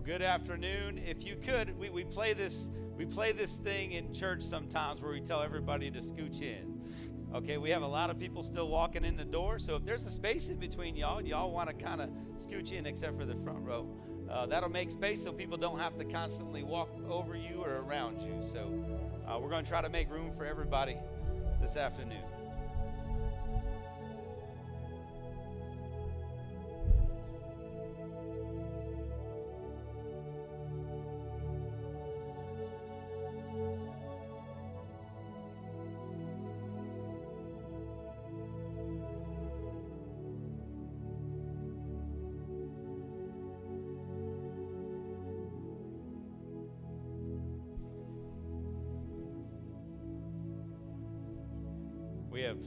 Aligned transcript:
Well, 0.00 0.06
good 0.06 0.22
afternoon. 0.22 0.96
If 0.96 1.26
you 1.26 1.36
could, 1.36 1.78
we, 1.78 1.90
we 1.90 2.04
play 2.04 2.32
this 2.32 2.70
we 2.96 3.04
play 3.04 3.32
this 3.32 3.56
thing 3.56 3.92
in 3.92 4.14
church 4.14 4.42
sometimes 4.42 5.02
where 5.02 5.12
we 5.12 5.20
tell 5.20 5.42
everybody 5.42 5.90
to 5.90 6.00
scooch 6.00 6.40
in. 6.40 6.80
Okay, 7.34 7.58
we 7.58 7.68
have 7.68 7.82
a 7.82 7.86
lot 7.86 8.08
of 8.08 8.18
people 8.18 8.42
still 8.42 8.68
walking 8.68 9.04
in 9.04 9.14
the 9.14 9.26
door, 9.26 9.58
so 9.58 9.76
if 9.76 9.84
there's 9.84 10.06
a 10.06 10.10
space 10.10 10.48
in 10.48 10.56
between 10.56 10.96
y'all, 10.96 11.20
y'all 11.20 11.52
want 11.52 11.68
to 11.68 11.74
kind 11.74 12.00
of 12.00 12.08
scooch 12.42 12.72
in 12.72 12.86
except 12.86 13.18
for 13.18 13.26
the 13.26 13.34
front 13.44 13.58
row. 13.58 13.86
Uh, 14.30 14.46
that'll 14.46 14.70
make 14.70 14.90
space 14.90 15.22
so 15.22 15.34
people 15.34 15.58
don't 15.58 15.78
have 15.78 15.98
to 15.98 16.06
constantly 16.06 16.62
walk 16.62 16.88
over 17.10 17.36
you 17.36 17.62
or 17.62 17.82
around 17.82 18.22
you. 18.22 18.40
So 18.54 18.72
uh, 19.28 19.38
we're 19.38 19.50
going 19.50 19.64
to 19.64 19.70
try 19.70 19.82
to 19.82 19.90
make 19.90 20.10
room 20.10 20.32
for 20.34 20.46
everybody 20.46 20.96
this 21.60 21.76
afternoon. 21.76 22.24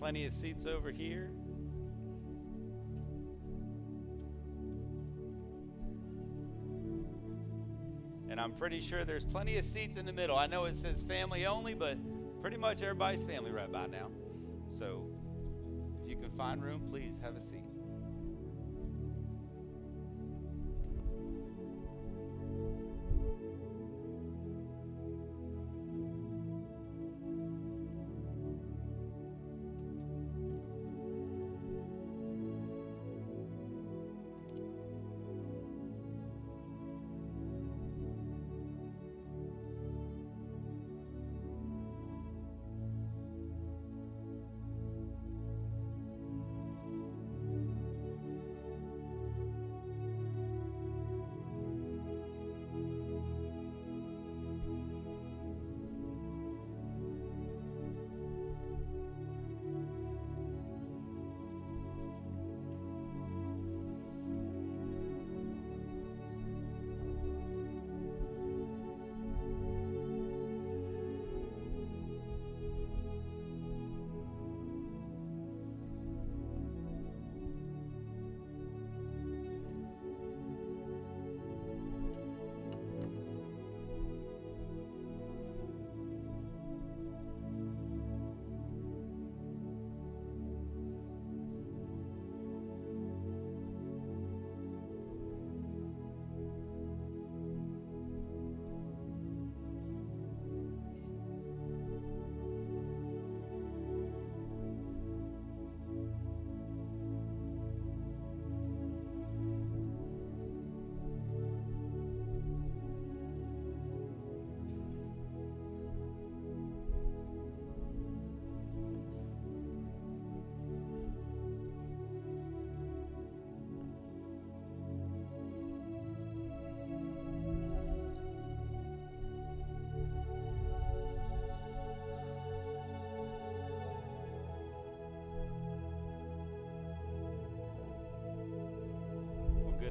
Plenty 0.03 0.25
of 0.25 0.33
seats 0.33 0.65
over 0.65 0.91
here. 0.91 1.31
And 8.29 8.37
I'm 8.37 8.51
pretty 8.51 8.81
sure 8.81 9.05
there's 9.05 9.23
plenty 9.23 9.57
of 9.57 9.63
seats 9.63 9.95
in 9.95 10.05
the 10.05 10.11
middle. 10.11 10.35
I 10.35 10.47
know 10.47 10.65
it 10.65 10.75
says 10.75 11.03
family 11.03 11.45
only, 11.45 11.73
but 11.73 11.97
pretty 12.41 12.57
much 12.57 12.81
everybody's 12.81 13.23
family 13.23 13.51
right 13.53 13.71
by 13.71 13.87
now. 13.87 14.09
So 14.77 15.07
if 16.01 16.09
you 16.09 16.17
can 16.17 16.31
find 16.31 16.61
room, 16.61 16.81
please 16.89 17.13
have 17.23 17.37
a 17.37 17.41
seat. 17.41 17.72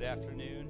Good 0.02 0.08
afternoon. 0.08 0.68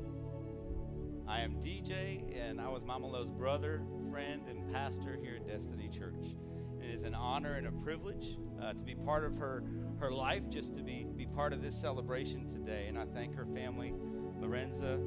I 1.26 1.40
am 1.40 1.55
DJ, 1.55 2.38
and 2.38 2.61
I 2.61 2.69
was 2.69 2.84
Mama 2.84 3.06
Lo's 3.06 3.31
brother, 3.31 3.81
friend, 4.11 4.43
and 4.46 4.70
pastor 4.70 5.17
here 5.23 5.37
at 5.37 5.46
Destiny 5.46 5.88
Church. 5.88 6.37
It 6.82 6.90
is 6.94 7.05
an 7.05 7.14
honor 7.14 7.55
and 7.55 7.67
a 7.67 7.73
privilege 7.73 8.37
uh, 8.62 8.75
to 8.75 8.79
be 8.81 8.94
part 8.94 9.25
of 9.25 9.38
her, 9.38 9.64
her 9.99 10.11
life, 10.11 10.43
just 10.50 10.76
to 10.76 10.82
be, 10.82 11.06
be 11.17 11.25
part 11.25 11.55
of 11.55 11.62
this 11.62 11.75
celebration 11.75 12.46
today. 12.46 12.88
And 12.88 12.99
I 12.99 13.06
thank 13.06 13.34
her 13.34 13.46
family, 13.46 13.94
Lorenza, 14.38 15.00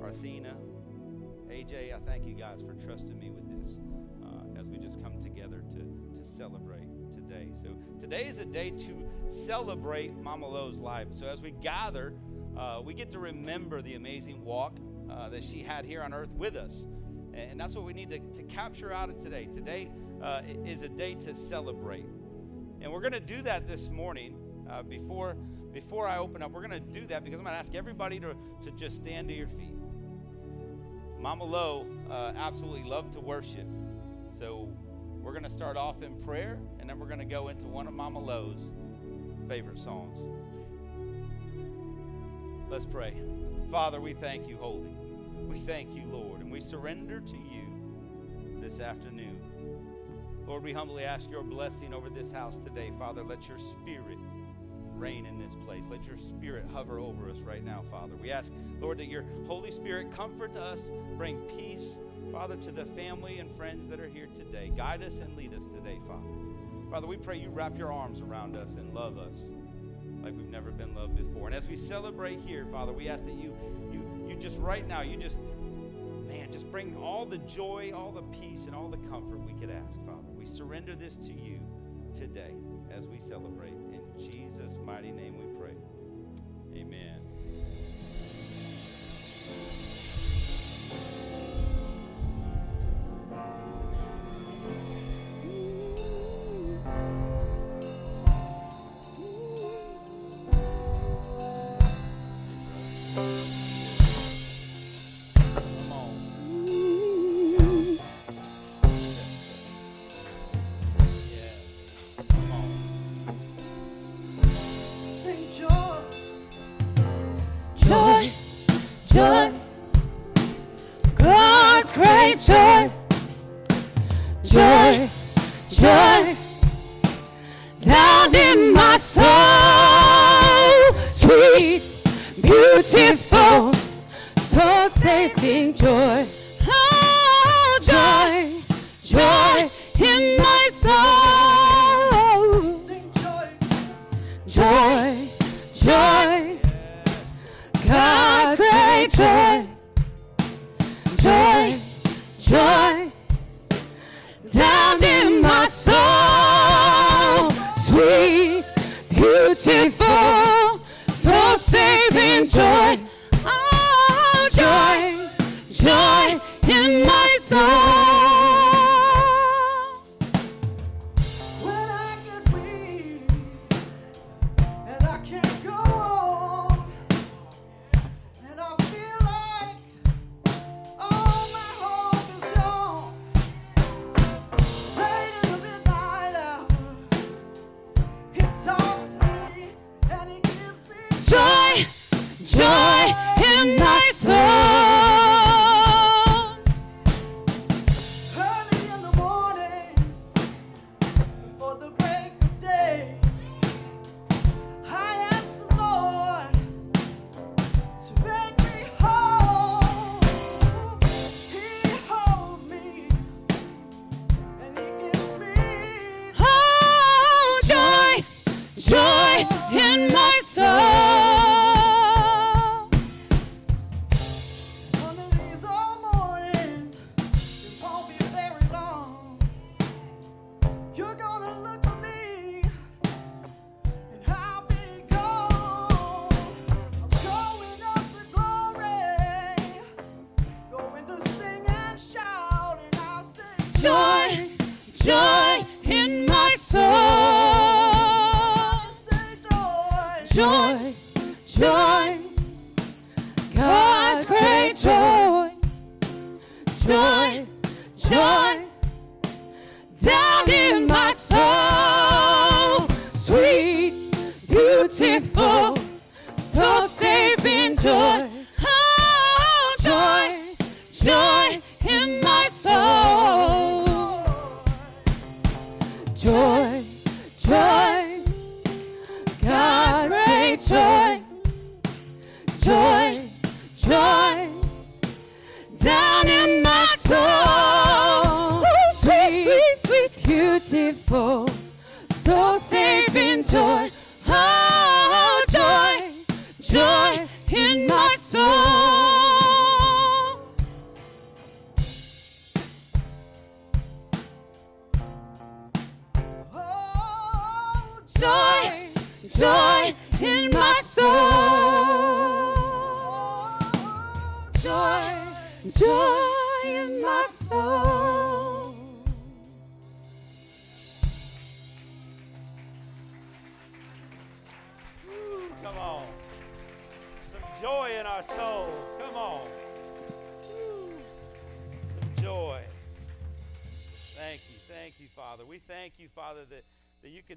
Arthena, 0.00 0.56
AJ. 1.50 1.94
I 1.94 1.98
thank 2.06 2.24
you 2.24 2.32
guys 2.32 2.62
for 2.62 2.72
trusting 2.72 3.18
me 3.18 3.28
with 3.28 3.50
this 3.50 3.76
uh, 4.24 4.58
as 4.58 4.66
we 4.66 4.78
just 4.78 5.02
come 5.02 5.20
together 5.20 5.62
to, 5.74 5.80
to 5.80 6.34
celebrate 6.38 6.88
today. 7.14 7.52
So 7.62 7.76
today 8.00 8.24
is 8.24 8.38
a 8.38 8.46
day 8.46 8.70
to 8.70 9.06
celebrate 9.28 10.16
Mama 10.16 10.48
Lo's 10.48 10.78
life. 10.78 11.08
So 11.12 11.26
as 11.26 11.42
we 11.42 11.50
gather, 11.50 12.14
uh, 12.62 12.80
we 12.80 12.94
get 12.94 13.10
to 13.10 13.18
remember 13.18 13.82
the 13.82 13.94
amazing 13.94 14.44
walk 14.44 14.78
uh, 15.10 15.28
that 15.28 15.42
she 15.42 15.62
had 15.62 15.84
here 15.84 16.02
on 16.02 16.14
earth 16.14 16.32
with 16.36 16.54
us. 16.54 16.86
And 17.34 17.58
that's 17.58 17.74
what 17.74 17.84
we 17.84 17.92
need 17.92 18.10
to, 18.10 18.18
to 18.18 18.42
capture 18.44 18.92
out 18.92 19.08
of 19.08 19.18
today. 19.18 19.48
Today 19.52 19.90
uh, 20.22 20.42
is 20.64 20.82
a 20.82 20.88
day 20.88 21.14
to 21.14 21.34
celebrate. 21.34 22.06
And 22.80 22.92
we're 22.92 23.00
going 23.00 23.12
to 23.14 23.20
do 23.20 23.42
that 23.42 23.66
this 23.66 23.88
morning 23.88 24.36
uh, 24.70 24.82
before, 24.82 25.36
before 25.72 26.06
I 26.06 26.18
open 26.18 26.42
up. 26.42 26.52
We're 26.52 26.66
going 26.66 26.70
to 26.70 27.00
do 27.00 27.06
that 27.06 27.24
because 27.24 27.38
I'm 27.38 27.44
going 27.44 27.54
to 27.54 27.58
ask 27.58 27.74
everybody 27.74 28.20
to, 28.20 28.36
to 28.62 28.70
just 28.72 28.98
stand 28.98 29.28
to 29.28 29.34
your 29.34 29.48
feet. 29.48 29.76
Mama 31.18 31.44
Lo 31.44 31.86
uh, 32.10 32.32
absolutely 32.36 32.88
loved 32.88 33.14
to 33.14 33.20
worship. 33.20 33.66
So 34.38 34.68
we're 35.20 35.32
going 35.32 35.44
to 35.44 35.50
start 35.50 35.76
off 35.76 36.02
in 36.02 36.14
prayer, 36.16 36.60
and 36.78 36.88
then 36.88 36.98
we're 36.98 37.06
going 37.06 37.18
to 37.18 37.24
go 37.24 37.48
into 37.48 37.66
one 37.66 37.88
of 37.88 37.94
Mama 37.94 38.20
Lo's 38.20 38.70
favorite 39.48 39.78
songs. 39.78 40.18
Let's 42.72 42.86
pray. 42.86 43.12
Father, 43.70 44.00
we 44.00 44.14
thank 44.14 44.48
you, 44.48 44.56
Holy. 44.56 44.96
We 45.46 45.58
thank 45.58 45.94
you, 45.94 46.04
Lord, 46.10 46.40
and 46.40 46.50
we 46.50 46.58
surrender 46.58 47.20
to 47.20 47.36
you 47.36 47.66
this 48.62 48.80
afternoon. 48.80 49.38
Lord, 50.46 50.62
we 50.62 50.72
humbly 50.72 51.04
ask 51.04 51.30
your 51.30 51.42
blessing 51.42 51.92
over 51.92 52.08
this 52.08 52.30
house 52.30 52.58
today. 52.60 52.90
Father, 52.98 53.22
let 53.22 53.46
your 53.46 53.58
spirit 53.58 54.16
reign 54.94 55.26
in 55.26 55.38
this 55.38 55.52
place. 55.66 55.82
Let 55.90 56.06
your 56.06 56.16
spirit 56.16 56.64
hover 56.72 56.98
over 56.98 57.28
us 57.28 57.40
right 57.40 57.62
now, 57.62 57.84
Father. 57.90 58.14
We 58.16 58.32
ask, 58.32 58.50
Lord, 58.80 58.96
that 59.00 59.08
your 59.08 59.26
Holy 59.46 59.70
Spirit 59.70 60.10
comfort 60.16 60.56
us, 60.56 60.80
bring 61.18 61.42
peace, 61.58 61.98
Father, 62.32 62.56
to 62.56 62.72
the 62.72 62.86
family 62.86 63.38
and 63.38 63.54
friends 63.54 63.86
that 63.90 64.00
are 64.00 64.08
here 64.08 64.28
today. 64.34 64.72
Guide 64.74 65.02
us 65.02 65.18
and 65.18 65.36
lead 65.36 65.52
us 65.52 65.68
today, 65.74 65.98
Father. 66.08 66.26
Father, 66.90 67.06
we 67.06 67.18
pray 67.18 67.36
you 67.36 67.50
wrap 67.50 67.76
your 67.76 67.92
arms 67.92 68.22
around 68.22 68.56
us 68.56 68.70
and 68.78 68.94
love 68.94 69.18
us 69.18 69.36
like 70.22 70.36
we've 70.36 70.50
never 70.50 70.70
been 70.70 70.94
loved 70.94 71.16
before. 71.16 71.48
And 71.48 71.56
as 71.56 71.66
we 71.66 71.76
celebrate 71.76 72.40
here, 72.40 72.66
Father, 72.70 72.92
we 72.92 73.08
ask 73.08 73.24
that 73.24 73.34
you, 73.34 73.54
you, 73.90 74.02
you 74.28 74.36
just 74.36 74.58
right 74.58 74.86
now, 74.86 75.02
you 75.02 75.16
just, 75.16 75.38
man, 76.28 76.50
just 76.52 76.70
bring 76.70 76.96
all 76.96 77.26
the 77.26 77.38
joy, 77.38 77.92
all 77.94 78.12
the 78.12 78.22
peace, 78.38 78.64
and 78.66 78.74
all 78.74 78.88
the 78.88 79.08
comfort 79.08 79.44
we 79.44 79.52
could 79.54 79.70
ask, 79.70 79.98
Father. 80.06 80.30
We 80.36 80.46
surrender 80.46 80.94
this 80.94 81.16
to 81.26 81.32
you 81.32 81.60
today 82.14 82.54
as 82.96 83.08
we 83.08 83.18
celebrate. 83.18 83.72
In 83.92 84.02
Jesus' 84.18 84.78
mighty 84.84 85.10
name 85.10 85.36
we 85.38 85.58
pray. 85.58 85.74
Amen. 86.76 87.31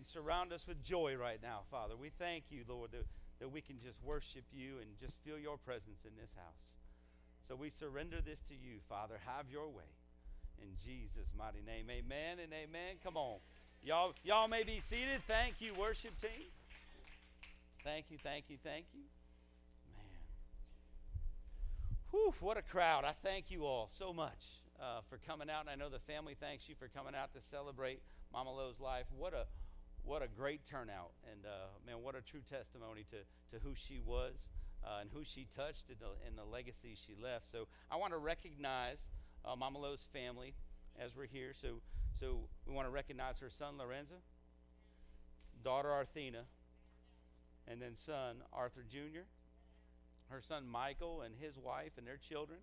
Surround 0.05 0.53
us 0.53 0.65
with 0.67 0.83
joy 0.83 1.15
right 1.15 1.39
now, 1.41 1.62
Father. 1.71 1.95
We 1.95 2.09
thank 2.09 2.45
you, 2.50 2.63
Lord, 2.67 2.91
that, 2.91 3.05
that 3.39 3.51
we 3.51 3.62
can 3.62 3.77
just 3.83 3.97
worship 4.03 4.43
you 4.53 4.77
and 4.81 4.89
just 5.00 5.17
feel 5.25 5.38
your 5.38 5.57
presence 5.57 6.05
in 6.05 6.12
this 6.19 6.31
house. 6.35 6.77
So 7.47 7.55
we 7.55 7.69
surrender 7.69 8.17
this 8.25 8.39
to 8.50 8.53
you, 8.53 8.79
Father. 8.89 9.15
Have 9.25 9.45
your 9.51 9.67
way. 9.69 9.89
In 10.62 10.69
Jesus' 10.83 11.29
mighty 11.38 11.62
name. 11.65 11.88
Amen 11.89 12.39
and 12.41 12.51
amen. 12.53 12.95
Come 13.03 13.17
on. 13.17 13.38
Y'all, 13.83 14.13
y'all 14.24 14.47
may 14.47 14.63
be 14.63 14.79
seated. 14.79 15.21
Thank 15.27 15.59
you, 15.59 15.74
worship 15.75 16.19
team. 16.19 16.50
Thank 17.83 18.05
you, 18.09 18.17
thank 18.24 18.45
you, 18.50 18.57
thank 18.63 18.85
you. 18.93 19.01
Man. 19.93 20.05
Whew, 22.12 22.33
what 22.39 22.57
a 22.57 22.63
crowd. 22.63 23.03
I 23.05 23.13
thank 23.24 23.51
you 23.51 23.65
all 23.65 23.89
so 23.91 24.12
much 24.12 24.63
uh, 24.81 25.01
for 25.07 25.19
coming 25.27 25.50
out. 25.51 25.62
And 25.62 25.69
I 25.69 25.75
know 25.75 25.89
the 25.89 26.00
family 26.00 26.35
thanks 26.39 26.67
you 26.67 26.74
for 26.74 26.88
coming 26.88 27.13
out 27.13 27.33
to 27.33 27.41
celebrate 27.51 28.01
Mama 28.33 28.51
Lo's 28.51 28.79
life. 28.79 29.05
What 29.15 29.33
a 29.33 29.45
what 30.05 30.21
a 30.21 30.27
great 30.27 30.65
turnout. 30.65 31.12
And 31.31 31.45
uh, 31.45 31.74
man, 31.85 32.01
what 32.01 32.15
a 32.15 32.21
true 32.21 32.41
testimony 32.47 33.05
to, 33.09 33.17
to 33.57 33.63
who 33.63 33.74
she 33.75 34.00
was 34.00 34.45
uh, 34.83 35.01
and 35.01 35.09
who 35.12 35.24
she 35.24 35.47
touched 35.55 35.89
and 35.89 35.97
the, 36.00 36.13
and 36.27 36.38
the 36.38 36.45
legacy 36.45 36.95
she 36.95 37.15
left. 37.21 37.51
So 37.51 37.67
I 37.91 37.97
want 37.97 38.13
to 38.13 38.17
recognize 38.17 39.00
uh, 39.43 39.55
Mama 39.55 39.79
Lo's 39.79 40.07
family 40.13 40.53
as 41.00 41.15
we're 41.15 41.25
here. 41.25 41.53
So, 41.59 41.81
so 42.19 42.41
we 42.65 42.74
want 42.74 42.88
to 42.88 42.91
recognize 42.91 43.39
her 43.39 43.50
son, 43.50 43.77
Lorenzo, 43.77 44.15
daughter, 45.63 45.91
Arthena, 45.91 46.43
and 47.67 47.81
then 47.81 47.95
son 47.95 48.38
Arthur 48.53 48.85
Jr., 48.88 49.25
her 50.29 50.41
son 50.41 50.67
Michael 50.67 51.21
and 51.21 51.35
his 51.39 51.57
wife 51.57 51.93
and 51.97 52.07
their 52.07 52.17
children, 52.17 52.59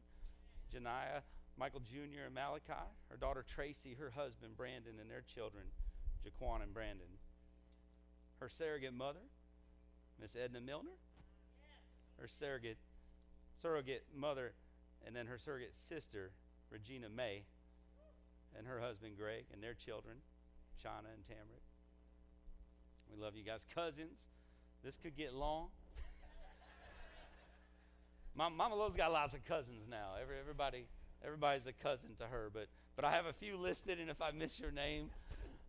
Janiah, 0.75 1.23
Michael 1.57 1.81
Jr. 1.81 2.27
and 2.27 2.35
Malachi, 2.35 2.89
her 3.09 3.17
daughter 3.17 3.45
Tracy, 3.47 3.95
her 3.99 4.11
husband 4.11 4.57
Brandon, 4.57 4.95
and 5.01 5.11
their 5.11 5.23
children, 5.23 5.65
Jaquan 6.25 6.63
and 6.63 6.73
Brandon. 6.73 7.07
Her 8.43 8.49
surrogate 8.49 8.93
mother, 8.93 9.21
Miss 10.21 10.35
Edna 10.35 10.61
Milner, 10.61 10.99
her 12.19 12.27
surrogate 12.27 12.79
surrogate 13.63 14.03
mother, 14.13 14.55
and 15.07 15.15
then 15.15 15.29
her 15.29 15.39
surrogate 15.39 15.75
sister, 15.89 16.33
Regina 16.69 17.09
May, 17.09 17.45
and 18.59 18.67
her 18.67 18.81
husband 18.81 19.17
Greg, 19.17 19.45
and 19.53 19.63
their 19.63 19.75
children, 19.75 20.17
Shauna 20.83 21.15
and 21.15 21.23
Tamrick. 21.23 21.63
We 23.15 23.23
love 23.23 23.37
you 23.37 23.45
guys. 23.45 23.65
Cousins, 23.73 24.19
this 24.83 24.99
could 25.01 25.17
get 25.17 25.35
long. 25.35 25.69
Mom, 28.35 28.57
Mama 28.57 28.75
Lo's 28.75 28.97
got 28.97 29.13
lots 29.13 29.35
of 29.35 29.45
cousins 29.45 29.85
now. 29.89 30.15
Every, 30.21 30.35
everybody, 30.41 30.87
everybody's 31.25 31.69
a 31.69 31.73
cousin 31.73 32.17
to 32.19 32.25
her. 32.25 32.51
But, 32.53 32.67
but 32.97 33.05
I 33.05 33.13
have 33.13 33.27
a 33.27 33.33
few 33.33 33.57
listed, 33.57 34.01
and 34.01 34.11
if 34.11 34.21
I 34.21 34.33
miss 34.33 34.59
your 34.59 34.73
name, 34.73 35.11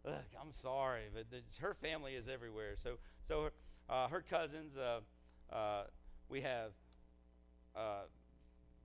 I'm 0.05 0.51
sorry. 0.61 1.03
But 1.13 1.31
the, 1.31 1.41
her 1.61 1.73
family 1.73 2.13
is 2.13 2.27
everywhere. 2.27 2.75
So, 2.81 2.97
so 3.27 3.49
uh, 3.89 4.07
her 4.07 4.21
cousins, 4.21 4.75
uh, 4.77 4.99
uh, 5.53 5.83
we 6.29 6.41
have, 6.41 6.71
uh, 7.75 8.03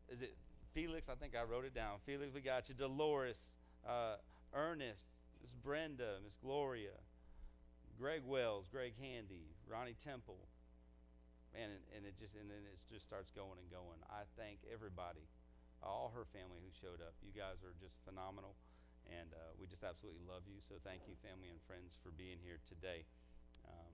is 0.08 0.22
it 0.22 0.34
Felix? 0.74 1.08
I 1.08 1.14
think 1.14 1.34
I 1.36 1.42
wrote 1.42 1.64
it 1.64 1.74
down. 1.74 1.98
Felix, 2.06 2.32
we 2.32 2.40
got 2.40 2.68
you. 2.68 2.74
Dolores, 2.74 3.38
uh, 3.86 4.16
Ernest, 4.54 5.04
Miss 5.42 5.50
Brenda, 5.62 6.18
Miss 6.24 6.36
Gloria, 6.42 6.96
Greg 7.98 8.22
Wells, 8.24 8.66
Greg 8.70 8.94
Handy, 9.00 9.50
Ronnie 9.66 9.96
Temple. 10.04 10.38
Man, 11.54 11.72
and, 11.72 11.82
and 11.96 12.02
it 12.04 12.14
just 12.20 12.36
and 12.36 12.46
then 12.46 12.60
it 12.68 12.78
just 12.92 13.08
starts 13.08 13.32
going 13.32 13.56
and 13.56 13.68
going. 13.72 13.98
I 14.12 14.28
thank 14.36 14.60
everybody, 14.68 15.24
all 15.82 16.12
her 16.12 16.28
family 16.30 16.60
who 16.60 16.70
showed 16.76 17.00
up. 17.00 17.16
You 17.24 17.32
guys 17.32 17.64
are 17.64 17.72
just 17.80 17.96
phenomenal, 18.04 18.52
and 19.08 19.32
uh, 19.32 19.56
we 19.56 19.66
just 19.66 19.82
absolutely 19.82 20.22
love 20.28 20.44
you. 20.44 20.60
So 20.60 20.76
thank 20.84 21.08
you, 21.08 21.16
family 21.24 21.48
and 21.48 21.58
friends, 21.64 21.96
for 22.04 22.12
being 22.12 22.38
here 22.44 22.60
today. 22.68 23.08
Um, 23.64 23.92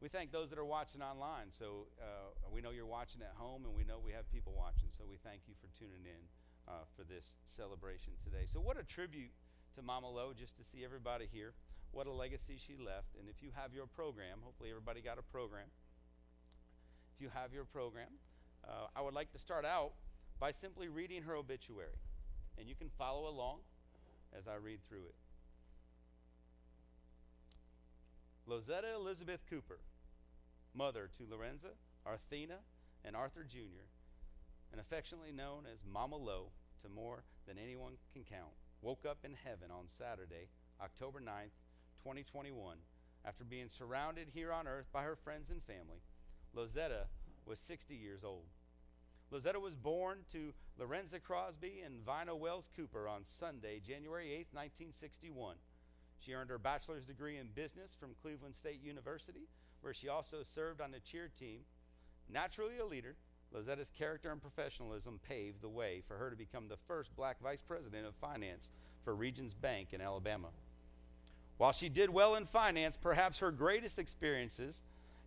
we 0.00 0.08
thank 0.08 0.32
those 0.32 0.50
that 0.50 0.58
are 0.58 0.68
watching 0.68 1.02
online. 1.02 1.52
So 1.52 1.88
uh, 2.00 2.34
we 2.50 2.64
know 2.64 2.70
you're 2.72 2.88
watching 2.88 3.20
at 3.20 3.34
home, 3.36 3.66
and 3.66 3.74
we 3.74 3.84
know 3.84 3.98
we 3.98 4.12
have 4.12 4.26
people 4.30 4.54
watching. 4.56 4.88
So 4.94 5.04
we 5.04 5.18
thank 5.20 5.46
you 5.46 5.54
for 5.58 5.68
tuning 5.74 6.06
in 6.06 6.22
uh, 6.66 6.86
for 6.96 7.02
this 7.02 7.34
celebration 7.44 8.14
today. 8.22 8.46
So 8.46 8.60
what 8.60 8.78
a 8.78 8.86
tribute 8.86 9.34
to 9.74 9.82
Mama 9.82 10.08
Lo 10.08 10.32
just 10.32 10.56
to 10.56 10.64
see 10.64 10.84
everybody 10.84 11.26
here 11.30 11.52
what 11.92 12.06
a 12.06 12.12
legacy 12.12 12.56
she 12.58 12.76
left. 12.76 13.16
And 13.18 13.28
if 13.28 13.42
you 13.42 13.50
have 13.54 13.72
your 13.72 13.86
program, 13.86 14.38
hopefully 14.42 14.70
everybody 14.70 15.00
got 15.00 15.18
a 15.18 15.22
program. 15.22 15.66
If 17.14 17.22
you 17.22 17.30
have 17.34 17.52
your 17.52 17.64
program, 17.64 18.08
uh, 18.64 18.86
I 18.94 19.00
would 19.00 19.14
like 19.14 19.32
to 19.32 19.38
start 19.38 19.64
out 19.64 19.92
by 20.38 20.50
simply 20.50 20.88
reading 20.88 21.22
her 21.22 21.34
obituary. 21.34 21.98
And 22.58 22.68
you 22.68 22.74
can 22.74 22.90
follow 22.98 23.28
along 23.28 23.58
as 24.36 24.48
I 24.48 24.56
read 24.56 24.80
through 24.88 25.06
it. 25.06 25.14
Lozetta 28.48 28.94
Elizabeth 28.94 29.40
Cooper, 29.48 29.78
mother 30.74 31.10
to 31.18 31.26
Lorenza, 31.30 31.76
Arthena, 32.06 32.56
and 33.04 33.14
Arthur 33.14 33.44
Jr., 33.44 33.86
and 34.72 34.80
affectionately 34.80 35.32
known 35.32 35.64
as 35.70 35.84
Mama 35.84 36.16
Lo 36.16 36.50
to 36.82 36.88
more 36.88 37.24
than 37.46 37.58
anyone 37.58 37.94
can 38.12 38.24
count, 38.24 38.52
woke 38.82 39.04
up 39.08 39.18
in 39.24 39.34
heaven 39.44 39.70
on 39.70 39.86
Saturday, 39.86 40.48
October 40.80 41.20
9th, 41.20 41.56
2021, 42.02 42.78
after 43.24 43.44
being 43.44 43.68
surrounded 43.68 44.28
here 44.32 44.52
on 44.52 44.66
earth 44.66 44.86
by 44.92 45.02
her 45.02 45.16
friends 45.16 45.50
and 45.50 45.62
family, 45.64 46.00
Lozetta 46.56 47.04
was 47.44 47.58
60 47.58 47.94
years 47.94 48.24
old. 48.24 48.46
Lozetta 49.32 49.60
was 49.60 49.74
born 49.74 50.18
to 50.32 50.54
Lorenza 50.78 51.20
Crosby 51.20 51.82
and 51.84 52.04
Vina 52.04 52.34
Wells 52.34 52.70
Cooper 52.74 53.06
on 53.06 53.24
Sunday, 53.24 53.80
January 53.86 54.30
8, 54.32 54.48
1961. 54.52 55.56
She 56.18 56.32
earned 56.32 56.48
her 56.48 56.58
bachelor's 56.58 57.04
degree 57.04 57.36
in 57.36 57.48
business 57.54 57.94
from 57.98 58.14
Cleveland 58.22 58.54
State 58.56 58.82
University, 58.82 59.48
where 59.82 59.92
she 59.92 60.08
also 60.08 60.38
served 60.42 60.80
on 60.80 60.92
the 60.92 61.00
cheer 61.00 61.28
team. 61.38 61.60
Naturally 62.32 62.78
a 62.78 62.86
leader, 62.86 63.16
Lozetta's 63.54 63.92
character 63.96 64.32
and 64.32 64.40
professionalism 64.40 65.20
paved 65.28 65.60
the 65.60 65.68
way 65.68 66.02
for 66.08 66.16
her 66.16 66.30
to 66.30 66.36
become 66.36 66.68
the 66.68 66.78
first 66.86 67.14
black 67.14 67.38
vice 67.42 67.62
president 67.62 68.06
of 68.06 68.14
finance 68.14 68.70
for 69.04 69.14
Regions 69.14 69.52
Bank 69.52 69.92
in 69.92 70.00
Alabama. 70.00 70.48
While 71.58 71.72
she 71.72 71.90
did 71.90 72.08
well 72.08 72.36
in 72.36 72.46
finance, 72.46 72.96
perhaps 72.96 73.40
her 73.40 73.50
greatest 73.50 73.98
experiences 73.98 74.80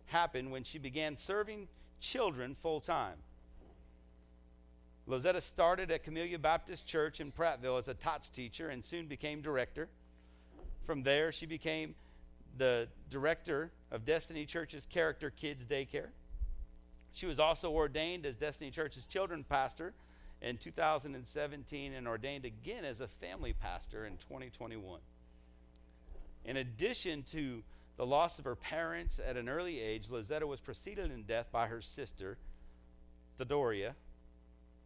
happened 0.06 0.50
when 0.50 0.64
she 0.64 0.78
began 0.78 1.16
serving 1.16 1.68
children 2.00 2.56
full 2.62 2.80
time. 2.80 3.18
Lozetta 5.08 5.42
started 5.42 5.90
at 5.90 6.04
Camellia 6.04 6.38
Baptist 6.38 6.86
Church 6.86 7.20
in 7.20 7.32
Prattville 7.32 7.78
as 7.78 7.88
a 7.88 7.94
TOTS 7.94 8.28
teacher 8.28 8.68
and 8.68 8.84
soon 8.84 9.06
became 9.06 9.40
director. 9.40 9.88
From 10.84 11.02
there, 11.02 11.32
she 11.32 11.46
became 11.46 11.94
the 12.56 12.88
director 13.10 13.72
of 13.90 14.04
Destiny 14.04 14.46
Church's 14.46 14.86
Character 14.86 15.30
Kids 15.30 15.66
Daycare. 15.66 16.08
She 17.14 17.26
was 17.26 17.40
also 17.40 17.72
ordained 17.72 18.26
as 18.26 18.36
Destiny 18.36 18.70
Church's 18.70 19.06
children 19.06 19.44
pastor 19.48 19.92
in 20.40 20.56
2017 20.56 21.92
and 21.92 22.08
ordained 22.08 22.44
again 22.44 22.84
as 22.84 23.00
a 23.00 23.08
family 23.08 23.52
pastor 23.52 24.06
in 24.06 24.16
2021. 24.16 25.00
In 26.44 26.56
addition 26.56 27.22
to 27.24 27.62
the 27.96 28.06
loss 28.06 28.38
of 28.38 28.44
her 28.44 28.56
parents 28.56 29.20
at 29.24 29.36
an 29.36 29.48
early 29.48 29.80
age, 29.80 30.08
Lozetta 30.08 30.46
was 30.46 30.60
preceded 30.60 31.10
in 31.10 31.22
death 31.24 31.46
by 31.52 31.66
her 31.66 31.80
sister, 31.80 32.38
Theodoria, 33.38 33.94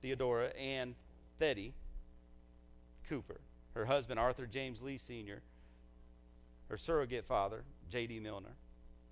Theodora 0.07 0.51
Ann 0.51 0.95
Thetty 1.41 1.73
Cooper, 3.09 3.41
her 3.75 3.87
husband, 3.87 4.21
Arthur 4.21 4.47
James 4.47 4.81
Lee 4.81 4.99
Sr., 4.99 5.43
her 6.69 6.77
surrogate 6.77 7.25
father, 7.25 7.65
J.D. 7.91 8.21
Milner, 8.21 8.55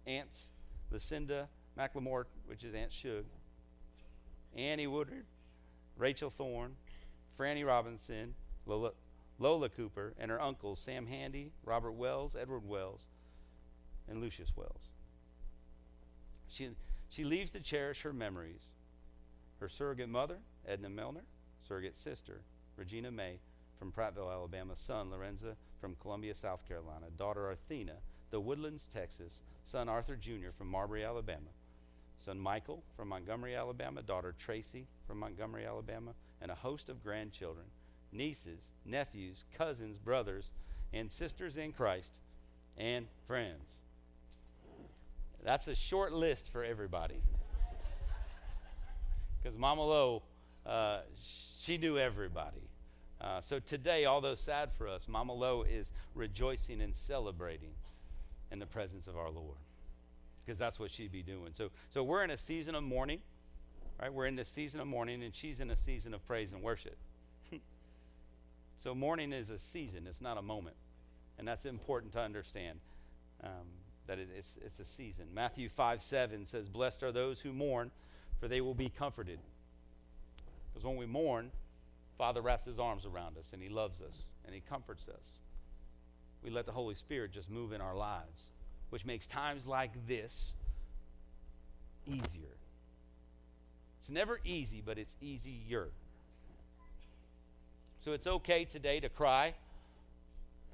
aunts, 0.07 0.51
Lucinda 0.93 1.49
McLemore, 1.77 2.27
which 2.47 2.63
is 2.63 2.77
Aunt 2.77 2.93
Shug, 2.93 3.25
Annie 4.57 4.87
Woodard, 4.87 5.25
Rachel 5.97 6.31
Thorne, 6.31 6.77
Franny 7.37 7.67
Robinson, 7.67 8.33
Lola, 8.65 8.93
Lola 9.41 9.71
Cooper, 9.71 10.15
and 10.17 10.31
her 10.31 10.41
uncles 10.41 10.79
Sam 10.79 11.07
Handy, 11.07 11.51
Robert 11.65 11.93
Wells, 11.93 12.37
Edward 12.41 12.69
Wells, 12.69 13.09
and 14.09 14.21
Lucius 14.21 14.53
Wells. 14.55 14.91
She, 16.47 16.71
she 17.09 17.25
leaves 17.25 17.51
to 17.51 17.61
cherish 17.61 18.03
her 18.03 18.13
memories. 18.13 18.69
Her 19.59 19.69
surrogate 19.69 20.09
mother, 20.09 20.39
Edna 20.69 20.89
Milner, 20.89 21.25
surrogate 21.67 21.99
sister, 21.99 22.41
Regina 22.77 23.11
May 23.11 23.39
from 23.79 23.93
Prattville, 23.93 24.33
Alabama, 24.33 24.75
son, 24.77 25.11
Lorenza 25.11 25.57
from 25.81 25.97
Columbia, 26.01 26.35
South 26.35 26.67
Carolina, 26.67 27.07
daughter, 27.17 27.47
Arthena, 27.47 27.95
the 28.31 28.41
Woodlands, 28.41 28.89
Texas, 28.93 29.41
son, 29.67 29.89
Arthur 29.89 30.17
Jr. 30.17 30.51
from 30.57 30.69
Marbury, 30.69 31.05
Alabama, 31.05 31.51
son, 32.25 32.39
Michael 32.39 32.83
from 32.97 33.09
Montgomery, 33.09 33.55
Alabama, 33.55 34.03
daughter, 34.03 34.35
Tracy 34.39 34.87
from 35.07 35.19
Montgomery, 35.19 35.67
Alabama, 35.67 36.13
and 36.41 36.51
a 36.51 36.55
host 36.55 36.89
of 36.89 37.03
grandchildren 37.03 37.67
nieces, 38.15 38.61
nephews, 38.85 39.45
cousins, 39.59 39.99
brothers, 39.99 40.51
and 40.93 41.11
sisters 41.11 41.57
in 41.57 41.73
Christ, 41.73 42.19
and 42.79 43.07
friends. 43.27 43.65
That's 45.43 45.69
a 45.69 45.75
short 45.75 46.13
list 46.13 46.51
for 46.51 46.65
everybody. 46.65 47.17
Because 49.43 49.59
Mama 49.59 49.85
Lo, 49.85 50.23
uh, 50.67 51.01
she 51.59 51.79
knew 51.79 51.99
everybody. 51.99 52.69
Uh, 53.21 53.41
so 53.41 53.59
today, 53.59 54.07
although 54.07 54.35
sad 54.35 54.71
for 54.73 54.89
us, 54.89 55.09
Mama 55.09 55.33
Lo 55.33 55.63
is 55.63 55.91
rejoicing 56.15 56.81
and 56.81 56.95
celebrating 56.95 57.71
in 58.51 58.59
the 58.59 58.67
presence 58.67 59.07
of 59.07 59.17
our 59.17 59.31
Lord. 59.31 59.57
Because 60.45 60.59
that's 60.59 60.79
what 60.79 60.91
she'd 60.91 61.13
be 61.13 61.23
doing. 61.23 61.51
So, 61.53 61.71
so 61.91 62.03
we're 62.03 62.23
in 62.23 62.31
a 62.31 62.39
season 62.39 62.75
of 62.75 62.83
mourning, 62.83 63.21
right? 64.01 64.13
We're 64.13 64.27
in 64.27 64.37
the 64.37 64.45
season 64.45 64.81
of 64.81 64.87
mourning, 64.87 65.23
and 65.23 65.35
she's 65.35 65.61
in 65.61 65.71
a 65.71 65.77
season 65.77 66.13
of 66.13 66.27
praise 66.27 66.53
and 66.53 66.63
worship. 66.63 66.97
So 68.83 68.95
mourning 68.95 69.33
is 69.33 69.49
a 69.49 69.59
season, 69.59 70.07
it's 70.07 70.21
not 70.21 70.37
a 70.37 70.43
moment. 70.43 70.77
And 71.39 71.49
that's 71.49 71.65
important 71.65 72.13
to 72.13 72.21
understand. 72.21 72.81
Um, 73.43 73.65
that 74.07 74.19
it's, 74.19 74.59
it's 74.65 74.81
a 74.81 74.85
season. 74.85 75.27
Matthew 75.33 75.69
5 75.69 76.03
7 76.03 76.45
says, 76.45 76.69
Blessed 76.69 77.03
are 77.03 77.13
those 77.13 77.41
who 77.41 77.53
mourn, 77.53 77.91
for 78.39 78.49
they 78.49 78.61
will 78.61 78.75
be 78.75 78.89
comforted. 78.89 79.39
Because 80.75 80.85
when 80.85 80.97
we 80.97 81.07
mourn, 81.07 81.53
Father 82.19 82.43
wraps 82.43 82.65
his 82.65 82.81
arms 82.81 83.07
around 83.07 83.39
us 83.39 83.47
and 83.53 83.63
he 83.63 83.69
loves 83.69 84.01
us 84.01 84.23
and 84.45 84.55
he 84.55 84.61
comforts 84.69 85.07
us. 85.09 85.41
We 86.43 86.51
let 86.51 86.67
the 86.67 86.73
Holy 86.73 86.97
Spirit 86.97 87.33
just 87.33 87.49
move 87.49 87.73
in 87.73 87.81
our 87.81 87.97
lives, 87.97 88.49
which 88.91 89.07
makes 89.07 89.27
times 89.27 89.67
like 89.67 89.93
this 90.09 90.53
easier. 92.07 92.57
It's 94.01 94.11
never 94.11 94.41
easy, 94.45 94.83
but 94.85 94.99
it's 94.99 95.17
easier. 95.23 95.89
So 98.01 98.13
it's 98.13 98.27
okay 98.27 98.67
today 98.67 99.01
to 99.01 99.09
cry. 99.09 99.55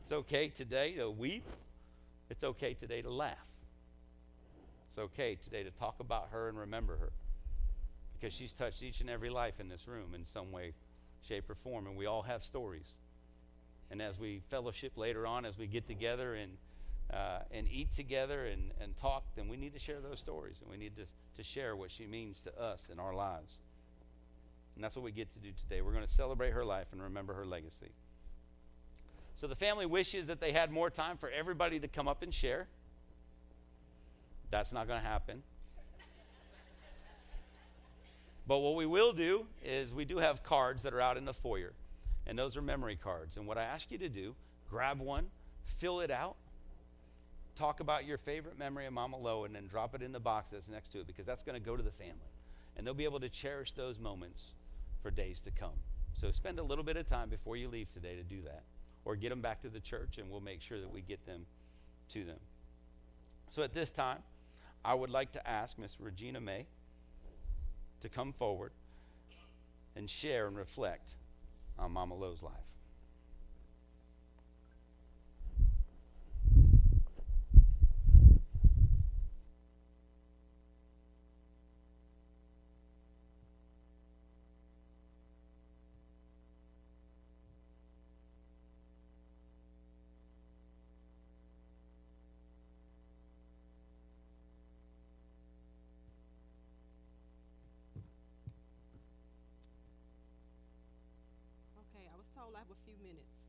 It's 0.03 0.13
okay 0.13 0.49
today 0.49 0.95
to 0.95 1.09
weep. 1.11 1.45
It's 2.31 2.43
okay 2.43 2.75
today 2.75 3.03
to 3.03 3.11
laugh. 3.11 3.37
It's 4.89 4.99
okay 4.99 5.37
today 5.37 5.63
to 5.63 5.71
talk 5.71 6.01
about 6.01 6.31
her 6.33 6.49
and 6.49 6.59
remember 6.59 6.97
her 6.97 7.13
because 8.21 8.35
she's 8.35 8.53
touched 8.53 8.83
each 8.83 9.01
and 9.01 9.09
every 9.09 9.31
life 9.31 9.61
in 9.61 9.69
this 9.69 9.89
room 9.89 10.15
in 10.15 10.25
some 10.25 10.53
way, 10.53 10.73
shape, 11.23 11.49
or 11.49 11.55
form. 11.55 11.87
And 11.87 11.97
we 11.97 12.07
all 12.07 12.23
have 12.23 12.45
stories. 12.45 12.95
And 13.91 14.03
as 14.03 14.19
we 14.19 14.43
fellowship 14.51 14.97
later 14.97 15.27
on, 15.27 15.45
as 15.45 15.59
we 15.59 15.67
get 15.67 15.87
together 15.87 16.35
and, 16.35 16.53
uh, 17.13 17.41
and 17.51 17.67
eat 17.69 17.93
together 17.95 18.47
and, 18.47 18.71
and 18.81 18.97
talk, 18.97 19.25
then 19.37 19.49
we 19.49 19.57
need 19.57 19.73
to 19.73 19.79
share 19.79 20.01
those 20.01 20.21
stories 20.21 20.57
and 20.61 20.71
we 20.71 20.77
need 20.77 20.97
to, 20.97 21.05
to 21.37 21.43
share 21.43 21.75
what 21.77 21.91
she 21.91 22.07
means 22.07 22.41
to 22.43 22.61
us 22.61 22.89
in 22.93 22.99
our 23.01 23.15
lives. 23.15 23.59
And 24.75 24.85
that's 24.85 24.95
what 24.95 25.05
we 25.05 25.13
get 25.13 25.31
to 25.33 25.39
do 25.39 25.51
today. 25.59 25.81
We're 25.81 25.93
going 25.93 26.07
to 26.07 26.13
celebrate 26.13 26.53
her 26.53 26.65
life 26.65 26.87
and 26.93 27.03
remember 27.03 27.35
her 27.35 27.47
legacy. 27.47 27.91
So 29.35 29.47
the 29.47 29.57
family 29.57 29.87
wishes 29.87 30.27
that 30.27 30.41
they 30.41 30.53
had 30.53 30.71
more 30.71 30.91
time 30.91 31.17
for 31.17 31.31
everybody 31.31 31.81
to 31.81 31.89
come 31.89 32.07
up 32.07 32.23
and 32.23 32.33
share. 32.33 32.69
That's 34.51 34.73
not 34.73 34.87
going 34.87 35.01
to 35.01 35.07
happen. 35.07 35.43
But 38.47 38.59
what 38.59 38.75
we 38.75 38.87
will 38.87 39.13
do 39.13 39.47
is 39.65 39.93
we 39.93 40.05
do 40.05 40.19
have 40.19 40.43
cards 40.43 40.83
that 40.83 40.93
are 40.93 41.01
out 41.01 41.17
in 41.17 41.25
the 41.25 41.35
foyer, 41.35 41.73
and 42.27 42.39
those 42.39 42.57
are 42.57 42.63
memory 42.63 42.97
cards. 42.97 43.37
And 43.37 43.47
what 43.47 43.59
I 43.59 43.63
ask 43.63 43.91
you 43.91 43.99
to 43.99 44.09
do, 44.09 44.35
grab 44.69 45.01
one, 45.01 45.27
fill 45.65 46.01
it 46.01 46.11
out, 46.11 46.37
talk 47.55 47.81
about 47.81 48.07
your 48.07 48.19
favorite 48.19 48.59
memory 48.59 48.87
of 48.87 48.93
Mama 48.93 49.19
Lo, 49.19 49.45
and 49.45 49.55
then 49.55 49.67
drop 49.67 49.95
it 49.95 50.03
in 50.03 50.13
the 50.13 50.21
box 50.21 50.51
that's 50.51 50.69
next 50.69 50.93
to 50.93 51.01
it 51.01 51.07
because 51.07 51.27
that's 51.27 51.43
going 51.43 51.61
to 51.61 51.65
go 51.65 51.77
to 51.77 51.83
the 51.83 51.91
family. 51.91 52.15
And 52.77 52.87
they'll 52.87 52.95
be 52.95 53.05
able 53.05 53.21
to 53.21 53.29
cherish 53.29 53.73
those 53.73 53.99
moments 53.99 54.53
for 55.03 55.11
days 55.11 55.41
to 55.43 55.51
come. 55.51 55.79
So 56.13 56.31
spend 56.31 56.59
a 56.59 56.63
little 56.63 56.85
bit 56.85 56.97
of 56.97 57.07
time 57.07 57.29
before 57.29 57.57
you 57.57 57.69
leave 57.69 57.93
today 57.93 58.17
to 58.17 58.23
do 58.23 58.43
that. 58.43 58.63
Or 59.05 59.17
get 59.17 59.31
them 59.31 59.41
back 59.41 59.63
to 59.63 59.69
the 59.69 59.81
church, 59.81 60.19
and 60.19 60.31
we'll 60.31 60.41
make 60.41 60.61
sure 60.61 60.79
that 60.81 60.93
we 60.93 61.01
get 61.01 61.25
them 61.25 61.47
to 62.11 62.25
them. 62.25 62.37
So 63.49 63.63
at 63.63 63.75
this 63.75 63.91
time, 63.91 64.19
I 64.85 64.95
would 64.95 65.11
like 65.11 65.33
to 65.33 65.49
ask 65.49 65.79
Miss 65.79 65.97
Regina 65.99 66.41
May 66.41 66.67
to 68.01 68.09
come 68.09 68.33
forward 68.33 68.73
and 69.97 70.09
share 70.09 70.47
and 70.47 70.57
reflect 70.57 71.17
on 71.79 71.93
Mama 71.93 72.15
Lo's 72.15 72.43
life. 72.43 72.53
Okay, 101.91 102.07
I 102.07 102.17
was 102.17 102.27
told 102.37 102.55
I 102.55 102.61
have 102.61 102.71
a 102.71 102.81
few 102.87 102.95
minutes. 103.03 103.45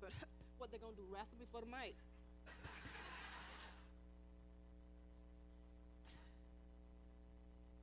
But 0.00 0.10
what 0.58 0.70
they 0.72 0.78
gonna 0.78 0.96
do, 0.96 0.99
wrestle 1.12 1.38
me 1.38 1.46
for 1.50 1.60
the 1.60 1.66
mic? 1.66 1.94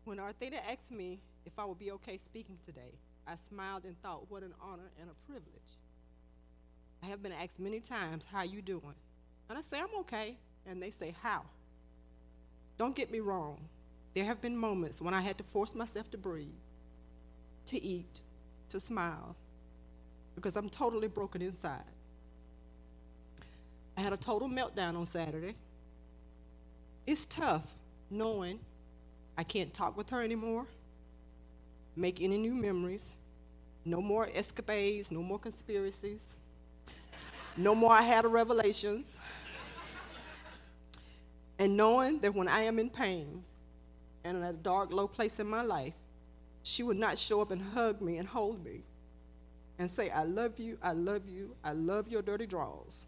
When 0.06 0.20
Arthena 0.20 0.58
asked 0.72 0.92
me 0.92 1.20
if 1.46 1.60
I 1.60 1.66
would 1.66 1.80
be 1.80 1.92
okay 1.92 2.18
speaking 2.18 2.58
today, 2.66 2.96
I 3.28 3.36
smiled 3.36 3.84
and 3.84 4.02
thought, 4.02 4.30
what 4.30 4.42
an 4.42 4.54
honor 4.62 4.90
and 5.02 5.10
a 5.10 5.30
privilege. 5.30 5.78
I 7.04 7.08
have 7.08 7.22
been 7.22 7.34
asked 7.34 7.60
many 7.60 7.82
times, 7.82 8.26
how 8.32 8.44
you 8.44 8.62
doing? 8.62 8.96
And 9.50 9.58
I 9.58 9.62
say, 9.62 9.80
I'm 9.80 10.00
okay. 10.00 10.38
And 10.66 10.82
they 10.82 10.92
say, 10.92 11.14
how? 11.22 11.44
Don't 12.78 12.96
get 12.96 13.12
me 13.12 13.20
wrong. 13.20 13.60
There 14.14 14.24
have 14.24 14.42
been 14.42 14.56
moments 14.58 15.02
when 15.02 15.14
I 15.14 15.22
had 15.22 15.38
to 15.40 15.44
force 15.44 15.76
myself 15.76 16.10
to 16.12 16.18
breathe, 16.18 16.48
to 17.66 17.84
eat, 17.84 18.22
to 18.70 18.80
smile, 18.80 19.36
because 20.36 20.56
I'm 20.56 20.70
totally 20.70 21.08
broken 21.08 21.42
inside. 21.42 21.84
I 23.98 24.02
had 24.02 24.14
a 24.14 24.18
total 24.18 24.48
meltdown 24.48 24.96
on 24.96 25.08
Saturday. 25.08 25.56
It's 27.08 27.26
tough 27.26 27.74
knowing 28.12 28.60
I 29.36 29.44
can't 29.44 29.74
talk 29.74 29.98
with 29.98 30.12
her 30.12 30.22
anymore, 30.22 30.68
make 31.96 32.22
any 32.22 32.38
new 32.38 32.54
memories, 32.54 33.16
no 33.84 34.00
more 34.00 34.30
escapades, 34.34 35.12
no 35.12 35.24
more 35.24 35.40
conspiracies, 35.40 36.38
no 37.56 37.74
more 37.74 37.92
I 37.92 38.04
had 38.04 38.24
a 38.24 38.28
revelations. 38.28 39.20
And 41.58 41.76
knowing 41.76 42.20
that 42.20 42.36
when 42.36 42.48
I 42.48 42.64
am 42.64 42.78
in 42.78 42.92
pain 42.92 43.44
and 44.24 44.38
in 44.38 44.44
a 44.44 44.54
dark, 44.54 44.94
low 44.94 45.08
place 45.08 45.40
in 45.40 45.48
my 45.48 45.64
life, 45.64 45.94
she 46.62 46.84
would 46.84 46.98
not 46.98 47.18
show 47.18 47.42
up 47.42 47.50
and 47.50 47.62
hug 47.62 48.00
me 48.00 48.18
and 48.18 48.28
hold 48.28 48.64
me 48.64 48.84
and 49.80 49.90
say, 49.90 50.12
I 50.12 50.24
love 50.24 50.60
you, 50.60 50.78
I 50.84 50.92
love 50.92 51.28
you, 51.28 51.56
I 51.64 51.72
love 51.72 52.08
your 52.08 52.22
dirty 52.22 52.46
draws. 52.46 53.08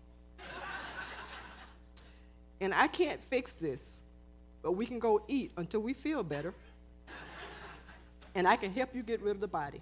And 2.61 2.73
I 2.73 2.87
can't 2.87 3.23
fix 3.23 3.53
this, 3.53 4.01
but 4.61 4.73
we 4.73 4.85
can 4.85 4.99
go 4.99 5.21
eat 5.27 5.51
until 5.57 5.81
we 5.81 5.93
feel 5.93 6.23
better. 6.23 6.53
and 8.35 8.47
I 8.47 8.55
can 8.55 8.73
help 8.73 8.93
you 8.93 9.03
get 9.03 9.21
rid 9.21 9.31
of 9.31 9.39
the 9.39 9.47
body. 9.47 9.81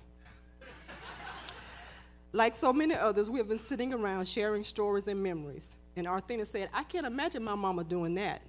like 2.31 2.55
so 2.55 2.71
many 2.71 2.95
others, 2.95 3.29
we 3.29 3.39
have 3.39 3.47
been 3.47 3.57
sitting 3.57 3.93
around 3.93 4.27
sharing 4.27 4.63
stories 4.63 5.07
and 5.07 5.21
memories. 5.21 5.75
And 5.95 6.07
Arthena 6.07 6.45
said, 6.45 6.69
I 6.73 6.83
can't 6.83 7.07
imagine 7.07 7.43
my 7.43 7.55
mama 7.55 7.83
doing 7.83 8.13
that. 8.15 8.41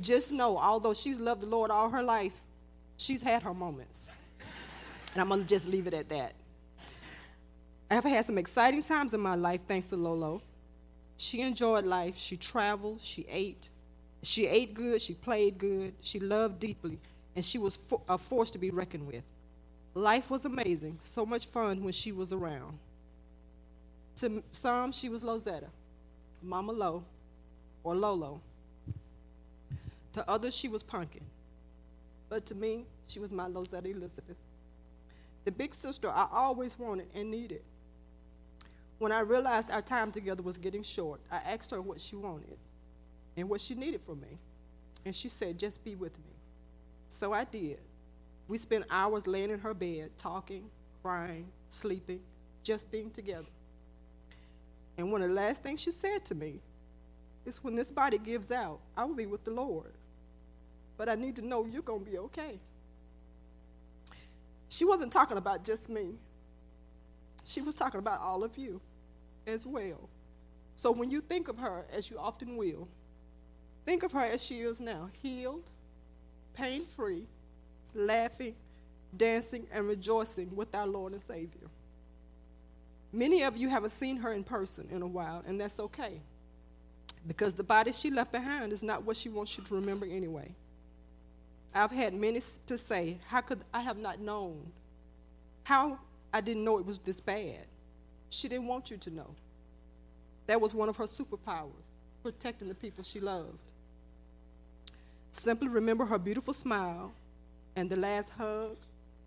Just 0.00 0.30
know, 0.30 0.56
although 0.56 0.94
she's 0.94 1.18
loved 1.18 1.42
the 1.42 1.46
Lord 1.46 1.72
all 1.72 1.90
her 1.90 2.02
life, 2.02 2.34
she's 2.96 3.20
had 3.20 3.42
her 3.42 3.52
moments. 3.52 4.08
And 5.12 5.20
I'm 5.20 5.28
gonna 5.28 5.42
just 5.42 5.66
leave 5.66 5.88
it 5.88 5.94
at 5.94 6.08
that. 6.10 6.34
I 7.90 7.94
have 7.94 8.04
had 8.04 8.24
some 8.24 8.38
exciting 8.38 8.82
times 8.82 9.14
in 9.14 9.20
my 9.20 9.34
life 9.34 9.62
thanks 9.66 9.88
to 9.88 9.96
Lolo. 9.96 10.42
She 11.18 11.42
enjoyed 11.42 11.84
life. 11.84 12.16
She 12.16 12.36
traveled. 12.36 13.00
She 13.02 13.26
ate. 13.28 13.68
She 14.22 14.46
ate 14.46 14.72
good. 14.72 15.02
She 15.02 15.14
played 15.14 15.58
good. 15.58 15.92
She 16.00 16.20
loved 16.20 16.60
deeply. 16.60 16.98
And 17.34 17.44
she 17.44 17.58
was 17.58 17.92
a 18.08 18.16
force 18.16 18.52
to 18.52 18.58
be 18.58 18.70
reckoned 18.70 19.06
with. 19.06 19.24
Life 19.94 20.30
was 20.30 20.44
amazing. 20.44 20.98
So 21.02 21.26
much 21.26 21.46
fun 21.46 21.82
when 21.82 21.92
she 21.92 22.12
was 22.12 22.32
around. 22.32 22.78
To 24.16 24.42
some, 24.52 24.92
she 24.92 25.08
was 25.08 25.24
Lozetta, 25.24 25.68
Mama 26.42 26.72
Lo, 26.72 27.04
or 27.82 27.94
Lolo. 27.94 28.40
To 30.12 30.28
others, 30.28 30.54
she 30.54 30.68
was 30.68 30.82
Pumpkin. 30.82 31.24
But 32.28 32.46
to 32.46 32.54
me, 32.54 32.84
she 33.08 33.18
was 33.18 33.32
my 33.32 33.48
Lozetta 33.48 33.86
Elizabeth. 33.86 34.36
The 35.44 35.52
big 35.52 35.74
sister 35.74 36.10
I 36.10 36.28
always 36.32 36.78
wanted 36.78 37.08
and 37.14 37.30
needed. 37.30 37.62
When 38.98 39.12
I 39.12 39.20
realized 39.20 39.70
our 39.70 39.82
time 39.82 40.10
together 40.10 40.42
was 40.42 40.58
getting 40.58 40.82
short, 40.82 41.20
I 41.30 41.36
asked 41.36 41.70
her 41.70 41.80
what 41.80 42.00
she 42.00 42.16
wanted 42.16 42.58
and 43.36 43.48
what 43.48 43.60
she 43.60 43.74
needed 43.74 44.00
from 44.04 44.20
me. 44.20 44.38
And 45.04 45.14
she 45.14 45.28
said, 45.28 45.58
just 45.58 45.84
be 45.84 45.94
with 45.94 46.18
me. 46.18 46.32
So 47.08 47.32
I 47.32 47.44
did. 47.44 47.78
We 48.48 48.58
spent 48.58 48.84
hours 48.90 49.26
laying 49.26 49.50
in 49.50 49.60
her 49.60 49.74
bed, 49.74 50.10
talking, 50.16 50.68
crying, 51.02 51.46
sleeping, 51.68 52.20
just 52.62 52.90
being 52.90 53.10
together. 53.10 53.46
And 54.96 55.12
one 55.12 55.22
of 55.22 55.28
the 55.28 55.34
last 55.34 55.62
things 55.62 55.80
she 55.80 55.92
said 55.92 56.24
to 56.26 56.34
me 56.34 56.60
is, 57.46 57.62
when 57.62 57.76
this 57.76 57.92
body 57.92 58.18
gives 58.18 58.50
out, 58.50 58.80
I 58.96 59.04
will 59.04 59.14
be 59.14 59.26
with 59.26 59.44
the 59.44 59.52
Lord. 59.52 59.92
But 60.96 61.08
I 61.08 61.14
need 61.14 61.36
to 61.36 61.46
know 61.46 61.66
you're 61.66 61.82
going 61.82 62.04
to 62.04 62.10
be 62.10 62.18
okay. 62.18 62.58
She 64.68 64.84
wasn't 64.84 65.12
talking 65.12 65.38
about 65.38 65.64
just 65.64 65.88
me, 65.88 66.14
she 67.44 67.62
was 67.62 67.74
talking 67.74 68.00
about 68.00 68.20
all 68.20 68.44
of 68.44 68.58
you 68.58 68.80
as 69.48 69.66
well. 69.66 70.08
So 70.76 70.92
when 70.92 71.10
you 71.10 71.20
think 71.20 71.48
of 71.48 71.58
her, 71.58 71.86
as 71.92 72.10
you 72.10 72.18
often 72.18 72.56
will, 72.56 72.88
think 73.84 74.02
of 74.02 74.12
her 74.12 74.24
as 74.24 74.44
she 74.44 74.60
is 74.60 74.78
now 74.78 75.10
healed, 75.12 75.70
pain 76.54 76.84
free, 76.84 77.26
laughing, 77.94 78.54
dancing, 79.16 79.66
and 79.72 79.88
rejoicing 79.88 80.54
with 80.54 80.74
our 80.74 80.86
Lord 80.86 81.14
and 81.14 81.22
Savior. 81.22 81.68
Many 83.12 83.42
of 83.42 83.56
you 83.56 83.68
haven't 83.68 83.90
seen 83.90 84.18
her 84.18 84.32
in 84.32 84.44
person 84.44 84.86
in 84.92 85.02
a 85.02 85.06
while, 85.06 85.42
and 85.46 85.60
that's 85.60 85.80
okay. 85.80 86.20
Because 87.26 87.54
the 87.54 87.64
body 87.64 87.90
she 87.90 88.10
left 88.10 88.32
behind 88.32 88.72
is 88.72 88.82
not 88.82 89.02
what 89.04 89.16
she 89.16 89.28
wants 89.28 89.56
you 89.56 89.64
to 89.64 89.74
remember 89.74 90.06
anyway. 90.06 90.54
I've 91.74 91.90
had 91.90 92.14
many 92.14 92.40
to 92.66 92.78
say, 92.78 93.18
How 93.26 93.40
could 93.40 93.60
I 93.72 93.80
have 93.80 93.98
not 93.98 94.20
known? 94.20 94.72
How 95.64 95.98
I 96.32 96.40
didn't 96.40 96.64
know 96.64 96.78
it 96.78 96.86
was 96.86 96.98
this 96.98 97.20
bad. 97.20 97.66
She 98.30 98.48
didn't 98.48 98.66
want 98.66 98.90
you 98.90 98.96
to 98.98 99.10
know. 99.10 99.34
That 100.46 100.60
was 100.60 100.74
one 100.74 100.88
of 100.88 100.96
her 100.96 101.04
superpowers, 101.04 101.72
protecting 102.22 102.68
the 102.68 102.74
people 102.74 103.04
she 103.04 103.20
loved. 103.20 103.58
Simply 105.30 105.68
remember 105.68 106.04
her 106.06 106.18
beautiful 106.18 106.54
smile 106.54 107.12
and 107.76 107.88
the 107.88 107.96
last 107.96 108.30
hug, 108.30 108.76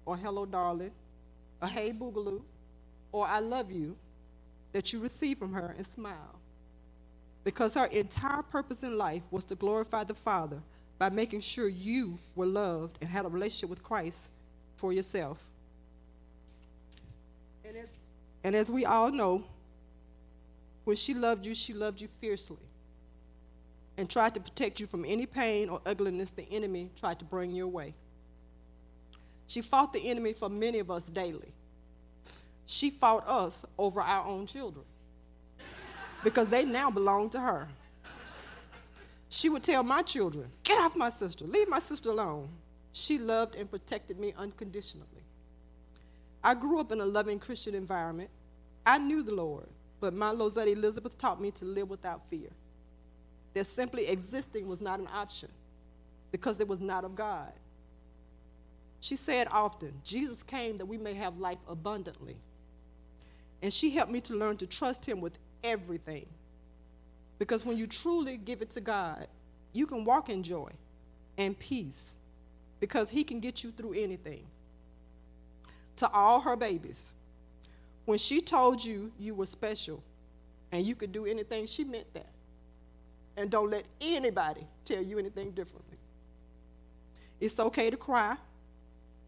or 0.06 0.18
hello, 0.18 0.46
darling, 0.46 0.92
or 1.62 1.68
hey, 1.68 1.92
boogaloo, 1.92 2.42
or 3.12 3.28
I 3.28 3.40
love 3.40 3.72
you 3.72 3.96
that 4.72 4.92
you 4.92 5.00
received 5.00 5.40
from 5.40 5.54
her 5.54 5.74
and 5.78 5.86
smile. 5.86 6.40
Because 7.44 7.76
her 7.76 7.86
entire 7.86 8.42
purpose 8.42 8.84
in 8.84 8.98
life 8.98 9.24
was 9.32 9.44
to 9.46 9.56
glorify 9.56 10.04
the 10.04 10.14
Father 10.14 10.62
by 10.98 11.10
making 11.10 11.42
sure 11.42 11.68
you 11.68 12.20
were 12.36 12.46
loved 12.46 12.98
and 13.02 13.10
had 13.10 13.26
a 13.26 13.30
relationship 13.30 13.70
with 13.70 13.84
Christ 13.84 14.30
for 14.76 14.94
yourself. 14.94 15.51
And 18.44 18.56
as, 18.56 18.72
we 18.72 18.86
all 18.86 19.12
know, 19.12 19.44
when 20.84 20.96
she 20.96 21.14
loved 21.14 21.46
you, 21.46 21.54
she 21.54 21.74
loved 21.74 22.02
you 22.02 22.08
fiercely 22.20 22.58
and 23.98 24.10
tried 24.10 24.34
to 24.34 24.40
protect 24.40 24.80
you 24.80 24.88
from 24.88 25.06
any 25.06 25.26
pain 25.26 25.70
or 25.70 25.80
ugliness 25.86 26.32
the 26.32 26.48
enemy 26.52 26.90
tried 27.00 27.20
to 27.20 27.26
bring 27.26 27.52
your 27.52 27.68
way. 27.68 27.94
She 29.48 29.62
fought 29.62 29.94
the 29.94 30.10
enemy 30.10 30.34
for 30.34 30.50
many 30.50 30.80
of 30.80 30.90
us 30.90 31.08
daily. 31.08 31.50
She 32.66 32.90
fought 32.90 33.28
us 33.28 33.66
over 33.78 34.02
our 34.02 34.26
own 34.26 34.48
children 34.48 34.86
because 36.24 36.50
they 36.50 36.64
now 36.64 36.90
belong 36.90 37.30
to 37.32 37.40
her. 37.40 37.68
She 39.30 39.50
would 39.50 39.64
tell 39.64 39.84
my 39.84 40.02
children, 40.02 40.50
Get 40.64 40.80
off 40.82 40.96
my 40.96 41.10
sister, 41.10 41.46
leave 41.46 41.70
my 41.70 41.80
sister 41.80 42.10
alone. 42.10 42.50
She 42.94 43.18
loved 43.18 43.56
and 43.56 43.70
protected 43.70 44.20
me 44.20 44.34
unconditionally. 44.38 45.21
I 46.44 46.56
grew 46.56 46.80
up 46.80 46.92
in 46.92 47.02
a 47.02 47.06
loving 47.06 47.40
Christian 47.40 47.76
environment. 47.76 48.30
I 48.86 48.98
knew 48.98 49.22
the 49.22 49.36
Lord, 49.36 49.68
but 50.00 50.14
my 50.14 50.32
Lozette 50.32 50.68
Elizabeth 50.68 51.18
taught 51.18 51.40
me 51.42 51.52
to 51.52 51.66
live 51.66 51.90
without 51.90 52.24
fear. 52.30 52.50
That 53.54 53.66
simply 53.66 54.08
existing 54.08 54.68
was 54.68 54.82
not 54.82 55.00
an 55.00 55.08
option 55.14 55.50
because 56.32 56.60
it 56.60 56.68
was 56.68 56.80
not 56.80 57.04
of 57.04 57.16
God. 57.16 57.52
She 59.02 59.16
said 59.16 59.48
often, 59.52 59.94
Jesus 60.04 60.44
came 60.44 60.78
that 60.78 60.86
we 60.86 60.98
may 60.98 61.16
have 61.16 61.38
life 61.38 61.58
abundantly. 61.68 62.38
And 63.62 63.74
she 63.74 63.90
helped 63.92 64.12
me 64.12 64.22
to 64.22 64.36
learn 64.36 64.58
to 64.58 64.68
trust 64.68 65.08
Him 65.08 65.22
with 65.22 65.34
everything. 65.64 66.28
Because 67.40 67.66
when 67.66 67.78
you 67.78 67.88
truly 67.88 68.38
give 68.38 68.62
it 68.62 68.70
to 68.72 68.82
God, 68.82 69.28
you 69.74 69.86
can 69.88 70.06
walk 70.06 70.30
in 70.30 70.44
joy 70.44 70.72
and 71.38 71.58
peace 71.58 72.14
because 72.80 73.10
He 73.10 73.24
can 73.24 73.40
get 73.40 73.64
you 73.64 73.72
through 73.72 73.94
anything. 73.94 74.46
To 76.02 76.12
all 76.12 76.40
her 76.40 76.56
babies, 76.56 77.14
when 78.06 78.18
she 78.18 78.42
told 78.42 78.84
you 78.84 79.12
you 79.20 79.36
were 79.36 79.46
special 79.46 80.02
and 80.72 80.84
you 80.84 80.96
could 80.96 81.12
do 81.12 81.28
anything, 81.28 81.68
she 81.68 81.84
meant 81.84 82.12
that. 82.16 82.32
And 83.38 83.52
don't 83.52 83.70
let 83.70 83.86
anybody 84.02 84.66
tell 84.84 85.04
you 85.04 85.20
anything 85.20 85.52
differently. 85.52 86.00
It's 87.40 87.60
okay 87.60 87.92
to 87.92 87.98
cry. 87.98 88.36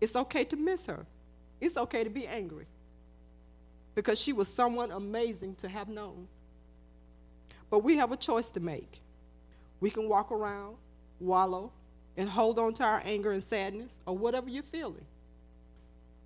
It's 0.02 0.16
okay 0.16 0.46
to 0.46 0.56
miss 0.56 0.88
her. 0.88 1.06
It's 1.62 1.78
okay 1.78 2.04
to 2.04 2.10
be 2.10 2.26
angry 2.26 2.66
because 3.94 4.20
she 4.20 4.34
was 4.34 4.48
someone 4.48 4.90
amazing 4.90 5.54
to 5.58 5.68
have 5.70 5.90
known. 5.90 6.28
But 7.70 7.84
we 7.84 7.98
have 7.98 8.12
a 8.12 8.18
choice 8.18 8.50
to 8.50 8.60
make. 8.60 9.00
We 9.80 9.92
can 9.92 10.10
walk 10.10 10.32
around, 10.32 10.78
wallow, 11.20 11.72
and 12.18 12.28
hold 12.28 12.58
on 12.58 12.74
to 12.74 12.84
our 12.84 13.04
anger 13.06 13.32
and 13.32 13.44
sadness 13.44 14.00
or 14.08 14.18
whatever 14.18 14.50
you're 14.50 14.64
feeling 14.64 15.06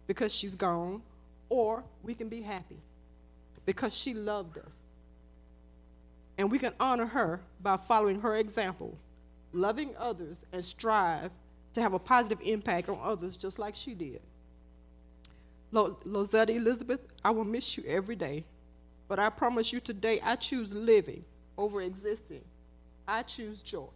because 0.08 0.34
she's 0.34 0.56
gone, 0.56 1.02
or 1.50 1.84
we 2.04 2.16
can 2.16 2.30
be 2.30 2.42
happy 2.42 2.78
because 3.66 3.96
she 3.96 4.14
loved 4.14 4.58
us. 4.58 4.84
And 6.38 6.52
we 6.52 6.60
can 6.60 6.74
honor 6.80 7.06
her 7.08 7.42
by 7.62 7.78
following 7.78 8.22
her 8.22 8.36
example, 8.36 8.98
loving 9.54 9.94
others, 9.98 10.46
and 10.54 10.64
strive 10.64 11.32
to 11.74 11.82
have 11.82 11.94
a 11.94 12.00
positive 12.00 12.40
impact 12.44 12.90
on 12.90 12.98
others 13.04 13.38
just 13.38 13.60
like 13.60 13.76
she 13.76 13.94
did. 13.94 14.22
Lo- 15.72 15.98
Lozette 16.06 16.50
Elizabeth, 16.50 17.02
I 17.24 17.32
will 17.32 17.44
miss 17.44 17.78
you 17.78 17.84
every 17.86 18.16
day, 18.16 18.46
but 19.08 19.20
I 19.20 19.30
promise 19.30 19.74
you 19.74 19.80
today 19.80 20.20
I 20.24 20.36
choose 20.36 20.74
living 20.74 21.26
over 21.58 21.82
existing. 21.82 22.44
I 23.08 23.24
choose 23.24 23.62
joy. 23.62 23.90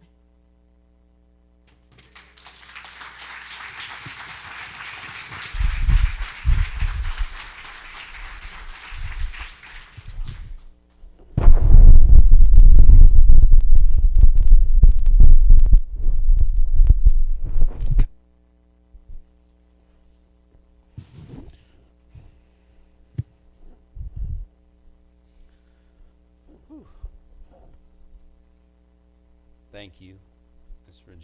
Thank 29.72 30.00
you, 30.00 30.14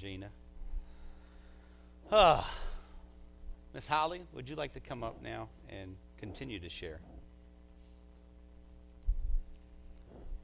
Regina. 0.00 0.28
Ah, 2.12 2.48
Miss 3.74 3.88
Holly, 3.88 4.22
would 4.32 4.48
you 4.48 4.54
like 4.54 4.72
to 4.74 4.80
come 4.80 5.02
up 5.02 5.20
now 5.24 5.48
and 5.68 5.96
continue 6.18 6.60
to 6.60 6.68
share? 6.68 7.00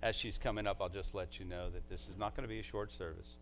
As 0.03 0.17
she's 0.17 0.38
coming 0.38 0.67
up, 0.67 0.79
I'll 0.81 0.88
just 0.88 1.14
let 1.14 1.38
you 1.38 1.45
know 1.45 1.71
that 1.71 1.88
this 1.88 2.09
is 2.09 2.19
not 2.19 2.35
going 2.35 2.43
to 2.43 2.53
be 2.53 2.59
a 2.59 2.64
short 2.64 2.90
service. 2.90 3.37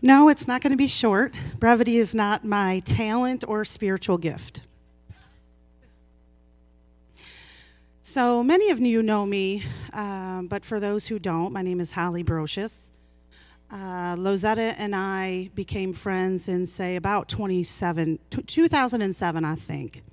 No, 0.00 0.28
it's 0.28 0.46
not 0.46 0.62
going 0.62 0.70
to 0.70 0.76
be 0.76 0.86
short. 0.86 1.34
Brevity 1.58 1.96
is 1.96 2.14
not 2.14 2.44
my 2.44 2.78
talent 2.84 3.42
or 3.48 3.64
spiritual 3.64 4.18
gift. 4.18 4.60
So 8.08 8.44
many 8.44 8.70
of 8.70 8.78
you 8.78 9.02
know 9.02 9.26
me, 9.26 9.64
um, 9.92 10.46
but 10.46 10.64
for 10.64 10.78
those 10.78 11.08
who 11.08 11.18
don't, 11.18 11.52
my 11.52 11.60
name 11.60 11.80
is 11.80 11.90
Holly 11.90 12.22
Brocious. 12.22 12.90
Uh, 13.68 14.14
Lozetta 14.14 14.76
and 14.78 14.94
I 14.94 15.50
became 15.56 15.92
friends 15.92 16.48
in, 16.48 16.66
say, 16.66 16.94
about 16.94 17.28
27, 17.28 18.20
t- 18.30 18.42
2007, 18.42 19.44
I 19.44 19.56
think. 19.56 20.04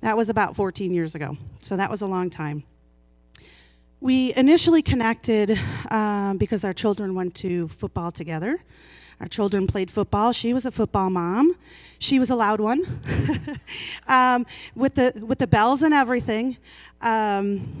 That 0.00 0.16
was 0.16 0.28
about 0.28 0.54
14 0.54 0.94
years 0.94 1.16
ago, 1.16 1.36
so 1.60 1.76
that 1.76 1.90
was 1.90 2.02
a 2.02 2.06
long 2.06 2.30
time. 2.30 2.62
We 4.00 4.32
initially 4.36 4.80
connected 4.80 5.58
um, 5.90 6.38
because 6.38 6.64
our 6.64 6.72
children 6.72 7.16
went 7.16 7.34
to 7.36 7.66
football 7.66 8.12
together. 8.12 8.60
Our 9.20 9.28
children 9.28 9.66
played 9.66 9.90
football. 9.90 10.32
She 10.32 10.52
was 10.52 10.66
a 10.66 10.70
football 10.70 11.10
mom. 11.10 11.56
She 11.98 12.18
was 12.18 12.30
a 12.30 12.34
loud 12.34 12.60
one, 12.60 13.00
um, 14.08 14.44
with 14.74 14.94
the 14.96 15.12
with 15.26 15.38
the 15.38 15.46
bells 15.46 15.82
and 15.82 15.94
everything. 15.94 16.56
Um, 17.00 17.80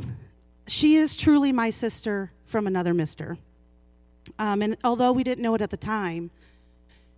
she 0.66 0.96
is 0.96 1.16
truly 1.16 1.52
my 1.52 1.70
sister 1.70 2.30
from 2.44 2.66
another 2.66 2.94
mister. 2.94 3.36
Um, 4.38 4.62
and 4.62 4.76
although 4.82 5.12
we 5.12 5.24
didn't 5.24 5.42
know 5.42 5.54
it 5.54 5.60
at 5.60 5.70
the 5.70 5.76
time, 5.76 6.30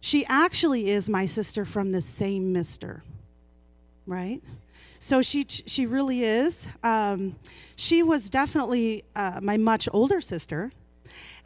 she 0.00 0.24
actually 0.26 0.90
is 0.90 1.08
my 1.08 1.26
sister 1.26 1.64
from 1.64 1.92
the 1.92 2.00
same 2.00 2.52
mister, 2.52 3.02
right? 4.06 4.42
So 4.98 5.22
she 5.22 5.46
she 5.48 5.86
really 5.86 6.24
is. 6.24 6.68
Um, 6.82 7.36
she 7.76 8.02
was 8.02 8.30
definitely 8.30 9.04
uh, 9.14 9.40
my 9.42 9.56
much 9.56 9.88
older 9.92 10.20
sister 10.20 10.72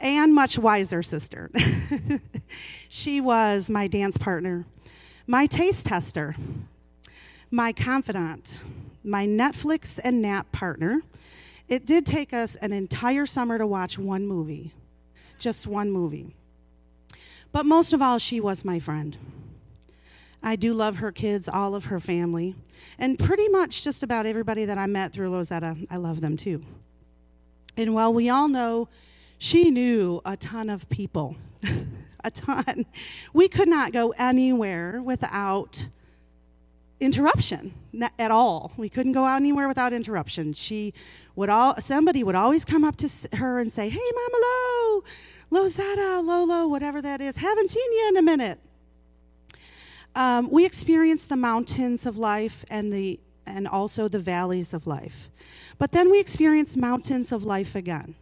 and 0.01 0.35
much 0.35 0.59
wiser 0.59 1.03
sister. 1.03 1.51
she 2.89 3.21
was 3.21 3.71
my 3.71 3.87
dance 3.87 4.17
partner, 4.17 4.65
my 5.27 5.47
taste 5.47 5.87
tester, 5.87 6.35
my 7.51 7.73
confidant, 7.73 8.59
my 9.05 9.27
Netflix 9.27 10.01
and 10.03 10.21
nap 10.21 10.51
partner. 10.53 11.03
It 11.69 11.87
did 11.87 12.07
take 12.07 12.33
us 12.33 12.57
an 12.57 12.73
entire 12.73 13.27
summer 13.27 13.59
to 13.59 13.67
watch 13.67 13.99
one 13.99 14.27
movie, 14.27 14.73
just 15.39 15.67
one 15.67 15.91
movie. 15.91 16.35
But 17.53 17.67
most 17.67 17.93
of 17.93 18.01
all, 18.01 18.19
she 18.19 18.41
was 18.41 18.65
my 18.65 18.79
friend. 18.79 19.17
I 20.43 20.57
do 20.57 20.73
love 20.73 20.97
her 20.97 21.13
kids, 21.13 21.49
all 21.49 21.75
of 21.75 21.87
her 21.87 22.01
family, 22.01 22.55
and 22.99 23.19
pretty 23.19 23.49
much 23.49 23.85
just 23.85 24.03
about 24.03 24.25
everybody 24.25 24.65
that 24.65 24.79
I 24.79 24.87
met 24.87 25.13
through 25.13 25.31
Lozetta, 25.31 25.87
I 25.91 25.97
love 25.97 26.23
them 26.23 26.37
too. 26.37 26.63
And 27.77 27.95
while 27.95 28.13
we 28.13 28.31
all 28.31 28.49
know 28.49 28.89
she 29.43 29.71
knew 29.71 30.21
a 30.27 30.37
ton 30.37 30.69
of 30.69 30.87
people, 30.91 31.35
a 32.25 32.31
ton. 32.31 32.85
We 33.33 33.49
could 33.49 33.69
not 33.69 33.91
go 33.91 34.13
anywhere 34.19 35.01
without 35.01 35.89
interruption 37.01 37.73
at 38.19 38.31
all. 38.31 38.73
We 38.77 38.91
couldn't 38.91 39.13
go 39.13 39.25
out 39.25 39.37
anywhere 39.37 39.67
without 39.67 39.95
interruption. 39.95 40.53
She 40.53 40.93
would 41.37 41.49
all 41.49 41.81
somebody 41.81 42.23
would 42.23 42.35
always 42.35 42.67
come 42.67 42.85
up 42.85 42.99
to 42.99 43.09
her 43.33 43.59
and 43.59 43.73
say, 43.73 43.89
"Hey, 43.89 44.11
Mama 44.15 44.45
Lo, 44.45 45.05
Lozetta, 45.51 46.23
Lolo, 46.23 46.69
whatever 46.69 47.01
that 47.01 47.23
is. 47.23 47.39
Haven't 47.39 47.71
seen 47.71 47.93
you 47.93 48.09
in 48.11 48.19
a 48.19 48.23
minute." 48.23 48.61
Um, 50.15 50.51
we 50.51 50.67
experienced 50.67 51.31
the 51.31 51.37
mountains 51.37 52.05
of 52.05 52.19
life 52.19 52.67
and 52.69 52.93
the 52.93 53.19
and 53.47 53.67
also 53.67 54.07
the 54.07 54.21
valleys 54.21 54.75
of 54.75 54.87
life, 54.87 55.31
but 55.79 55.93
then 55.93 56.11
we 56.11 56.21
experienced 56.21 56.77
mountains 56.77 57.33
of 57.33 57.43
life 57.43 57.75
again, 57.75 58.17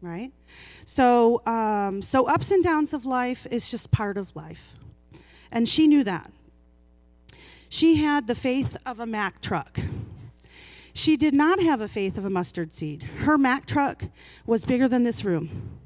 right? 0.00 0.32
So, 0.84 1.42
um, 1.46 2.02
so 2.02 2.26
ups 2.26 2.50
and 2.50 2.62
downs 2.62 2.92
of 2.92 3.06
life 3.06 3.46
is 3.50 3.70
just 3.70 3.90
part 3.90 4.16
of 4.16 4.34
life, 4.36 4.74
and 5.50 5.68
she 5.68 5.86
knew 5.86 6.04
that. 6.04 6.30
She 7.68 7.96
had 7.96 8.26
the 8.26 8.34
faith 8.34 8.76
of 8.86 9.00
a 9.00 9.06
Mack 9.06 9.40
truck. 9.40 9.80
She 10.92 11.16
did 11.16 11.34
not 11.34 11.60
have 11.60 11.80
a 11.80 11.88
faith 11.88 12.16
of 12.16 12.24
a 12.24 12.30
mustard 12.30 12.72
seed. 12.72 13.02
Her 13.02 13.36
Mack 13.36 13.66
truck 13.66 14.04
was 14.46 14.64
bigger 14.64 14.88
than 14.88 15.02
this 15.02 15.24
room, 15.24 15.78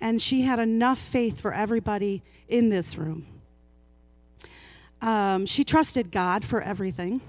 and 0.00 0.20
she 0.20 0.42
had 0.42 0.58
enough 0.58 0.98
faith 0.98 1.40
for 1.40 1.52
everybody 1.52 2.22
in 2.48 2.68
this 2.68 2.96
room. 2.96 3.26
Um, 5.00 5.46
she 5.46 5.64
trusted 5.64 6.10
God 6.10 6.44
for 6.44 6.60
everything. 6.60 7.20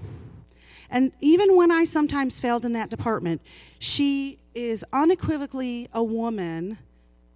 And 0.90 1.12
even 1.20 1.56
when 1.56 1.70
I 1.70 1.84
sometimes 1.84 2.40
failed 2.40 2.64
in 2.64 2.72
that 2.72 2.90
department, 2.90 3.40
she 3.78 4.38
is 4.54 4.84
unequivocally 4.92 5.88
a 5.92 6.02
woman 6.02 6.78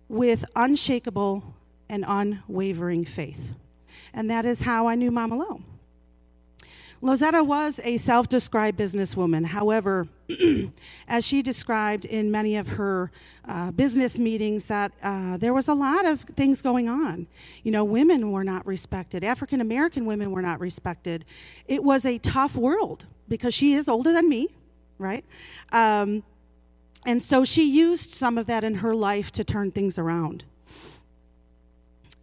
with 0.08 0.44
unshakable 0.56 1.54
and 1.88 2.04
unwavering 2.06 3.04
faith. 3.04 3.52
And 4.12 4.28
that 4.30 4.44
is 4.44 4.62
how 4.62 4.88
I 4.88 4.96
knew 4.96 5.10
Mama 5.10 5.36
Lo. 5.36 5.62
Lozetta 7.02 7.44
was 7.46 7.80
a 7.84 7.98
self 7.98 8.28
described 8.28 8.78
businesswoman. 8.78 9.44
However, 9.44 10.08
as 11.08 11.26
she 11.26 11.42
described 11.42 12.06
in 12.06 12.30
many 12.30 12.56
of 12.56 12.66
her 12.68 13.10
uh, 13.46 13.70
business 13.72 14.18
meetings, 14.18 14.64
that 14.66 14.90
uh, 15.02 15.36
there 15.36 15.52
was 15.52 15.68
a 15.68 15.74
lot 15.74 16.06
of 16.06 16.20
things 16.22 16.62
going 16.62 16.88
on. 16.88 17.26
You 17.62 17.72
know, 17.72 17.84
women 17.84 18.32
were 18.32 18.42
not 18.44 18.66
respected, 18.66 19.22
African 19.22 19.60
American 19.60 20.06
women 20.06 20.30
were 20.30 20.40
not 20.40 20.60
respected. 20.60 21.26
It 21.68 21.84
was 21.84 22.06
a 22.06 22.16
tough 22.18 22.56
world 22.56 23.04
because 23.28 23.54
she 23.54 23.74
is 23.74 23.88
older 23.88 24.12
than 24.12 24.28
me, 24.28 24.48
right? 24.98 25.24
Um, 25.72 26.22
and 27.06 27.22
so 27.22 27.44
she 27.44 27.64
used 27.64 28.10
some 28.10 28.38
of 28.38 28.46
that 28.46 28.64
in 28.64 28.76
her 28.76 28.94
life 28.94 29.30
to 29.32 29.44
turn 29.44 29.70
things 29.70 29.98
around. 29.98 30.44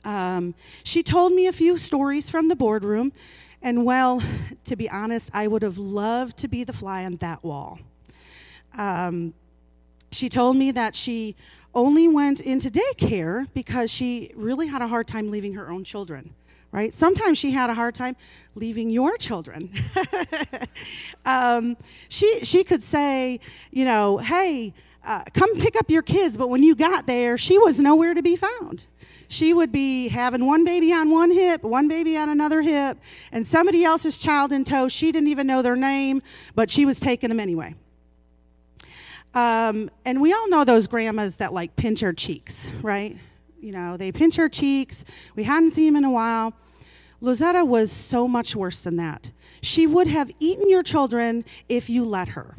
Um, 0.03 0.55
she 0.83 1.03
told 1.03 1.33
me 1.33 1.45
a 1.45 1.51
few 1.51 1.77
stories 1.77 2.29
from 2.29 2.47
the 2.47 2.55
boardroom 2.55 3.13
and 3.61 3.85
well, 3.85 4.23
to 4.65 4.75
be 4.75 4.89
honest, 4.89 5.29
I 5.33 5.47
would 5.47 5.61
have 5.61 5.77
loved 5.77 6.37
to 6.37 6.47
be 6.47 6.63
the 6.63 6.73
fly 6.73 7.05
on 7.05 7.17
that 7.17 7.43
wall. 7.43 7.79
Um, 8.77 9.33
she 10.11 10.29
told 10.29 10.57
me 10.57 10.71
that 10.71 10.95
she 10.95 11.35
only 11.73 12.07
went 12.07 12.39
into 12.39 12.69
daycare 12.69 13.47
because 13.53 13.89
she 13.89 14.31
really 14.35 14.67
had 14.67 14.81
a 14.81 14.87
hard 14.87 15.07
time 15.07 15.31
leaving 15.31 15.53
her 15.53 15.69
own 15.69 15.83
children 15.83 16.33
right 16.71 16.93
sometimes 16.93 17.37
she 17.37 17.51
had 17.51 17.69
a 17.69 17.73
hard 17.73 17.95
time 17.95 18.15
leaving 18.55 18.89
your 18.89 19.17
children 19.17 19.69
um, 21.25 21.77
she, 22.09 22.39
she 22.43 22.63
could 22.63 22.83
say 22.83 23.39
you 23.71 23.85
know 23.85 24.17
hey 24.17 24.73
uh, 25.03 25.23
come 25.33 25.55
pick 25.57 25.75
up 25.75 25.89
your 25.89 26.03
kids 26.03 26.37
but 26.37 26.47
when 26.49 26.63
you 26.63 26.75
got 26.75 27.07
there 27.07 27.37
she 27.37 27.57
was 27.57 27.79
nowhere 27.79 28.13
to 28.13 28.21
be 28.21 28.35
found 28.35 28.85
she 29.31 29.53
would 29.53 29.71
be 29.71 30.09
having 30.09 30.45
one 30.45 30.65
baby 30.65 30.91
on 30.91 31.09
one 31.09 31.31
hip, 31.31 31.63
one 31.63 31.87
baby 31.87 32.17
on 32.17 32.27
another 32.27 32.61
hip, 32.61 32.97
and 33.31 33.47
somebody 33.47 33.85
else's 33.85 34.17
child 34.17 34.51
in 34.51 34.65
tow. 34.65 34.89
She 34.89 35.09
didn't 35.13 35.29
even 35.29 35.47
know 35.47 35.61
their 35.61 35.77
name, 35.77 36.21
but 36.53 36.69
she 36.69 36.83
was 36.83 36.99
taking 36.99 37.29
them 37.29 37.39
anyway. 37.39 37.75
Um, 39.33 39.89
and 40.03 40.19
we 40.19 40.33
all 40.33 40.49
know 40.49 40.65
those 40.65 40.87
grandmas 40.87 41.37
that 41.37 41.53
like 41.53 41.77
pinch 41.77 42.01
her 42.01 42.11
cheeks, 42.11 42.73
right? 42.81 43.17
You 43.61 43.71
know, 43.71 43.97
they 43.97 44.11
pinch 44.11 44.35
her 44.35 44.49
cheeks. 44.49 45.05
We 45.35 45.43
hadn't 45.43 45.71
seen 45.71 45.93
them 45.93 45.95
in 45.97 46.03
a 46.03 46.11
while. 46.11 46.53
Lozetta 47.21 47.65
was 47.65 47.91
so 47.91 48.27
much 48.27 48.55
worse 48.55 48.83
than 48.83 48.95
that. 48.95 49.29
She 49.61 49.85
would 49.85 50.07
have 50.07 50.31
eaten 50.39 50.69
your 50.69 50.81
children 50.81 51.45
if 51.69 51.89
you 51.89 52.03
let 52.03 52.29
her. 52.29 52.55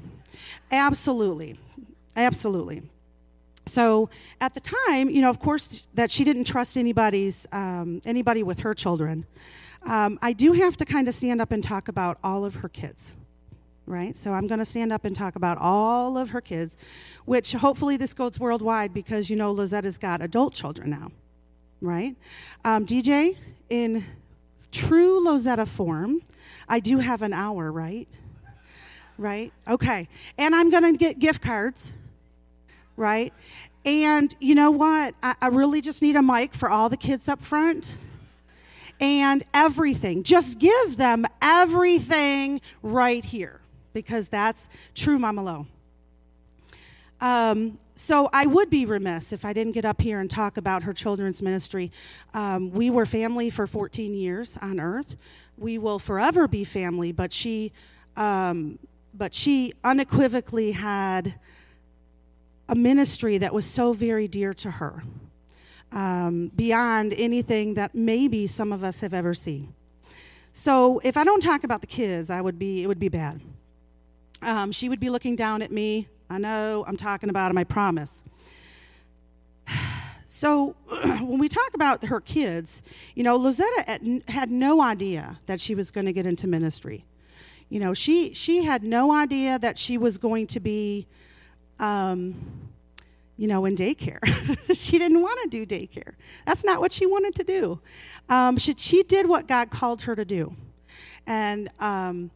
Absolutely. 0.70 1.58
Absolutely 2.16 2.82
so 3.66 4.10
at 4.40 4.54
the 4.54 4.60
time, 4.60 5.08
you 5.08 5.20
know, 5.20 5.30
of 5.30 5.38
course, 5.38 5.82
that 5.94 6.10
she 6.10 6.24
didn't 6.24 6.44
trust 6.44 6.76
anybody's 6.76 7.46
um, 7.52 8.00
anybody 8.04 8.42
with 8.42 8.60
her 8.60 8.74
children. 8.74 9.26
Um, 9.84 10.18
I 10.22 10.32
do 10.32 10.52
have 10.52 10.76
to 10.78 10.84
kind 10.84 11.08
of 11.08 11.14
stand 11.14 11.40
up 11.40 11.52
and 11.52 11.62
talk 11.62 11.88
about 11.88 12.18
all 12.22 12.44
of 12.44 12.56
her 12.56 12.68
kids, 12.68 13.14
right? 13.86 14.14
So 14.14 14.32
I'm 14.32 14.46
going 14.46 14.60
to 14.60 14.64
stand 14.64 14.92
up 14.92 15.04
and 15.04 15.14
talk 15.14 15.36
about 15.36 15.58
all 15.58 16.16
of 16.16 16.30
her 16.30 16.40
kids, 16.40 16.76
which 17.24 17.52
hopefully 17.52 17.96
this 17.96 18.14
goes 18.14 18.38
worldwide 18.38 18.94
because 18.94 19.28
you 19.28 19.36
know 19.36 19.52
Lozetta's 19.52 19.98
got 19.98 20.22
adult 20.22 20.54
children 20.54 20.90
now, 20.90 21.10
right? 21.80 22.16
Um, 22.64 22.86
DJ, 22.86 23.36
in 23.68 24.04
true 24.70 25.24
Lozetta 25.24 25.66
form, 25.66 26.22
I 26.68 26.80
do 26.80 26.98
have 26.98 27.22
an 27.22 27.32
hour, 27.32 27.70
right? 27.72 28.08
Right? 29.18 29.52
Okay. 29.68 30.08
And 30.38 30.54
I'm 30.54 30.70
going 30.70 30.84
to 30.84 30.96
get 30.96 31.18
gift 31.18 31.42
cards 31.42 31.92
right? 32.96 33.32
And 33.84 34.34
you 34.40 34.54
know 34.54 34.70
what? 34.70 35.14
I, 35.22 35.34
I, 35.40 35.46
really 35.48 35.80
just 35.80 36.02
need 36.02 36.16
a 36.16 36.22
mic 36.22 36.54
for 36.54 36.70
all 36.70 36.88
the 36.88 36.96
kids 36.96 37.28
up 37.28 37.42
front. 37.42 37.96
And 39.00 39.42
everything. 39.52 40.22
Just 40.22 40.60
give 40.60 40.96
them 40.96 41.26
everything 41.40 42.60
right 42.82 43.24
here 43.24 43.61
because 43.92 44.28
that's 44.28 44.68
true 44.94 45.18
Mama 45.18 45.42
Lo. 45.42 45.66
Um, 47.20 47.78
so 47.94 48.28
I 48.32 48.46
would 48.46 48.68
be 48.68 48.84
remiss 48.84 49.32
if 49.32 49.44
I 49.44 49.52
didn't 49.52 49.72
get 49.72 49.84
up 49.84 50.00
here 50.00 50.18
and 50.18 50.28
talk 50.28 50.56
about 50.56 50.82
her 50.82 50.92
children's 50.92 51.40
ministry. 51.40 51.92
Um, 52.34 52.72
we 52.72 52.90
were 52.90 53.06
family 53.06 53.48
for 53.48 53.66
14 53.66 54.12
years 54.14 54.58
on 54.60 54.80
earth. 54.80 55.14
We 55.56 55.78
will 55.78 55.98
forever 56.00 56.48
be 56.48 56.64
family, 56.64 57.12
but 57.12 57.32
she, 57.32 57.70
um, 58.16 58.78
but 59.14 59.34
she 59.34 59.74
unequivocally 59.84 60.72
had 60.72 61.34
a 62.68 62.74
ministry 62.74 63.38
that 63.38 63.52
was 63.52 63.66
so 63.66 63.92
very 63.92 64.26
dear 64.26 64.54
to 64.54 64.70
her, 64.72 65.04
um, 65.92 66.50
beyond 66.56 67.14
anything 67.16 67.74
that 67.74 67.94
maybe 67.94 68.46
some 68.46 68.72
of 68.72 68.82
us 68.82 69.00
have 69.00 69.14
ever 69.14 69.34
seen. 69.34 69.74
So 70.54 71.00
if 71.04 71.16
I 71.16 71.24
don't 71.24 71.42
talk 71.42 71.62
about 71.62 71.82
the 71.82 71.86
kids, 71.86 72.30
I 72.30 72.40
would 72.40 72.58
be 72.58 72.82
it 72.82 72.86
would 72.86 72.98
be 72.98 73.08
bad. 73.08 73.40
Um, 74.42 74.72
she 74.72 74.88
would 74.88 75.00
be 75.00 75.10
looking 75.10 75.36
down 75.36 75.62
at 75.62 75.70
me. 75.70 76.08
I 76.28 76.38
know 76.38 76.84
I'm 76.86 76.96
talking 76.96 77.30
about 77.30 77.50
him. 77.50 77.58
I 77.58 77.64
promise. 77.64 78.24
So 80.34 80.74
when 81.20 81.38
we 81.38 81.48
talk 81.48 81.74
about 81.74 82.06
her 82.06 82.18
kids, 82.18 82.82
you 83.14 83.22
know, 83.22 83.38
Lozetta 83.38 84.28
had 84.28 84.50
no 84.50 84.82
idea 84.82 85.38
that 85.46 85.60
she 85.60 85.74
was 85.74 85.90
going 85.92 86.06
to 86.06 86.12
get 86.12 86.26
into 86.26 86.48
ministry. 86.48 87.04
You 87.68 87.78
know, 87.78 87.92
she 87.94 88.32
she 88.32 88.64
had 88.64 88.82
no 88.82 89.12
idea 89.12 89.58
that 89.58 89.76
she 89.78 89.98
was 89.98 90.18
going 90.18 90.46
to 90.48 90.58
be 90.58 91.06
um, 91.78 92.34
you 93.36 93.48
know, 93.48 93.64
in 93.64 93.74
daycare. 93.76 94.20
she 94.76 94.98
didn't 94.98 95.20
want 95.20 95.38
to 95.42 95.48
do 95.48 95.66
daycare. 95.66 96.14
That's 96.46 96.64
not 96.64 96.80
what 96.80 96.92
she 96.92 97.06
wanted 97.06 97.34
to 97.36 97.44
do. 97.44 97.80
Um, 98.28 98.56
she, 98.56 98.74
she 98.76 99.02
did 99.02 99.28
what 99.28 99.48
God 99.48 99.70
called 99.70 100.02
her 100.02 100.14
to 100.14 100.24
do. 100.24 100.54
And 101.26 101.68
um, 101.80 102.30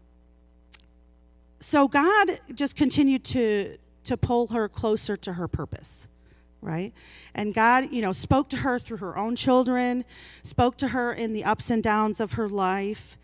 so 1.61 1.89
God 1.89 2.41
just 2.55 2.77
continued 2.77 3.25
to, 3.25 3.79
to 4.05 4.17
pull 4.17 4.49
her 4.49 4.69
closer 4.69 5.17
to 5.17 5.35
her 5.35 5.49
purpose, 5.49 6.09
right? 6.61 6.93
And 7.35 7.55
God, 7.55 7.93
you 7.93 8.03
know, 8.03 8.13
spoke 8.13 8.49
to 8.51 8.59
her 8.59 8.79
through 8.79 8.99
her 8.99 9.17
own 9.17 9.37
children, 9.37 10.05
spoke 10.43 10.77
to 10.79 10.89
her 10.89 11.13
in 11.13 11.33
the 11.33 11.45
ups 11.45 11.71
and 11.71 11.83
downs 11.83 12.21
of 12.21 12.33
her 12.33 12.49
life. 12.49 13.17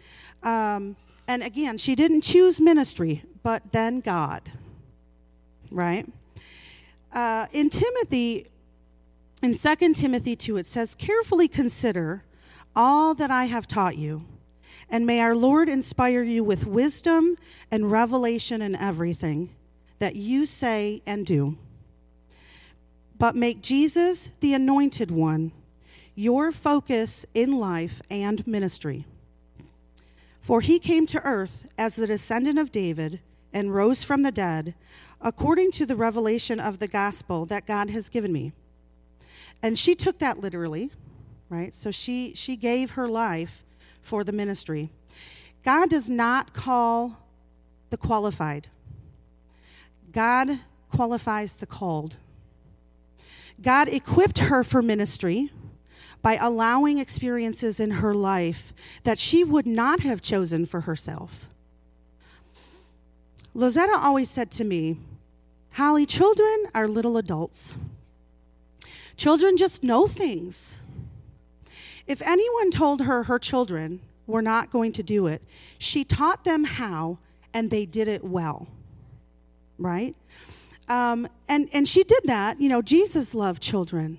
Um, 0.43 0.97
and 1.29 1.43
again, 1.43 1.79
she 1.79 1.95
didn't 1.95 2.23
choose 2.23 2.61
ministry, 2.61 3.25
but 3.43 3.73
then 3.73 4.01
God 4.01 4.51
right? 5.73 6.07
Uh, 7.13 7.47
in 7.53 7.71
Timothy, 7.71 8.47
in 9.43 9.57
2 9.57 9.95
Timothy 9.95 10.37
2, 10.37 10.57
it 10.59 10.67
says, 10.67 10.95
Carefully 10.95 11.49
consider 11.49 12.25
all 12.77 13.15
that 13.15 13.31
I 13.31 13.47
have 13.47 13.67
taught 13.67 13.97
you, 13.97 14.25
and 14.93 15.07
may 15.07 15.21
our 15.21 15.35
Lord 15.35 15.71
inspire 15.71 16.23
you 16.23 16.45
with 16.45 16.67
wisdom 16.67 17.39
and 17.71 17.91
revelation 17.91 18.61
in 18.61 18.77
everything 18.77 19.49
that 19.99 20.17
you 20.17 20.45
say 20.45 21.01
and 21.07 21.25
do. 21.25 21.57
But 23.19 23.35
make 23.35 23.63
Jesus, 23.63 24.29
the 24.41 24.53
anointed 24.53 25.11
one, 25.11 25.53
your 26.15 26.53
focus 26.53 27.25
in 27.33 27.53
life 27.53 28.03
and 28.11 28.47
ministry. 28.47 29.07
For 30.43 30.61
he 30.61 30.79
came 30.79 31.07
to 31.07 31.25
earth 31.25 31.73
as 31.79 31.97
the 31.97 32.07
descendant 32.07 32.59
of 32.59 32.71
David 32.71 33.21
and 33.51 33.75
rose 33.75 34.05
from 34.05 34.23
the 34.23 34.33
dead 34.33 34.75
according 35.23 35.71
to 35.71 35.87
the 35.87 35.97
revelation 35.97 36.61
of 36.61 36.81
the 36.81 36.89
gospel 36.89 37.47
that 37.47 37.67
God 37.67 37.89
has 37.91 38.11
given 38.11 38.33
me. 38.33 38.53
And 39.63 39.79
she 39.79 39.95
took 39.95 40.19
that 40.19 40.41
literally, 40.41 40.91
right? 41.49 41.75
So 41.75 41.91
she, 41.91 42.35
she 42.35 42.57
gave 42.57 42.91
her 42.91 43.09
life 43.09 43.63
for 44.03 44.25
the 44.25 44.33
ministry. 44.33 44.91
God 45.65 45.89
does 45.89 46.11
not 46.11 46.53
call 46.53 47.19
the 47.91 47.97
qualified, 47.97 48.69
God 50.13 50.61
qualifies 50.91 51.55
the 51.55 51.67
called. 51.67 52.17
God 53.61 53.89
equipped 53.89 54.39
her 54.39 54.65
for 54.65 54.83
ministry 54.83 55.53
by 56.21 56.37
allowing 56.37 56.99
experiences 56.99 57.79
in 57.79 57.93
her 57.93 58.13
life 58.13 58.73
that 59.05 59.19
she 59.19 59.45
would 59.45 59.67
not 59.67 60.01
have 60.01 60.21
chosen 60.21 60.67
for 60.67 60.83
herself. 60.83 61.49
Lozetta 63.55 63.97
always 63.97 64.31
said 64.31 64.51
to 64.53 64.65
me, 64.65 64.99
Holly, 65.75 66.07
children 66.07 66.67
are 66.75 66.89
little 66.89 67.17
adults. 67.17 67.75
Children 69.17 69.57
just 69.57 69.83
know 69.83 70.07
things. 70.07 70.82
If 72.07 72.23
anyone 72.23 72.71
told 72.71 73.03
her 73.03 73.25
her 73.25 73.39
children 73.39 74.01
were 74.27 74.43
not 74.43 74.71
going 74.71 74.93
to 74.93 75.03
do 75.03 75.27
it, 75.27 75.43
she 75.79 76.05
taught 76.05 76.45
them 76.45 76.65
how 76.65 77.19
and 77.55 77.71
they 77.71 77.85
did 77.85 78.09
it 78.09 78.25
well. 78.25 78.69
Right? 79.79 80.15
Um, 80.89 81.29
and, 81.49 81.69
and 81.73 81.89
she 81.89 82.05
did 82.05 82.21
that. 82.25 82.61
You 82.61 82.69
know, 82.69 82.83
Jesus 82.83 83.35
loved 83.35 83.63
children. 83.63 84.19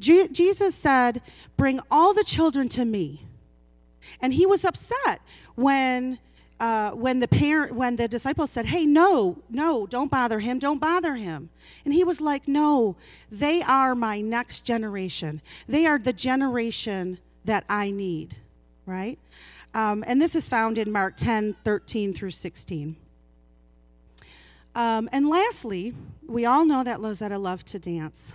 Je- 0.00 0.28
Jesus 0.28 0.74
said, 0.74 1.20
Bring 1.56 1.80
all 1.90 2.14
the 2.14 2.24
children 2.24 2.68
to 2.70 2.84
me. 2.84 3.24
And 4.20 4.32
he 4.32 4.46
was 4.46 4.64
upset 4.64 5.20
when 5.54 6.18
uh, 6.60 6.90
when 6.90 7.20
the 7.20 7.28
parent 7.28 7.74
when 7.74 7.96
the 7.96 8.08
disciples 8.08 8.50
said 8.50 8.66
hey 8.66 8.84
no 8.84 9.38
no 9.48 9.86
don't 9.86 10.10
bother 10.10 10.40
him 10.40 10.58
don't 10.58 10.80
bother 10.80 11.14
him 11.14 11.50
and 11.84 11.94
he 11.94 12.02
was 12.02 12.20
like 12.20 12.48
no 12.48 12.96
they 13.30 13.62
are 13.62 13.94
my 13.94 14.20
next 14.20 14.62
generation 14.62 15.40
they 15.68 15.86
are 15.86 15.98
the 15.98 16.12
generation 16.12 17.18
that 17.44 17.64
i 17.68 17.90
need 17.90 18.36
right 18.86 19.18
Um, 19.74 20.02
and 20.06 20.20
this 20.20 20.34
is 20.34 20.48
found 20.48 20.78
in 20.78 20.90
Mark 20.90 21.16
10 21.16 21.56
13 21.64 22.12
through 22.12 22.30
16. 22.30 22.96
Um, 24.74 25.08
and 25.12 25.28
lastly, 25.28 25.94
we 26.26 26.46
all 26.46 26.64
know 26.64 26.84
that 26.84 26.98
Lozetta 27.00 27.40
loved 27.40 27.66
to 27.68 27.78
dance. 27.78 28.32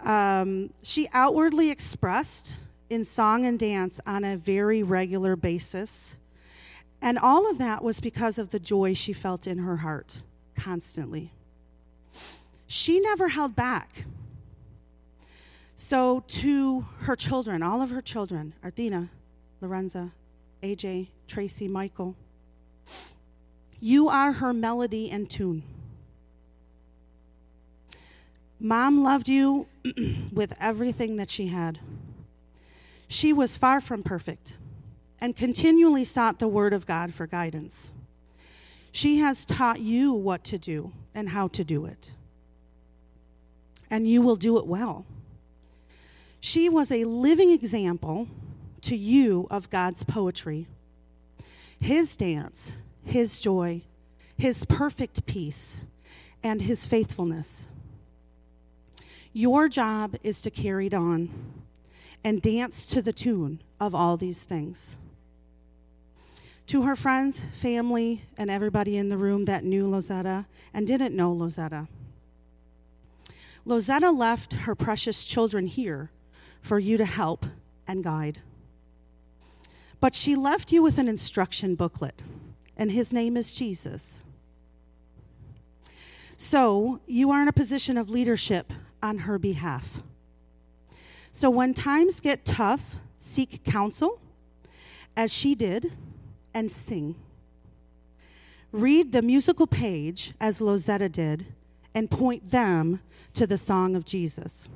Um, 0.00 0.72
she 0.82 1.08
outwardly 1.12 1.70
expressed 1.70 2.56
in 2.90 3.04
song 3.04 3.46
and 3.46 3.58
dance 3.58 4.00
on 4.06 4.24
a 4.24 4.36
very 4.36 4.82
regular 4.82 5.36
basis. 5.36 6.16
And 7.02 7.18
all 7.18 7.50
of 7.50 7.58
that 7.58 7.82
was 7.82 7.98
because 7.98 8.38
of 8.38 8.50
the 8.50 8.60
joy 8.60 8.94
she 8.94 9.12
felt 9.12 9.48
in 9.48 9.58
her 9.58 9.78
heart 9.78 10.22
constantly. 10.54 11.32
She 12.68 13.00
never 13.00 13.30
held 13.30 13.56
back. 13.56 14.04
So, 15.74 16.22
to 16.28 16.86
her 17.00 17.16
children, 17.16 17.60
all 17.60 17.82
of 17.82 17.90
her 17.90 18.00
children, 18.00 18.54
Arthena, 18.62 19.08
Lorenza, 19.60 20.12
AJ, 20.62 21.08
Tracy, 21.26 21.66
Michael, 21.66 22.14
you 23.80 24.08
are 24.08 24.34
her 24.34 24.52
melody 24.52 25.10
and 25.10 25.28
tune. 25.28 25.64
Mom 28.60 29.02
loved 29.02 29.28
you 29.28 29.66
with 30.32 30.54
everything 30.60 31.16
that 31.16 31.30
she 31.30 31.48
had. 31.48 31.80
She 33.08 33.32
was 33.32 33.56
far 33.56 33.80
from 33.80 34.04
perfect 34.04 34.54
and 35.22 35.36
continually 35.36 36.02
sought 36.02 36.40
the 36.40 36.48
Word 36.48 36.72
of 36.72 36.84
God 36.84 37.14
for 37.14 37.28
guidance. 37.28 37.92
She 38.90 39.18
has 39.18 39.46
taught 39.46 39.78
you 39.78 40.12
what 40.12 40.42
to 40.42 40.58
do 40.58 40.90
and 41.14 41.28
how 41.28 41.46
to 41.48 41.62
do 41.62 41.86
it, 41.86 42.10
and 43.88 44.06
you 44.08 44.20
will 44.20 44.34
do 44.34 44.58
it 44.58 44.66
well. 44.66 45.06
She 46.40 46.68
was 46.68 46.90
a 46.90 47.04
living 47.04 47.52
example 47.52 48.26
to 48.80 48.96
you 48.96 49.46
of 49.48 49.70
God's 49.70 50.02
poetry, 50.02 50.66
His 51.78 52.16
dance, 52.16 52.72
His 53.04 53.40
joy, 53.40 53.82
His 54.36 54.64
perfect 54.64 55.24
peace, 55.24 55.78
and 56.42 56.62
His 56.62 56.84
faithfulness. 56.84 57.68
Your 59.32 59.68
job 59.68 60.16
is 60.24 60.42
to 60.42 60.50
carry 60.50 60.88
it 60.88 60.94
on 60.94 61.30
and 62.24 62.42
dance 62.42 62.86
to 62.86 63.00
the 63.00 63.12
tune 63.12 63.60
of 63.78 63.94
all 63.94 64.16
these 64.16 64.42
things. 64.42 64.96
To 66.68 66.82
her 66.82 66.96
friends, 66.96 67.40
family, 67.52 68.22
and 68.38 68.50
everybody 68.50 68.96
in 68.96 69.08
the 69.08 69.18
room 69.18 69.44
that 69.44 69.64
knew 69.64 69.86
Lozetta 69.86 70.46
and 70.72 70.86
didn't 70.86 71.14
know 71.14 71.34
Lozetta, 71.34 71.88
Lozetta 73.66 74.16
left 74.16 74.54
her 74.54 74.74
precious 74.74 75.24
children 75.24 75.66
here 75.66 76.10
for 76.60 76.78
you 76.78 76.96
to 76.96 77.04
help 77.04 77.46
and 77.86 78.02
guide. 78.02 78.40
But 80.00 80.14
she 80.14 80.34
left 80.34 80.72
you 80.72 80.82
with 80.82 80.98
an 80.98 81.08
instruction 81.08 81.74
booklet, 81.74 82.22
and 82.76 82.90
his 82.90 83.12
name 83.12 83.36
is 83.36 83.52
Jesus. 83.52 84.20
So 86.36 87.00
you 87.06 87.30
are 87.30 87.42
in 87.42 87.48
a 87.48 87.52
position 87.52 87.96
of 87.96 88.10
leadership 88.10 88.72
on 89.00 89.18
her 89.18 89.38
behalf. 89.38 90.02
So 91.30 91.50
when 91.50 91.72
times 91.72 92.18
get 92.18 92.44
tough, 92.44 92.96
seek 93.20 93.62
counsel, 93.62 94.20
as 95.16 95.32
she 95.32 95.54
did, 95.54 95.92
and 96.54 96.70
sing. 96.70 97.14
Read 98.72 99.12
the 99.12 99.22
musical 99.22 99.66
page, 99.66 100.32
as 100.40 100.60
Lozetta 100.60 101.10
did, 101.10 101.46
and 101.94 102.10
point 102.10 102.50
them 102.50 103.00
to 103.34 103.46
the 103.46 103.58
song 103.58 103.94
of 103.94 104.04
Jesus. 104.04 104.68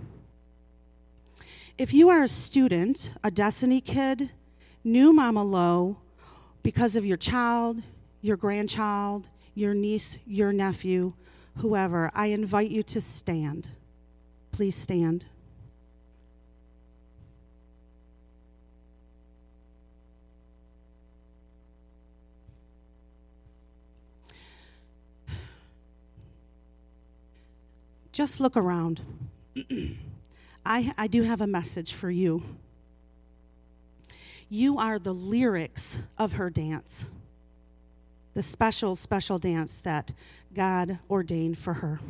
If 1.78 1.92
you 1.92 2.08
are 2.08 2.22
a 2.22 2.28
student, 2.28 3.10
a 3.22 3.30
Destiny 3.30 3.80
kid, 3.80 4.30
knew 4.84 5.12
Mama 5.12 5.42
Lo, 5.42 5.98
because 6.62 6.96
of 6.96 7.04
your 7.04 7.16
child, 7.16 7.82
your 8.22 8.36
grandchild, 8.36 9.28
your 9.54 9.74
niece, 9.74 10.18
your 10.26 10.52
nephew, 10.52 11.12
whoever, 11.58 12.10
I 12.14 12.26
invite 12.26 12.70
you 12.70 12.82
to 12.84 13.00
stand. 13.00 13.68
Please 14.52 14.76
stand. 14.76 15.24
Just 28.16 28.40
look 28.40 28.56
around. 28.56 29.02
I, 30.64 30.94
I 30.96 31.06
do 31.06 31.24
have 31.24 31.42
a 31.42 31.46
message 31.46 31.92
for 31.92 32.10
you. 32.10 32.42
You 34.48 34.78
are 34.78 34.98
the 34.98 35.12
lyrics 35.12 35.98
of 36.16 36.32
her 36.32 36.48
dance, 36.48 37.04
the 38.32 38.42
special, 38.42 38.96
special 38.96 39.38
dance 39.38 39.82
that 39.82 40.14
God 40.54 40.98
ordained 41.10 41.58
for 41.58 41.74
her. 41.74 42.00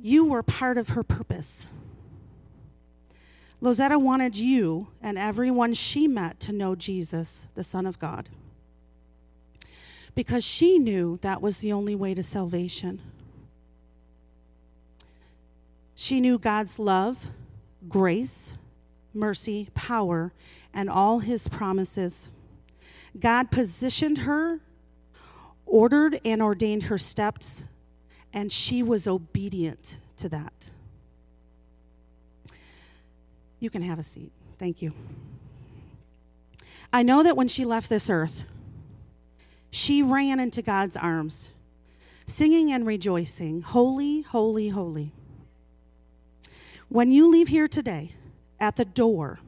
You 0.00 0.24
were 0.26 0.44
part 0.44 0.78
of 0.78 0.90
her 0.90 1.02
purpose. 1.02 1.68
Lozetta 3.60 4.00
wanted 4.00 4.36
you 4.36 4.86
and 5.02 5.18
everyone 5.18 5.74
she 5.74 6.06
met 6.06 6.38
to 6.38 6.52
know 6.52 6.76
Jesus, 6.76 7.48
the 7.56 7.64
Son 7.64 7.84
of 7.84 7.98
God, 7.98 8.28
because 10.14 10.44
she 10.44 10.78
knew 10.78 11.18
that 11.22 11.42
was 11.42 11.58
the 11.58 11.72
only 11.72 11.96
way 11.96 12.14
to 12.14 12.22
salvation. 12.22 13.02
She 15.98 16.20
knew 16.20 16.38
God's 16.38 16.78
love, 16.78 17.28
grace, 17.88 18.52
mercy, 19.14 19.70
power, 19.74 20.32
and 20.74 20.90
all 20.90 21.20
his 21.20 21.48
promises. 21.48 22.28
God 23.18 23.50
positioned 23.50 24.18
her, 24.18 24.60
ordered 25.64 26.20
and 26.22 26.42
ordained 26.42 26.84
her 26.84 26.98
steps, 26.98 27.64
and 28.30 28.52
she 28.52 28.82
was 28.82 29.08
obedient 29.08 29.96
to 30.18 30.28
that. 30.28 30.68
You 33.58 33.70
can 33.70 33.80
have 33.80 33.98
a 33.98 34.04
seat. 34.04 34.32
Thank 34.58 34.82
you. 34.82 34.92
I 36.92 37.02
know 37.02 37.22
that 37.22 37.38
when 37.38 37.48
she 37.48 37.64
left 37.64 37.88
this 37.88 38.10
earth, 38.10 38.44
she 39.70 40.02
ran 40.02 40.40
into 40.40 40.60
God's 40.60 40.96
arms, 40.96 41.48
singing 42.26 42.70
and 42.70 42.86
rejoicing, 42.86 43.62
Holy, 43.62 44.20
holy, 44.20 44.68
holy. 44.68 45.12
When 46.88 47.10
you 47.10 47.28
leave 47.28 47.48
here 47.48 47.68
today, 47.68 48.12
at 48.60 48.76
the 48.76 48.84
door, 48.84 49.40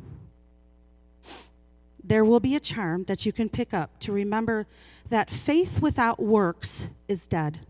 there 2.03 2.25
will 2.25 2.41
be 2.41 2.57
a 2.57 2.61
charm 2.61 3.05
that 3.05 3.25
you 3.25 3.33
can 3.33 3.49
pick 3.49 3.73
up 3.73 3.99
to 4.01 4.13
remember 4.13 4.67
that 5.09 5.31
faith 5.31 5.81
without 5.81 6.21
works 6.21 6.89
is 7.07 7.27
dead. 7.27 7.61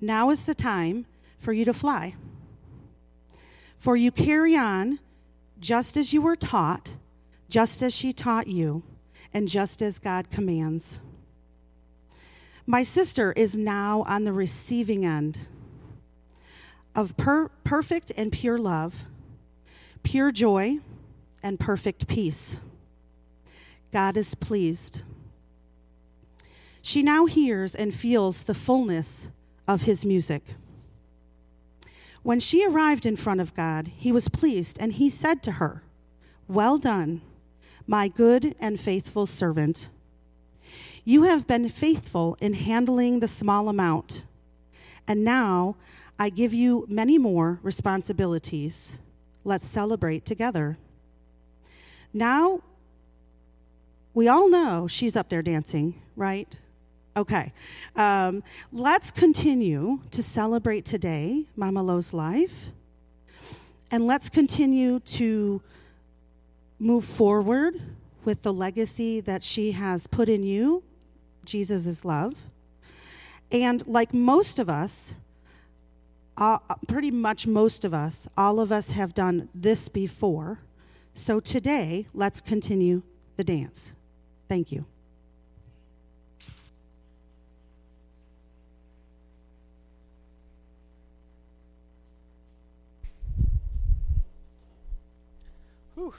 Now 0.00 0.30
is 0.30 0.46
the 0.46 0.54
time 0.54 1.06
for 1.38 1.52
you 1.52 1.64
to 1.64 1.74
fly. 1.74 2.14
For 3.78 3.96
you 3.96 4.10
carry 4.10 4.56
on 4.56 4.98
just 5.58 5.96
as 5.96 6.12
you 6.12 6.22
were 6.22 6.36
taught, 6.36 6.94
just 7.48 7.82
as 7.82 7.94
she 7.94 8.12
taught 8.12 8.46
you, 8.46 8.82
and 9.32 9.46
just 9.46 9.82
as 9.82 9.98
God 9.98 10.30
commands. 10.30 11.00
My 12.70 12.84
sister 12.84 13.32
is 13.32 13.56
now 13.56 14.04
on 14.06 14.22
the 14.22 14.32
receiving 14.32 15.04
end 15.04 15.40
of 16.94 17.16
per- 17.16 17.48
perfect 17.64 18.12
and 18.16 18.30
pure 18.30 18.58
love, 18.58 19.06
pure 20.04 20.30
joy, 20.30 20.78
and 21.42 21.58
perfect 21.58 22.06
peace. 22.06 22.58
God 23.92 24.16
is 24.16 24.36
pleased. 24.36 25.02
She 26.80 27.02
now 27.02 27.26
hears 27.26 27.74
and 27.74 27.92
feels 27.92 28.44
the 28.44 28.54
fullness 28.54 29.30
of 29.66 29.82
his 29.82 30.04
music. 30.04 30.44
When 32.22 32.38
she 32.38 32.64
arrived 32.64 33.04
in 33.04 33.16
front 33.16 33.40
of 33.40 33.52
God, 33.56 33.90
he 33.96 34.12
was 34.12 34.28
pleased, 34.28 34.78
and 34.80 34.92
he 34.92 35.10
said 35.10 35.42
to 35.42 35.52
her, 35.58 35.82
Well 36.46 36.78
done, 36.78 37.22
my 37.88 38.06
good 38.06 38.54
and 38.60 38.78
faithful 38.78 39.26
servant. 39.26 39.88
You 41.04 41.22
have 41.24 41.46
been 41.46 41.68
faithful 41.68 42.36
in 42.40 42.54
handling 42.54 43.20
the 43.20 43.28
small 43.28 43.68
amount, 43.68 44.22
and 45.08 45.24
now 45.24 45.76
I 46.18 46.28
give 46.28 46.52
you 46.52 46.84
many 46.88 47.16
more 47.16 47.58
responsibilities. 47.62 48.98
Let's 49.42 49.66
celebrate 49.66 50.26
together. 50.26 50.76
Now, 52.12 52.60
we 54.12 54.28
all 54.28 54.50
know 54.50 54.86
she's 54.86 55.16
up 55.16 55.30
there 55.30 55.42
dancing, 55.42 55.94
right? 56.16 56.54
Okay. 57.16 57.52
Um, 57.96 58.42
let's 58.72 59.10
continue 59.10 60.00
to 60.10 60.22
celebrate 60.22 60.84
today 60.84 61.46
Mama 61.56 61.82
Lo's 61.82 62.12
life. 62.12 62.68
And 63.90 64.06
let's 64.06 64.28
continue 64.28 65.00
to 65.00 65.62
move 66.78 67.04
forward 67.04 67.80
with 68.24 68.42
the 68.42 68.52
legacy 68.52 69.20
that 69.20 69.42
she 69.42 69.72
has 69.72 70.06
put 70.06 70.28
in 70.28 70.42
you 70.42 70.82
Jesus' 71.44 71.86
is 71.86 72.04
love. 72.04 72.46
And 73.52 73.86
like 73.86 74.14
most 74.14 74.58
of 74.58 74.68
us, 74.68 75.14
uh, 76.36 76.58
pretty 76.88 77.10
much 77.10 77.46
most 77.46 77.84
of 77.84 77.92
us, 77.92 78.28
all 78.36 78.60
of 78.60 78.72
us 78.72 78.90
have 78.90 79.14
done 79.14 79.48
this 79.54 79.88
before. 79.88 80.60
So 81.14 81.40
today, 81.40 82.06
let's 82.14 82.40
continue 82.40 83.02
the 83.36 83.44
dance. 83.44 83.92
Thank 84.48 84.72
you. 84.72 84.86
Whew. 95.94 96.14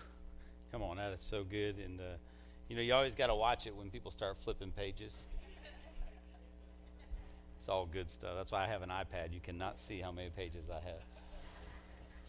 Come 0.72 0.84
on, 0.84 0.98
that 0.98 1.14
is 1.14 1.22
so 1.22 1.44
good. 1.44 1.78
And, 1.78 2.00
uh, 2.00 2.04
you 2.72 2.78
know, 2.78 2.84
you 2.84 2.94
always 2.94 3.16
got 3.16 3.28
to 3.28 3.36
watch 3.36 3.68
it 3.68 3.76
when 3.76 3.90
people 3.90 4.12
start 4.12 4.38
flipping 4.42 4.72
pages. 4.72 5.12
It's 7.60 7.68
all 7.68 7.86
good 7.86 8.10
stuff. 8.10 8.32
That's 8.38 8.54
why 8.54 8.64
I 8.64 8.68
have 8.68 8.82
an 8.82 8.88
iPad. 8.88 9.34
You 9.34 9.42
cannot 9.42 9.78
see 9.78 10.00
how 10.00 10.10
many 10.10 10.30
pages 10.30 10.64
I 10.72 10.76
have. 10.76 11.02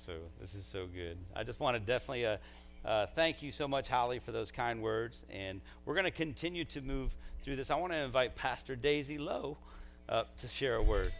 So 0.05 0.15
this 0.41 0.57
is 0.57 0.67
so 0.67 0.87
good. 0.87 1.17
I 1.37 1.45
just 1.45 1.61
want 1.61 1.77
to 1.77 1.81
definitely 1.81 2.27
uh, 2.27 2.39
uh, 2.85 3.07
thank 3.15 3.41
you 3.41 3.53
so 3.53 3.69
much, 3.69 3.89
Holly, 3.89 4.19
for 4.19 4.33
those 4.33 4.51
kind 4.51 4.83
words. 4.83 5.25
And 5.31 5.61
we're 5.87 5.95
going 5.95 6.07
to 6.07 6.11
continue 6.11 6.65
to 6.65 6.81
move 6.81 7.15
through 7.45 7.55
this. 7.55 7.71
I 7.71 7.77
want 7.77 7.93
to 7.93 7.99
invite 7.99 8.35
Pastor 8.35 8.75
Daisy 8.75 9.19
Lowe 9.19 9.57
up 10.09 10.37
to 10.39 10.49
share 10.49 10.75
a 10.75 10.83
word. 10.83 11.13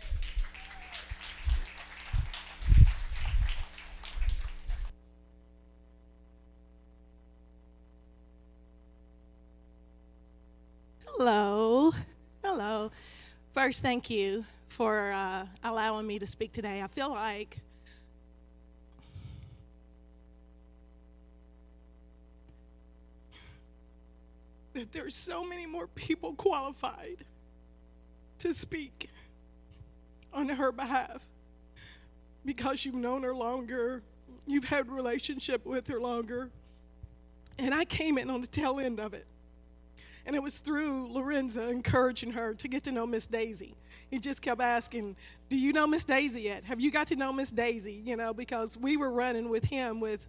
Hello. 11.25 11.93
Hello. 12.43 12.91
First, 13.55 13.81
thank 13.81 14.11
you 14.11 14.45
for 14.67 15.13
uh, 15.13 15.47
allowing 15.63 16.05
me 16.05 16.19
to 16.19 16.27
speak 16.27 16.51
today. 16.51 16.83
I 16.83 16.89
feel 16.89 17.11
like 17.11 17.59
that 24.73 24.91
there's 24.91 25.15
so 25.15 25.47
many 25.47 25.65
more 25.65 25.87
people 25.87 26.33
qualified 26.33 27.19
to 28.41 28.53
speak 28.53 29.09
on 30.35 30.49
her 30.49 30.73
behalf 30.73 31.25
because 32.45 32.85
you've 32.85 32.97
known 32.97 33.23
her 33.23 33.33
longer, 33.33 34.03
you've 34.49 34.65
had 34.65 34.91
relationship 34.91 35.65
with 35.65 35.87
her 35.87 36.01
longer. 36.01 36.51
And 37.61 37.73
I 37.73 37.85
came 37.85 38.19
in 38.19 38.29
on 38.29 38.41
the 38.41 38.49
tail 38.49 38.81
end 38.81 38.99
of 38.99 39.15
it. 39.15 39.29
And 40.27 40.37
it 40.37 40.43
was 40.43 40.59
through 40.59 41.13
Lorenza 41.13 41.69
encouraging 41.69 42.33
her 42.33 42.55
to 42.55 42.69
get 42.69 42.85
to 42.85 42.93
know 42.93 43.07
Miss 43.07 43.27
Daisy. 43.27 43.75
He 44.11 44.19
just 44.19 44.43
kept 44.43 44.61
asking, 44.61 45.17
Do 45.49 45.57
you 45.57 45.73
know 45.73 45.87
Miss 45.87 46.05
Daisy 46.05 46.43
yet? 46.43 46.65
Have 46.65 46.81
you 46.81 46.91
got 46.91 47.09
to 47.09 47.17
know 47.17 47.33
Miss 47.33 47.51
Daisy? 47.51 48.03
You 48.05 48.17
know, 48.17 48.33
because 48.33 48.77
we 48.77 48.97
were 48.97 49.11
running 49.11 49.49
with 49.49 49.65
him 49.65 50.01
with 50.01 50.29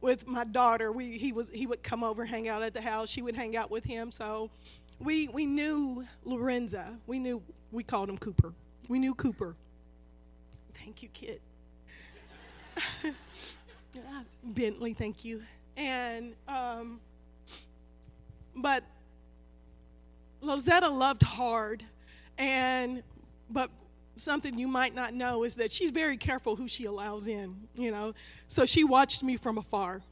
with 0.00 0.26
my 0.26 0.44
daughter. 0.44 0.92
We 0.92 1.16
he 1.16 1.32
was 1.32 1.48
he 1.48 1.66
would 1.66 1.82
come 1.82 2.04
over, 2.04 2.24
hang 2.24 2.48
out 2.48 2.62
at 2.62 2.74
the 2.74 2.82
house. 2.82 3.08
She 3.08 3.22
would 3.22 3.34
hang 3.34 3.56
out 3.56 3.70
with 3.70 3.84
him. 3.84 4.10
So 4.10 4.50
we 4.98 5.28
we 5.28 5.46
knew 5.46 6.04
Lorenza. 6.24 6.98
We 7.06 7.18
knew 7.18 7.42
we 7.70 7.82
called 7.82 8.10
him 8.10 8.18
Cooper. 8.18 8.52
We 8.88 8.98
knew 8.98 9.14
Cooper. 9.14 9.56
Thank 10.74 11.02
you, 11.02 11.08
kid. 11.08 11.40
Bentley, 14.44 14.94
thank 14.94 15.24
you. 15.24 15.42
And 15.76 16.34
um, 16.48 17.00
but 18.54 18.84
Lozetta 20.42 20.90
loved 20.90 21.22
hard, 21.22 21.84
and 22.36 23.02
but 23.48 23.70
something 24.16 24.58
you 24.58 24.68
might 24.68 24.94
not 24.94 25.14
know 25.14 25.44
is 25.44 25.56
that 25.56 25.70
she's 25.70 25.90
very 25.90 26.16
careful 26.16 26.56
who 26.56 26.68
she 26.68 26.84
allows 26.84 27.26
in. 27.26 27.68
You 27.74 27.90
know, 27.90 28.14
so 28.48 28.66
she 28.66 28.84
watched 28.84 29.22
me 29.22 29.36
from 29.36 29.58
afar. 29.58 30.02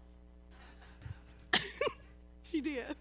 she 2.42 2.60
did. 2.60 2.96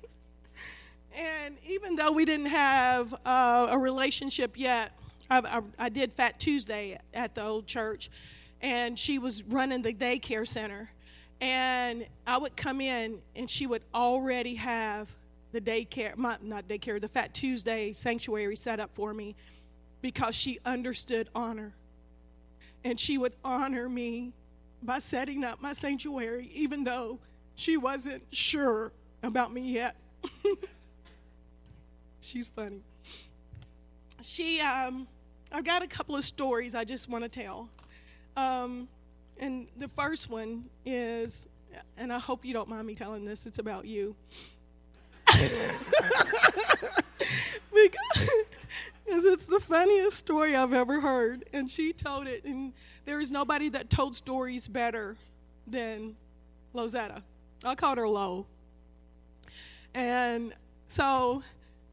And 1.15 1.57
even 1.67 1.95
though 1.95 2.11
we 2.11 2.25
didn't 2.25 2.47
have 2.47 3.13
uh, 3.25 3.67
a 3.69 3.77
relationship 3.77 4.57
yet, 4.57 4.91
I, 5.30 5.39
I, 5.39 5.61
I 5.77 5.89
did 5.89 6.13
Fat 6.13 6.39
Tuesday 6.39 6.97
at 7.13 7.36
the 7.36 7.43
old 7.43 7.67
church, 7.67 8.09
and 8.61 8.97
she 8.97 9.19
was 9.19 9.43
running 9.43 9.82
the 9.82 9.93
daycare 9.93 10.47
center. 10.47 10.89
And 11.41 12.05
I 12.25 12.38
would 12.38 12.55
come 12.55 12.82
in, 12.82 13.19
and 13.36 13.49
she 13.49 13.67
would 13.67 13.84
already 13.93 14.55
have 14.55 15.09
the 15.51 15.61
daycare, 15.61 16.15
my, 16.15 16.37
not 16.41 16.67
daycare, 16.67 16.99
the 17.01 17.07
Fat 17.07 17.33
Tuesday 17.33 17.91
sanctuary 17.91 18.55
set 18.55 18.79
up 18.79 18.91
for 18.93 19.13
me 19.13 19.35
because 20.01 20.35
she 20.35 20.59
understood 20.65 21.29
honor. 21.33 21.73
And 22.83 22.99
she 22.99 23.17
would 23.17 23.33
honor 23.43 23.89
me 23.89 24.33
by 24.81 24.99
setting 24.99 25.43
up 25.43 25.61
my 25.61 25.73
sanctuary, 25.73 26.49
even 26.53 26.83
though 26.83 27.19
she 27.55 27.75
wasn't 27.77 28.23
sure 28.31 28.93
about 29.21 29.53
me 29.53 29.61
yet. 29.61 29.95
She's 32.21 32.47
funny. 32.47 32.81
She, 34.21 34.61
um, 34.61 35.07
I've 35.51 35.63
got 35.63 35.81
a 35.81 35.87
couple 35.87 36.15
of 36.15 36.23
stories 36.23 36.75
I 36.75 36.83
just 36.83 37.09
want 37.09 37.23
to 37.23 37.29
tell. 37.29 37.69
Um, 38.37 38.87
and 39.39 39.67
the 39.77 39.87
first 39.87 40.29
one 40.29 40.65
is, 40.85 41.47
and 41.97 42.11
I 42.13 42.19
hope 42.19 42.45
you 42.45 42.53
don't 42.53 42.69
mind 42.69 42.85
me 42.85 42.95
telling 42.95 43.25
this, 43.25 43.45
it's 43.45 43.59
about 43.59 43.85
you. 43.85 44.15
because 47.73 48.30
it's 49.25 49.45
the 49.45 49.59
funniest 49.59 50.17
story 50.17 50.55
I've 50.55 50.73
ever 50.73 51.01
heard. 51.01 51.45
And 51.53 51.69
she 51.69 51.93
told 51.93 52.27
it, 52.27 52.43
and 52.45 52.73
there 53.05 53.19
is 53.19 53.32
nobody 53.32 53.69
that 53.69 53.89
told 53.89 54.15
stories 54.15 54.67
better 54.67 55.15
than 55.67 56.15
Lozetta. 56.73 57.21
I 57.63 57.75
called 57.75 57.97
her 57.97 58.07
Lo. 58.07 58.45
And 59.93 60.53
so 60.88 61.43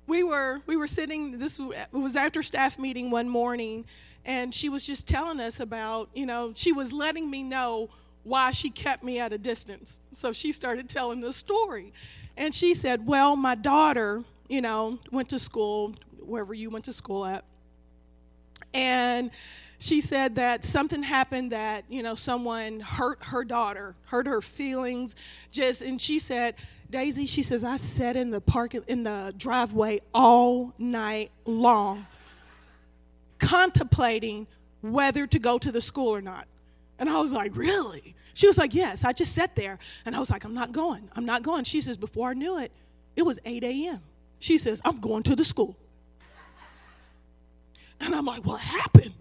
we 0.07 0.23
were 0.23 0.61
we 0.67 0.77
were 0.77 0.87
sitting. 0.87 1.39
This 1.39 1.61
was 1.93 2.17
after 2.17 2.43
staff 2.43 2.79
meeting 2.79 3.11
one 3.11 3.29
morning, 3.29 3.85
and 4.25 4.55
she 4.55 4.69
was 4.69 4.85
just 4.85 5.09
telling 5.09 5.41
us 5.41 5.59
about 5.61 6.09
you 6.15 6.27
know 6.27 6.53
she 6.55 6.73
was 6.73 6.93
letting 6.93 7.31
me 7.31 7.43
know 7.43 7.89
why 8.27 8.51
she 8.51 8.71
kept 8.71 9.05
me 9.05 9.21
at 9.21 9.33
a 9.33 9.39
distance. 9.39 10.01
So 10.11 10.33
she 10.33 10.51
started 10.51 10.89
telling 10.89 11.21
the 11.21 11.33
story. 11.33 11.93
And 12.37 12.53
she 12.53 12.75
said, 12.75 13.07
Well, 13.07 13.37
my 13.37 13.55
daughter, 13.55 14.25
you 14.49 14.61
know, 14.61 14.99
went 15.13 15.29
to 15.29 15.39
school, 15.39 15.95
wherever 16.19 16.53
you 16.53 16.69
went 16.69 16.85
to 16.87 16.93
school 16.93 17.25
at. 17.25 17.45
And 18.75 19.31
she 19.79 20.01
said 20.01 20.35
that 20.37 20.65
something 20.65 21.05
happened 21.05 21.53
that, 21.53 21.85
you 21.89 22.03
know, 22.03 22.17
someone 22.17 22.81
hurt 22.81 23.23
her 23.27 23.45
daughter, 23.45 23.95
hurt 24.07 24.27
her 24.27 24.43
feelings, 24.43 25.15
just, 25.53 25.81
and 25.83 26.01
she 26.01 26.19
said, 26.19 26.57
Daisy, 26.91 27.27
she 27.27 27.43
says, 27.45 27.63
I 27.63 27.77
sat 27.77 28.17
in 28.17 28.31
the 28.31 28.41
park, 28.41 28.75
in 28.75 29.05
the 29.05 29.35
driveway 29.37 30.01
all 30.13 30.73
night 30.79 31.31
long, 31.45 32.07
contemplating 33.39 34.49
whether 34.81 35.27
to 35.29 35.39
go 35.39 35.59
to 35.59 35.71
the 35.71 35.81
school 35.81 36.09
or 36.09 36.21
not. 36.21 36.49
And 36.99 37.09
I 37.09 37.21
was 37.21 37.33
like, 37.33 37.57
Really? 37.57 38.15
She 38.35 38.47
was 38.47 38.59
like, 38.59 38.75
Yes. 38.75 39.05
I 39.05 39.13
just 39.13 39.35
sat 39.35 39.57
there. 39.57 39.79
And 40.05 40.15
I 40.15 40.21
was 40.21 40.31
like, 40.31 40.45
I'm 40.45 40.55
not 40.55 40.73
going. 40.73 41.09
I'm 41.15 41.25
not 41.25 41.43
going. 41.43 41.65
She 41.65 41.81
says, 41.81 41.97
Before 41.97 42.31
I 42.31 42.35
knew 42.35 42.59
it, 42.59 42.73
it 43.15 43.23
was 43.23 43.39
8 43.45 43.65
a.m. 43.65 44.01
She 44.39 44.59
says, 44.59 44.81
I'm 44.85 45.01
going 45.01 45.23
to 45.25 45.37
the 45.37 45.45
school. 45.45 45.77
And 48.01 48.15
I'm 48.15 48.25
like, 48.25 48.45
What 48.45 48.61
happened? 48.61 49.15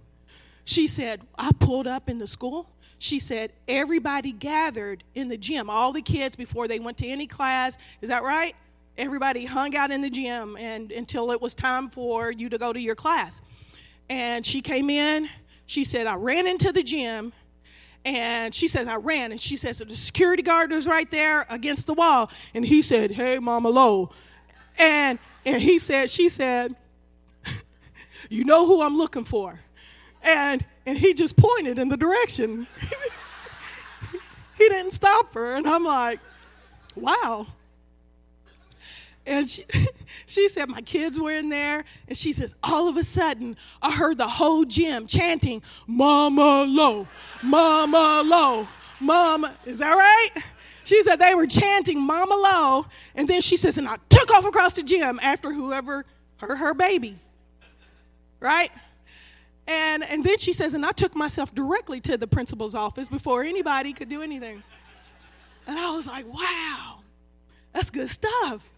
She 0.64 0.88
said, 0.88 1.22
I 1.38 1.52
pulled 1.60 1.88
up 1.88 2.10
in 2.10 2.18
the 2.18 2.28
school. 2.28 2.70
She 2.98 3.20
said, 3.20 3.52
Everybody 3.68 4.32
gathered 4.32 5.04
in 5.14 5.28
the 5.28 5.38
gym, 5.38 5.70
all 5.70 5.92
the 5.92 6.02
kids 6.02 6.36
before 6.36 6.68
they 6.68 6.80
went 6.80 6.98
to 7.00 7.08
any 7.08 7.28
class. 7.28 7.78
Is 8.02 8.10
that 8.10 8.24
right? 8.24 8.56
Everybody 8.98 9.46
hung 9.46 9.76
out 9.76 9.92
in 9.92 10.02
the 10.02 10.10
gym 10.10 10.56
and 10.58 10.92
until 10.92 11.32
it 11.32 11.42
was 11.42 11.54
time 11.54 11.90
for 11.90 12.32
you 12.32 12.48
to 12.50 12.58
go 12.58 12.72
to 12.72 12.80
your 12.80 12.96
class. 12.96 13.42
And 14.10 14.46
she 14.46 14.62
came 14.62 14.90
in. 14.90 15.28
She 15.66 15.84
said, 15.84 16.08
I 16.08 16.16
ran 16.16 16.48
into 16.48 16.72
the 16.72 16.84
gym 16.84 17.34
and 18.06 18.54
she 18.54 18.68
says, 18.68 18.88
I 18.88 18.96
ran. 18.98 19.32
And 19.32 19.42
she 19.42 19.58
says, 19.58 19.80
the 19.80 19.96
security 19.96 20.44
guard 20.44 20.70
was 20.70 20.86
right 20.86 21.10
there 21.10 21.46
against 21.50 21.88
the 21.88 21.94
wall. 21.94 22.30
And 22.54 22.64
he 22.64 22.84
said, 22.84 23.12
Hey, 23.12 23.40
Mama 23.40 23.70
Lo. 23.70 24.12
And, 24.78 25.18
and 25.44 25.62
he 25.62 25.80
said, 25.80 26.12
She 26.12 26.30
said, 26.30 26.76
You 28.30 28.46
know 28.46 28.68
who 28.68 28.82
I'm 28.82 28.96
looking 28.96 29.24
for. 29.24 29.60
And, 30.22 30.64
and 30.86 30.98
he 30.98 31.16
just 31.16 31.36
pointed 31.36 31.80
in 31.80 31.90
the 31.90 31.98
direction. 31.98 32.68
he 34.58 34.70
didn't 34.70 34.92
stop 34.92 35.34
her. 35.34 35.56
And 35.56 35.68
I'm 35.68 35.84
like, 35.84 36.20
Wow. 36.96 37.48
And 39.26 39.50
she, 39.50 39.66
she 40.26 40.50
said, 40.50 40.70
My 40.70 40.82
kids 40.82 41.20
were 41.20 41.32
in 41.32 41.50
there. 41.50 41.84
And 42.08 42.18
she 42.18 42.34
says, 42.34 42.56
All 42.64 42.88
of 42.88 42.98
a 42.98 43.04
sudden, 43.04 43.58
I 43.82 43.92
heard 43.92 44.18
the 44.18 44.28
whole 44.28 44.66
gym 44.66 45.08
chanting, 45.08 45.62
Mama 45.88 46.66
Lo, 46.68 47.08
Mama 47.44 48.24
Lo, 48.26 48.68
Mama. 49.00 49.54
Is 49.66 49.80
that 49.80 49.92
right? 49.92 50.32
She 50.84 51.02
said 51.04 51.18
they 51.18 51.34
were 51.34 51.48
chanting 51.48 52.00
Mama 52.00 52.36
Lo. 52.36 52.86
And 53.16 53.28
then 53.28 53.42
she 53.42 53.58
says, 53.58 53.78
And 53.78 53.88
I 53.88 53.98
took 54.10 54.32
off 54.32 54.46
across 54.46 54.74
the 54.74 54.84
gym 54.84 55.20
after 55.22 55.52
whoever 55.52 56.06
hurt 56.38 56.58
her 56.58 56.74
baby. 56.74 57.18
Right? 58.40 58.72
And, 59.68 60.04
and 60.04 60.24
then 60.24 60.38
she 60.38 60.54
says, 60.54 60.74
and 60.74 60.86
I 60.86 60.92
took 60.92 61.16
myself 61.16 61.54
directly 61.54 62.00
to 62.02 62.18
the 62.18 62.28
principal's 62.28 62.76
office 62.76 63.10
before 63.10 63.44
anybody 63.44 63.94
could 63.94 64.10
do 64.10 64.22
anything. 64.22 64.62
And 65.66 65.80
I 65.80 65.90
was 65.90 66.06
like, 66.06 66.32
wow, 66.32 67.00
that's 67.74 67.90
good 67.90 68.10
stuff. 68.10 68.70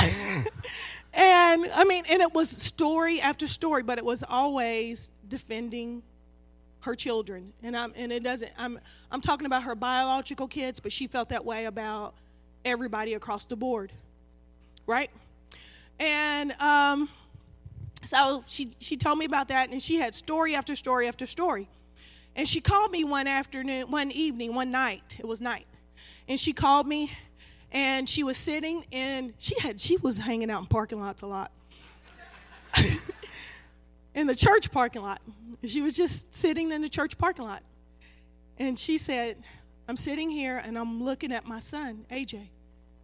and 1.14 1.70
I 1.74 1.84
mean, 1.86 2.04
and 2.08 2.20
it 2.22 2.32
was 2.32 2.50
story 2.50 3.20
after 3.20 3.46
story, 3.46 3.82
but 3.82 3.98
it 3.98 4.04
was 4.04 4.24
always 4.28 5.10
defending 5.28 6.02
her 6.80 6.94
children. 6.94 7.52
And 7.62 7.76
I'm 7.76 7.92
and 7.96 8.12
it 8.12 8.22
doesn't 8.22 8.52
I'm 8.58 8.78
I'm 9.10 9.20
talking 9.20 9.46
about 9.46 9.64
her 9.64 9.74
biological 9.74 10.48
kids, 10.48 10.80
but 10.80 10.92
she 10.92 11.06
felt 11.06 11.28
that 11.30 11.44
way 11.44 11.66
about 11.66 12.14
everybody 12.64 13.14
across 13.14 13.44
the 13.44 13.56
board. 13.56 13.92
Right? 14.86 15.10
And 15.98 16.52
um 16.60 17.08
so 18.02 18.44
she 18.48 18.72
she 18.80 18.96
told 18.96 19.18
me 19.18 19.24
about 19.24 19.48
that 19.48 19.70
and 19.70 19.82
she 19.82 19.96
had 19.96 20.14
story 20.14 20.54
after 20.54 20.74
story 20.74 21.06
after 21.06 21.26
story. 21.26 21.68
And 22.36 22.48
she 22.48 22.60
called 22.60 22.92
me 22.92 23.04
one 23.04 23.26
afternoon, 23.26 23.90
one 23.90 24.10
evening, 24.12 24.54
one 24.54 24.70
night. 24.70 25.16
It 25.18 25.26
was 25.26 25.40
night. 25.40 25.66
And 26.28 26.38
she 26.38 26.52
called 26.52 26.86
me 26.86 27.10
and 27.72 28.08
she 28.08 28.22
was 28.22 28.36
sitting 28.36 28.84
and 28.92 29.32
she 29.38 29.58
had 29.60 29.80
she 29.80 29.96
was 29.96 30.18
hanging 30.18 30.50
out 30.50 30.60
in 30.60 30.66
parking 30.66 31.00
lots 31.00 31.22
a 31.22 31.26
lot. 31.26 31.52
in 34.14 34.26
the 34.26 34.34
church 34.34 34.70
parking 34.70 35.02
lot. 35.02 35.20
She 35.64 35.82
was 35.82 35.94
just 35.94 36.32
sitting 36.34 36.72
in 36.72 36.82
the 36.82 36.88
church 36.88 37.18
parking 37.18 37.44
lot. 37.44 37.62
And 38.58 38.78
she 38.78 38.98
said, 38.98 39.36
I'm 39.88 39.96
sitting 39.96 40.30
here 40.30 40.60
and 40.64 40.78
I'm 40.78 41.02
looking 41.02 41.32
at 41.32 41.46
my 41.46 41.58
son, 41.58 42.06
AJ. 42.10 42.48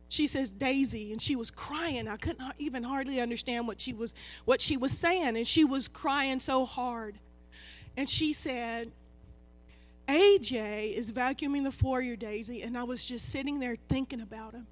She 0.08 0.28
says 0.28 0.52
Daisy, 0.52 1.10
and 1.10 1.20
she 1.20 1.34
was 1.34 1.50
crying. 1.50 2.06
I 2.06 2.16
couldn't 2.16 2.40
even 2.58 2.84
hardly 2.84 3.20
understand 3.20 3.66
what 3.66 3.80
she 3.80 3.92
was 3.92 4.14
what 4.44 4.60
she 4.60 4.76
was 4.76 4.96
saying, 4.96 5.36
and 5.36 5.46
she 5.46 5.64
was 5.64 5.88
crying 5.88 6.38
so 6.38 6.64
hard. 6.64 7.18
And 7.96 8.08
she 8.08 8.32
said, 8.32 8.92
AJ 10.08 10.94
is 10.94 11.12
vacuuming 11.12 11.64
the 11.64 11.72
foyer, 11.72 12.16
Daisy, 12.16 12.62
and 12.62 12.78
I 12.78 12.84
was 12.84 13.04
just 13.04 13.28
sitting 13.28 13.58
there 13.58 13.76
thinking 13.88 14.20
about 14.20 14.54
him. 14.54 14.66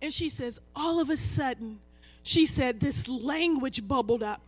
And 0.00 0.12
she 0.12 0.28
says, 0.28 0.60
all 0.74 1.00
of 1.00 1.10
a 1.10 1.16
sudden, 1.16 1.80
she 2.22 2.46
said, 2.46 2.80
this 2.80 3.06
language 3.08 3.86
bubbled 3.86 4.22
up. 4.22 4.40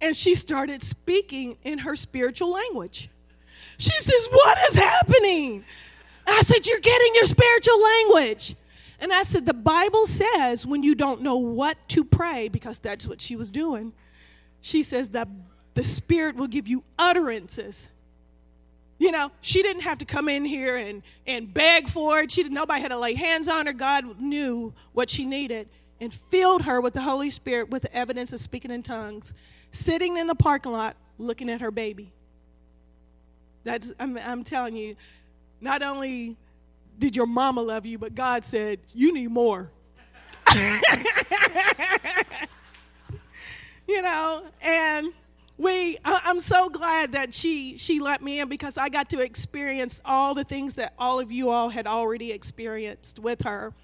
And 0.00 0.16
she 0.16 0.34
started 0.34 0.82
speaking 0.82 1.58
in 1.64 1.78
her 1.78 1.96
spiritual 1.96 2.50
language. 2.50 3.10
She 3.78 3.92
says, 3.92 4.28
What 4.30 4.58
is 4.68 4.74
happening? 4.74 5.64
I 6.26 6.42
said, 6.42 6.66
You're 6.66 6.80
getting 6.80 7.14
your 7.14 7.24
spiritual 7.24 7.82
language. 7.82 8.54
And 9.00 9.12
I 9.12 9.22
said, 9.22 9.46
The 9.46 9.54
Bible 9.54 10.06
says 10.06 10.66
when 10.66 10.82
you 10.82 10.94
don't 10.94 11.22
know 11.22 11.36
what 11.36 11.76
to 11.90 12.04
pray, 12.04 12.48
because 12.48 12.78
that's 12.78 13.06
what 13.06 13.20
she 13.20 13.36
was 13.36 13.50
doing, 13.50 13.92
she 14.60 14.82
says 14.82 15.10
that 15.10 15.28
the 15.74 15.84
Spirit 15.84 16.36
will 16.36 16.48
give 16.48 16.66
you 16.66 16.82
utterances. 16.98 17.88
You 18.98 19.12
know, 19.12 19.30
she 19.40 19.62
didn't 19.62 19.82
have 19.82 19.98
to 19.98 20.04
come 20.04 20.28
in 20.28 20.44
here 20.44 20.76
and, 20.76 21.02
and 21.26 21.52
beg 21.52 21.88
for 21.88 22.18
it. 22.18 22.32
She 22.32 22.42
didn't, 22.42 22.54
nobody 22.54 22.82
had 22.82 22.88
to 22.88 22.98
lay 22.98 23.14
hands 23.14 23.46
on 23.46 23.66
her. 23.66 23.72
God 23.72 24.20
knew 24.20 24.74
what 24.92 25.08
she 25.08 25.24
needed 25.24 25.68
and 26.00 26.12
filled 26.12 26.62
her 26.62 26.80
with 26.80 26.94
the 26.94 27.02
Holy 27.02 27.30
Spirit 27.30 27.70
with 27.70 27.82
the 27.82 27.94
evidence 27.94 28.32
of 28.32 28.40
speaking 28.40 28.72
in 28.72 28.82
tongues, 28.82 29.32
sitting 29.70 30.16
in 30.16 30.26
the 30.26 30.34
parking 30.34 30.72
lot 30.72 30.96
looking 31.16 31.48
at 31.48 31.60
her 31.60 31.70
baby. 31.70 32.12
That's, 33.64 33.92
I'm, 34.00 34.18
I'm 34.18 34.42
telling 34.44 34.76
you, 34.76 34.96
not 35.60 35.82
only 35.82 36.36
did 36.98 37.14
your 37.14 37.26
mama 37.26 37.62
love 37.62 37.86
you, 37.86 37.98
but 37.98 38.14
God 38.14 38.44
said, 38.44 38.80
you 38.94 39.12
need 39.12 39.30
more. 39.30 39.70
you 43.86 44.02
know, 44.02 44.44
and 44.62 45.12
we 45.58 45.98
i'm 46.04 46.40
so 46.40 46.70
glad 46.70 47.12
that 47.12 47.34
she 47.34 47.76
she 47.76 47.98
let 47.98 48.22
me 48.22 48.40
in 48.40 48.48
because 48.48 48.78
i 48.78 48.88
got 48.88 49.10
to 49.10 49.20
experience 49.20 50.00
all 50.04 50.32
the 50.32 50.44
things 50.44 50.76
that 50.76 50.94
all 50.98 51.18
of 51.18 51.30
you 51.32 51.50
all 51.50 51.68
had 51.68 51.86
already 51.86 52.32
experienced 52.32 53.18
with 53.18 53.42
her 53.42 53.74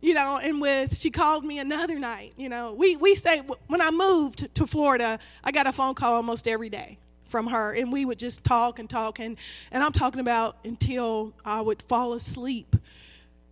you 0.00 0.12
know 0.12 0.36
and 0.38 0.60
with 0.60 0.98
she 0.98 1.10
called 1.10 1.44
me 1.44 1.58
another 1.58 1.98
night 1.98 2.32
you 2.36 2.48
know. 2.48 2.74
We 2.74 2.96
we 2.96 3.14
stay 3.14 3.40
when 3.68 3.80
i 3.80 3.90
moved 3.90 4.52
to 4.56 4.66
florida 4.66 5.18
i 5.44 5.52
got 5.52 5.66
a 5.66 5.72
phone 5.72 5.94
call 5.94 6.14
almost 6.14 6.48
every 6.48 6.68
day 6.68 6.98
from 7.28 7.46
her 7.46 7.72
and 7.72 7.92
we 7.92 8.04
would 8.04 8.18
just 8.18 8.44
talk 8.44 8.78
and 8.78 8.90
talk 8.90 9.20
and 9.20 9.38
and 9.70 9.82
i'm 9.82 9.92
talking 9.92 10.20
about 10.20 10.56
until 10.64 11.32
i 11.44 11.60
would 11.60 11.80
fall 11.82 12.12
asleep. 12.12 12.76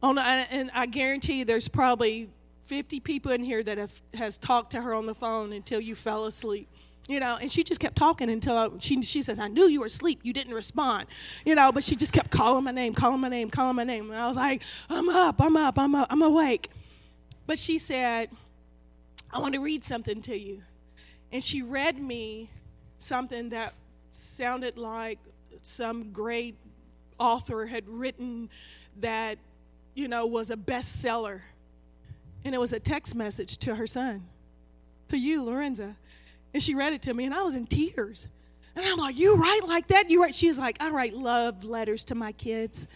On 0.03 0.19
and 0.19 0.71
i 0.75 0.87
guarantee 0.87 1.45
there's 1.45 1.69
probably 1.69 2.29
50 2.65 3.01
people 3.01 3.33
in 3.33 3.43
here 3.45 3.63
that 3.63 3.79
have 3.79 4.03
has 4.15 4.37
talked 4.39 4.73
to 4.73 4.83
her 4.83 4.93
on 4.93 5.07
the 5.07 5.15
phone 5.15 5.53
until 5.53 5.81
you 5.81 5.95
fell 5.95 6.25
asleep 6.25 6.69
you 7.11 7.19
know 7.19 7.37
and 7.41 7.51
she 7.51 7.65
just 7.65 7.81
kept 7.81 7.97
talking 7.97 8.31
until 8.31 8.57
I, 8.57 8.69
she, 8.79 9.03
she 9.03 9.21
says 9.21 9.41
i 9.41 9.49
knew 9.49 9.65
you 9.65 9.81
were 9.81 9.87
asleep. 9.87 10.21
You 10.23 10.33
didn't 10.33 10.55
respond 10.55 11.07
you 11.45 11.55
know 11.57 11.73
but 11.73 11.83
she 11.83 11.97
just 11.97 12.13
kept 12.13 12.31
calling 12.31 12.63
my 12.65 12.71
name 12.71 12.95
calling 12.95 13.21
my 13.21 13.29
name 13.29 13.51
calling 13.51 13.77
my 13.77 13.85
name. 13.85 14.11
And 14.11 14.21
i 14.21 14.29
was 14.29 14.37
like 14.37 14.63
i'm 14.89 15.09
up 15.09 15.43
i'm 15.43 15.57
up 15.57 15.79
i'm 15.79 15.95
up 15.95 16.07
i'm 16.11 16.23
awake. 16.23 16.71
But 17.47 17.59
she 17.59 17.79
said 17.79 18.31
i 19.33 19.39
want 19.41 19.55
to 19.55 19.61
read 19.61 19.83
something 19.85 20.23
to 20.23 20.39
you. 20.39 20.63
And 21.33 21.43
she 21.43 21.63
read 21.63 22.01
me 22.01 22.51
something 22.99 23.51
that 23.51 23.75
sounded 24.11 24.79
like 24.79 25.19
some 25.63 26.13
great 26.13 26.57
author 27.19 27.67
had 27.67 27.89
written 27.89 28.49
that 29.01 29.39
you 29.95 30.07
know 30.07 30.27
was 30.27 30.51
a 30.51 30.57
bestseller. 30.57 31.41
And 32.45 32.55
it 32.55 32.59
was 32.59 32.73
a 32.73 32.81
text 32.81 33.17
message 33.17 33.59
to 33.59 33.75
her 33.75 33.87
son 33.87 34.27
to 35.09 35.19
you 35.19 35.43
lorenza 35.43 35.97
and 36.53 36.63
she 36.63 36.75
read 36.75 36.93
it 36.93 37.03
to 37.03 37.15
me, 37.15 37.25
and 37.25 37.35
I 37.35 37.43
was 37.43 37.55
in 37.55 37.67
tears. 37.67 38.29
And 38.77 38.85
I'm 38.85 38.99
like, 38.99 39.17
You 39.19 39.37
write 39.37 39.61
like 39.67 39.89
that? 39.89 40.11
You 40.11 40.23
write? 40.23 40.35
She's 40.35 40.59
like, 40.59 40.77
I 40.81 40.91
write 40.91 41.15
love 41.15 41.65
letters 41.65 42.05
to 42.07 42.15
my 42.15 42.33
kids. 42.33 42.89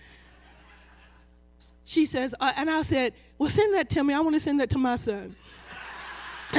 She 1.85 2.07
says, 2.07 2.35
uh, 2.41 2.53
and 2.57 2.71
I 2.71 2.83
said, 2.83 3.13
Well, 3.39 3.51
send 3.51 3.75
that 3.75 3.91
to 3.91 4.03
me. 4.03 4.15
I 4.15 4.21
want 4.21 4.35
to 4.35 4.41
send 4.41 4.61
that 4.61 4.71
to 4.71 4.79
my 4.79 4.97
son. 4.97 5.37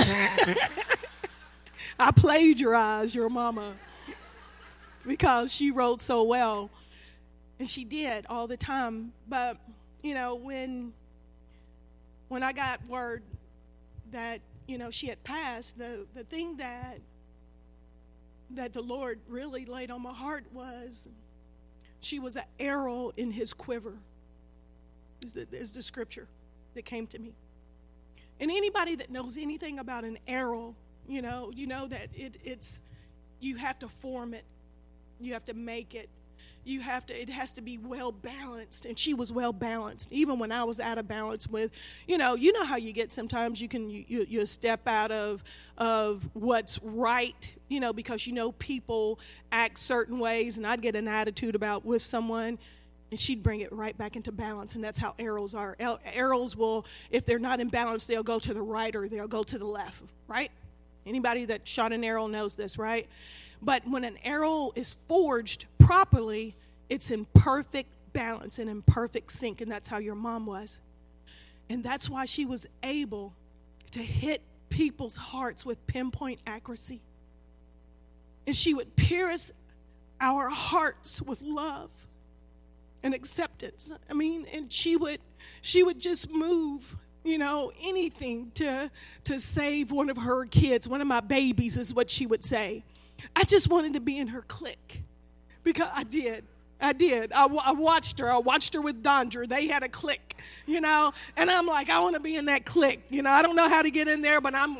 I 1.97 2.11
plagiarized 2.15 3.15
your 3.15 3.29
mama 3.29 3.73
because 5.07 5.53
she 5.53 5.71
wrote 5.71 6.01
so 6.01 6.23
well. 6.23 6.69
And 7.57 7.67
she 7.67 7.85
did 7.85 8.25
all 8.29 8.47
the 8.47 8.57
time. 8.57 9.13
But, 9.29 9.57
you 10.01 10.13
know, 10.13 10.35
when 10.35 10.93
when 12.27 12.43
I 12.43 12.51
got 12.51 12.85
word 12.87 13.23
that 14.11 14.41
you 14.67 14.77
know 14.77 14.89
she 14.91 15.07
had 15.07 15.23
passed 15.23 15.77
the 15.77 16.05
the 16.13 16.23
thing 16.23 16.57
that 16.57 16.99
that 18.51 18.73
the 18.73 18.81
lord 18.81 19.19
really 19.27 19.65
laid 19.65 19.89
on 19.89 20.01
my 20.01 20.13
heart 20.13 20.45
was 20.53 21.07
she 21.99 22.19
was 22.19 22.35
an 22.35 22.43
arrow 22.59 23.11
in 23.17 23.31
his 23.31 23.53
quiver 23.53 23.93
is 25.23 25.33
the, 25.33 25.47
is 25.51 25.71
the 25.71 25.81
scripture 25.81 26.27
that 26.75 26.85
came 26.85 27.07
to 27.07 27.19
me. 27.19 27.33
And 28.39 28.51
anybody 28.51 28.95
that 28.95 29.09
knows 29.09 29.37
anything 29.37 29.79
about 29.79 30.03
an 30.03 30.19
arrow 30.27 30.75
you 31.07 31.21
know 31.21 31.51
you 31.53 31.67
know 31.67 31.87
that 31.87 32.09
it, 32.15 32.37
it's 32.43 32.81
you 33.39 33.57
have 33.57 33.79
to 33.79 33.87
form 33.87 34.33
it. 34.33 34.43
You 35.19 35.33
have 35.33 35.45
to 35.45 35.53
make 35.53 35.93
it 35.93 36.09
you 36.65 36.81
have 36.81 37.05
to 37.05 37.19
it 37.19 37.29
has 37.29 37.51
to 37.53 37.61
be 37.61 37.77
well 37.77 38.11
balanced. 38.11 38.85
And 38.85 38.97
she 38.97 39.13
was 39.13 39.31
well 39.31 39.53
balanced 39.53 40.11
even 40.11 40.39
when 40.39 40.51
i 40.51 40.63
was 40.63 40.79
out 40.79 40.97
of 40.97 41.07
balance 41.07 41.47
with 41.47 41.71
you 42.07 42.17
know 42.17 42.35
you 42.35 42.51
know 42.51 42.65
how 42.65 42.75
you 42.75 42.91
get 42.91 43.11
sometimes 43.11 43.61
you 43.61 43.67
can 43.67 43.89
you, 43.89 44.25
you, 44.27 44.45
step 44.45 44.87
out 44.87 45.11
of 45.11 45.43
of 45.77 46.29
what's 46.33 46.79
right 46.83 47.53
you 47.67 47.79
know 47.79 47.93
because 47.93 48.27
you 48.27 48.33
know 48.33 48.51
people 48.53 49.19
act 49.51 49.79
certain 49.79 50.19
ways. 50.19 50.57
And 50.57 50.67
i'd 50.67 50.81
get 50.81 50.95
an 50.95 51.07
attitude 51.07 51.55
about 51.55 51.85
with 51.85 52.01
someone 52.01 52.57
and 53.11 53.19
she'd 53.19 53.43
bring 53.43 53.61
it 53.61 53.71
right 53.71 53.95
back 53.95 54.15
into 54.15 54.31
balance. 54.31 54.73
And 54.73 54.83
that's 54.83 54.97
how 54.97 55.13
arrows 55.19 55.53
are. 55.53 55.77
Arrows 56.11 56.55
will 56.55 56.85
if 57.11 57.23
they're 57.23 57.39
not 57.39 57.59
in 57.59 57.69
balance 57.69 58.05
they'll 58.05 58.23
go 58.23 58.39
to 58.39 58.53
the 58.53 58.61
right 58.61 58.95
or 58.95 59.07
they'll 59.07 59.27
go 59.27 59.43
to 59.43 59.57
the 59.57 59.65
left 59.65 60.01
right? 60.27 60.51
Anybody 61.05 61.45
that 61.45 61.67
shot 61.67 61.93
an 61.93 62.03
arrow 62.03 62.27
knows 62.27 62.55
this 62.55 62.77
right 62.77 63.07
but 63.61 63.87
when 63.87 64.03
an 64.03 64.17
arrow 64.23 64.71
is 64.75 64.97
forged 65.07 65.65
properly, 65.79 66.55
it's 66.89 67.11
in 67.11 67.25
perfect 67.33 67.89
balance 68.13 68.59
and 68.59 68.69
in 68.69 68.81
perfect 68.81 69.31
sync. 69.31 69.61
And 69.61 69.71
that's 69.71 69.87
how 69.87 69.97
your 69.97 70.15
mom 70.15 70.45
was. 70.45 70.79
And 71.69 71.83
that's 71.83 72.09
why 72.09 72.25
she 72.25 72.45
was 72.45 72.67
able 72.83 73.33
to 73.91 73.99
hit 73.99 74.41
people's 74.69 75.15
hearts 75.15 75.65
with 75.65 75.85
pinpoint 75.87 76.39
accuracy. 76.45 77.01
And 78.45 78.55
she 78.55 78.73
would 78.73 78.95
pierce 78.95 79.51
our 80.21 80.49
hearts 80.49 81.21
with 81.21 81.41
love 81.41 81.89
and 83.03 83.13
acceptance. 83.13 83.91
I 84.09 84.13
mean, 84.13 84.45
and 84.51 84.71
she 84.71 84.95
would 84.95 85.19
she 85.61 85.83
would 85.83 85.99
just 85.99 86.29
move 86.29 86.95
you 87.23 87.37
know 87.37 87.71
anything 87.83 88.51
to 88.55 88.89
to 89.23 89.39
save 89.39 89.91
one 89.91 90.09
of 90.09 90.17
her 90.17 90.45
kids 90.45 90.87
one 90.87 91.01
of 91.01 91.07
my 91.07 91.19
babies 91.19 91.75
is 91.75 91.93
what 91.93 92.09
she 92.09 92.25
would 92.25 92.43
say 92.43 92.83
I 93.35 93.43
just 93.43 93.69
wanted 93.69 93.93
to 93.93 93.99
be 93.99 94.17
in 94.17 94.27
her 94.27 94.41
clique 94.41 95.01
because 95.63 95.89
I 95.93 96.03
did. 96.03 96.45
I 96.79 96.93
did. 96.93 97.31
I, 97.33 97.45
I, 97.45 97.71
watched 97.71 98.19
her. 98.19 98.31
I 98.31 98.37
watched 98.37 98.73
her 98.73 98.81
with 98.81 99.01
Dondra. 99.01 99.47
They 99.47 99.67
had 99.67 99.83
a 99.83 99.89
clique, 99.89 100.35
you 100.65 100.81
know, 100.81 101.13
and 101.37 101.49
I'm 101.49 101.65
like, 101.65 101.89
I 101.89 101.99
want 101.99 102.15
to 102.15 102.19
be 102.19 102.35
in 102.35 102.45
that 102.45 102.65
clique. 102.65 103.01
You 103.09 103.21
know, 103.21 103.31
I 103.31 103.41
don't 103.41 103.55
know 103.55 103.69
how 103.69 103.81
to 103.81 103.89
get 103.89 104.07
in 104.07 104.21
there, 104.21 104.41
but 104.41 104.53
I'm. 104.53 104.77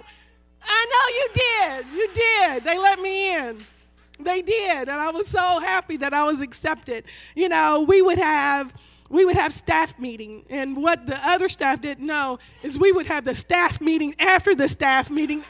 I 0.67 0.85
know 0.91 1.15
you 1.15 1.27
did. 1.33 1.97
You 1.97 2.09
did. 2.13 2.63
They 2.63 2.77
let 2.77 2.99
me 2.99 3.35
in. 3.35 3.65
They 4.19 4.41
did, 4.41 4.89
and 4.89 4.91
I 4.91 5.11
was 5.11 5.27
so 5.27 5.59
happy 5.59 5.97
that 5.97 6.13
I 6.13 6.23
was 6.23 6.41
accepted. 6.41 7.03
You 7.35 7.49
know, 7.49 7.81
we 7.87 8.01
would 8.01 8.17
have 8.17 8.73
we 9.09 9.25
would 9.25 9.35
have 9.35 9.53
staff 9.53 9.99
meeting, 9.99 10.45
and 10.49 10.77
what 10.77 11.05
the 11.05 11.17
other 11.27 11.49
staff 11.49 11.81
didn't 11.81 12.05
know 12.05 12.39
is 12.63 12.79
we 12.79 12.91
would 12.91 13.05
have 13.05 13.25
the 13.25 13.35
staff 13.35 13.79
meeting 13.79 14.15
after 14.19 14.55
the 14.55 14.67
staff 14.67 15.09
meeting 15.11 15.43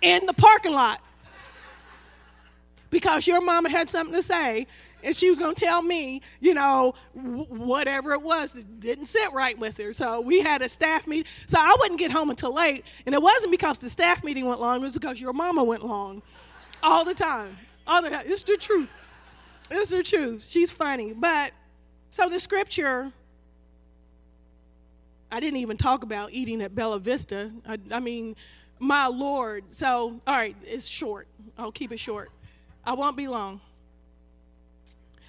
in 0.00 0.24
the 0.26 0.32
parking 0.32 0.72
lot 0.72 1.00
because 2.90 3.26
your 3.26 3.40
mama 3.40 3.68
had 3.68 3.88
something 3.88 4.14
to 4.14 4.22
say 4.22 4.66
and 5.06 5.14
she 5.14 5.30
was 5.30 5.38
going 5.38 5.54
to 5.54 5.64
tell 5.64 5.82
me, 5.82 6.20
you 6.40 6.52
know, 6.52 6.94
whatever 7.14 8.12
it 8.12 8.22
was 8.22 8.52
that 8.52 8.80
didn't 8.80 9.06
sit 9.06 9.32
right 9.32 9.56
with 9.58 9.76
her. 9.78 9.92
So 9.92 10.20
we 10.20 10.40
had 10.40 10.62
a 10.62 10.68
staff 10.68 11.06
meeting. 11.06 11.30
So 11.46 11.58
I 11.60 11.76
wouldn't 11.78 12.00
get 12.00 12.10
home 12.10 12.28
until 12.28 12.52
late. 12.52 12.84
And 13.06 13.14
it 13.14 13.22
wasn't 13.22 13.52
because 13.52 13.78
the 13.78 13.88
staff 13.88 14.24
meeting 14.24 14.46
went 14.46 14.60
long, 14.60 14.80
it 14.80 14.82
was 14.82 14.94
because 14.94 15.20
your 15.20 15.32
mama 15.32 15.62
went 15.62 15.84
long 15.84 16.22
all 16.82 17.04
the 17.04 17.14
time. 17.14 17.56
All 17.86 18.02
the 18.02 18.10
time. 18.10 18.24
It's 18.26 18.42
the 18.42 18.56
truth. 18.56 18.92
It's 19.70 19.90
the 19.90 20.02
truth. 20.02 20.44
She's 20.44 20.72
funny. 20.72 21.12
But 21.12 21.52
so 22.10 22.28
the 22.28 22.40
scripture, 22.40 23.12
I 25.30 25.38
didn't 25.38 25.58
even 25.58 25.76
talk 25.76 26.02
about 26.02 26.32
eating 26.32 26.62
at 26.62 26.74
Bella 26.74 26.98
Vista. 26.98 27.52
I, 27.66 27.78
I 27.92 28.00
mean, 28.00 28.34
my 28.78 29.06
Lord. 29.06 29.64
So, 29.70 30.20
all 30.26 30.34
right, 30.34 30.56
it's 30.64 30.86
short. 30.86 31.28
I'll 31.56 31.72
keep 31.72 31.92
it 31.92 32.00
short. 32.00 32.30
I 32.86 32.92
won't 32.94 33.16
be 33.16 33.26
long. 33.26 33.60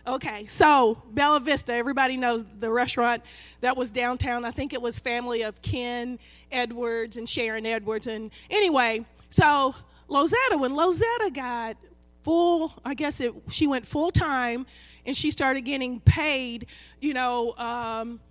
Okay, 0.05 0.45
so 0.45 1.01
Bella 1.11 1.41
Vista, 1.41 1.73
everybody 1.73 2.15
knows 2.15 2.45
the 2.59 2.71
restaurant 2.71 3.23
that 3.59 3.75
was 3.75 3.91
downtown. 3.91 4.45
I 4.45 4.51
think 4.51 4.71
it 4.71 4.81
was 4.81 4.99
family 4.99 5.41
of 5.41 5.61
Ken 5.61 6.17
Edwards 6.49 7.17
and 7.17 7.27
Sharon 7.27 7.65
Edwards. 7.65 8.07
And 8.07 8.31
anyway, 8.49 9.05
so 9.29 9.75
Lozetta, 10.09 10.59
when 10.59 10.71
Lozetta 10.71 11.33
got 11.33 11.75
full, 12.23 12.73
I 12.85 12.93
guess 12.93 13.19
it, 13.19 13.33
she 13.49 13.67
went 13.67 13.85
full 13.85 14.11
time 14.11 14.65
and 15.05 15.17
she 15.17 15.31
started 15.31 15.61
getting 15.61 15.99
paid, 15.99 16.67
you 17.01 17.13
know, 17.13 17.53
um, 17.57 18.21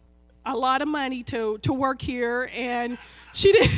a 0.47 0.57
lot 0.57 0.81
of 0.81 0.89
money 0.89 1.23
to, 1.25 1.59
to 1.59 1.75
work 1.75 2.01
here. 2.01 2.49
And 2.55 2.97
she 3.35 3.53
did, 3.53 3.71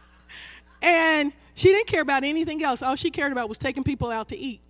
and 0.82 1.32
she 1.56 1.70
didn't 1.70 1.88
care 1.88 2.02
about 2.02 2.22
anything 2.22 2.62
else. 2.62 2.82
All 2.82 2.94
she 2.94 3.10
cared 3.10 3.32
about 3.32 3.48
was 3.48 3.58
taking 3.58 3.82
people 3.82 4.10
out 4.10 4.28
to 4.28 4.36
eat. 4.36 4.60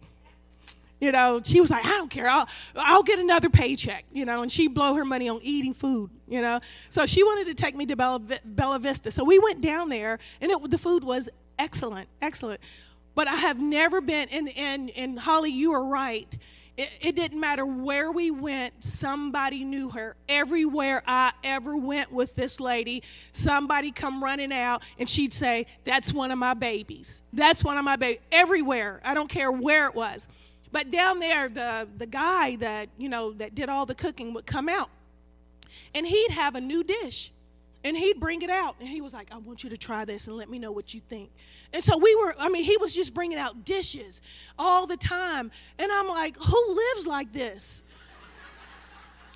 You 1.00 1.12
know, 1.12 1.42
she 1.44 1.60
was 1.60 1.70
like, 1.70 1.84
I 1.84 1.90
don't 1.90 2.10
care. 2.10 2.26
I'll, 2.26 2.48
I'll 2.76 3.02
get 3.02 3.18
another 3.18 3.50
paycheck, 3.50 4.06
you 4.12 4.24
know, 4.24 4.40
and 4.40 4.50
she'd 4.50 4.72
blow 4.72 4.94
her 4.94 5.04
money 5.04 5.28
on 5.28 5.40
eating 5.42 5.74
food, 5.74 6.10
you 6.26 6.40
know. 6.40 6.60
So 6.88 7.04
she 7.04 7.22
wanted 7.22 7.48
to 7.48 7.54
take 7.54 7.76
me 7.76 7.84
to 7.86 7.96
Bella, 7.96 8.20
Bella 8.44 8.78
Vista. 8.78 9.10
So 9.10 9.24
we 9.24 9.38
went 9.38 9.60
down 9.60 9.90
there, 9.90 10.18
and 10.40 10.50
it, 10.50 10.70
the 10.70 10.78
food 10.78 11.04
was 11.04 11.28
excellent, 11.58 12.08
excellent. 12.22 12.60
But 13.14 13.28
I 13.28 13.34
have 13.34 13.58
never 13.58 14.00
been, 14.00 14.28
and, 14.30 14.48
and, 14.56 14.90
and 14.90 15.18
Holly, 15.18 15.50
you 15.50 15.72
are 15.72 15.84
right. 15.84 16.34
It, 16.76 16.90
it 17.00 17.16
didn't 17.16 17.40
matter 17.40 17.64
where 17.64 18.12
we 18.12 18.30
went, 18.30 18.84
somebody 18.84 19.64
knew 19.64 19.90
her. 19.90 20.16
Everywhere 20.28 21.02
I 21.06 21.32
ever 21.42 21.76
went 21.76 22.12
with 22.12 22.34
this 22.34 22.60
lady, 22.60 23.02
somebody 23.32 23.92
come 23.92 24.22
running 24.22 24.52
out 24.52 24.82
and 24.98 25.08
she'd 25.08 25.32
say, 25.32 25.66
That's 25.84 26.12
one 26.12 26.30
of 26.30 26.38
my 26.38 26.54
babies. 26.54 27.22
That's 27.32 27.64
one 27.64 27.78
of 27.78 27.84
my 27.84 27.96
babies. 27.96 28.20
Everywhere. 28.30 29.00
I 29.04 29.14
don't 29.14 29.28
care 29.28 29.50
where 29.50 29.86
it 29.86 29.94
was. 29.94 30.28
But 30.72 30.90
down 30.90 31.20
there, 31.20 31.48
the, 31.48 31.88
the 31.96 32.06
guy 32.06 32.56
that, 32.56 32.88
you 32.98 33.08
know, 33.08 33.32
that 33.34 33.54
did 33.54 33.68
all 33.68 33.86
the 33.86 33.94
cooking 33.94 34.34
would 34.34 34.46
come 34.46 34.68
out 34.68 34.90
and 35.94 36.06
he'd 36.06 36.30
have 36.30 36.54
a 36.54 36.60
new 36.60 36.84
dish 36.84 37.32
and 37.86 37.96
he'd 37.96 38.18
bring 38.18 38.42
it 38.42 38.50
out. 38.50 38.74
And 38.80 38.88
he 38.88 39.00
was 39.00 39.14
like 39.14 39.28
i 39.32 39.38
want 39.38 39.62
you 39.62 39.70
to 39.70 39.76
try 39.76 40.04
this 40.04 40.26
and 40.26 40.36
let 40.36 40.50
me 40.50 40.58
know 40.58 40.72
what 40.72 40.92
you 40.92 41.00
think. 41.00 41.30
And 41.72 41.82
so 41.82 41.96
we 41.96 42.14
were 42.16 42.34
i 42.38 42.48
mean 42.48 42.64
he 42.64 42.76
was 42.76 42.94
just 42.94 43.14
bringing 43.14 43.38
out 43.38 43.64
dishes 43.64 44.20
all 44.58 44.86
the 44.86 44.96
time. 44.96 45.50
And 45.78 45.90
i'm 45.92 46.08
like 46.08 46.36
who 46.36 46.74
lives 46.74 47.06
like 47.06 47.32
this? 47.32 47.84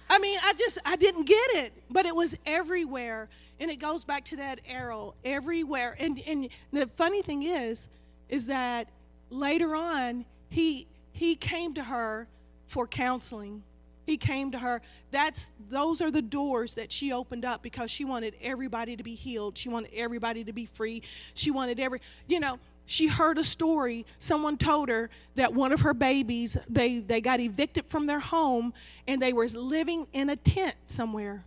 I 0.09 0.19
mean 0.19 0.39
i 0.43 0.53
just 0.55 0.79
i 0.85 0.97
didn't 0.97 1.25
get 1.25 1.51
it. 1.55 1.73
But 1.89 2.07
it 2.07 2.15
was 2.15 2.37
everywhere. 2.45 3.29
And 3.61 3.71
it 3.71 3.79
goes 3.79 4.05
back 4.05 4.25
to 4.27 4.37
that 4.37 4.61
arrow 4.67 5.15
everywhere. 5.25 5.97
And 5.99 6.21
and 6.27 6.49
the 6.73 6.89
funny 6.97 7.23
thing 7.23 7.45
is 7.45 7.89
is 8.29 8.47
that 8.47 8.89
later 9.31 9.77
on 9.77 10.25
he 10.49 10.89
he 11.13 11.37
came 11.37 11.75
to 11.75 11.85
her 11.85 12.27
for 12.67 12.87
counseling 12.87 13.63
he 14.11 14.17
came 14.17 14.51
to 14.51 14.59
her. 14.59 14.83
That's 15.11 15.51
those 15.71 16.01
are 16.03 16.11
the 16.11 16.23
doors 16.23 16.75
that 16.75 16.93
she 16.93 17.13
opened 17.13 17.45
up 17.45 17.63
because 17.63 17.91
she 17.91 18.05
wanted 18.05 18.35
everybody 18.43 18.97
to 18.97 19.03
be 19.03 19.15
healed. 19.15 19.57
She 19.57 19.69
wanted 19.69 19.93
everybody 19.95 20.45
to 20.45 20.53
be 20.53 20.67
free. 20.67 21.03
She 21.35 21.51
wanted 21.51 21.81
every 21.81 22.01
you 22.27 22.41
know 22.41 22.59
she 22.87 23.07
heard 23.07 23.39
a 23.39 23.45
story. 23.45 24.05
Someone 24.19 24.57
told 24.57 24.89
her 24.89 25.11
that 25.37 25.55
one 25.55 25.73
of 25.73 25.83
her 25.83 25.95
babies 25.95 26.59
they 26.69 26.99
they 26.99 27.21
got 27.21 27.41
evicted 27.41 27.87
from 27.87 28.07
their 28.07 28.21
home 28.21 28.75
and 29.07 29.23
they 29.23 29.33
were 29.33 29.47
living 29.47 30.07
in 30.13 30.29
a 30.29 30.37
tent 30.37 30.75
somewhere. 30.87 31.45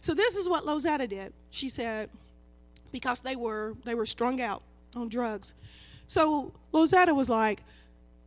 So 0.00 0.14
this 0.14 0.36
is 0.36 0.48
what 0.48 0.64
Lozetta 0.64 1.08
did. 1.08 1.32
She 1.50 1.68
said 1.68 2.10
because 2.92 3.22
they 3.22 3.34
were 3.34 3.74
they 3.84 3.94
were 3.94 4.06
strung 4.06 4.40
out 4.40 4.62
on 4.94 5.08
drugs. 5.08 5.54
So 6.06 6.52
Lozetta 6.72 7.14
was 7.14 7.28
like 7.28 7.62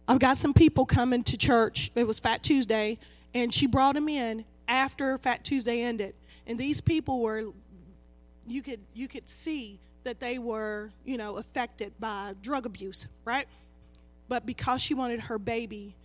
I've 0.07 0.19
got 0.19 0.37
some 0.37 0.53
people 0.53 0.85
coming 0.85 1.23
to 1.23 1.37
church. 1.37 1.91
It 1.95 2.05
was 2.05 2.19
Fat 2.19 2.43
Tuesday, 2.43 2.97
and 3.33 3.53
she 3.53 3.67
brought 3.67 3.95
them 3.95 4.09
in 4.09 4.45
after 4.67 5.17
Fat 5.17 5.43
Tuesday 5.43 5.81
ended. 5.81 6.15
And 6.47 6.59
these 6.59 6.81
people 6.81 7.21
were, 7.21 7.45
you 8.47 8.61
could 8.61 8.79
you 8.93 9.07
could 9.07 9.29
see 9.29 9.79
that 10.03 10.19
they 10.19 10.39
were, 10.39 10.91
you 11.05 11.17
know, 11.17 11.37
affected 11.37 11.93
by 11.99 12.33
drug 12.41 12.65
abuse, 12.65 13.07
right? 13.25 13.47
But 14.27 14.45
because 14.45 14.81
she 14.81 14.93
wanted 14.93 15.21
her 15.21 15.37
baby, 15.37 15.95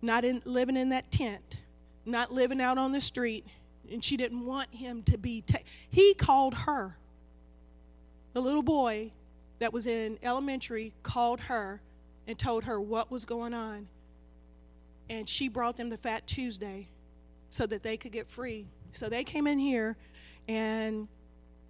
not 0.00 0.24
in 0.24 0.40
living 0.44 0.76
in 0.76 0.88
that 0.90 1.10
tent, 1.10 1.58
not 2.06 2.32
living 2.32 2.60
out 2.60 2.78
on 2.78 2.92
the 2.92 3.00
street, 3.00 3.46
and 3.90 4.02
she 4.02 4.16
didn't 4.16 4.44
want 4.44 4.74
him 4.74 5.02
to 5.04 5.18
be. 5.18 5.42
Ta- 5.42 5.58
he 5.90 6.14
called 6.14 6.54
her. 6.54 6.96
The 8.32 8.40
little 8.40 8.62
boy 8.62 9.12
that 9.58 9.72
was 9.72 9.86
in 9.86 10.18
elementary 10.22 10.92
called 11.02 11.40
her 11.40 11.82
and 12.26 12.38
told 12.38 12.64
her 12.64 12.80
what 12.80 13.10
was 13.10 13.24
going 13.24 13.52
on. 13.52 13.88
And 15.10 15.28
she 15.28 15.48
brought 15.48 15.76
them 15.76 15.88
the 15.88 15.96
Fat 15.96 16.26
Tuesday 16.26 16.88
so 17.50 17.66
that 17.66 17.82
they 17.82 17.96
could 17.96 18.12
get 18.12 18.28
free. 18.28 18.66
So 18.92 19.08
they 19.08 19.24
came 19.24 19.46
in 19.46 19.58
here 19.58 19.96
and 20.48 21.08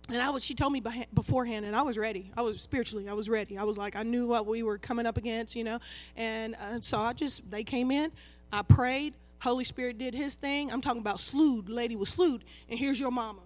and 0.08 0.20
I 0.20 0.30
was, 0.30 0.44
she 0.44 0.54
told 0.54 0.72
me 0.72 0.82
beforehand, 1.14 1.64
and 1.64 1.76
I 1.76 1.82
was 1.82 1.96
ready. 1.96 2.32
I 2.36 2.42
was 2.42 2.60
spiritually, 2.60 3.08
I 3.08 3.12
was 3.12 3.28
ready. 3.28 3.56
I 3.56 3.62
was 3.62 3.78
like, 3.78 3.94
I 3.94 4.02
knew 4.02 4.26
what 4.26 4.46
we 4.46 4.64
were 4.64 4.76
coming 4.76 5.06
up 5.06 5.16
against, 5.16 5.54
you 5.54 5.62
know. 5.62 5.78
And 6.16 6.56
uh, 6.56 6.80
so 6.80 6.98
I 6.98 7.12
just, 7.12 7.48
they 7.48 7.62
came 7.62 7.92
in, 7.92 8.10
I 8.52 8.62
prayed, 8.62 9.14
Holy 9.40 9.64
Spirit 9.64 9.98
did 9.98 10.14
his 10.14 10.34
thing. 10.34 10.72
I'm 10.72 10.80
talking 10.80 11.00
about 11.00 11.20
slewed, 11.20 11.68
lady 11.68 11.94
was 11.94 12.08
slewed, 12.08 12.44
and 12.68 12.78
here's 12.78 12.98
your 12.98 13.12
mama. 13.12 13.42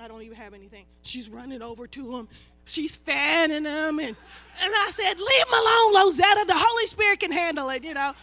I 0.00 0.08
don't 0.08 0.22
even 0.22 0.36
have 0.36 0.52
anything. 0.52 0.86
She's 1.02 1.28
running 1.28 1.62
over 1.62 1.86
to 1.86 2.16
him. 2.16 2.28
She's 2.66 2.96
fanning 2.96 3.64
him, 3.64 3.98
and 3.98 4.16
and 4.60 4.74
I 4.74 4.88
said, 4.90 5.18
"Leave 5.18 5.46
him 5.46 5.52
alone, 5.52 5.94
Lozetta. 5.94 6.46
The 6.46 6.56
Holy 6.56 6.86
Spirit 6.86 7.20
can 7.20 7.30
handle 7.30 7.68
it," 7.70 7.84
you 7.84 7.94
know. 7.94 8.14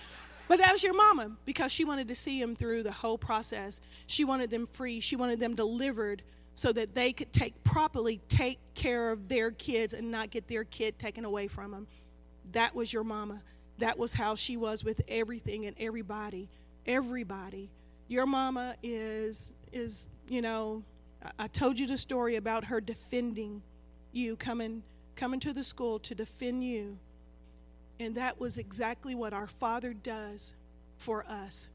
But 0.51 0.59
that 0.59 0.73
was 0.73 0.83
your 0.83 0.93
mama 0.93 1.31
because 1.45 1.71
she 1.71 1.85
wanted 1.85 2.09
to 2.09 2.15
see 2.15 2.41
him 2.41 2.57
through 2.57 2.83
the 2.83 2.91
whole 2.91 3.17
process. 3.17 3.79
She 4.05 4.25
wanted 4.25 4.49
them 4.49 4.67
free. 4.67 4.99
She 4.99 5.15
wanted 5.15 5.39
them 5.39 5.55
delivered 5.55 6.23
so 6.55 6.73
that 6.73 6.93
they 6.93 7.13
could 7.13 7.31
take 7.31 7.63
properly 7.63 8.19
take 8.27 8.59
care 8.73 9.11
of 9.11 9.29
their 9.29 9.51
kids 9.51 9.93
and 9.93 10.11
not 10.11 10.29
get 10.29 10.49
their 10.49 10.65
kid 10.65 10.99
taken 10.99 11.23
away 11.23 11.47
from 11.47 11.71
them. 11.71 11.87
That 12.51 12.75
was 12.75 12.91
your 12.91 13.05
mama. 13.05 13.43
That 13.77 13.97
was 13.97 14.13
how 14.13 14.35
she 14.35 14.57
was 14.57 14.83
with 14.83 14.99
everything 15.07 15.67
and 15.67 15.75
everybody. 15.79 16.49
Everybody. 16.85 17.69
Your 18.09 18.25
mama 18.25 18.75
is 18.83 19.55
is, 19.71 20.09
you 20.27 20.41
know, 20.41 20.83
I 21.39 21.47
told 21.47 21.79
you 21.79 21.87
the 21.87 21.97
story 21.97 22.35
about 22.35 22.65
her 22.65 22.81
defending 22.81 23.61
you 24.11 24.35
coming 24.35 24.83
coming 25.15 25.39
to 25.39 25.53
the 25.53 25.63
school 25.63 25.97
to 25.99 26.13
defend 26.13 26.65
you. 26.65 26.97
And 28.01 28.15
that 28.15 28.39
was 28.39 28.57
exactly 28.57 29.13
what 29.13 29.31
our 29.31 29.45
Father 29.45 29.93
does 29.93 30.55
for 30.97 31.23
us. 31.27 31.69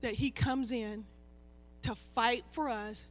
That 0.00 0.14
He 0.14 0.32
comes 0.32 0.72
in 0.72 1.04
to 1.82 1.94
fight 1.94 2.44
for 2.50 2.68
us. 2.68 3.06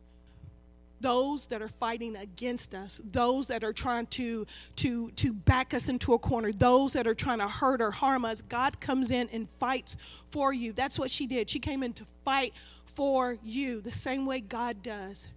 Those 0.99 1.45
that 1.47 1.61
are 1.61 1.69
fighting 1.69 2.15
against 2.15 2.73
us 2.73 2.99
those 3.11 3.47
that 3.47 3.63
are 3.63 3.71
trying 3.71 4.07
to 4.07 4.47
to 4.78 5.11
to 5.11 5.32
back 5.32 5.75
us 5.75 5.89
into 5.89 6.15
a 6.15 6.17
corner 6.17 6.51
those 6.51 6.93
that 6.93 7.05
are 7.05 7.13
trying 7.13 7.38
to 7.38 7.47
hurt 7.47 7.84
or 7.84 7.91
harm 7.91 8.25
us 8.25 8.41
god 8.41 8.80
comes 8.80 9.11
in 9.11 9.30
and 9.32 9.47
fights 9.47 9.95
for 10.32 10.51
you. 10.51 10.73
That's 10.73 10.97
what 10.97 11.11
she 11.11 11.28
did. 11.28 11.51
She 11.51 11.59
came 11.59 11.84
in 11.84 11.93
to 11.93 12.05
fight 12.25 12.53
for 12.84 13.38
you 13.43 13.80
the 13.80 13.91
same 13.91 14.25
way 14.25 14.39
god 14.39 14.82
does. 14.82 15.28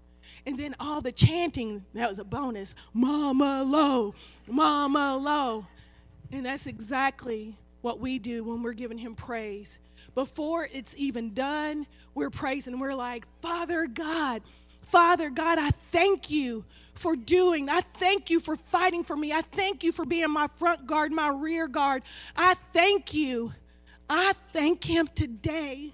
And 0.47 0.59
then 0.59 0.75
all 0.81 1.03
the 1.03 1.13
chanting 1.13 1.85
that 1.93 2.09
was 2.09 2.19
a 2.19 2.25
bonus. 2.25 2.75
Mama 2.95 3.63
Lo 3.63 4.15
mama 4.49 5.19
Lo 5.21 5.67
and 6.33 6.47
that's 6.47 6.67
exactly 6.67 7.57
what 7.81 7.99
we 7.99 8.19
do 8.19 8.45
when 8.45 8.63
we're 8.63 8.73
giving 8.73 8.99
him 8.99 9.15
praise 9.15 9.79
before 10.15 10.69
it's 10.73 10.95
even 10.97 11.33
done 11.33 11.87
we're 12.15 12.31
praising 12.31 12.79
we're 12.79 12.95
like 12.95 13.27
father 13.41 13.87
god 13.87 14.43
Father 14.91 15.31
God, 15.31 15.57
I 15.59 15.71
thank 15.93 16.31
you 16.31 16.65
for 16.95 17.15
doing. 17.15 17.69
I 17.69 17.83
thank 18.01 18.29
you 18.29 18.41
for 18.41 18.57
fighting 18.57 19.05
for 19.05 19.17
me. 19.17 19.33
I 19.33 19.43
thank 19.43 19.85
you 19.85 19.93
for 19.93 20.05
being 20.05 20.31
my 20.31 20.49
front 20.59 20.85
guard, 20.87 21.13
my 21.13 21.29
rear 21.29 21.69
guard. 21.69 22.03
I 22.35 22.55
thank 22.73 23.15
you. 23.15 23.53
I 24.09 24.33
thank 24.53 24.83
him 24.83 25.09
today 25.15 25.93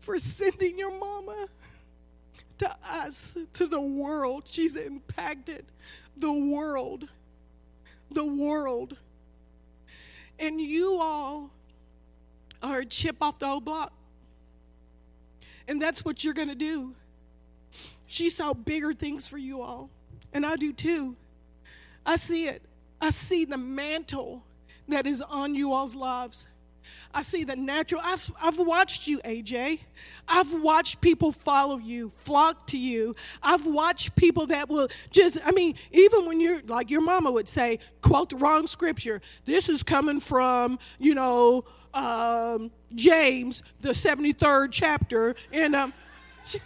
for 0.00 0.18
sending 0.18 0.78
your 0.78 0.98
mama 0.98 1.48
to 2.58 2.76
us, 2.90 3.38
to 3.54 3.66
the 3.66 3.80
world. 3.80 4.42
She's 4.46 4.76
impacted 4.76 5.64
the 6.14 6.32
world. 6.32 7.08
The 8.10 8.24
world. 8.24 8.96
And 10.38 10.60
you 10.60 10.98
all 11.00 11.50
are 12.62 12.80
a 12.80 12.84
chip 12.86 13.16
off 13.20 13.38
the 13.38 13.46
old 13.46 13.64
block. 13.64 13.92
And 15.66 15.82
that's 15.82 16.04
what 16.04 16.24
you're 16.24 16.34
going 16.34 16.48
to 16.48 16.54
do. 16.54 16.94
She 18.06 18.30
saw 18.30 18.54
bigger 18.54 18.94
things 18.94 19.28
for 19.28 19.38
you 19.38 19.60
all. 19.60 19.90
And 20.32 20.46
I 20.46 20.56
do 20.56 20.72
too. 20.72 21.16
I 22.06 22.16
see 22.16 22.46
it. 22.48 22.62
I 23.00 23.10
see 23.10 23.44
the 23.44 23.58
mantle 23.58 24.44
that 24.88 25.06
is 25.06 25.20
on 25.20 25.54
you 25.54 25.72
all's 25.72 25.94
lives. 25.94 26.48
I 27.14 27.22
see 27.22 27.44
the 27.44 27.56
natural. 27.56 28.00
I've, 28.04 28.30
I've 28.40 28.58
watched 28.58 29.06
you, 29.06 29.18
AJ. 29.20 29.80
I've 30.28 30.52
watched 30.52 31.00
people 31.00 31.32
follow 31.32 31.78
you, 31.78 32.12
flock 32.16 32.66
to 32.68 32.78
you. 32.78 33.16
I've 33.42 33.66
watched 33.66 34.14
people 34.16 34.46
that 34.46 34.68
will 34.68 34.88
just, 35.10 35.38
I 35.44 35.52
mean, 35.52 35.74
even 35.90 36.26
when 36.26 36.40
you're, 36.40 36.62
like 36.66 36.90
your 36.90 37.00
mama 37.00 37.30
would 37.30 37.48
say, 37.48 37.78
quote 38.02 38.30
the 38.30 38.36
wrong 38.36 38.66
scripture. 38.66 39.20
This 39.44 39.68
is 39.68 39.82
coming 39.82 40.20
from, 40.20 40.78
you 40.98 41.14
know, 41.14 41.64
um, 41.94 42.70
James, 42.94 43.62
the 43.80 43.90
73rd 43.90 44.68
chapter. 44.70 45.34
And, 45.52 45.74
um, 45.74 45.92
she, 46.46 46.58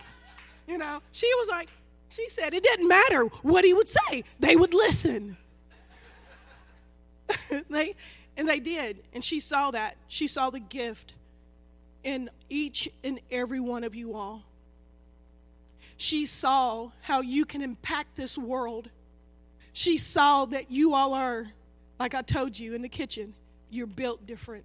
you 0.67 0.79
know, 0.79 1.01
she 1.13 1.33
was 1.35 1.49
like, 1.49 1.69
she 2.09 2.29
said 2.29 2.53
it 2.53 2.63
didn't 2.63 2.89
matter 2.89 3.23
what 3.43 3.65
he 3.65 3.73
would 3.73 3.89
say, 3.89 4.25
they 4.39 4.57
would 4.57 4.75
listen. 4.75 5.37
they, 7.71 7.95
and 8.37 8.49
they 8.49 8.61
did. 8.61 9.03
And 9.13 9.23
she 9.23 9.41
saw 9.41 9.71
that. 9.71 9.97
She 10.09 10.27
saw 10.27 10.51
the 10.51 10.61
gift 10.61 11.15
in 12.05 12.31
each 12.49 12.89
and 13.05 13.21
every 13.31 13.61
one 13.61 13.85
of 13.85 13.95
you 13.95 14.15
all. 14.15 14.43
She 15.97 16.27
saw 16.27 16.91
how 17.03 17.21
you 17.21 17.45
can 17.45 17.63
impact 17.63 18.17
this 18.17 18.37
world. 18.37 18.91
She 19.73 19.97
saw 19.99 20.47
that 20.47 20.71
you 20.71 20.95
all 20.95 21.15
are, 21.15 21.49
like 22.01 22.15
I 22.15 22.23
told 22.23 22.59
you 22.59 22.75
in 22.75 22.83
the 22.83 22.89
kitchen, 22.89 23.35
you're 23.71 23.87
built 23.87 24.27
different. 24.27 24.65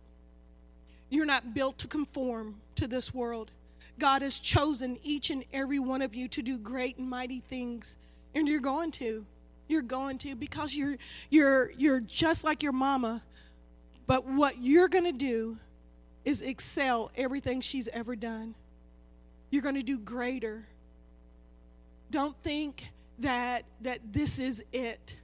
You're 1.10 1.26
not 1.26 1.54
built 1.54 1.78
to 1.80 1.88
conform 1.88 2.56
to 2.76 2.88
this 2.88 3.14
world. 3.14 3.52
God 4.00 4.22
has 4.22 4.40
chosen 4.40 4.98
each 5.04 5.30
and 5.30 5.44
every 5.54 5.80
one 5.80 6.02
of 6.02 6.14
you 6.14 6.28
to 6.30 6.42
do 6.42 6.58
great 6.58 6.98
and 6.98 7.10
mighty 7.10 7.40
things, 7.40 7.96
and 8.36 8.48
you're 8.48 8.60
going 8.60 8.92
to. 8.92 9.26
You're 9.68 9.82
going 9.82 10.18
to 10.20 10.36
because 10.36 10.76
you're 10.76 10.98
you're 11.30 11.72
you're 11.72 12.00
just 12.00 12.44
like 12.44 12.64
your 12.64 12.72
mama. 12.72 13.22
But 14.08 14.26
what 14.26 14.58
you're 14.62 14.88
going 14.88 15.04
to 15.04 15.12
do 15.12 15.58
is 16.24 16.42
excel 16.42 17.12
everything 17.16 17.62
she's 17.62 17.88
ever 17.90 18.16
done. 18.16 18.56
You're 19.50 19.62
going 19.62 19.76
to 19.76 19.84
do 19.84 20.00
greater. 20.00 20.66
Don't 22.10 22.36
think 22.42 22.88
that 23.20 23.66
that 23.82 24.00
this 24.12 24.40
is 24.40 24.64
it. 24.72 25.16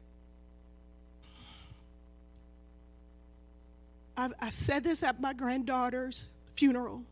I, 4.15 4.29
I 4.39 4.49
said 4.49 4.83
this 4.83 5.01
at 5.01 5.19
my 5.19 5.33
granddaughter's 5.33 6.29
funeral 6.55 7.03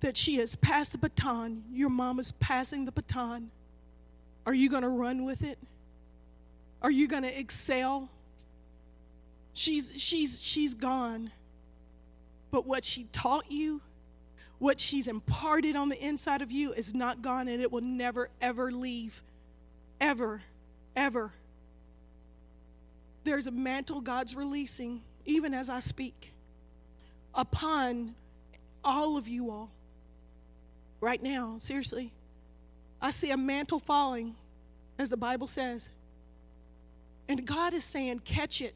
that 0.00 0.16
she 0.16 0.36
has 0.36 0.56
passed 0.56 0.92
the 0.92 0.98
baton. 0.98 1.62
Your 1.72 1.90
mom 1.90 2.18
is 2.18 2.32
passing 2.32 2.86
the 2.86 2.92
baton. 2.92 3.50
Are 4.46 4.54
you 4.54 4.70
going 4.70 4.82
to 4.82 4.88
run 4.88 5.24
with 5.24 5.42
it? 5.42 5.58
Are 6.82 6.90
you 6.90 7.06
going 7.06 7.22
to 7.22 7.38
excel? 7.38 8.08
She's 9.60 9.92
she's 9.98 10.40
she's 10.42 10.72
gone. 10.72 11.32
But 12.50 12.66
what 12.66 12.82
she 12.82 13.04
taught 13.12 13.52
you, 13.52 13.82
what 14.58 14.80
she's 14.80 15.06
imparted 15.06 15.76
on 15.76 15.90
the 15.90 16.02
inside 16.02 16.40
of 16.40 16.50
you 16.50 16.72
is 16.72 16.94
not 16.94 17.20
gone 17.20 17.46
and 17.46 17.60
it 17.60 17.70
will 17.70 17.82
never 17.82 18.30
ever 18.40 18.72
leave. 18.72 19.22
Ever. 20.00 20.40
Ever. 20.96 21.34
There's 23.24 23.46
a 23.46 23.50
mantle 23.50 24.00
God's 24.00 24.34
releasing 24.34 25.02
even 25.26 25.52
as 25.52 25.68
I 25.68 25.80
speak 25.80 26.32
upon 27.34 28.14
all 28.82 29.18
of 29.18 29.28
you 29.28 29.50
all 29.50 29.68
right 31.02 31.22
now, 31.22 31.56
seriously. 31.58 32.12
I 33.02 33.10
see 33.10 33.30
a 33.30 33.36
mantle 33.36 33.78
falling, 33.78 34.36
as 34.98 35.10
the 35.10 35.18
Bible 35.18 35.46
says. 35.46 35.90
And 37.28 37.46
God 37.46 37.74
is 37.74 37.84
saying, 37.84 38.20
catch 38.20 38.62
it. 38.62 38.74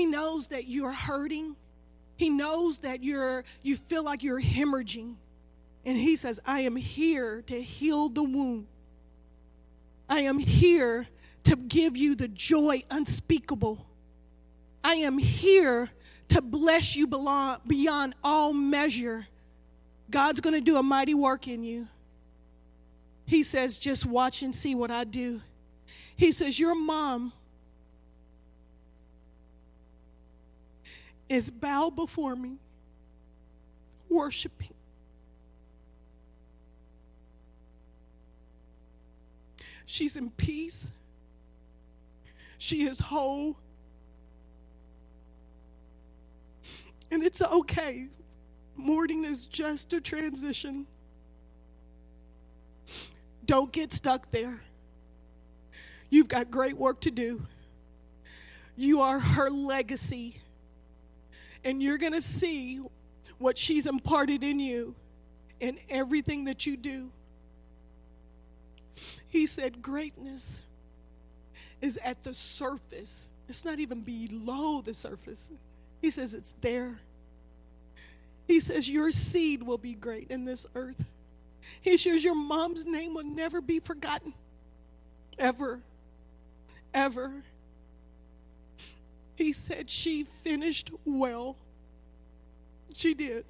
He 0.00 0.06
knows 0.06 0.48
that 0.48 0.66
you're 0.66 0.92
hurting. 0.92 1.56
He 2.16 2.30
knows 2.30 2.78
that 2.78 3.04
you're 3.04 3.44
you 3.60 3.76
feel 3.76 4.02
like 4.02 4.22
you're 4.22 4.40
hemorrhaging. 4.40 5.16
And 5.84 5.98
he 5.98 6.16
says, 6.16 6.40
I 6.46 6.60
am 6.60 6.76
here 6.76 7.42
to 7.42 7.60
heal 7.60 8.08
the 8.08 8.22
wound. 8.22 8.66
I 10.08 10.20
am 10.20 10.38
here 10.38 11.06
to 11.42 11.54
give 11.54 11.98
you 11.98 12.14
the 12.14 12.28
joy 12.28 12.82
unspeakable. 12.90 13.84
I 14.82 14.94
am 14.94 15.18
here 15.18 15.90
to 16.28 16.40
bless 16.40 16.96
you 16.96 17.06
beyond 17.06 18.14
all 18.24 18.54
measure. 18.54 19.26
God's 20.10 20.40
going 20.40 20.54
to 20.54 20.62
do 20.62 20.78
a 20.78 20.82
mighty 20.82 21.12
work 21.12 21.46
in 21.46 21.62
you. 21.62 21.88
He 23.26 23.42
says, 23.42 23.78
just 23.78 24.06
watch 24.06 24.40
and 24.40 24.54
see 24.54 24.74
what 24.74 24.90
I 24.90 25.04
do. 25.04 25.42
He 26.16 26.32
says, 26.32 26.58
Your 26.58 26.74
mom 26.74 27.34
is 31.30 31.50
bowed 31.50 31.96
before 31.96 32.36
me, 32.36 32.58
worshiping. 34.10 34.74
She's 39.86 40.16
in 40.16 40.28
peace. 40.30 40.92
She 42.58 42.82
is 42.86 42.98
whole. 42.98 43.56
And 47.10 47.22
it's 47.22 47.40
okay 47.40 48.08
Mourning 48.80 49.24
is 49.24 49.46
just 49.46 49.92
a 49.92 50.00
transition. 50.00 50.86
Don't 53.44 53.70
get 53.70 53.92
stuck 53.92 54.30
there. 54.30 54.62
You've 56.08 56.28
got 56.28 56.50
great 56.50 56.78
work 56.78 57.02
to 57.02 57.10
do. 57.10 57.46
You 58.76 59.02
are 59.02 59.18
her 59.18 59.50
legacy. 59.50 60.40
And 61.64 61.82
you're 61.82 61.98
going 61.98 62.12
to 62.12 62.20
see 62.20 62.80
what 63.38 63.58
she's 63.58 63.86
imparted 63.86 64.42
in 64.42 64.58
you 64.58 64.94
in 65.60 65.78
everything 65.88 66.44
that 66.44 66.66
you 66.66 66.76
do. 66.76 67.10
He 69.28 69.46
said, 69.46 69.82
Greatness 69.82 70.62
is 71.80 71.98
at 72.02 72.24
the 72.24 72.34
surface, 72.34 73.28
it's 73.48 73.64
not 73.64 73.78
even 73.78 74.02
below 74.02 74.80
the 74.80 74.94
surface. 74.94 75.50
He 76.00 76.10
says, 76.10 76.34
It's 76.34 76.54
there. 76.60 77.00
He 78.46 78.60
says, 78.60 78.90
Your 78.90 79.10
seed 79.10 79.62
will 79.62 79.78
be 79.78 79.94
great 79.94 80.30
in 80.30 80.44
this 80.44 80.66
earth. 80.74 81.04
He 81.80 81.96
says, 81.96 82.24
Your 82.24 82.34
mom's 82.34 82.86
name 82.86 83.14
will 83.14 83.24
never 83.24 83.60
be 83.60 83.80
forgotten. 83.80 84.34
Ever. 85.38 85.80
Ever. 86.92 87.44
He 89.40 89.52
said, 89.52 89.88
She 89.88 90.24
finished 90.24 90.90
well. 91.06 91.56
She 92.92 93.14
did. 93.14 93.44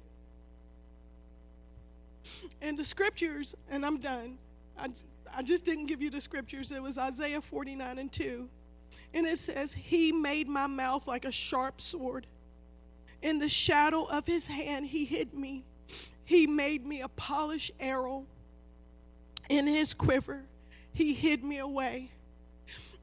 And 2.61 2.79
the 2.79 2.85
scriptures, 2.85 3.55
and 3.69 3.85
I'm 3.85 3.99
done. 3.99 4.37
I, 4.79 4.89
I 5.35 5.43
just 5.43 5.65
didn't 5.65 5.87
give 5.87 6.01
you 6.01 6.09
the 6.09 6.21
scriptures. 6.21 6.71
It 6.71 6.81
was 6.81 6.97
Isaiah 6.97 7.41
49 7.41 7.97
and 7.97 8.11
2. 8.11 8.47
And 9.13 9.27
it 9.27 9.37
says, 9.37 9.73
He 9.73 10.13
made 10.13 10.47
my 10.47 10.67
mouth 10.67 11.07
like 11.07 11.25
a 11.25 11.31
sharp 11.31 11.81
sword 11.81 12.25
in 13.21 13.39
the 13.39 13.49
shadow 13.49 14.05
of 14.05 14.25
his 14.25 14.47
hand, 14.47 14.87
he 14.87 15.05
hid 15.05 15.33
me. 15.33 15.63
He 16.23 16.47
made 16.47 16.85
me 16.85 17.01
a 17.01 17.07
polished 17.07 17.71
arrow. 17.79 18.25
In 19.49 19.67
his 19.67 19.93
quiver, 19.93 20.43
he 20.93 21.13
hid 21.13 21.43
me 21.43 21.57
away. 21.59 22.11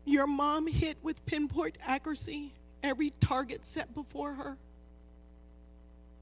Your 0.04 0.26
mom 0.26 0.66
hit 0.66 0.96
with 1.02 1.24
pinpoint 1.26 1.76
accuracy 1.84 2.54
every 2.82 3.12
target 3.20 3.64
set 3.64 3.94
before 3.94 4.34
her. 4.34 4.56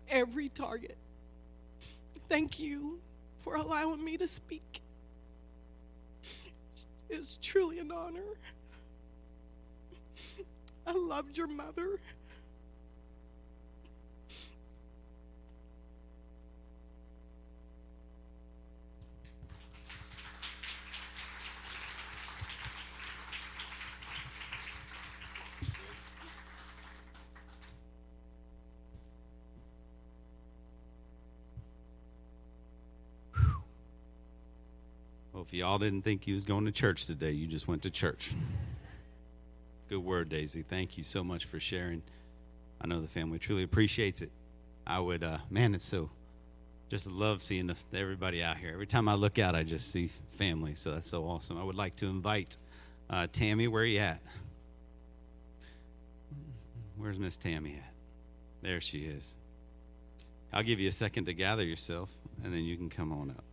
Every 0.09 0.49
target. 0.49 0.97
Thank 2.29 2.59
you 2.59 3.01
for 3.41 3.57
allowing 3.57 4.05
me 4.05 4.17
to 4.17 4.27
speak. 4.27 4.81
It's 7.09 7.39
truly 7.41 7.79
an 7.79 7.93
honor. 7.93 8.37
I 10.87 10.93
loved 10.93 11.37
your 11.39 11.47
mother. 11.49 11.99
Y'all 35.57 35.79
didn't 35.79 36.03
think 36.03 36.27
you 36.27 36.35
was 36.35 36.45
going 36.45 36.67
to 36.67 36.73
church 36.73 37.07
today, 37.07 37.31
you 37.31 37.47
just 37.47 37.67
went 37.67 37.83
to 37.83 37.91
church. 37.91 38.35
Good 39.89 39.99
word, 39.99 40.29
Daisy. 40.29 40.63
Thank 40.63 40.99
you 40.99 41.05
so 41.05 41.25
much 41.25 41.47
for 41.47 41.59
sharing. 41.59 42.03
I 42.81 42.87
know 42.87 43.01
the 43.01 43.09
family 43.09 43.39
truly 43.39 43.63
appreciates 43.63 44.21
it. 44.21 44.31
I 44.87 45.01
would, 45.01 45.25
uh, 45.25 45.39
man, 45.49 45.75
it's 45.75 45.85
so, 45.85 46.11
just 46.91 47.07
love 47.07 47.43
seeing 47.43 47.69
the, 47.69 47.77
everybody 47.95 48.43
out 48.43 48.59
here. 48.59 48.71
Every 48.73 48.87
time 48.87 49.09
I 49.09 49.15
look 49.15 49.39
out, 49.39 49.55
I 49.55 49.63
just 49.63 49.91
see 49.91 50.11
family. 50.31 50.75
So 50.75 50.93
that's 50.93 51.09
so 51.09 51.25
awesome. 51.25 51.59
I 51.59 51.65
would 51.65 51.75
like 51.75 51.97
to 51.97 52.07
invite 52.07 52.59
uh, 53.09 53.27
Tammy. 53.33 53.67
Where 53.67 53.83
are 53.83 53.87
you 53.87 54.01
at? 54.01 54.21
Where's 56.97 57.19
Miss 57.19 57.37
Tammy 57.37 57.77
at? 57.77 57.93
There 58.63 58.81
she 58.81 59.05
is. 59.05 59.37
I'll 60.53 60.63
give 60.63 60.81
you 60.81 60.89
a 60.89 60.93
second 60.93 61.27
to 61.27 61.35
gather 61.35 61.65
yourself, 61.65 62.11
and 62.45 62.53
then 62.53 62.65
you 62.65 62.77
can 62.77 62.91
come 62.91 63.13
on 63.13 63.31
up. 63.31 63.45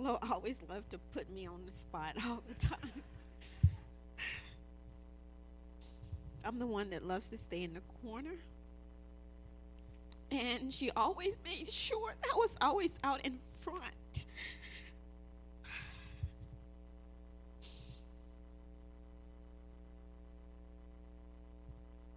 Mama 0.00 0.18
Lo 0.22 0.28
always 0.32 0.62
loved 0.68 0.90
to 0.90 0.98
put 1.12 1.30
me 1.30 1.46
on 1.46 1.60
the 1.64 1.70
spot 1.70 2.16
all 2.26 2.42
the 2.48 2.66
time. 2.66 3.02
I'm 6.44 6.58
the 6.58 6.66
one 6.66 6.90
that 6.90 7.06
loves 7.06 7.28
to 7.28 7.38
stay 7.38 7.62
in 7.62 7.74
the 7.74 7.82
corner. 8.02 8.34
And 10.30 10.72
she 10.72 10.90
always 10.92 11.40
made 11.44 11.70
sure 11.70 12.14
that 12.22 12.36
was 12.36 12.56
always 12.60 12.96
out 13.02 13.20
in 13.26 13.36
front. 13.60 14.24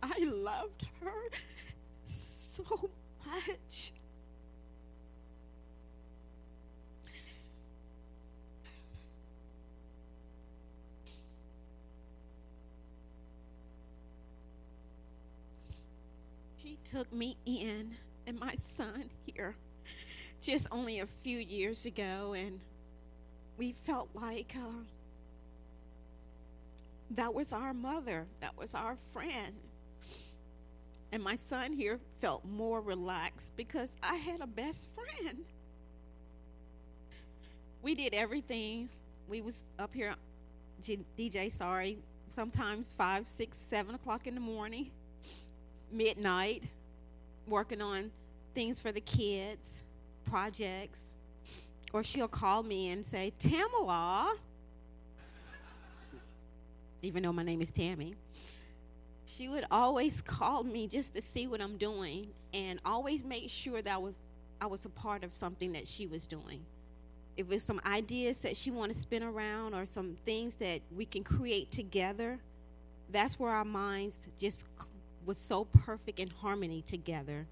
I 0.01 0.23
loved 0.25 0.85
her 1.01 1.29
so 2.05 2.91
much. 3.25 3.93
She 16.63 16.77
took 17.03 17.11
me 17.11 17.35
in 17.45 17.93
and 18.25 18.39
my 18.39 18.55
son 18.55 19.09
here 19.25 19.55
just 20.41 20.67
only 20.71 21.01
a 21.01 21.05
few 21.21 21.37
years 21.37 21.85
ago, 21.85 22.33
and 22.33 22.61
we 23.57 23.73
felt 23.83 24.09
like 24.13 24.55
uh, 24.57 24.83
that 27.11 27.33
was 27.33 27.51
our 27.51 27.73
mother, 27.73 28.25
that 28.39 28.57
was 28.57 28.73
our 28.73 28.95
friend. 29.11 29.53
And 31.11 31.21
my 31.21 31.35
son 31.35 31.73
here 31.73 31.99
felt 32.19 32.45
more 32.45 32.79
relaxed 32.79 33.51
because 33.57 33.97
I 34.01 34.15
had 34.15 34.39
a 34.39 34.47
best 34.47 34.87
friend. 34.93 35.43
We 37.81 37.95
did 37.95 38.13
everything. 38.13 38.87
We 39.27 39.41
was 39.41 39.63
up 39.77 39.93
here, 39.93 40.15
DJ, 40.81 41.51
sorry, 41.51 41.97
sometimes 42.29 42.93
five, 42.93 43.27
six, 43.27 43.57
seven 43.57 43.93
o'clock 43.93 44.25
in 44.25 44.35
the 44.35 44.41
morning 44.41 44.89
midnight 45.91 46.63
working 47.47 47.81
on 47.81 48.11
things 48.53 48.79
for 48.79 48.91
the 48.91 49.01
kids, 49.01 49.83
projects. 50.25 51.11
Or 51.91 52.03
she'll 52.03 52.27
call 52.27 52.63
me 52.63 52.89
and 52.89 53.05
say, 53.05 53.31
Tamala, 53.37 54.35
even 57.03 57.23
though 57.23 57.33
my 57.33 57.43
name 57.43 57.61
is 57.61 57.71
Tammy, 57.71 58.15
she 59.25 59.49
would 59.49 59.65
always 59.69 60.21
call 60.21 60.63
me 60.63 60.87
just 60.87 61.15
to 61.15 61.21
see 61.21 61.47
what 61.47 61.61
I'm 61.61 61.77
doing 61.77 62.27
and 62.53 62.79
always 62.85 63.23
make 63.23 63.49
sure 63.49 63.81
that 63.81 63.93
I 63.93 63.97
was 63.97 64.19
I 64.61 64.65
was 64.67 64.85
a 64.85 64.89
part 64.89 65.23
of 65.25 65.35
something 65.35 65.73
that 65.73 65.87
she 65.87 66.07
was 66.07 66.25
doing. 66.25 66.61
If 67.35 67.49
there's 67.49 67.65
some 67.65 67.81
ideas 67.85 68.41
that 68.41 68.55
she 68.55 68.71
want 68.71 68.93
to 68.93 68.97
spin 68.97 69.21
around 69.21 69.73
or 69.73 69.85
some 69.85 70.15
things 70.23 70.55
that 70.57 70.79
we 70.95 71.05
can 71.05 71.23
create 71.23 71.69
together, 71.69 72.39
that's 73.11 73.37
where 73.37 73.51
our 73.51 73.65
minds 73.65 74.29
just 74.39 74.65
was 75.25 75.37
so 75.37 75.65
perfect 75.65 76.19
in 76.19 76.29
harmony 76.29 76.81
together. 76.81 77.47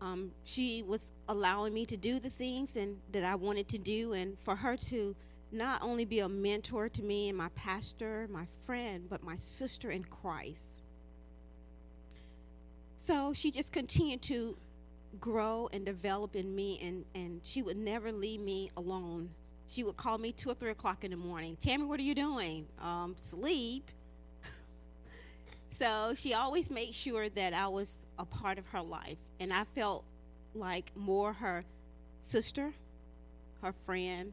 Um, 0.00 0.30
she 0.44 0.82
was 0.82 1.10
allowing 1.28 1.74
me 1.74 1.84
to 1.86 1.96
do 1.96 2.20
the 2.20 2.30
things 2.30 2.76
and 2.76 2.98
that 3.12 3.24
I 3.24 3.34
wanted 3.34 3.68
to 3.68 3.78
do, 3.78 4.12
and 4.12 4.36
for 4.44 4.54
her 4.56 4.76
to 4.76 5.16
not 5.50 5.82
only 5.82 6.04
be 6.04 6.20
a 6.20 6.28
mentor 6.28 6.88
to 6.88 7.02
me 7.02 7.28
and 7.28 7.36
my 7.36 7.48
pastor, 7.54 8.28
my 8.30 8.46
friend, 8.64 9.06
but 9.08 9.22
my 9.22 9.36
sister 9.36 9.90
in 9.90 10.04
Christ. 10.04 10.82
So 12.96 13.32
she 13.32 13.50
just 13.50 13.72
continued 13.72 14.22
to 14.22 14.56
grow 15.20 15.68
and 15.72 15.84
develop 15.86 16.36
in 16.36 16.54
me, 16.54 16.78
and, 16.82 17.04
and 17.14 17.40
she 17.42 17.62
would 17.62 17.76
never 17.76 18.12
leave 18.12 18.40
me 18.40 18.70
alone. 18.76 19.30
She 19.66 19.84
would 19.84 19.96
call 19.96 20.18
me 20.18 20.32
two 20.32 20.50
or 20.50 20.54
three 20.54 20.70
o'clock 20.70 21.04
in 21.04 21.10
the 21.10 21.16
morning. 21.16 21.56
Tammy, 21.60 21.84
what 21.84 21.98
are 21.98 22.04
you 22.04 22.14
doing? 22.14 22.66
Um, 22.80 23.14
sleep. 23.18 23.90
So 25.70 26.12
she 26.14 26.34
always 26.34 26.70
made 26.70 26.94
sure 26.94 27.28
that 27.28 27.52
I 27.52 27.68
was 27.68 28.06
a 28.18 28.24
part 28.24 28.58
of 28.58 28.66
her 28.68 28.82
life. 28.82 29.18
And 29.40 29.52
I 29.52 29.64
felt 29.64 30.04
like 30.54 30.92
more 30.96 31.32
her 31.34 31.64
sister, 32.20 32.72
her 33.62 33.72
friend, 33.72 34.32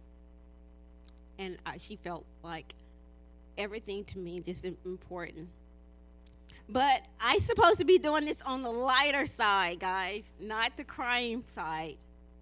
and 1.38 1.58
I, 1.66 1.78
she 1.78 1.96
felt 1.96 2.26
like 2.44 2.74
everything 3.58 4.04
to 4.06 4.18
me 4.18 4.40
just 4.40 4.66
important. 4.66 5.50
But 6.68 7.02
I 7.20 7.38
supposed 7.38 7.80
to 7.80 7.86
be 7.86 8.00
doing 8.00 8.26
this 8.26 8.42
on 8.42 8.64
the 8.64 8.72
lighter 8.72 9.26
side, 9.26 9.80
guys, 9.80 10.34
not 10.40 10.78
the 10.78 10.84
crime 10.84 11.44
side, 11.54 11.98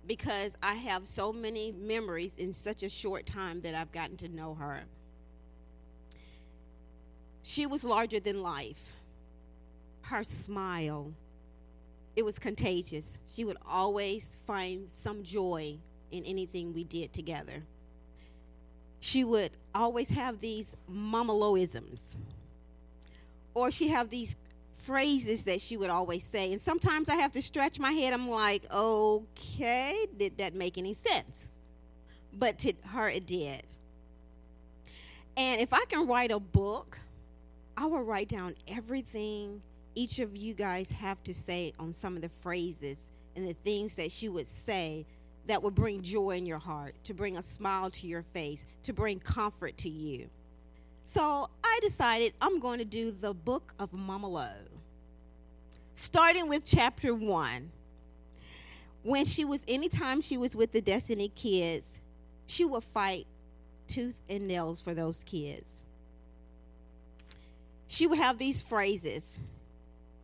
because 0.08 0.56
I 0.64 0.76
have 0.76 1.08
so 1.08 1.34
many 1.34 1.74
memories 1.74 2.36
in 2.38 2.54
such 2.54 2.84
a 2.84 2.90
short 2.90 3.26
time 3.26 3.62
that 3.62 3.76
I've 3.76 3.92
gotten 3.92 4.16
to 4.18 4.30
know 4.30 4.56
her. 4.56 4.84
She 7.44 7.66
was 7.66 7.84
larger 7.84 8.20
than 8.20 8.42
life. 8.42 8.94
Her 10.02 10.24
smile, 10.24 11.14
it 12.16 12.24
was 12.24 12.40
contagious. 12.40 13.20
She 13.28 13.44
would 13.44 13.58
always 13.68 14.40
find 14.48 14.90
some 14.90 15.24
joy 15.24 15.78
in 16.12 16.24
anything 16.24 16.74
we 16.74 16.84
did 16.84 17.12
together. 17.12 17.64
She 19.00 19.24
would 19.24 19.52
always 19.76 20.10
have 20.12 20.40
these 20.40 20.76
mamaloisms. 20.90 22.16
Or 23.54 23.70
she 23.72 23.90
have 23.90 24.10
these 24.10 24.36
phrases 24.74 25.44
that 25.46 25.60
she 25.60 25.76
would 25.76 25.90
always 25.90 26.24
say. 26.24 26.52
And 26.52 26.62
sometimes 26.62 27.10
I 27.10 27.16
have 27.16 27.34
to 27.34 27.42
stretch 27.42 27.80
my 27.80 27.92
head. 27.92 28.14
I'm 28.14 28.30
like, 28.30 28.72
okay, 28.72 30.08
did 30.18 30.38
that 30.38 30.54
make 30.54 30.78
any 30.78 30.94
sense? 30.94 31.52
But 32.32 32.60
to 32.60 32.74
her, 32.90 33.10
it 33.10 33.26
did. 33.26 33.64
And 35.36 35.60
if 35.60 35.74
I 35.74 35.86
can 35.86 36.08
write 36.08 36.32
a 36.32 36.40
book, 36.40 37.00
I 37.76 37.86
will 37.86 38.04
write 38.04 38.30
down 38.30 38.56
everything 38.68 39.62
each 39.96 40.20
of 40.20 40.36
you 40.36 40.54
guys 40.54 40.92
have 40.92 41.24
to 41.24 41.34
say 41.34 41.74
on 41.80 41.94
some 41.94 42.16
of 42.16 42.22
the 42.22 42.30
phrases 42.30 43.06
and 43.36 43.48
the 43.48 43.54
things 43.54 43.96
that 43.96 44.12
she 44.12 44.30
would 44.30 44.48
say 44.48 45.06
that 45.48 45.62
would 45.62 45.76
bring 45.76 46.02
joy 46.02 46.32
in 46.38 46.46
your 46.46 46.58
heart, 46.58 46.96
to 47.04 47.14
bring 47.14 47.38
a 47.38 47.44
smile 47.44 47.90
to 47.90 48.08
your 48.08 48.24
face, 48.24 48.66
to 48.84 48.94
bring 48.94 49.20
comfort 49.20 49.78
to 49.78 49.90
you. 49.90 50.30
So 51.06 51.50
I 51.64 51.80
decided 51.82 52.34
I'm 52.42 52.60
going 52.60 52.80
to 52.80 52.86
do 52.86 53.12
the 53.12 53.34
book 53.34 53.74
of 53.78 53.92
Mama 53.92 54.28
Lo, 54.28 54.50
starting 55.96 56.48
with 56.48 56.64
chapter 56.66 57.14
one. 57.14 57.72
When 59.04 59.26
she 59.26 59.44
was, 59.44 59.66
anytime 59.68 60.22
she 60.22 60.38
was 60.38 60.56
with 60.56 60.72
the 60.72 60.80
Destiny 60.80 61.28
kids, 61.28 62.00
she 62.46 62.64
would 62.64 62.86
fight 62.86 63.28
tooth 63.86 64.22
and 64.30 64.48
nails 64.48 64.80
for 64.80 64.94
those 64.94 65.26
kids. 65.26 65.83
She 67.94 68.08
would 68.08 68.18
have 68.18 68.40
these 68.40 68.60
phrases. 68.60 69.38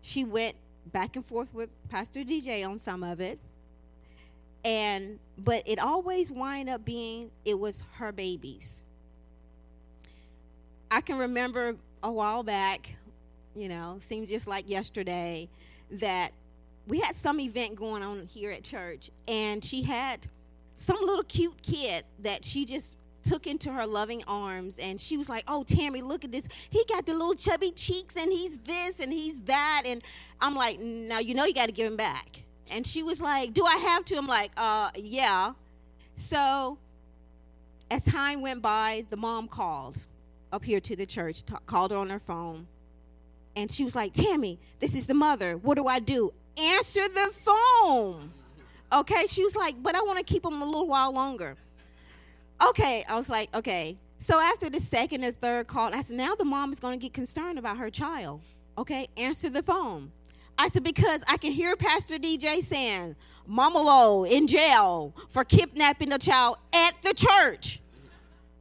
She 0.01 0.24
went 0.24 0.55
back 0.91 1.15
and 1.15 1.24
forth 1.24 1.53
with 1.53 1.70
Pastor 1.88 2.22
DJ 2.22 2.67
on 2.67 2.80
some 2.80 3.03
of 3.03 3.22
it. 3.22 3.38
and 4.63 5.20
but 5.38 5.61
it 5.67 5.80
always 5.80 6.32
wind 6.32 6.67
up 6.67 6.84
being 6.84 7.30
it 7.45 7.59
was 7.59 7.84
her 7.93 8.11
babies. 8.11 8.82
I 10.91 11.01
can 11.01 11.20
remember 11.20 11.76
a 12.01 12.11
while 12.11 12.41
back, 12.43 12.89
you 13.55 13.70
know, 13.70 13.97
seemed 13.99 14.28
just 14.28 14.47
like 14.47 14.67
yesterday, 14.67 15.47
that 15.91 16.34
we 16.88 16.99
had 16.99 17.15
some 17.15 17.39
event 17.39 17.76
going 17.76 18.01
on 18.01 18.26
here 18.26 18.49
at 18.51 18.63
church, 18.63 19.11
and 19.28 19.63
she 19.63 19.84
had 19.84 20.26
some 20.74 20.97
little 21.01 21.24
cute 21.24 21.61
kid 21.61 22.03
that 22.24 22.43
she 22.43 22.65
just 22.65 22.97
took 23.30 23.45
into 23.45 23.71
her 23.71 23.86
loving 23.86 24.23
arms 24.27 24.80
and 24.80 24.99
she 24.99 25.15
was 25.15 25.30
like 25.30 25.43
oh 25.47 25.63
tammy 25.63 26.01
look 26.01 26.25
at 26.25 26.32
this. 26.32 26.47
He 26.71 26.84
got 26.89 27.05
the 27.05 27.13
little 27.13 27.36
chubby 27.36 27.71
cheeks 27.71 28.15
and 28.15 28.32
he's 28.32 28.57
this 28.59 28.99
and 28.99 29.13
he's 29.13 29.39
that 29.41 29.84
and 29.86 30.01
i'm 30.41 30.55
like 30.55 30.80
now 30.80 31.19
you 31.19 31.36
know 31.36 31.45
you 31.45 31.53
got 31.53 31.67
to 31.67 31.71
give 31.71 31.86
him 31.86 31.95
back. 31.95 32.43
And 32.71 32.86
she 32.88 33.03
was 33.03 33.21
like 33.21 33.53
do 33.53 33.63
i 33.65 33.75
have 33.75 34.03
to? 34.05 34.15
I'm 34.15 34.25
like 34.25 34.51
uh 34.57 34.89
yeah. 34.95 35.53
So 36.15 36.80
as 37.91 38.03
time 38.03 38.41
went 38.41 38.63
by 38.63 39.05
the 39.11 39.17
mom 39.17 39.47
called 39.47 40.03
up 40.51 40.63
here 40.63 40.80
to 40.80 40.95
the 40.95 41.05
church 41.05 41.45
ta- 41.45 41.59
called 41.67 41.91
her 41.91 41.97
on 41.97 42.09
her 42.09 42.19
phone 42.19 42.65
and 43.55 43.71
she 43.71 43.84
was 43.84 43.95
like 43.95 44.13
tammy 44.13 44.57
this 44.80 44.95
is 44.95 45.05
the 45.05 45.13
mother. 45.13 45.55
What 45.55 45.75
do 45.75 45.86
i 45.86 45.99
do? 45.99 46.34
Answer 46.57 47.07
the 47.07 47.32
phone. 47.32 48.32
Okay? 48.91 49.27
She 49.27 49.43
was 49.43 49.55
like 49.55 49.75
but 49.84 49.93
i 49.93 50.01
want 50.01 50.17
to 50.17 50.23
keep 50.23 50.43
him 50.43 50.63
a 50.63 50.65
little 50.65 50.88
while 50.88 51.13
longer 51.13 51.57
okay 52.68 53.03
i 53.10 53.16
was 53.16 53.30
like 53.30 53.53
okay. 53.55 53.97
So 54.22 54.38
after 54.38 54.70
the 54.70 54.82
second 54.82 55.24
or 55.24 55.32
third 55.32 55.68
call 55.68 55.93
i 55.93 56.01
said 56.01 56.18
now 56.18 56.36
the 56.36 56.45
mom 56.45 56.74
is 56.74 56.80
going 56.80 56.99
to 56.99 57.01
get 57.01 57.14
concerned 57.14 57.57
about 57.57 57.78
her 57.78 57.89
child 57.89 58.41
okay? 58.78 59.10
Answer 59.18 59.49
the 59.49 59.62
phone. 59.62 60.12
I 60.57 60.68
said 60.68 60.84
because 60.84 61.24
i 61.28 61.38
can 61.38 61.51
hear 61.51 61.76
pastor 61.76 62.18
dj 62.18 62.62
saying 62.62 63.16
mama 63.47 63.80
Lo 63.80 64.26
in 64.26 64.47
jail 64.47 65.16
for 65.30 65.43
kidnapping 65.45 66.12
a 66.12 66.18
child 66.18 66.57
at 66.74 66.93
the 67.01 67.14
church 67.14 67.82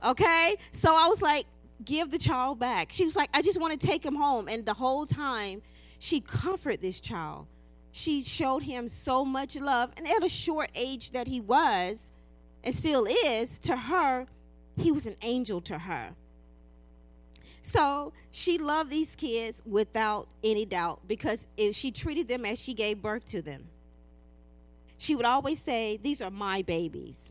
okay? 0.05 0.57
So 0.73 0.95
i 0.95 1.09
was 1.09 1.21
like 1.23 1.47
give 1.85 2.11
the 2.11 2.19
child 2.19 2.59
back. 2.59 2.89
She 2.91 3.05
was 3.05 3.17
like 3.17 3.31
i 3.35 3.43
just 3.43 3.61
want 3.61 3.79
to 3.79 3.87
take 3.87 4.05
him 4.05 4.15
home. 4.15 4.49
And 4.49 4.65
the 4.65 4.75
whole 4.75 5.07
time 5.07 5.63
she 5.99 6.21
comforted 6.21 6.81
this 6.81 7.01
child. 7.01 7.47
She 7.91 8.23
showed 8.23 8.63
him 8.63 8.89
so 8.89 9.25
much 9.25 9.57
love 9.57 9.91
and 9.97 10.07
at 10.07 10.25
a 10.25 10.29
short 10.29 10.71
age 10.77 11.11
that 11.13 11.27
he 11.27 11.41
was 11.41 12.13
and 12.65 12.75
still 12.75 13.07
is 13.07 13.59
to 13.61 13.77
her 13.77 14.27
he 14.77 14.93
was 14.93 15.07
an 15.07 15.17
angel 15.23 15.61
to 15.63 15.79
her. 15.79 16.11
So 17.63 18.13
she 18.31 18.59
loved 18.59 18.91
these 18.91 19.17
kids 19.17 19.63
without 19.67 20.29
any 20.45 20.65
doubt 20.65 21.01
because 21.07 21.47
if 21.57 21.75
she 21.75 21.91
treated 21.91 22.29
them 22.29 22.45
as 22.45 22.61
she 22.61 22.75
gave 22.75 23.03
birth 23.03 23.27
to 23.29 23.43
them 23.43 23.69
she 24.99 25.15
would 25.15 25.25
always 25.25 25.63
say 25.63 25.97
these 25.97 26.21
are 26.21 26.31
my 26.31 26.63
babies. 26.63 27.31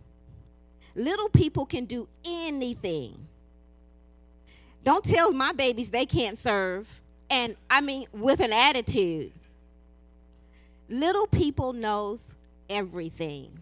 Little 0.95 1.29
people 1.29 1.65
can 1.65 1.85
do 1.85 2.07
anything. 2.25 3.27
Don't 4.83 5.03
tell 5.03 5.31
my 5.33 5.51
babies 5.51 5.91
they 5.91 6.05
can't 6.05 6.37
serve 6.37 7.01
and 7.29 7.57
i 7.69 7.81
mean 7.81 8.07
with 8.13 8.39
an 8.39 8.53
attitude. 8.53 9.33
Little 10.89 11.27
people 11.27 11.73
knows 11.73 12.33
everything 12.69 13.59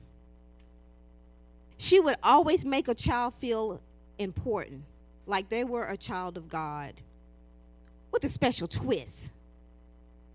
she 1.85 1.99
would 1.99 2.15
always 2.23 2.65
make 2.65 2.87
a 2.87 2.95
child 2.95 3.35
feel 3.35 3.79
important 4.17 4.81
like 5.27 5.49
they 5.49 5.63
were 5.63 5.83
a 5.83 5.95
child 5.95 6.35
of 6.35 6.49
god 6.49 6.95
with 8.11 8.23
a 8.23 8.29
special 8.29 8.67
twist. 8.67 9.29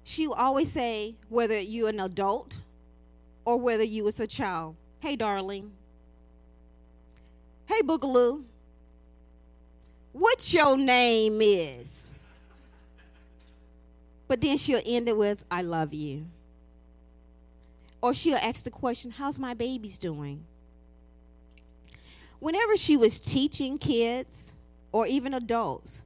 She 0.05 0.29
would 0.29 0.39
always 0.39 0.71
say 0.71 1.17
whether 1.29 1.59
you're 1.59 1.89
an 1.89 1.99
adult 1.99 2.59
or 3.45 3.57
whether 3.57 3.83
you 3.83 4.05
was 4.05 4.21
a 4.21 4.29
child 4.29 4.77
hey 5.01 5.17
darling. 5.17 5.73
Hey 7.67 7.81
boogaloo. 7.83 8.45
What 10.13 10.55
your 10.55 10.77
name 10.77 11.41
is. 11.43 12.11
But 14.29 14.41
then 14.41 14.57
she'll 14.57 14.83
end 14.87 15.09
it 15.09 15.17
with 15.17 15.45
i 15.51 15.63
love 15.63 15.93
you. 15.93 16.27
Or 18.01 18.15
she'll 18.15 18.37
ask 18.37 18.63
the 18.63 18.71
question, 18.71 19.11
How's 19.11 19.39
my 19.39 19.53
babies 19.53 19.99
doing? 19.99 20.45
Whenever 22.41 22.77
she 22.77 22.97
was 22.97 23.21
teaching 23.21 23.79
kids 23.79 24.55
or 24.93 25.07
even 25.07 25.35
adults, 25.35 26.03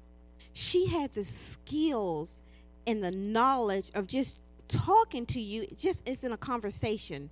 she 0.53 0.87
had 0.87 1.15
the 1.15 1.25
skills 1.25 2.43
and 2.87 3.03
the 3.03 3.11
knowledge 3.11 3.91
of 3.95 4.07
just 4.07 4.39
talking 4.69 5.25
to 5.27 5.41
you, 5.41 5.67
just 5.77 6.07
as 6.09 6.25
in 6.25 6.33
a 6.33 6.37
conversation. 6.37 7.31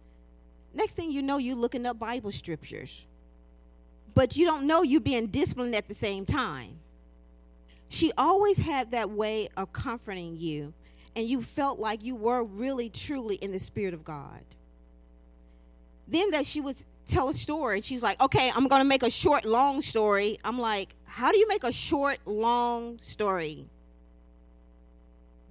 Next 0.72 0.94
thing 0.94 1.10
you 1.10 1.20
know, 1.20 1.38
you're 1.38 1.56
looking 1.56 1.84
up 1.84 1.98
Bible 1.98 2.32
scriptures, 2.32 3.04
but 4.14 4.36
you 4.36 4.46
don't 4.46 4.66
know 4.66 4.82
you're 4.82 5.00
being 5.00 5.26
disciplined 5.26 5.74
at 5.74 5.88
the 5.88 5.94
same 5.94 6.24
time. 6.24 6.78
She 7.88 8.10
always 8.16 8.56
had 8.56 8.92
that 8.92 9.10
way 9.10 9.48
of 9.56 9.72
comforting 9.72 10.36
you 10.38 10.72
and 11.14 11.26
you 11.26 11.42
felt 11.42 11.78
like 11.78 12.02
you 12.02 12.16
were 12.16 12.42
really 12.42 12.88
truly 12.88 13.34
in 13.36 13.52
the 13.52 13.58
spirit 13.58 13.92
of 13.92 14.02
God. 14.02 14.42
Then 16.08 16.30
that 16.30 16.46
she 16.46 16.60
would 16.60 16.76
tell 17.12 17.28
a 17.28 17.34
story. 17.34 17.80
She's 17.80 18.02
like, 18.02 18.20
"Okay, 18.20 18.50
I'm 18.54 18.68
going 18.68 18.80
to 18.80 18.88
make 18.88 19.02
a 19.02 19.10
short 19.10 19.44
long 19.44 19.80
story." 19.80 20.38
I'm 20.44 20.58
like, 20.58 20.94
"How 21.04 21.30
do 21.30 21.38
you 21.38 21.48
make 21.48 21.64
a 21.64 21.72
short 21.72 22.18
long 22.24 22.98
story?" 22.98 23.66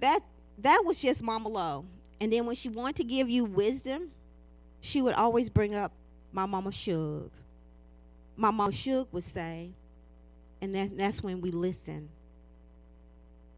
That 0.00 0.20
that 0.58 0.82
was 0.84 1.00
just 1.00 1.22
Mama 1.22 1.48
Lo. 1.48 1.84
And 2.20 2.32
then 2.32 2.46
when 2.46 2.54
she 2.54 2.68
wanted 2.68 2.96
to 2.96 3.04
give 3.04 3.28
you 3.28 3.44
wisdom, 3.44 4.10
she 4.80 5.02
would 5.02 5.14
always 5.14 5.48
bring 5.48 5.74
up 5.74 5.92
my 6.32 6.46
mama 6.46 6.72
Shug. 6.72 7.30
My 8.36 8.50
mama 8.50 8.72
Shug 8.72 9.08
would 9.12 9.24
say, 9.24 9.70
and 10.60 10.74
that, 10.74 10.96
that's 10.96 11.22
when 11.22 11.40
we 11.40 11.50
listen. 11.50 12.08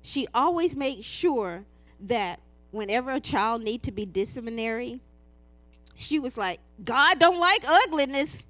She 0.03 0.27
always 0.35 0.75
made 0.75 1.05
sure 1.05 1.65
that 2.01 2.41
whenever 2.71 3.11
a 3.11 3.21
child 3.21 3.63
need 3.63 3.83
to 3.85 3.93
be 3.93 4.05
disciplinary, 4.05 5.01
she 5.97 6.19
was 6.19 6.37
like, 6.37 6.61
God 6.85 7.19
don't 7.19 7.39
like 7.39 7.65
ugliness. 7.67 8.45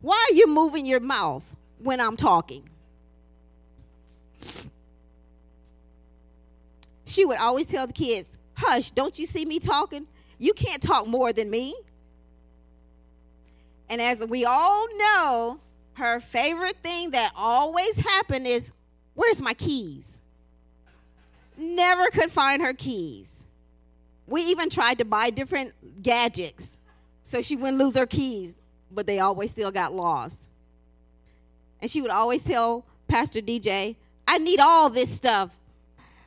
Why 0.00 0.26
are 0.30 0.34
you 0.34 0.46
moving 0.46 0.84
your 0.84 1.00
mouth 1.00 1.56
when 1.78 2.00
I'm 2.00 2.16
talking? 2.16 2.62
She 7.06 7.24
would 7.24 7.38
always 7.38 7.66
tell 7.66 7.86
the 7.86 7.92
kids, 7.92 8.36
Hush, 8.54 8.90
don't 8.90 9.18
you 9.18 9.26
see 9.26 9.44
me 9.44 9.58
talking? 9.58 10.06
You 10.38 10.52
can't 10.52 10.82
talk 10.82 11.06
more 11.06 11.32
than 11.32 11.50
me. 11.50 11.74
And 13.88 14.00
as 14.00 14.20
we 14.20 14.44
all 14.44 14.86
know, 14.96 15.60
her 15.94 16.20
favorite 16.20 16.76
thing 16.82 17.12
that 17.12 17.32
always 17.36 17.96
happened 17.96 18.46
is, 18.46 18.72
Where's 19.14 19.40
my 19.40 19.54
keys? 19.54 20.20
Never 21.56 22.10
could 22.10 22.30
find 22.30 22.60
her 22.62 22.74
keys. 22.74 23.33
We 24.26 24.42
even 24.42 24.70
tried 24.70 24.98
to 24.98 25.04
buy 25.04 25.30
different 25.30 26.02
gadgets 26.02 26.76
so 27.22 27.42
she 27.42 27.56
wouldn't 27.56 27.78
lose 27.78 27.96
her 27.96 28.06
keys, 28.06 28.60
but 28.90 29.06
they 29.06 29.18
always 29.20 29.50
still 29.50 29.70
got 29.70 29.94
lost. 29.94 30.40
And 31.80 31.90
she 31.90 32.00
would 32.00 32.10
always 32.10 32.42
tell 32.42 32.84
Pastor 33.08 33.40
DJ, 33.40 33.96
I 34.26 34.38
need 34.38 34.60
all 34.60 34.88
this 34.88 35.10
stuff. 35.10 35.50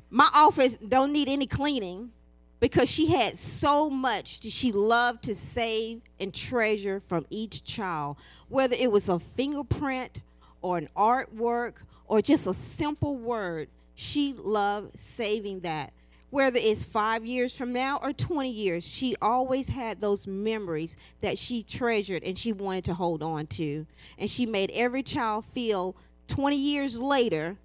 My 0.10 0.30
office 0.34 0.78
don't 0.78 1.12
need 1.12 1.28
any 1.28 1.48
cleaning 1.48 2.12
because 2.60 2.90
she 2.90 3.08
had 3.08 3.38
so 3.38 3.90
much 3.90 4.40
that 4.42 4.52
she 4.52 4.72
loved 4.72 5.24
to 5.24 5.36
save 5.36 6.02
and 6.20 6.34
treasure 6.34 7.00
from 7.00 7.26
each 7.30 7.64
child, 7.64 8.18
whether 8.50 8.76
it 8.78 8.92
was 8.92 9.10
a 9.10 9.20
fingerprint 9.20 10.22
or 10.62 10.78
an 10.78 10.90
artwork 10.96 11.74
or 12.08 12.22
just 12.22 12.48
a 12.48 12.54
simple 12.54 13.16
word. 13.16 13.68
She 13.96 14.34
loved 14.34 14.98
saving 15.00 15.62
that. 15.62 15.94
Whether 16.30 16.60
it's 16.62 16.84
five 16.84 17.26
years 17.26 17.56
from 17.56 17.72
now 17.72 18.00
or 18.02 18.12
20 18.12 18.50
years, 18.50 18.86
she 18.86 19.16
always 19.22 19.70
had 19.70 20.02
those 20.02 20.28
memories 20.28 20.98
that 21.22 21.38
she 21.38 21.64
treasured 21.64 22.24
and 22.24 22.38
she 22.38 22.52
wanted 22.52 22.84
to 22.86 22.94
hold 22.94 23.24
on 23.24 23.48
to. 23.48 23.86
And 24.18 24.30
she 24.30 24.46
made 24.46 24.70
every 24.74 25.04
child 25.04 25.46
feel 25.46 25.96
20 26.28 26.58
years 26.58 27.00
later 27.00 27.58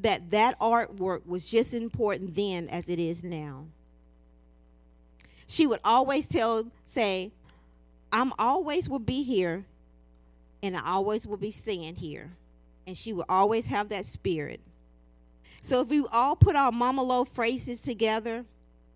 that 0.00 0.30
that 0.30 0.58
artwork 0.60 1.26
was 1.26 1.50
just 1.50 1.74
as 1.74 1.80
important 1.82 2.34
then 2.34 2.68
as 2.68 2.88
it 2.88 2.98
is 2.98 3.22
now. 3.22 3.66
She 5.46 5.66
would 5.66 5.80
always 5.84 6.26
tell, 6.26 6.66
say, 6.84 7.32
I'm 8.12 8.32
always 8.38 8.88
will 8.88 8.98
be 8.98 9.22
here 9.22 9.64
and 10.62 10.76
I 10.76 10.80
always 10.84 11.26
will 11.26 11.36
be 11.36 11.50
staying 11.50 11.96
here. 11.96 12.32
And 12.86 12.96
she 12.96 13.12
would 13.12 13.26
always 13.28 13.66
have 13.66 13.88
that 13.90 14.06
spirit. 14.06 14.60
So 15.66 15.80
if 15.80 15.88
we 15.88 16.06
all 16.12 16.36
put 16.36 16.54
our 16.54 16.70
Mama 16.70 17.02
Lo 17.02 17.24
phrases 17.24 17.80
together, 17.80 18.44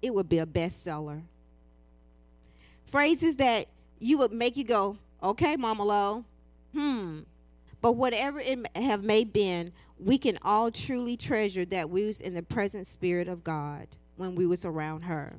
it 0.02 0.14
would 0.14 0.28
be 0.28 0.38
a 0.38 0.46
bestseller. 0.46 1.22
Phrases 2.84 3.38
that 3.38 3.66
you 3.98 4.18
would 4.18 4.30
make 4.30 4.56
you 4.56 4.62
go, 4.62 4.96
okay, 5.20 5.56
Mama 5.56 5.82
Lo, 5.82 6.24
hmm. 6.72 7.22
But 7.80 7.96
whatever 7.96 8.38
it 8.38 8.64
have 8.76 9.02
may 9.02 9.24
been, 9.24 9.72
we 9.98 10.16
can 10.16 10.38
all 10.42 10.70
truly 10.70 11.16
treasure 11.16 11.64
that 11.64 11.90
we 11.90 12.06
was 12.06 12.20
in 12.20 12.34
the 12.34 12.42
present 12.44 12.86
spirit 12.86 13.26
of 13.26 13.42
God 13.42 13.88
when 14.16 14.36
we 14.36 14.46
was 14.46 14.64
around 14.64 15.00
her. 15.00 15.34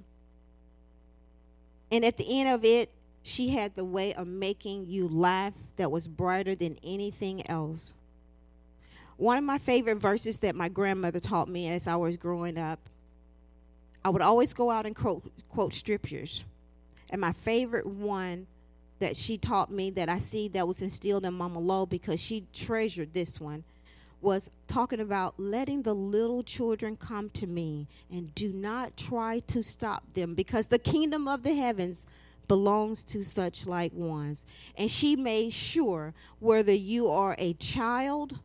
And 1.93 2.03
at 2.03 2.17
the 2.17 2.41
end 2.41 2.49
of 2.49 2.65
it, 2.65 2.89
She 3.23 3.49
had 3.49 3.75
the 3.75 3.86
way 3.86 4.13
of 4.13 4.27
making 4.27 4.88
you 4.88 5.07
laugh 5.07 5.53
that 5.77 5.91
was 5.91 6.07
brighter 6.07 6.55
than 6.55 6.77
anything 6.84 7.47
else. 7.47 7.93
One 9.22 9.38
of 9.38 9.43
my 9.43 9.59
favorite 9.59 9.99
verses 9.99 10.39
that 10.39 10.55
my 10.55 10.67
grandmother 10.67 11.19
taught 11.19 11.47
me 11.47 11.69
as 11.69 11.88
I 11.88 11.95
was 11.95 12.17
growing 12.17 12.57
up, 12.57 12.80
I 14.03 14.09
would 14.09 14.24
always 14.24 14.51
go 14.51 14.72
out 14.72 14.88
and 14.88 14.95
quote, 14.95 15.32
quote 15.47 15.76
scriptures. 15.76 16.43
And 17.07 17.22
my 17.22 17.32
favorite 17.32 17.86
one 17.86 18.47
that 18.97 19.15
she 19.15 19.38
taught 19.38 19.69
me 19.69 19.91
that 19.91 20.09
I 20.09 20.17
see 20.17 20.47
that 20.47 20.67
was 20.67 20.82
instilled 20.82 21.24
in 21.24 21.36
Mama 21.36 21.59
Lo 21.59 21.86
because 21.86 22.19
she 22.19 22.47
treasured 22.51 23.13
this 23.13 23.39
one 23.39 23.63
was 24.22 24.49
talking 24.67 24.99
about 24.99 25.36
letting 25.39 25.84
the 25.84 25.93
little 25.93 26.41
children 26.41 26.95
come 26.95 27.29
to 27.29 27.45
me 27.45 27.86
and 28.09 28.33
do 28.33 28.51
not 28.51 28.97
try 28.97 29.37
to 29.37 29.62
stop 29.62 30.04
them 30.16 30.33
because 30.33 30.66
the 30.66 30.79
kingdom 30.79 31.28
of 31.28 31.43
the 31.43 31.54
heavens 31.54 32.08
belongs 32.47 33.04
to 33.04 33.24
such 33.24 33.67
like 33.67 33.93
ones. 33.93 34.47
And 34.75 34.89
she 34.89 35.16
made 35.16 35.54
sure 35.54 36.16
whether 36.39 36.74
you 36.74 37.08
are 37.08 37.36
a 37.37 37.54
child, 37.54 38.39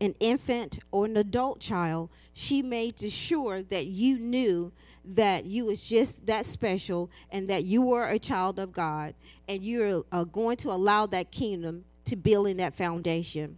an 0.00 0.14
infant, 0.20 0.78
or 0.90 1.06
an 1.06 1.16
adult 1.16 1.60
child, 1.60 2.10
she 2.32 2.62
made 2.62 3.00
sure 3.10 3.62
that 3.62 3.86
you 3.86 4.18
knew 4.18 4.72
that 5.04 5.44
you 5.44 5.64
was 5.64 5.84
just 5.84 6.26
that 6.26 6.44
special 6.44 7.10
and 7.30 7.48
that 7.48 7.64
you 7.64 7.80
were 7.80 8.04
a 8.04 8.18
child 8.18 8.58
of 8.58 8.72
God 8.72 9.14
and 9.48 9.62
you're 9.62 10.04
uh, 10.10 10.24
going 10.24 10.56
to 10.58 10.70
allow 10.70 11.06
that 11.06 11.30
kingdom 11.30 11.84
to 12.04 12.16
build 12.16 12.48
in 12.48 12.56
that 12.58 12.74
foundation. 12.74 13.56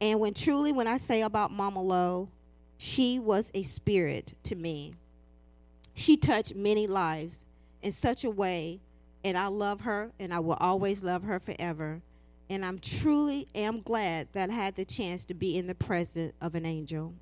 And 0.00 0.20
when 0.20 0.34
truly, 0.34 0.72
when 0.72 0.88
I 0.88 0.98
say 0.98 1.22
about 1.22 1.52
Mama 1.52 1.80
Lo, 1.80 2.28
she 2.76 3.18
was 3.18 3.50
a 3.54 3.62
spirit 3.62 4.34
to 4.44 4.56
me. 4.56 4.94
She 5.94 6.16
touched 6.16 6.54
many 6.54 6.86
lives 6.86 7.46
in 7.80 7.92
such 7.92 8.24
a 8.24 8.30
way, 8.30 8.80
and 9.22 9.38
I 9.38 9.46
love 9.46 9.82
her, 9.82 10.10
and 10.18 10.34
I 10.34 10.40
will 10.40 10.58
always 10.60 11.02
love 11.02 11.22
her 11.22 11.38
forever. 11.38 12.02
And 12.54 12.64
I'm 12.64 12.78
truly 12.78 13.48
am 13.52 13.80
glad 13.80 14.28
that 14.32 14.48
I 14.48 14.52
had 14.52 14.76
the 14.76 14.84
chance 14.84 15.24
to 15.24 15.34
be 15.34 15.58
in 15.58 15.66
the 15.66 15.74
presence 15.74 16.34
of 16.40 16.54
an 16.54 16.64
angel. 16.64 17.12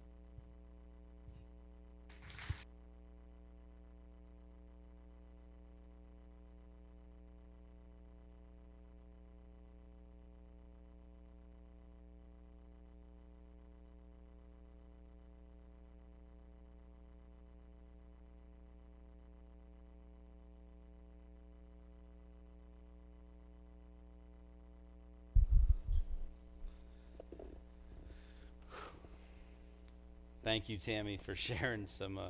Thank 30.52 30.68
you, 30.68 30.76
Tammy, 30.76 31.16
for 31.16 31.34
sharing 31.48 31.86
some 31.86 32.18
uh, 32.18 32.28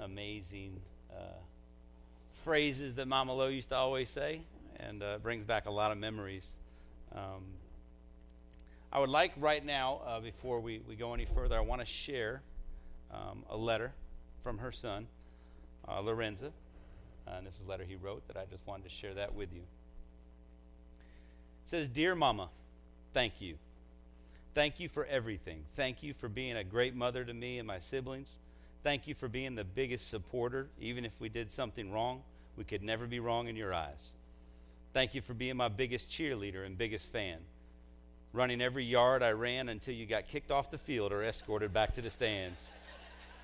amazing 0.00 0.80
uh, 1.12 1.38
phrases 2.42 2.94
that 2.94 3.06
Mama 3.06 3.32
Lo 3.32 3.46
used 3.46 3.68
to 3.68 3.76
always 3.76 4.10
say, 4.10 4.40
and 4.80 5.04
uh, 5.04 5.18
brings 5.18 5.44
back 5.44 5.66
a 5.66 5.70
lot 5.70 5.92
of 5.92 5.98
memories. 5.98 6.44
Um, 7.14 7.44
I 8.92 8.98
would 8.98 9.08
like 9.08 9.34
right 9.36 9.64
now, 9.64 10.00
uh, 10.04 10.18
before 10.18 10.58
we, 10.58 10.82
we 10.88 10.96
go 10.96 11.14
any 11.14 11.26
further, 11.26 11.56
I 11.56 11.60
want 11.60 11.80
to 11.80 11.86
share 11.86 12.42
um, 13.12 13.44
a 13.50 13.56
letter 13.56 13.92
from 14.42 14.58
her 14.58 14.72
son, 14.72 15.06
uh, 15.86 16.00
Lorenza. 16.00 16.50
and 17.28 17.46
this 17.46 17.54
is 17.54 17.60
a 17.64 17.70
letter 17.70 17.84
he 17.84 17.94
wrote 17.94 18.26
that 18.26 18.36
I 18.36 18.46
just 18.50 18.66
wanted 18.66 18.82
to 18.82 18.90
share 18.90 19.14
that 19.14 19.32
with 19.32 19.52
you. 19.52 19.62
It 21.66 21.70
says, 21.70 21.88
Dear 21.88 22.16
Mama, 22.16 22.48
thank 23.14 23.40
you. 23.40 23.58
Thank 24.56 24.80
you 24.80 24.88
for 24.88 25.04
everything. 25.04 25.62
Thank 25.76 26.02
you 26.02 26.14
for 26.14 26.30
being 26.30 26.56
a 26.56 26.64
great 26.64 26.94
mother 26.94 27.26
to 27.26 27.34
me 27.34 27.58
and 27.58 27.66
my 27.66 27.78
siblings. 27.78 28.38
Thank 28.82 29.06
you 29.06 29.14
for 29.14 29.28
being 29.28 29.54
the 29.54 29.64
biggest 29.64 30.08
supporter. 30.08 30.68
Even 30.80 31.04
if 31.04 31.12
we 31.20 31.28
did 31.28 31.52
something 31.52 31.92
wrong, 31.92 32.22
we 32.56 32.64
could 32.64 32.82
never 32.82 33.06
be 33.06 33.20
wrong 33.20 33.48
in 33.48 33.56
your 33.56 33.74
eyes. 33.74 34.14
Thank 34.94 35.14
you 35.14 35.20
for 35.20 35.34
being 35.34 35.58
my 35.58 35.68
biggest 35.68 36.08
cheerleader 36.08 36.64
and 36.64 36.78
biggest 36.78 37.12
fan. 37.12 37.36
Running 38.32 38.62
every 38.62 38.82
yard 38.82 39.22
I 39.22 39.32
ran 39.32 39.68
until 39.68 39.92
you 39.92 40.06
got 40.06 40.26
kicked 40.26 40.50
off 40.50 40.70
the 40.70 40.78
field 40.78 41.12
or 41.12 41.22
escorted 41.22 41.74
back 41.74 41.92
to 41.92 42.00
the 42.00 42.08
stands. 42.08 42.62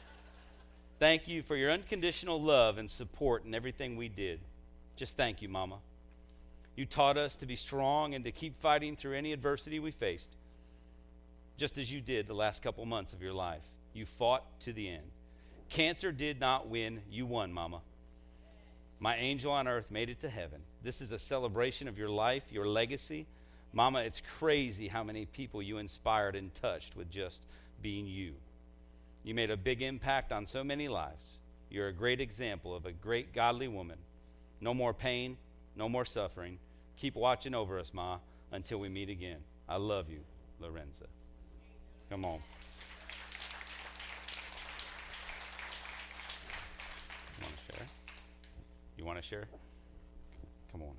Thank 0.98 1.28
you 1.28 1.42
for 1.42 1.56
your 1.56 1.72
unconditional 1.72 2.40
love 2.40 2.78
and 2.78 2.90
support 2.90 3.44
in 3.44 3.54
everything 3.54 3.96
we 3.96 4.08
did. 4.08 4.40
Just 4.96 5.18
thank 5.18 5.42
you, 5.42 5.50
Mama. 5.50 5.76
You 6.74 6.86
taught 6.86 7.18
us 7.18 7.36
to 7.36 7.44
be 7.44 7.56
strong 7.56 8.14
and 8.14 8.24
to 8.24 8.32
keep 8.32 8.58
fighting 8.62 8.96
through 8.96 9.12
any 9.12 9.34
adversity 9.34 9.78
we 9.78 9.90
faced 9.90 10.28
just 11.56 11.78
as 11.78 11.90
you 11.92 12.00
did 12.00 12.26
the 12.26 12.34
last 12.34 12.62
couple 12.62 12.84
months 12.86 13.12
of 13.12 13.22
your 13.22 13.32
life. 13.32 13.62
You 13.94 14.06
fought 14.06 14.44
to 14.60 14.72
the 14.72 14.88
end. 14.88 15.10
Cancer 15.68 16.12
did 16.12 16.40
not 16.40 16.68
win, 16.68 17.00
you 17.10 17.26
won, 17.26 17.52
Mama. 17.52 17.80
My 19.00 19.16
angel 19.16 19.50
on 19.52 19.66
earth 19.66 19.90
made 19.90 20.10
it 20.10 20.20
to 20.20 20.28
heaven. 20.28 20.60
This 20.82 21.00
is 21.00 21.12
a 21.12 21.18
celebration 21.18 21.88
of 21.88 21.98
your 21.98 22.08
life, 22.08 22.44
your 22.50 22.66
legacy. 22.66 23.26
Mama, 23.72 24.00
it's 24.02 24.22
crazy 24.38 24.86
how 24.86 25.02
many 25.02 25.26
people 25.26 25.62
you 25.62 25.78
inspired 25.78 26.36
and 26.36 26.54
touched 26.54 26.94
with 26.94 27.10
just 27.10 27.46
being 27.80 28.06
you. 28.06 28.34
You 29.24 29.34
made 29.34 29.50
a 29.50 29.56
big 29.56 29.82
impact 29.82 30.30
on 30.30 30.46
so 30.46 30.62
many 30.62 30.88
lives. 30.88 31.24
You're 31.70 31.88
a 31.88 31.92
great 31.92 32.20
example 32.20 32.74
of 32.74 32.86
a 32.86 32.92
great 32.92 33.32
godly 33.32 33.68
woman. 33.68 33.98
No 34.60 34.74
more 34.74 34.92
pain, 34.92 35.36
no 35.74 35.88
more 35.88 36.04
suffering. 36.04 36.58
Keep 36.96 37.14
watching 37.16 37.54
over 37.54 37.78
us, 37.78 37.92
Ma, 37.94 38.18
until 38.52 38.78
we 38.78 38.88
meet 38.88 39.08
again. 39.08 39.38
I 39.68 39.76
love 39.76 40.10
you, 40.10 40.20
Lorenza. 40.60 41.06
Come 42.12 42.26
on. 42.26 42.40
You 47.38 47.46
want 47.46 47.56
to 47.56 47.72
share? 47.72 47.86
You 48.98 49.04
want 49.06 49.18
to 49.18 49.22
share? 49.22 49.44
Come 50.72 50.82
on. 50.82 50.94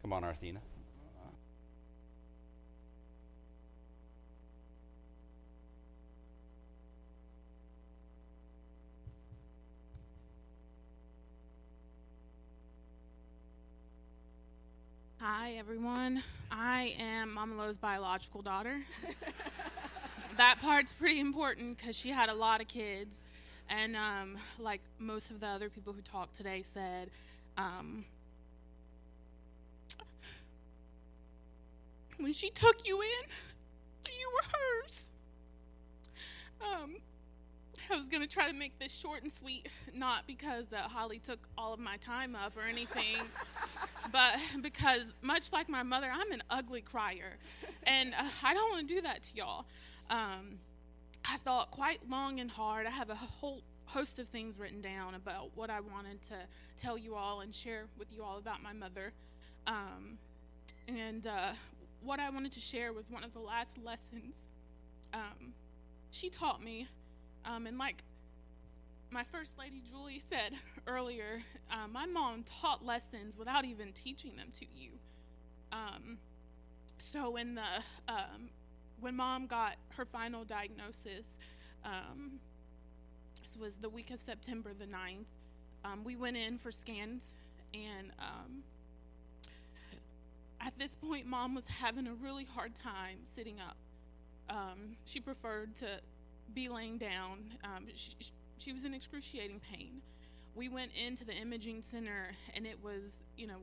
Come 0.00 0.14
on, 0.14 0.24
Arthena. 0.24 0.60
Hi, 15.18 15.52
everyone. 15.58 16.22
I 16.50 16.96
am 16.98 17.34
Mama 17.34 17.56
Lo's 17.56 17.76
biological 17.76 18.42
daughter. 18.42 18.80
that 20.36 20.60
part's 20.60 20.92
pretty 20.92 21.20
important 21.20 21.78
because 21.78 21.96
she 21.96 22.10
had 22.10 22.28
a 22.28 22.34
lot 22.34 22.60
of 22.60 22.68
kids. 22.68 23.20
And 23.68 23.96
um, 23.96 24.36
like 24.58 24.80
most 24.98 25.30
of 25.30 25.40
the 25.40 25.46
other 25.46 25.68
people 25.68 25.92
who 25.92 26.02
talked 26.02 26.34
today 26.34 26.62
said, 26.62 27.10
um, 27.56 28.04
when 32.18 32.32
she 32.32 32.50
took 32.50 32.86
you 32.86 33.00
in, 33.00 34.10
you 34.18 34.30
were 34.32 34.58
hers. 34.58 35.10
Um, 36.60 36.96
I 37.90 37.96
was 37.96 38.08
going 38.08 38.22
to 38.22 38.28
try 38.28 38.46
to 38.46 38.56
make 38.56 38.78
this 38.78 38.92
short 38.92 39.22
and 39.22 39.32
sweet, 39.32 39.68
not 39.94 40.26
because 40.26 40.72
uh, 40.72 40.88
Holly 40.88 41.18
took 41.18 41.40
all 41.58 41.74
of 41.74 41.80
my 41.80 41.96
time 41.96 42.36
up 42.36 42.56
or 42.56 42.62
anything, 42.62 43.16
but 44.12 44.38
because, 44.62 45.14
much 45.20 45.52
like 45.52 45.68
my 45.68 45.82
mother, 45.82 46.10
I'm 46.12 46.30
an 46.32 46.42
ugly 46.50 46.80
crier. 46.80 47.36
And 47.82 48.14
uh, 48.14 48.28
I 48.42 48.54
don't 48.54 48.70
want 48.70 48.88
to 48.88 48.94
do 48.94 49.00
that 49.02 49.22
to 49.24 49.36
y'all. 49.36 49.66
Um, 50.12 50.58
I 51.24 51.38
thought 51.38 51.70
quite 51.70 52.08
long 52.08 52.38
and 52.38 52.50
hard. 52.50 52.86
I 52.86 52.90
have 52.90 53.08
a 53.08 53.14
whole 53.14 53.62
host 53.86 54.18
of 54.18 54.28
things 54.28 54.58
written 54.58 54.80
down 54.80 55.14
about 55.14 55.50
what 55.54 55.70
I 55.70 55.80
wanted 55.80 56.22
to 56.24 56.34
tell 56.76 56.98
you 56.98 57.14
all 57.14 57.40
and 57.40 57.54
share 57.54 57.86
with 57.98 58.12
you 58.12 58.22
all 58.22 58.36
about 58.38 58.62
my 58.62 58.72
mother. 58.74 59.12
Um, 59.66 60.18
and 60.86 61.26
uh, 61.26 61.52
what 62.02 62.20
I 62.20 62.28
wanted 62.30 62.52
to 62.52 62.60
share 62.60 62.92
was 62.92 63.10
one 63.10 63.24
of 63.24 63.32
the 63.32 63.40
last 63.40 63.78
lessons 63.82 64.46
um, 65.14 65.54
she 66.10 66.28
taught 66.28 66.62
me 66.62 66.86
um, 67.44 67.66
and 67.66 67.78
like 67.78 68.02
my 69.10 69.24
first 69.24 69.58
lady 69.58 69.82
Julie 69.90 70.20
said 70.20 70.54
earlier, 70.86 71.42
uh, 71.70 71.88
my 71.88 72.06
mom 72.06 72.44
taught 72.44 72.84
lessons 72.84 73.38
without 73.38 73.64
even 73.64 73.92
teaching 73.92 74.36
them 74.36 74.48
to 74.58 74.66
you. 74.74 74.90
Um, 75.70 76.18
so 76.98 77.36
in 77.36 77.54
the 77.54 77.62
um, 78.08 78.50
when 79.02 79.16
mom 79.16 79.46
got 79.46 79.74
her 79.96 80.04
final 80.04 80.44
diagnosis, 80.44 81.30
um, 81.84 82.38
this 83.42 83.56
was 83.56 83.76
the 83.76 83.88
week 83.88 84.10
of 84.10 84.20
September 84.20 84.70
the 84.78 84.86
9th, 84.86 85.26
um, 85.84 86.04
we 86.04 86.14
went 86.14 86.36
in 86.36 86.56
for 86.56 86.70
scans 86.70 87.34
and 87.74 88.12
um, 88.20 88.62
at 90.60 90.72
this 90.78 90.94
point 90.96 91.26
mom 91.26 91.54
was 91.54 91.66
having 91.66 92.06
a 92.06 92.14
really 92.14 92.44
hard 92.44 92.74
time 92.76 93.18
sitting 93.34 93.56
up. 93.60 93.76
she 95.04 95.18
preferred 95.18 95.74
to 95.76 95.86
be 96.54 96.68
laying 96.68 96.98
down. 96.98 97.38
Um, 97.64 97.86
she, 97.94 98.14
she 98.58 98.72
was 98.72 98.84
in 98.84 98.94
excruciating 98.94 99.60
pain. 99.72 100.00
we 100.54 100.68
went 100.68 100.92
into 100.94 101.24
the 101.24 101.32
imaging 101.32 101.82
center, 101.82 102.36
and 102.54 102.66
it 102.66 102.78
was, 102.82 103.24
you 103.36 103.46
know, 103.46 103.56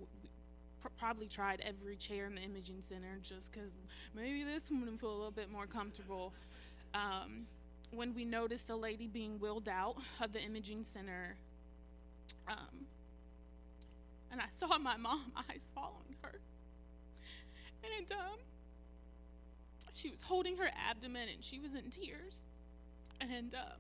pr- 0.82 0.88
probably 0.98 1.28
tried 1.28 1.62
every 1.62 1.96
chair 1.96 2.26
in 2.26 2.36
the 2.36 2.42
imaging 2.42 2.82
center 2.82 3.18
just 3.22 3.52
because 3.52 3.72
maybe 4.16 4.44
this 4.44 4.70
one 4.70 4.86
would 4.86 5.00
feel 5.00 5.12
a 5.12 5.12
little 5.12 5.32
bit 5.32 5.52
more 5.52 5.66
comfortable. 5.66 6.34
Um, 6.94 7.46
when 7.92 8.14
we 8.14 8.26
noticed 8.26 8.70
a 8.70 8.76
lady 8.76 9.08
being 9.08 9.40
wheeled 9.40 9.70
out 9.70 9.98
of 10.22 10.32
the 10.32 10.42
imaging 10.42 10.84
center, 10.84 11.36
um, 12.48 12.86
and 14.32 14.40
I 14.40 14.46
saw 14.58 14.78
my 14.78 14.98
mom 14.98 15.32
eyes 15.38 15.62
following 15.74 16.16
her, 16.22 16.40
and 17.98 18.12
um, 18.12 18.40
she 19.94 20.10
was 20.10 20.22
holding 20.22 20.58
her 20.58 20.70
abdomen 20.90 21.30
and 21.34 21.44
she 21.44 21.60
was 21.60 21.74
in 21.76 21.90
tears, 21.90 22.40
and. 23.22 23.54
Uh, 23.54 23.76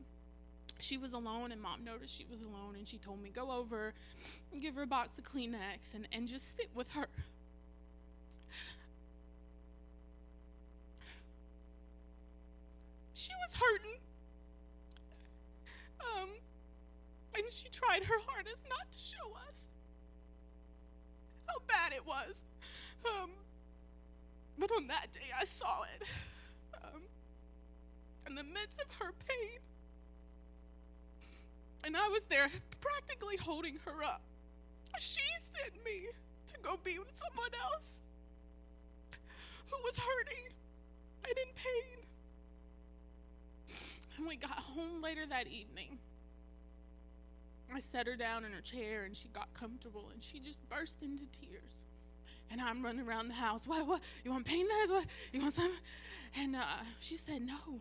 she 0.80 0.98
was 0.98 1.14
alone 1.14 1.52
and 1.52 1.62
mom 1.62 1.84
noticed 1.84 2.16
she 2.16 2.26
was 2.30 2.42
alone 2.42 2.76
and 2.76 2.88
she 2.88 2.98
told 2.98 3.22
me 3.22 3.30
go 3.30 3.52
over 3.52 3.94
and 4.52 4.62
give 4.62 4.76
her 4.76 4.84
a 4.84 4.88
box 4.88 5.20
of 5.20 5.26
kleenex 5.26 5.94
and, 5.94 6.08
and 6.12 6.28
just 6.28 6.56
sit 6.58 6.70
with 6.74 6.90
her. 6.92 7.08
She 13.14 13.32
was 13.34 13.56
hurting. 13.56 14.00
Um 16.00 16.30
and 17.36 17.44
she 17.52 17.70
tried 17.70 18.04
her 18.04 18.20
hardest 18.26 18.64
not 18.70 18.90
to 18.92 18.98
show 18.98 19.36
us 19.50 19.68
how 21.46 21.56
bad 21.68 21.92
it 21.94 22.06
was. 22.08 22.42
Um 23.06 23.32
but 24.58 24.72
on 24.72 24.88
that 24.88 25.12
day 25.12 25.28
i 25.38 25.44
saw 25.46 25.84
it. 25.96 26.08
Um 26.82 27.02
in 28.28 28.36
the 28.36 28.44
midst 28.44 28.82
of 28.82 28.92
her 29.00 29.12
pain 29.28 29.60
and 31.84 31.96
I 31.96 32.08
was 32.10 32.22
there 32.30 32.50
practically 32.82 33.38
holding 33.38 33.78
her 33.86 34.04
up. 34.04 34.22
She 35.00 35.22
sent 35.56 35.84
me 35.86 36.08
to 36.48 36.54
go 36.62 36.78
be 36.84 37.00
with 37.00 37.12
someone 37.16 37.52
else 37.64 38.02
who 39.68 39.78
was 39.84 39.98
hurting 39.98 40.54
and 41.24 41.38
in 41.38 41.54
pain. 41.56 42.06
And 44.18 44.28
we 44.28 44.36
got 44.36 44.52
home 44.52 45.02
later 45.02 45.26
that 45.30 45.48
evening. 45.48 46.00
I 47.74 47.80
set 47.80 48.08
her 48.08 48.16
down 48.16 48.46
in 48.46 48.52
her 48.52 48.62
chair 48.62 49.06
and 49.06 49.16
she 49.16 49.30
got 49.30 49.54
comfortable 49.54 50.10
and 50.12 50.24
she 50.24 50.40
just 50.40 50.68
burst 50.70 51.04
into 51.04 51.26
tears. 51.28 51.86
And 52.52 52.60
I'm 52.60 52.84
running 52.84 53.08
around 53.08 53.28
the 53.28 53.36
house. 53.36 53.68
What? 53.68 53.86
What? 53.86 54.02
You 54.26 54.32
want 54.32 54.46
pain 54.46 54.66
meds? 54.66 54.90
What? 54.90 55.06
You 55.32 55.42
want 55.42 55.54
some? 55.54 55.72
And 56.36 56.56
uh, 56.56 56.64
she 57.00 57.16
said, 57.16 57.44
No, 57.44 57.80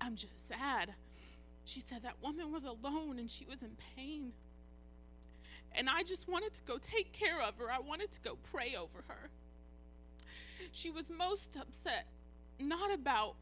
I'm 0.00 0.14
just 0.14 0.46
sad. 0.46 0.94
She 1.64 1.80
said 1.80 2.02
that 2.02 2.22
woman 2.22 2.52
was 2.52 2.64
alone 2.64 3.18
and 3.18 3.30
she 3.30 3.46
was 3.46 3.62
in 3.62 3.76
pain. 3.96 4.32
And 5.72 5.88
I 5.88 6.02
just 6.02 6.28
wanted 6.28 6.54
to 6.54 6.62
go 6.62 6.78
take 6.78 7.12
care 7.12 7.40
of 7.40 7.58
her. 7.58 7.70
I 7.70 7.80
wanted 7.80 8.12
to 8.12 8.20
go 8.20 8.36
pray 8.52 8.76
over 8.78 9.02
her. 9.08 9.30
She 10.72 10.90
was 10.90 11.10
most 11.10 11.56
upset, 11.56 12.06
not 12.60 12.92
about 12.92 13.34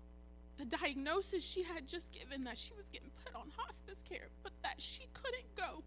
the 0.58 0.64
diagnosis 0.64 1.44
she 1.44 1.62
had 1.62 1.86
just 1.86 2.12
given 2.12 2.44
that 2.44 2.56
she 2.56 2.72
was 2.74 2.86
getting 2.86 3.10
put 3.24 3.34
on 3.34 3.50
hospice 3.56 4.02
care, 4.08 4.28
but 4.42 4.52
that 4.62 4.76
she 4.78 5.06
couldn't 5.12 5.56
go 5.56 5.82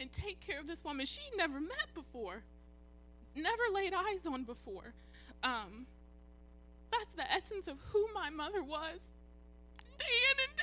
and 0.00 0.12
take 0.12 0.40
care 0.40 0.58
of 0.58 0.66
this 0.66 0.82
woman 0.82 1.06
she 1.06 1.22
never 1.36 1.60
met 1.60 1.94
before, 1.94 2.42
never 3.34 3.62
laid 3.72 3.92
eyes 3.94 4.26
on 4.26 4.44
before. 4.44 4.94
Um, 5.42 5.86
that's 6.90 7.10
the 7.16 7.30
essence 7.30 7.68
of 7.68 7.78
who 7.92 8.08
my 8.12 8.30
mother 8.30 8.62
was 8.62 9.10
day 9.98 10.18
in 10.30 10.36
and 10.48 10.54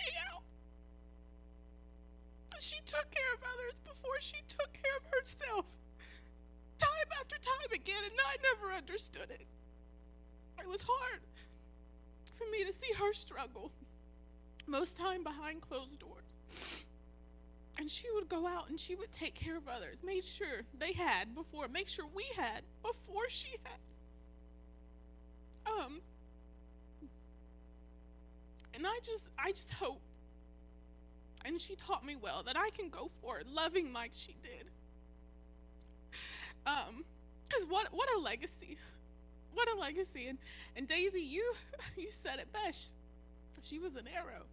She 2.60 2.80
took 2.86 3.12
care 3.12 3.34
of 3.34 3.42
others 3.44 3.80
before 3.84 4.20
she 4.20 4.38
took 4.48 4.74
care 4.74 4.98
of 4.98 5.06
herself. 5.12 5.66
Time 6.78 7.10
after 7.20 7.38
time 7.38 7.72
again, 7.74 8.04
and 8.04 8.14
I 8.20 8.38
never 8.42 8.74
understood 8.74 9.30
it. 9.30 9.46
It 10.60 10.68
was 10.68 10.82
hard 10.82 11.22
for 12.38 12.50
me 12.52 12.64
to 12.66 12.74
see 12.74 12.94
her 12.94 13.14
struggle, 13.14 13.72
most 14.68 14.98
time 14.98 15.24
behind 15.24 15.62
closed 15.62 16.00
doors. 16.00 16.84
And 17.78 17.90
she 17.90 18.08
would 18.14 18.30
go 18.30 18.48
out 18.48 18.70
and 18.70 18.80
she 18.80 18.96
would 18.96 19.12
take 19.12 19.36
care 19.36 19.58
of 19.58 19.68
others, 19.68 20.02
made 20.04 20.24
sure 20.24 20.62
they 20.78 20.94
had 20.94 21.36
before, 21.36 21.68
make 21.68 21.90
sure 21.90 22.06
we 22.14 22.26
had 22.38 22.64
before 22.82 23.30
she 23.30 23.58
had. 23.64 23.80
Um, 25.68 26.02
and 28.74 28.86
I 28.86 29.00
just 29.04 29.30
I 29.38 29.52
just 29.52 29.72
hope 29.72 30.02
and 31.46 31.60
she 31.60 31.76
taught 31.76 32.06
me 32.06 32.16
well 32.16 32.44
that 32.44 32.58
I 32.58 32.70
can 32.72 32.90
go 32.90 33.08
forward 33.08 33.46
loving 33.52 33.94
like 33.94 34.12
she 34.14 34.36
did. 34.42 34.70
Um 36.66 37.06
cuz 37.50 37.66
what 37.68 37.94
what 37.94 38.10
a 38.16 38.20
legacy. 38.20 38.78
What 39.54 39.70
a 39.70 39.76
legacy 39.76 40.28
and 40.28 40.38
and 40.76 40.88
Daisy 40.88 41.22
you 41.22 41.54
you 41.98 42.10
said 42.10 42.40
it 42.40 42.52
best. 42.52 42.94
She 43.62 43.80
was 43.80 43.96
an 43.96 44.08
arrow. 44.08 44.46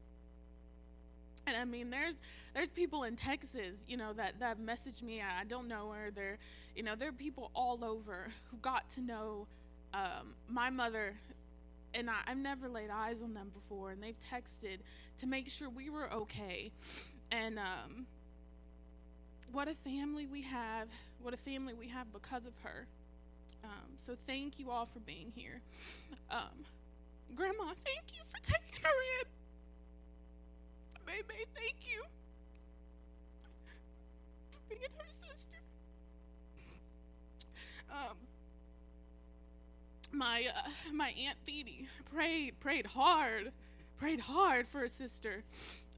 And 1.47 1.57
I 1.57 1.65
mean, 1.65 1.91
there's 1.91 2.21
there's 2.55 2.69
people 2.71 3.05
in 3.05 3.17
Texas, 3.17 3.85
you 3.89 3.97
know, 3.97 4.13
that 4.13 4.39
that 4.41 4.61
messaged 4.61 5.03
me. 5.03 5.21
I 5.21 5.45
don't 5.45 5.69
know 5.69 5.91
her. 5.91 6.11
There, 6.11 6.39
you 6.77 6.83
know, 6.83 6.95
there 6.95 7.09
are 7.09 7.13
people 7.13 7.51
all 7.55 7.85
over 7.85 8.29
who 8.51 8.57
got 8.59 8.89
to 8.91 9.01
know 9.01 9.47
um, 9.93 10.35
my 10.49 10.71
mother 10.71 11.15
and 11.95 12.09
I, 12.11 12.15
have 12.27 12.39
never 12.39 12.69
laid 12.69 12.91
eyes 12.91 13.23
on 13.23 13.35
them 13.35 13.51
before, 13.55 13.91
and 13.91 14.03
they've 14.03 14.19
texted 14.33 14.79
to 15.19 15.27
make 15.27 15.49
sure 15.49 15.69
we 15.69 15.91
were 15.91 16.13
okay. 16.13 16.71
And 17.31 17.59
um, 17.59 18.07
what 19.53 19.69
a 19.69 19.75
family 19.75 20.27
we 20.27 20.43
have! 20.43 20.89
What 21.21 21.35
a 21.35 21.39
family 21.39 21.75
we 21.75 21.89
have 21.89 22.13
because 22.13 22.47
of 22.47 22.53
her. 22.63 22.87
Um, 23.65 23.97
so 24.05 24.17
thank 24.27 24.59
you 24.59 24.71
all 24.71 24.87
for 24.87 25.01
being 25.01 25.33
here. 25.35 25.61
Um, 26.31 26.65
Grandma, 27.35 27.73
thank 27.85 28.15
you 28.15 28.23
for 28.25 28.41
taking 28.43 28.83
her 28.83 28.91
in. 29.21 29.27
Baby, 31.07 31.45
thank 31.55 31.77
you 31.83 32.05
for 34.51 34.59
being 34.69 34.91
her 34.97 35.29
sister. 35.29 35.59
Um, 37.91 38.17
my 40.13 40.47
uh, 40.55 40.69
my 40.93 41.11
aunt 41.11 41.39
Thede 41.47 41.87
prayed 42.13 42.59
prayed 42.61 42.87
hard, 42.87 43.53
prayed 43.99 44.21
hard 44.21 44.69
for 44.69 44.81
her 44.81 44.89
sister, 44.89 45.43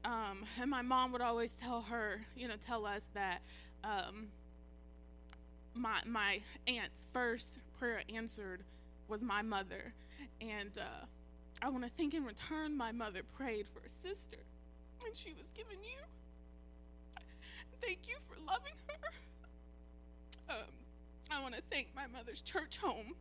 um, 0.03 0.45
and 0.59 0.69
my 0.69 0.81
mom 0.81 1.11
would 1.11 1.21
always 1.21 1.53
tell 1.53 1.81
her, 1.81 2.21
you 2.35 2.47
know, 2.47 2.55
tell 2.55 2.85
us 2.85 3.09
that 3.13 3.41
um, 3.83 4.27
my 5.73 5.99
my 6.05 6.39
aunt's 6.67 7.07
first 7.13 7.59
prayer 7.77 8.01
answered 8.13 8.63
was 9.07 9.21
my 9.21 9.41
mother, 9.41 9.93
and 10.41 10.77
uh, 10.77 11.05
I 11.61 11.69
want 11.69 11.83
to 11.83 11.89
think 11.91 12.13
in 12.13 12.23
return 12.23 12.75
my 12.75 12.91
mother 12.91 13.21
prayed 13.37 13.67
for 13.67 13.81
her 13.81 13.89
sister 14.01 14.37
when 15.01 15.13
she 15.13 15.33
was 15.33 15.47
given 15.55 15.77
you. 15.83 15.99
Thank 17.81 18.07
you 18.07 18.15
for 18.27 18.35
loving 18.45 18.73
her. 18.87 19.09
Um, 20.47 20.71
I 21.31 21.41
want 21.41 21.55
to 21.55 21.61
thank 21.71 21.87
my 21.95 22.07
mother's 22.07 22.41
church 22.41 22.77
home 22.77 23.15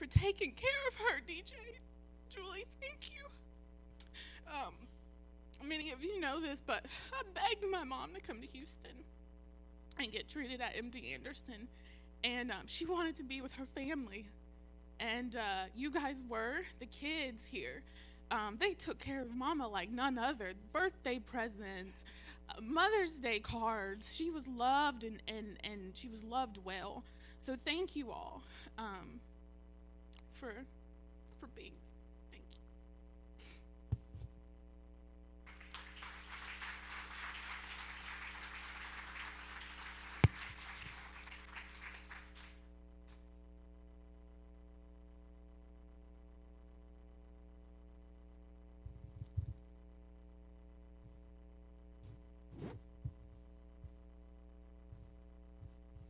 for 0.00 0.06
taking 0.06 0.52
care 0.52 0.70
of 0.88 0.94
her, 0.96 1.20
DJ. 1.28 1.52
Julie, 2.30 2.64
thank 2.80 3.10
you. 3.12 3.26
Um, 4.48 4.72
many 5.62 5.92
of 5.92 6.02
you 6.02 6.18
know 6.18 6.40
this, 6.40 6.62
but 6.66 6.86
I 7.12 7.22
begged 7.34 7.70
my 7.70 7.84
mom 7.84 8.14
to 8.14 8.20
come 8.20 8.40
to 8.40 8.46
Houston 8.46 9.04
and 9.98 10.10
get 10.10 10.26
treated 10.26 10.62
at 10.62 10.74
MD 10.74 11.12
Anderson, 11.12 11.68
and 12.24 12.50
um, 12.50 12.62
she 12.64 12.86
wanted 12.86 13.16
to 13.16 13.24
be 13.24 13.42
with 13.42 13.52
her 13.56 13.66
family. 13.74 14.24
And 14.98 15.36
uh, 15.36 15.64
you 15.76 15.90
guys 15.90 16.16
were 16.26 16.62
the 16.78 16.86
kids 16.86 17.44
here. 17.44 17.82
Um, 18.30 18.56
they 18.58 18.72
took 18.72 18.98
care 18.98 19.20
of 19.20 19.34
Mama 19.34 19.68
like 19.68 19.90
none 19.90 20.18
other. 20.18 20.54
Birthday 20.72 21.18
presents, 21.18 22.04
uh, 22.48 22.60
Mother's 22.62 23.18
Day 23.18 23.38
cards. 23.38 24.14
She 24.14 24.30
was 24.30 24.48
loved 24.48 25.04
and, 25.04 25.22
and, 25.28 25.58
and 25.62 25.94
she 25.94 26.08
was 26.08 26.24
loved 26.24 26.58
well. 26.64 27.02
So 27.38 27.56
thank 27.66 27.96
you 27.96 28.10
all. 28.10 28.42
Um, 28.78 29.20
for 30.40 30.54
for 31.38 31.46
being 31.54 31.72
Thank 32.30 32.44
you. 32.50 32.58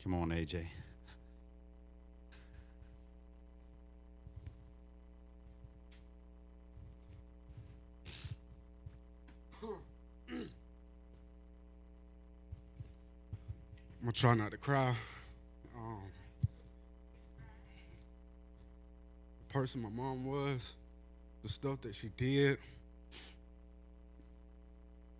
Come 0.04 0.14
on, 0.14 0.30
AJ. 0.30 0.66
Try 14.20 14.34
not 14.34 14.50
to 14.50 14.58
cry. 14.58 14.94
Um, 15.74 16.02
the 19.48 19.54
person 19.54 19.80
my 19.80 19.88
mom 19.88 20.26
was, 20.26 20.76
the 21.42 21.48
stuff 21.48 21.80
that 21.80 21.94
she 21.94 22.10
did. 22.18 22.58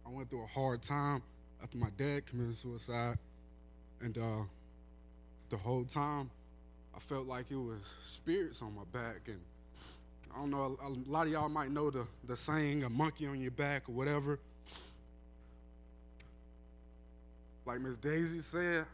I 0.06 0.10
went 0.10 0.28
through 0.28 0.42
a 0.42 0.48
hard 0.48 0.82
time 0.82 1.22
after 1.62 1.78
my 1.78 1.88
dad 1.96 2.26
committed 2.26 2.56
suicide, 2.56 3.16
and 4.02 4.18
uh, 4.18 4.42
the 5.48 5.56
whole 5.56 5.84
time 5.84 6.28
I 6.94 6.98
felt 6.98 7.26
like 7.26 7.46
it 7.50 7.56
was 7.56 7.80
spirits 8.04 8.60
on 8.60 8.74
my 8.74 8.84
back, 8.92 9.28
and 9.28 9.40
I 10.30 10.40
don't 10.40 10.50
know. 10.50 10.76
A, 10.82 10.88
a 10.88 10.92
lot 11.10 11.26
of 11.26 11.32
y'all 11.32 11.48
might 11.48 11.70
know 11.70 11.90
the 11.90 12.06
the 12.24 12.36
saying, 12.36 12.84
"A 12.84 12.90
monkey 12.90 13.26
on 13.26 13.40
your 13.40 13.50
back" 13.50 13.88
or 13.88 13.92
whatever. 13.92 14.40
Like 17.70 17.82
Miss 17.82 17.98
Daisy 17.98 18.40
said, 18.40 18.84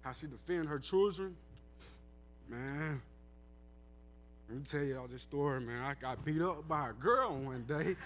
how 0.00 0.12
she 0.12 0.26
defend 0.26 0.66
her 0.70 0.78
children. 0.78 1.36
Man, 2.48 3.02
let 4.48 4.56
me 4.56 4.64
tell 4.64 4.82
y'all 4.82 5.06
this 5.06 5.20
story, 5.20 5.60
man. 5.60 5.82
I 5.82 5.92
got 5.92 6.24
beat 6.24 6.40
up 6.40 6.66
by 6.66 6.88
a 6.88 6.92
girl 6.94 7.36
one 7.36 7.66
day. 7.68 7.96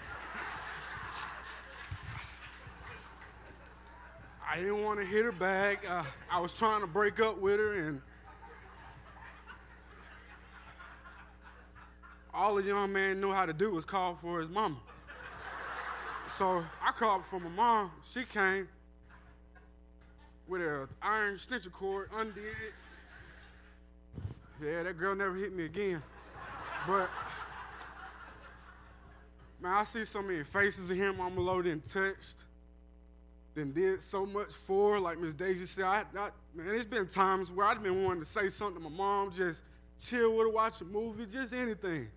I 4.45 4.57
didn't 4.57 4.83
want 4.83 4.99
to 4.99 5.05
hit 5.05 5.23
her 5.23 5.31
back. 5.31 5.89
Uh, 5.89 6.03
I 6.29 6.41
was 6.41 6.51
trying 6.51 6.81
to 6.81 6.87
break 6.87 7.21
up 7.21 7.39
with 7.39 7.57
her, 7.57 7.75
and 7.75 8.01
all 12.33 12.55
the 12.55 12.63
young 12.63 12.91
man 12.91 13.21
knew 13.21 13.31
how 13.31 13.45
to 13.45 13.53
do 13.53 13.71
was 13.71 13.85
call 13.85 14.15
for 14.21 14.41
his 14.41 14.49
mama. 14.49 14.75
So 16.27 16.65
I 16.85 16.91
called 16.91 17.23
for 17.23 17.39
my 17.39 17.47
mom. 17.47 17.91
She 18.05 18.25
came 18.25 18.67
with 20.47 20.61
a 20.61 20.87
iron 21.01 21.35
extension 21.35 21.71
cord, 21.71 22.09
undid 22.13 22.43
it. 22.43 22.73
Yeah, 24.63 24.83
that 24.83 24.97
girl 24.97 25.15
never 25.15 25.35
hit 25.35 25.53
me 25.55 25.65
again. 25.65 26.01
But 26.87 27.09
man, 29.61 29.73
I 29.73 29.83
see 29.83 30.05
so 30.05 30.21
many 30.21 30.43
faces 30.43 30.89
of 30.89 30.97
him. 30.97 31.17
Mama 31.17 31.41
Lo 31.41 31.61
didn't 31.61 31.91
text, 31.91 32.39
then 33.53 33.73
did 33.73 34.01
so 34.01 34.25
much 34.25 34.53
for. 34.53 34.99
Like 34.99 35.19
Miss 35.19 35.33
Daisy 35.33 35.65
said, 35.65 35.85
I, 35.85 36.03
I, 36.17 36.29
man, 36.53 36.67
it's 36.75 36.85
been 36.85 37.07
times 37.07 37.51
where 37.51 37.65
I've 37.65 37.81
been 37.81 38.03
wanting 38.03 38.21
to 38.21 38.27
say 38.27 38.49
something 38.49 38.81
to 38.81 38.89
my 38.89 38.95
mom, 38.95 39.31
just 39.31 39.61
chill 39.99 40.37
with 40.37 40.47
her, 40.47 40.51
watch 40.51 40.79
a 40.81 40.85
movie, 40.85 41.25
just 41.25 41.53
anything. 41.53 42.07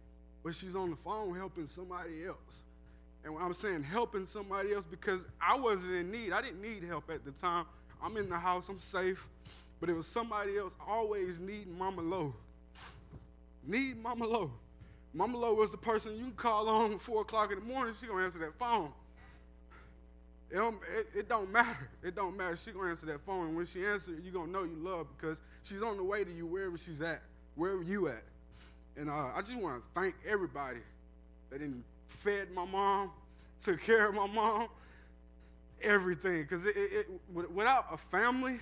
But 0.44 0.54
she's 0.54 0.76
on 0.76 0.90
the 0.90 0.96
phone 0.96 1.34
helping 1.34 1.66
somebody 1.66 2.24
else. 2.26 2.62
And 3.24 3.36
I'm 3.38 3.54
saying 3.54 3.82
helping 3.82 4.26
somebody 4.26 4.72
else 4.72 4.86
because 4.86 5.26
I 5.40 5.56
wasn't 5.56 5.92
in 5.92 6.10
need. 6.10 6.32
I 6.32 6.40
didn't 6.40 6.62
need 6.62 6.84
help 6.84 7.10
at 7.10 7.24
the 7.24 7.32
time. 7.32 7.66
I'm 8.02 8.16
in 8.16 8.28
the 8.28 8.38
house, 8.38 8.68
I'm 8.68 8.78
safe. 8.78 9.26
But 9.80 9.88
it 9.88 9.96
was 9.96 10.06
somebody 10.06 10.56
else 10.56 10.74
always 10.86 11.38
needing 11.38 11.76
Mama 11.78 12.02
Lo. 12.02 12.34
Need 13.64 14.02
Mama 14.02 14.26
Lo. 14.26 14.50
Mama 15.14 15.38
Lo 15.38 15.54
was 15.54 15.70
the 15.70 15.76
person 15.76 16.16
you 16.16 16.32
call 16.36 16.68
on 16.68 16.92
at 16.92 17.00
4 17.00 17.22
o'clock 17.22 17.52
in 17.52 17.60
the 17.60 17.64
morning, 17.64 17.94
she 17.98 18.06
gonna 18.06 18.24
answer 18.24 18.38
that 18.38 18.58
phone. 18.58 18.90
It 20.50 20.56
don't, 20.56 20.78
it, 20.96 21.06
it 21.14 21.28
don't 21.28 21.52
matter. 21.52 21.90
It 22.02 22.14
don't 22.14 22.36
matter. 22.36 22.56
She 22.56 22.70
gonna 22.70 22.90
answer 22.90 23.06
that 23.06 23.20
phone, 23.26 23.48
and 23.48 23.56
when 23.56 23.66
she 23.66 23.84
answers, 23.84 24.18
you 24.24 24.30
gonna 24.30 24.50
know 24.50 24.64
you 24.64 24.76
love 24.76 25.06
because 25.16 25.40
she's 25.62 25.82
on 25.82 25.96
the 25.96 26.04
way 26.04 26.24
to 26.24 26.32
you 26.32 26.46
wherever 26.46 26.78
she's 26.78 27.02
at, 27.02 27.22
wherever 27.54 27.82
you 27.82 28.08
at. 28.08 28.22
And 28.96 29.10
uh, 29.10 29.30
I 29.34 29.40
just 29.40 29.54
want 29.56 29.82
to 29.82 30.00
thank 30.00 30.14
everybody 30.26 30.80
that 31.50 31.60
fed 32.06 32.50
my 32.52 32.64
mom, 32.64 33.10
took 33.62 33.80
care 33.82 34.08
of 34.08 34.14
my 34.14 34.26
mom, 34.26 34.68
everything. 35.82 36.42
Because 36.42 36.64
it, 36.64 36.76
it, 36.76 37.08
it, 37.34 37.50
without 37.52 37.86
a 37.92 37.96
family, 37.96 38.60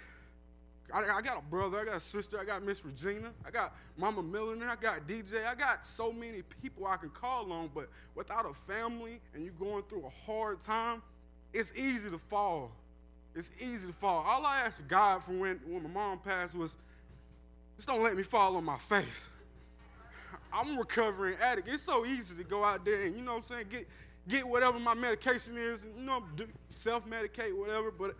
I, 0.92 1.00
I, 1.00 1.20
got 1.20 1.38
a 1.38 1.42
brother, 1.42 1.80
I 1.80 1.84
got 1.84 1.96
a 1.96 2.00
sister, 2.00 2.38
I 2.38 2.44
got 2.44 2.62
Miss 2.62 2.84
Regina, 2.84 3.32
I 3.44 3.50
got 3.50 3.74
Mama 3.96 4.22
Milliner, 4.22 4.68
I 4.68 4.76
got 4.76 5.06
DJ, 5.06 5.46
I 5.46 5.54
got 5.54 5.86
so 5.86 6.12
many 6.12 6.42
people 6.62 6.86
I 6.86 6.96
can 6.96 7.10
call 7.10 7.52
on. 7.52 7.70
But 7.74 7.88
without 8.14 8.46
a 8.46 8.54
family 8.70 9.20
and 9.34 9.44
you're 9.44 9.52
going 9.54 9.82
through 9.88 10.06
a 10.06 10.30
hard 10.30 10.60
time, 10.60 11.02
it's 11.52 11.72
easy 11.74 12.10
to 12.10 12.18
fall. 12.18 12.70
It's 13.34 13.50
easy 13.60 13.86
to 13.86 13.92
fall. 13.92 14.24
All 14.26 14.46
I 14.46 14.60
asked 14.60 14.86
God 14.88 15.24
for 15.24 15.32
when, 15.32 15.60
when 15.66 15.82
my 15.82 15.88
mom 15.88 16.18
passed 16.20 16.54
was, 16.54 16.74
just 17.76 17.88
don't 17.88 18.02
let 18.02 18.16
me 18.16 18.22
fall 18.22 18.56
on 18.56 18.64
my 18.64 18.78
face. 18.78 19.28
I'm 20.52 20.76
a 20.76 20.78
recovering 20.78 21.36
addict. 21.40 21.68
It's 21.68 21.82
so 21.82 22.06
easy 22.06 22.34
to 22.34 22.44
go 22.44 22.64
out 22.64 22.84
there 22.84 23.02
and, 23.02 23.16
you 23.16 23.22
know 23.22 23.34
what 23.34 23.38
I'm 23.38 23.44
saying, 23.44 23.66
get, 23.70 23.88
get 24.28 24.46
whatever 24.46 24.78
my 24.78 24.94
medication 24.94 25.56
is, 25.56 25.84
and, 25.84 25.96
you 25.96 26.04
know, 26.04 26.22
self-medicate, 26.68 27.56
whatever, 27.56 27.90
but 27.90 28.16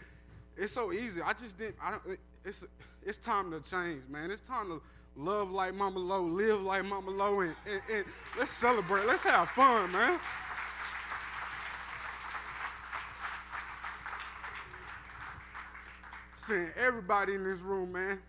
it's 0.56 0.72
so 0.72 0.92
easy. 0.92 1.20
I 1.20 1.32
just 1.32 1.58
didn't, 1.58 1.76
I 1.82 1.90
don't, 1.92 2.18
it's, 2.44 2.64
it's 3.04 3.18
time 3.18 3.50
to 3.50 3.60
change, 3.60 4.02
man. 4.08 4.30
It's 4.30 4.40
time 4.40 4.68
to 4.68 4.82
love 5.16 5.50
like 5.50 5.74
Mama 5.74 5.98
Lo, 5.98 6.22
live 6.22 6.62
like 6.62 6.84
Mama 6.84 7.10
Lo, 7.10 7.40
and, 7.40 7.54
and, 7.66 7.82
and 7.92 8.04
let's 8.38 8.52
celebrate. 8.52 9.06
Let's 9.06 9.24
have 9.24 9.50
fun, 9.50 9.92
man. 9.92 10.20
Seeing 16.36 16.70
everybody 16.76 17.34
in 17.34 17.42
this 17.42 17.58
room, 17.58 17.92
man. 17.92 18.20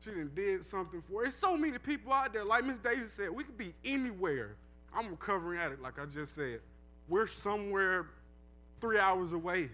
She 0.00 0.10
done 0.10 0.30
did 0.34 0.64
something 0.64 1.02
for. 1.02 1.22
There's 1.22 1.34
so 1.34 1.56
many 1.56 1.76
people 1.78 2.12
out 2.12 2.32
there. 2.32 2.44
Like 2.44 2.64
Miss 2.64 2.78
Daisy 2.78 3.08
said, 3.08 3.30
we 3.30 3.44
could 3.44 3.58
be 3.58 3.74
anywhere. 3.84 4.54
I'm 4.94 5.10
recovering 5.10 5.58
addict, 5.58 5.82
like 5.82 5.98
I 5.98 6.06
just 6.06 6.34
said. 6.34 6.60
We're 7.08 7.26
somewhere 7.26 8.06
three 8.80 8.98
hours 8.98 9.32
away, 9.32 9.70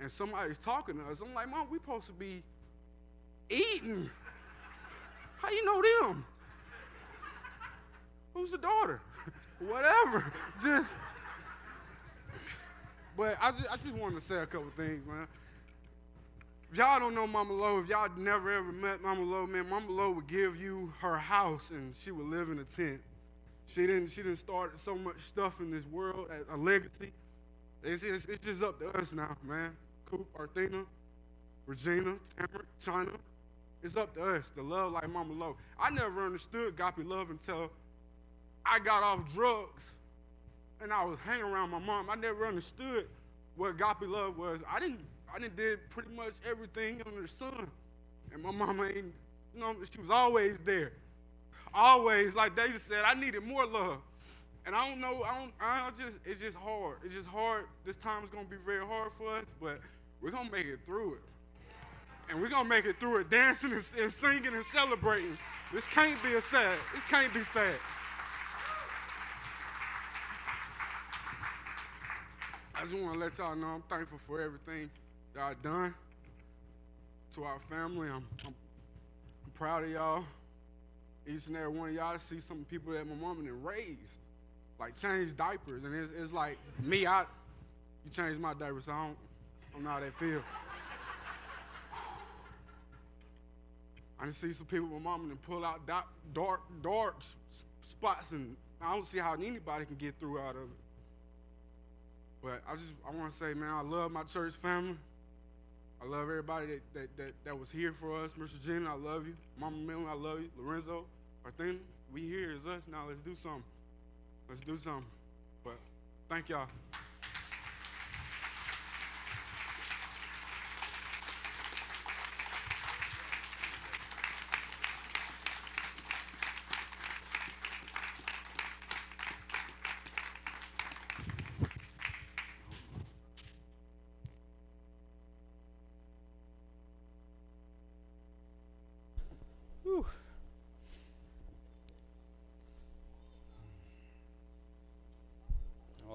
and 0.00 0.10
somebody's 0.10 0.58
talking 0.58 0.98
to 0.98 1.04
us. 1.04 1.20
I'm 1.20 1.34
like, 1.34 1.50
Mom, 1.50 1.68
we 1.70 1.78
supposed 1.78 2.06
to 2.06 2.12
be 2.12 2.42
eating. 3.50 4.08
How 5.36 5.50
you 5.50 5.64
know 5.64 5.82
them? 5.82 6.24
Who's 8.34 8.50
the 8.50 8.58
daughter? 8.58 9.00
Whatever. 9.58 10.32
Just. 10.62 10.92
But 13.16 13.36
I 13.40 13.50
just, 13.50 13.70
I 13.70 13.76
just 13.76 13.92
wanted 13.92 14.14
to 14.14 14.20
say 14.20 14.36
a 14.36 14.46
couple 14.46 14.70
things, 14.76 15.06
man. 15.06 15.26
If 16.70 16.78
y'all 16.78 16.98
don't 16.98 17.14
know 17.14 17.26
Mama 17.26 17.52
Lo, 17.52 17.80
if 17.80 17.88
y'all 17.88 18.08
never 18.16 18.50
ever 18.50 18.72
met 18.72 19.02
Mama 19.02 19.22
Lo, 19.22 19.46
man, 19.46 19.68
Mama 19.68 19.90
Lo 19.90 20.12
would 20.12 20.26
give 20.26 20.56
you 20.56 20.94
her 21.00 21.18
house 21.18 21.70
and 21.70 21.94
she 21.94 22.10
would 22.10 22.26
live 22.26 22.48
in 22.48 22.58
a 22.58 22.64
tent. 22.64 23.02
She 23.72 23.86
didn't, 23.86 24.08
she 24.08 24.22
didn't 24.22 24.36
start 24.36 24.78
so 24.78 24.94
much 24.94 25.20
stuff 25.20 25.60
in 25.60 25.70
this 25.70 25.84
world, 25.86 26.28
as 26.30 26.44
a 26.52 26.56
legacy. 26.56 27.12
It's 27.82 28.02
just, 28.02 28.28
it's 28.28 28.44
just 28.44 28.62
up 28.62 28.78
to 28.80 28.88
us 28.98 29.12
now, 29.12 29.34
man. 29.42 29.70
Coop, 30.04 30.26
Arthena, 30.38 30.84
Regina, 31.66 32.16
Tamara, 32.36 32.64
China. 32.84 33.12
It's 33.82 33.96
up 33.96 34.14
to 34.14 34.22
us 34.22 34.50
to 34.56 34.62
love 34.62 34.92
like 34.92 35.08
Mama 35.08 35.32
Lo. 35.32 35.56
I 35.80 35.90
never 35.90 36.26
understood 36.26 36.74
agape 36.78 37.08
love 37.08 37.30
until 37.30 37.70
I 38.64 38.78
got 38.78 39.02
off 39.02 39.20
drugs 39.34 39.92
and 40.82 40.92
I 40.92 41.04
was 41.04 41.18
hanging 41.20 41.44
around 41.44 41.70
my 41.70 41.78
mom. 41.78 42.10
I 42.10 42.14
never 42.14 42.46
understood 42.46 43.06
what 43.56 43.70
agape 43.70 44.08
love 44.08 44.36
was. 44.36 44.60
I 44.70 44.80
didn't 44.80 45.00
I 45.34 45.38
done 45.38 45.52
did 45.56 45.78
pretty 45.88 46.10
much 46.14 46.34
everything 46.48 47.00
under 47.06 47.22
the 47.22 47.28
sun. 47.28 47.66
And 48.32 48.42
my 48.42 48.50
mama 48.50 48.84
ain't, 48.84 49.14
you 49.54 49.60
know, 49.60 49.74
she 49.90 49.98
was 49.98 50.10
always 50.10 50.58
there. 50.64 50.92
Always, 51.74 52.34
like 52.34 52.54
David 52.54 52.80
said, 52.80 53.02
I 53.04 53.14
needed 53.14 53.42
more 53.42 53.66
love. 53.66 53.98
And 54.64 54.74
I 54.76 54.88
don't 54.88 55.00
know, 55.00 55.22
I 55.24 55.38
don't, 55.38 55.52
I 55.60 55.82
don't 55.82 55.98
just, 55.98 56.20
it's 56.24 56.40
just 56.40 56.56
hard. 56.56 56.98
It's 57.04 57.14
just 57.14 57.26
hard. 57.26 57.64
This 57.84 57.96
time 57.96 58.22
is 58.24 58.30
going 58.30 58.44
to 58.44 58.50
be 58.50 58.58
very 58.64 58.84
hard 58.84 59.10
for 59.18 59.34
us, 59.34 59.44
but 59.60 59.80
we're 60.20 60.30
going 60.30 60.46
to 60.46 60.52
make 60.52 60.66
it 60.66 60.80
through 60.86 61.14
it. 61.14 61.20
And 62.30 62.40
we're 62.40 62.48
going 62.48 62.64
to 62.64 62.68
make 62.68 62.84
it 62.84 63.00
through 63.00 63.18
it 63.18 63.30
dancing 63.30 63.72
and, 63.72 63.84
and 63.98 64.12
singing 64.12 64.54
and 64.54 64.64
celebrating. 64.66 65.36
This 65.72 65.86
can't 65.86 66.22
be 66.22 66.34
a 66.34 66.42
sad. 66.42 66.78
This 66.94 67.04
can't 67.04 67.32
be 67.34 67.42
sad. 67.42 67.74
I 72.74 72.82
just 72.82 72.94
want 72.94 73.14
to 73.14 73.18
let 73.18 73.38
y'all 73.38 73.56
know 73.56 73.66
I'm 73.68 73.82
thankful 73.82 74.18
for 74.26 74.40
everything 74.40 74.90
y'all 75.34 75.54
done. 75.62 75.94
To 77.34 77.44
our 77.44 77.58
family, 77.70 78.08
I'm, 78.08 78.26
I'm, 78.44 78.54
I'm 79.44 79.50
proud 79.54 79.84
of 79.84 79.90
y'all. 79.90 80.24
Each 81.26 81.46
and 81.46 81.56
every 81.56 81.68
one 81.68 81.90
of 81.90 81.94
y'all 81.94 82.18
see 82.18 82.40
some 82.40 82.66
people 82.68 82.92
that 82.92 83.06
my 83.06 83.14
mom 83.14 83.38
and 83.40 83.64
raised, 83.64 84.18
like 84.80 84.96
changed 84.96 85.36
diapers, 85.36 85.84
and 85.84 85.94
it's, 85.94 86.12
it's 86.18 86.32
like 86.32 86.58
me. 86.82 87.06
I 87.06 87.24
you 88.04 88.10
changed 88.10 88.40
my 88.40 88.54
diapers, 88.54 88.86
so 88.86 88.92
I 88.92 89.06
don't, 89.06 89.16
I 89.16 89.74
don't 89.74 89.84
know 89.84 89.90
how 89.90 90.00
that 90.00 90.18
feel. 90.18 90.42
I 94.20 94.26
just 94.26 94.40
see 94.40 94.52
some 94.52 94.66
people 94.66 94.88
my 94.88 94.98
mom 94.98 95.30
and 95.30 95.40
pull 95.42 95.64
out 95.64 95.86
dark, 95.86 96.06
dark, 96.34 96.60
dark 96.82 97.22
spots, 97.82 98.32
and 98.32 98.56
I 98.80 98.92
don't 98.94 99.06
see 99.06 99.18
how 99.18 99.34
anybody 99.34 99.84
can 99.84 99.94
get 99.96 100.18
through 100.18 100.40
out 100.40 100.56
of 100.56 100.62
it. 100.62 100.68
But 102.42 102.62
I 102.68 102.74
just 102.74 102.92
I 103.06 103.10
want 103.16 103.30
to 103.30 103.36
say, 103.36 103.54
man, 103.54 103.70
I 103.70 103.82
love 103.82 104.10
my 104.10 104.24
church 104.24 104.54
family. 104.54 104.96
I 106.02 106.08
love 106.08 106.22
everybody 106.22 106.66
that, 106.66 106.80
that, 106.94 107.16
that, 107.16 107.32
that 107.44 107.58
was 107.58 107.70
here 107.70 107.92
for 107.92 108.24
us. 108.24 108.32
Mr. 108.32 108.60
Jenny, 108.60 108.86
I 108.86 108.94
love 108.94 109.26
you. 109.26 109.36
Mama 109.56 109.76
Millen, 109.76 110.06
I 110.08 110.14
love 110.14 110.40
you. 110.40 110.50
Lorenzo, 110.58 111.04
Arthena, 111.44 111.78
we 112.12 112.22
here 112.22 112.50
is 112.50 112.66
us. 112.66 112.82
Now 112.90 113.04
let's 113.08 113.20
do 113.20 113.36
something. 113.36 113.62
Let's 114.48 114.60
do 114.62 114.76
something. 114.76 115.04
But 115.62 115.78
thank 116.28 116.48
y'all. 116.48 116.66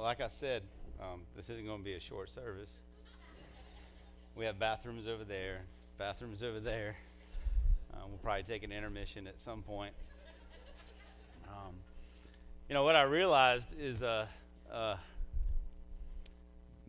Like 0.08 0.22
I 0.22 0.30
said, 0.30 0.64
um, 1.02 1.24
this 1.36 1.50
isn't 1.50 1.66
going 1.66 1.80
to 1.80 1.84
be 1.84 1.96
a 1.96 2.00
short 2.00 2.30
service. 2.30 2.70
We 4.38 4.46
have 4.46 4.58
bathrooms 4.58 5.06
over 5.06 5.26
there, 5.26 5.64
bathrooms 5.98 6.44
over 6.44 6.62
there. 6.62 6.96
Uh, 7.94 7.98
we'll 8.08 8.18
probably 8.20 8.44
take 8.44 8.64
an 8.64 8.72
intermission 8.72 9.28
at 9.28 9.38
some 9.42 9.64
point. 9.64 9.94
Um, 11.50 11.74
you 12.70 12.74
know, 12.74 12.86
what 12.86 12.96
I 12.96 13.02
realized 13.02 13.68
is, 13.78 14.02
uh, 14.02 14.28
uh, 14.72 14.96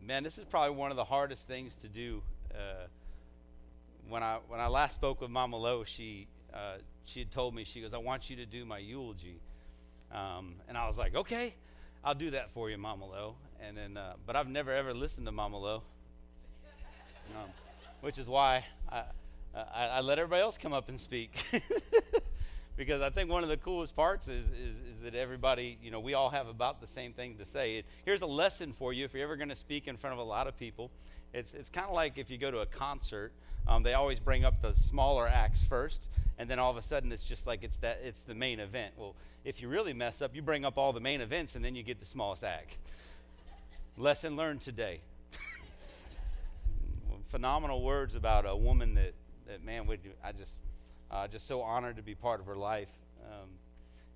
man, 0.01 0.23
this 0.23 0.37
is 0.37 0.45
probably 0.45 0.77
one 0.77 0.89
of 0.89 0.95
the 0.95 1.03
hardest 1.03 1.45
things 1.45 1.75
to 1.81 1.89
do. 1.89 2.21
Uh, 2.55 2.87
when 4.07 4.23
I 4.23 4.37
when 4.47 4.61
I 4.61 4.67
last 4.67 4.93
spoke 4.93 5.19
with 5.19 5.29
Mama 5.29 5.57
Lo, 5.57 5.83
she 5.83 6.29
uh, 6.53 6.77
she 7.03 7.19
had 7.19 7.31
told 7.31 7.53
me 7.53 7.65
she 7.65 7.81
goes, 7.81 7.93
"I 7.93 7.97
want 7.97 8.29
you 8.29 8.37
to 8.37 8.45
do 8.45 8.63
my 8.63 8.77
eulogy," 8.77 9.41
um, 10.09 10.55
and 10.69 10.77
I 10.77 10.87
was 10.87 10.97
like, 10.97 11.15
"Okay, 11.15 11.53
I'll 12.03 12.15
do 12.15 12.31
that 12.31 12.51
for 12.51 12.69
you, 12.69 12.77
Mama 12.77 13.05
Lo." 13.05 13.35
And 13.61 13.77
then, 13.77 13.97
uh, 13.97 14.13
but 14.25 14.35
I've 14.35 14.47
never 14.47 14.71
ever 14.71 14.93
listened 14.93 15.27
to 15.27 15.31
Mama 15.31 15.57
Lo, 15.57 15.83
um, 17.31 17.49
which 18.01 18.17
is 18.17 18.27
why 18.27 18.65
I, 18.89 19.03
I, 19.53 19.85
I 19.87 20.01
let 20.01 20.19
everybody 20.19 20.41
else 20.41 20.57
come 20.57 20.73
up 20.73 20.89
and 20.89 20.99
speak. 20.99 21.31
because 22.79 23.01
I 23.01 23.09
think 23.09 23.29
one 23.29 23.43
of 23.43 23.49
the 23.49 23.57
coolest 23.57 23.93
parts 23.93 24.29
is, 24.29 24.45
is, 24.51 24.77
is, 24.89 24.99
that 25.03 25.13
everybody, 25.13 25.77
you 25.83 25.91
know, 25.91 25.99
we 25.99 26.13
all 26.13 26.29
have 26.29 26.47
about 26.47 26.79
the 26.79 26.87
same 26.87 27.11
thing 27.11 27.35
to 27.35 27.45
say. 27.45 27.83
Here's 28.05 28.21
a 28.21 28.25
lesson 28.25 28.71
for 28.71 28.93
you 28.93 29.03
if 29.03 29.13
you're 29.13 29.23
ever 29.23 29.35
going 29.35 29.49
to 29.49 29.55
speak 29.55 29.89
in 29.89 29.97
front 29.97 30.13
of 30.13 30.19
a 30.19 30.23
lot 30.23 30.47
of 30.47 30.57
people. 30.57 30.89
It's, 31.33 31.53
it's 31.53 31.69
kind 31.69 31.87
of 31.87 31.93
like 31.93 32.17
if 32.17 32.29
you 32.29 32.37
go 32.37 32.49
to 32.49 32.59
a 32.59 32.65
concert, 32.65 33.33
um, 33.67 33.83
they 33.83 33.95
always 33.95 34.21
bring 34.21 34.45
up 34.45 34.61
the 34.61 34.73
smaller 34.75 35.27
acts 35.27 35.61
first, 35.61 36.07
and 36.37 36.49
then 36.49 36.57
all 36.57 36.71
of 36.71 36.77
a 36.77 36.81
sudden 36.81 37.11
it's 37.11 37.25
just 37.25 37.45
like 37.45 37.63
it's, 37.63 37.77
that, 37.79 37.99
it's 38.01 38.21
the 38.21 38.33
main 38.33 38.61
event. 38.61 38.93
Well, 38.95 39.13
if 39.43 39.61
you 39.61 39.67
really 39.67 39.91
mess 39.91 40.21
up, 40.21 40.33
you 40.33 40.41
bring 40.41 40.63
up 40.63 40.77
all 40.77 40.93
the 40.93 41.01
main 41.01 41.19
events, 41.19 41.55
and 41.55 41.65
then 41.65 41.75
you 41.75 41.83
get 41.83 41.99
the 41.99 42.05
smallest 42.05 42.45
act. 42.45 42.77
Lesson 43.97 44.37
learned 44.37 44.61
today. 44.61 45.01
Phenomenal 47.27 47.83
words 47.83 48.15
about 48.15 48.45
a 48.45 48.55
woman 48.55 48.93
that, 48.93 49.13
that 49.47 49.65
man, 49.65 49.85
would 49.85 49.99
I 50.23 50.31
just 50.31 50.55
uh, 51.11 51.27
just 51.27 51.47
so 51.47 51.61
honored 51.61 51.97
to 51.97 52.03
be 52.03 52.15
part 52.15 52.39
of 52.39 52.45
her 52.45 52.55
life. 52.55 52.89
Um, 53.25 53.49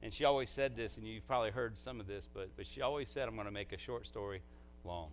and 0.02 0.14
she 0.14 0.26
always 0.26 0.50
said 0.50 0.76
this, 0.76 0.98
and 0.98 1.08
you've 1.08 1.26
probably 1.28 1.52
heard 1.52 1.78
some 1.78 2.00
of 2.00 2.08
this, 2.08 2.28
but, 2.34 2.50
but 2.58 2.68
she 2.68 2.82
always 2.82 3.10
said, 3.10 3.28
I'm 3.28 3.36
going 3.36 3.46
to 3.46 3.52
make 3.54 3.72
a 3.72 3.78
short 3.78 4.06
story 4.06 4.42
long. 4.84 5.10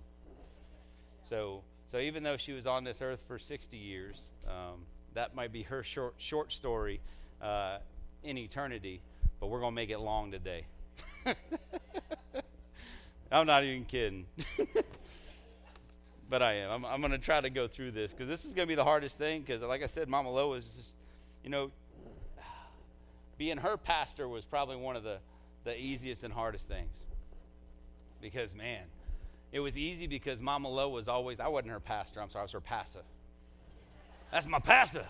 So, 1.29 1.63
so 1.93 1.99
even 1.99 2.23
though 2.23 2.37
she 2.37 2.53
was 2.53 2.67
on 2.67 2.83
this 2.85 3.01
earth 3.01 3.23
for 3.27 3.39
60 3.39 3.77
years, 3.77 4.21
um, 4.47 4.81
that 5.15 5.35
might 5.35 5.53
be 5.53 5.63
her 5.63 5.83
short, 5.83 6.15
short 6.19 6.53
story 6.53 7.01
uh, 7.41 7.79
in 8.25 8.37
eternity, 8.37 9.01
but 9.39 9.47
we're 9.47 9.61
going 9.61 9.73
to 9.73 9.77
make 9.77 9.91
it 9.91 9.99
long 9.99 10.33
today. 10.33 10.67
I'm 13.33 13.47
not 13.47 13.63
even 13.63 13.85
kidding. 13.85 14.27
but 16.29 16.43
I 16.43 16.55
am. 16.55 16.71
I'm, 16.71 16.85
I'm 16.85 17.01
going 17.01 17.13
to 17.13 17.19
try 17.19 17.41
to 17.41 17.51
go 17.51 17.69
through 17.69 17.93
this 17.93 18.13
because 18.13 18.29
this 18.29 18.45
is 18.45 18.55
going 18.55 18.67
to 18.67 18.69
be 18.69 18.75
the 18.75 18.85
hardest 18.85 19.19
thing 19.19 19.43
because, 19.43 19.63
like 19.63 19.83
I 19.83 19.87
said, 19.87 20.09
Mama 20.09 20.31
Lo 20.31 20.51
was 20.51 20.65
just 20.65 20.97
you 21.43 21.51
know, 21.51 21.71
being 23.39 23.57
her 23.57 23.77
pastor 23.77 24.29
was 24.29 24.45
probably 24.45 24.77
one 24.77 24.97
of 24.97 25.03
the, 25.03 25.19
the 25.65 25.79
easiest 25.79 26.25
and 26.25 26.33
hardest 26.33 26.69
things. 26.69 26.93
Because, 28.21 28.55
man, 28.55 28.83
it 29.53 29.61
was 29.61 29.77
easy 29.77 30.07
because 30.07 30.41
Mama 30.41 30.69
Lo 30.69 30.89
was 30.91 31.09
always, 31.09 31.41
I 31.41 31.49
wasn't 31.49 31.73
her 31.73 31.81
pastor, 31.81 32.21
I'm 32.21 32.31
sorry, 32.31 32.43
I 32.43 32.45
was 32.45 32.53
her 32.53 32.61
pastor. 32.61 33.01
That's 34.31 34.47
my 34.47 34.59
pastor. 34.59 35.07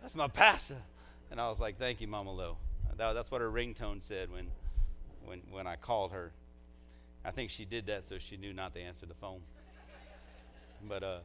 That's 0.00 0.14
my 0.14 0.28
pastor. 0.28 0.78
And 1.30 1.40
I 1.40 1.48
was 1.48 1.60
like, 1.60 1.78
thank 1.78 2.00
you, 2.00 2.08
Mama 2.08 2.32
Lo. 2.32 2.56
That, 2.96 3.12
that's 3.12 3.30
what 3.30 3.40
her 3.40 3.50
ringtone 3.50 4.02
said 4.02 4.30
when, 4.32 4.48
when, 5.24 5.42
when 5.50 5.66
I 5.66 5.76
called 5.76 6.12
her. 6.12 6.32
I 7.24 7.30
think 7.30 7.50
she 7.50 7.64
did 7.64 7.86
that 7.86 8.04
so 8.04 8.18
she 8.18 8.36
knew 8.36 8.52
not 8.52 8.74
to 8.74 8.80
answer 8.80 9.06
the 9.06 9.14
phone. 9.14 9.40
But, 10.88 11.02
uh, 11.04 11.18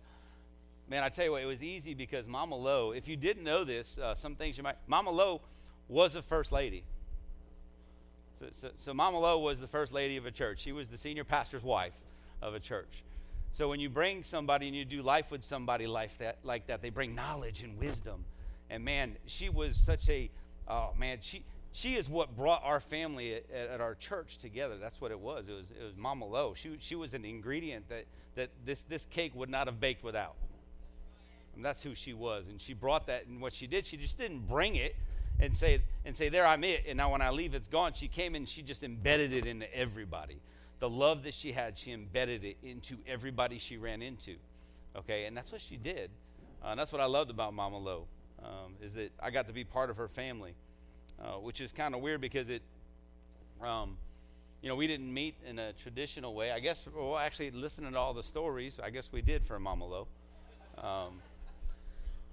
Man, 0.90 1.04
I 1.04 1.10
tell 1.10 1.26
you 1.26 1.32
what, 1.32 1.42
it 1.42 1.48
was 1.48 1.64
easy 1.64 1.94
because 1.94 2.28
Mama 2.28 2.56
Lo, 2.56 2.92
if 2.92 3.08
you 3.08 3.18
didn't 3.18 3.44
know 3.44 3.64
this, 3.64 3.98
uh, 3.98 4.16
some 4.16 4.36
things 4.36 4.58
you 4.58 4.64
might, 4.64 4.78
Mama 4.88 5.12
Lo 5.12 5.42
was 5.90 6.16
a 6.16 6.22
first 6.22 6.52
lady. 6.52 6.84
So, 8.40 8.46
so, 8.62 8.70
so, 8.78 8.94
Mama 8.94 9.20
Lo 9.20 9.40
was 9.40 9.60
the 9.60 9.68
first 9.68 9.92
lady 9.92 10.16
of 10.16 10.26
a 10.26 10.32
church. 10.32 10.62
She 10.62 10.72
was 10.72 10.88
the 10.88 10.98
senior 10.98 11.24
pastor's 11.24 11.64
wife 11.64 11.94
of 12.42 12.54
a 12.54 12.60
church. 12.60 13.04
So 13.54 13.68
when 13.68 13.80
you 13.80 13.90
bring 13.90 14.24
somebody 14.24 14.68
and 14.68 14.76
you 14.76 14.86
do 14.86 15.02
life 15.02 15.32
with 15.32 15.44
somebody 15.44 15.88
like 15.88 16.16
that, 16.20 16.38
like 16.44 16.68
that, 16.68 16.84
they 16.84 16.92
bring 16.92 17.16
knowledge 17.16 17.64
and 17.64 17.78
wisdom. 17.80 18.24
And 18.70 18.86
man, 18.86 19.16
she 19.26 19.50
was 19.50 19.76
such 19.76 20.08
a, 20.10 20.30
oh 20.68 20.92
man, 20.98 21.18
she 21.22 21.44
she 21.72 21.96
is 21.96 22.08
what 22.08 22.36
brought 22.36 22.64
our 22.64 22.80
family 22.80 23.36
at, 23.36 23.50
at, 23.52 23.82
our 23.82 23.96
church 23.96 24.38
together. 24.38 24.78
That's 24.78 25.02
what 25.02 25.12
it 25.12 25.20
was. 25.20 25.46
It 25.50 25.54
was 25.54 25.66
it 25.72 25.84
was 25.84 25.96
Mama 25.98 26.26
Lo. 26.26 26.54
She 26.56 26.78
she 26.80 26.96
was 26.96 27.14
an 27.14 27.26
ingredient 27.26 27.90
that 27.90 28.06
that 28.36 28.50
this 28.64 28.84
this 28.84 29.06
cake 29.06 29.34
would 29.34 29.50
not 29.50 29.68
have 29.68 29.80
baked 29.80 30.04
without. 30.04 30.36
And 31.58 31.66
that's 31.66 31.82
who 31.82 31.96
she 31.96 32.14
was. 32.14 32.46
And 32.48 32.62
she 32.62 32.74
brought 32.74 33.08
that. 33.08 33.26
And 33.26 33.42
what 33.42 33.52
she 33.52 33.66
did, 33.66 33.86
she 33.86 33.98
just 33.98 34.20
didn't 34.20 34.48
bring 34.48 34.76
it 34.76 34.96
and 35.40 35.58
say, 35.58 35.82
and 36.06 36.16
say, 36.16 36.30
there 36.30 36.46
I'm 36.46 36.64
it. 36.64 36.86
And 36.88 36.98
now 36.98 37.12
when 37.12 37.22
I 37.22 37.32
leave, 37.32 37.56
it's 37.56 37.68
gone. 37.68 37.94
She 37.94 38.08
came 38.08 38.36
and 38.36 38.48
she 38.48 38.62
just 38.62 38.84
embedded 38.84 39.34
it 39.34 39.48
into 39.48 39.76
everybody. 39.76 40.38
The 40.80 40.90
love 40.90 41.24
that 41.24 41.34
she 41.34 41.52
had, 41.52 41.76
she 41.76 41.92
embedded 41.92 42.44
it 42.44 42.58
into 42.62 42.98
everybody 43.08 43.58
she 43.58 43.78
ran 43.78 44.04
into. 44.04 44.36
Okay, 44.96 45.26
and 45.26 45.36
that's 45.36 45.52
what 45.52 45.60
she 45.60 45.78
did. 45.78 46.12
Uh, 46.64 46.70
and 46.70 46.80
that's 46.80 46.92
what 46.92 47.02
I 47.02 47.06
loved 47.06 47.32
about 47.32 47.56
Mama 47.56 47.80
Lo, 47.80 48.06
um, 48.44 48.74
is 48.84 48.94
that 48.94 49.12
I 49.20 49.32
got 49.32 49.48
to 49.48 49.54
be 49.54 49.64
part 49.64 49.90
of 49.90 49.98
her 49.98 50.08
family, 50.08 50.54
uh, 51.20 51.34
which 51.34 51.60
is 51.60 51.74
kind 51.74 51.96
of 51.96 52.02
weird 52.02 52.22
because 52.22 52.50
it, 52.50 52.62
um, 53.64 53.98
you 54.62 54.70
know, 54.70 54.76
we 54.76 54.86
didn't 54.86 55.12
meet 55.12 55.34
in 55.48 55.58
a 55.58 55.74
traditional 55.74 56.36
way. 56.36 56.52
I 56.52 56.60
guess, 56.60 56.86
well, 56.96 57.18
actually, 57.18 57.50
listening 57.50 57.94
to 57.94 57.98
all 57.98 58.14
the 58.14 58.24
stories, 58.24 58.80
I 58.84 58.92
guess 58.92 59.10
we 59.12 59.24
did 59.24 59.44
for 59.44 59.60
Mama 59.60 59.86
Lo. 59.86 60.08
Um, 60.78 61.20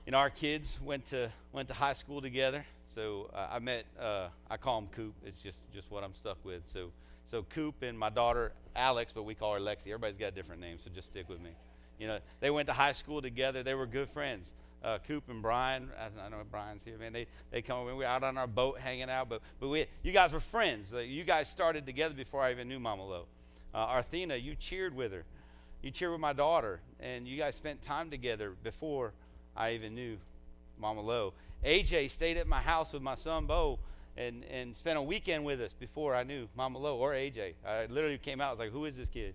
you 0.07 0.13
know, 0.13 0.19
our 0.19 0.31
kids 0.31 0.79
went 0.83 1.07
to 1.07 1.31
went 1.53 1.69
to 1.69 1.75
high 1.75 1.95
school 1.95 2.21
together. 2.21 2.65
So 2.95 3.31
uh, 3.35 3.49
I 3.51 3.59
met, 3.59 3.87
uh, 4.01 4.29
I 4.49 4.57
call 4.57 4.79
him 4.79 4.89
Coop. 4.89 5.15
It's 5.25 5.41
just 5.41 5.59
just 5.73 5.91
what 5.91 6.05
I'm 6.05 6.15
stuck 6.15 6.39
with. 6.45 6.63
So 6.73 6.91
so 7.25 7.43
Coop 7.43 7.83
and 7.83 7.99
my 7.99 8.11
daughter 8.11 8.53
Alex, 8.77 9.13
but 9.15 9.23
we 9.23 9.35
call 9.35 9.55
her 9.55 9.61
Lexi. 9.61 9.87
Everybody's 9.87 10.17
got 10.17 10.35
different 10.35 10.61
name, 10.61 10.79
so 10.83 10.91
just 10.95 11.09
stick 11.09 11.29
with 11.29 11.41
me. 11.41 11.51
You 11.99 12.09
know, 12.09 12.19
they 12.41 12.51
went 12.51 12.67
to 12.69 12.73
high 12.73 12.93
school 12.93 13.23
together. 13.23 13.63
They 13.63 13.75
were 13.75 13.87
good 13.87 14.09
friends. 14.11 14.53
Uh, 14.83 14.99
Coop 15.09 15.25
and 15.31 15.41
Brian, 15.41 15.89
I, 15.99 16.27
I 16.27 16.29
know 16.29 16.37
Brian's 16.51 16.85
here, 16.85 16.99
man. 16.99 17.15
They 17.15 17.27
they 17.51 17.63
come. 17.63 17.79
Over. 17.79 17.93
We 17.93 17.99
were 18.01 18.05
out 18.05 18.23
on 18.23 18.37
our 18.37 18.47
boat 18.47 18.79
hanging 18.79 19.09
out, 19.09 19.31
but 19.31 19.41
but 19.59 19.69
we 19.69 19.87
you 20.03 20.13
guys 20.13 20.33
were 20.33 20.41
friends. 20.41 20.93
you 20.93 21.25
guys 21.25 21.49
started 21.49 21.87
together 21.87 22.15
before 22.15 22.43
I 22.43 22.51
even 22.51 22.69
knew 22.69 22.79
Mama 22.79 23.07
Lo. 23.07 23.25
Uh, 23.75 23.79
Arthena, 23.79 24.37
you 24.37 24.55
cheered 24.55 24.95
with 24.95 25.13
her. 25.13 25.25
You 25.83 25.91
cheered 25.91 26.13
with 26.13 26.21
my 26.21 26.33
daughter, 26.33 26.81
and 27.01 27.27
you 27.27 27.39
guys 27.39 27.55
spent 27.57 27.83
time 27.83 28.11
together 28.11 28.55
before 28.63 29.13
I 29.57 29.73
even 29.73 29.95
knew 29.95 30.17
Mama 30.79 31.01
Lo. 31.01 31.33
AJ 31.65 32.11
stayed 32.11 32.37
at 32.37 32.47
my 32.47 32.61
house 32.61 32.93
with 32.93 33.03
my 33.03 33.15
son 33.15 33.47
Bo 33.47 33.79
and, 34.17 34.45
and 34.51 34.77
spent 34.77 34.99
a 34.99 35.03
weekend 35.03 35.45
with 35.45 35.61
us 35.61 35.73
before 35.73 36.15
I 36.15 36.23
knew 36.23 36.49
Mama 36.57 36.79
Lo 36.79 36.97
or 36.97 37.13
AJ. 37.13 37.55
I 37.67 37.87
literally 37.87 38.19
came 38.19 38.41
out, 38.41 38.49
I 38.49 38.51
was 38.51 38.59
like, 38.59 38.73
who 38.73 38.85
is 38.85 38.97
this 38.97 39.09
kid? 39.09 39.35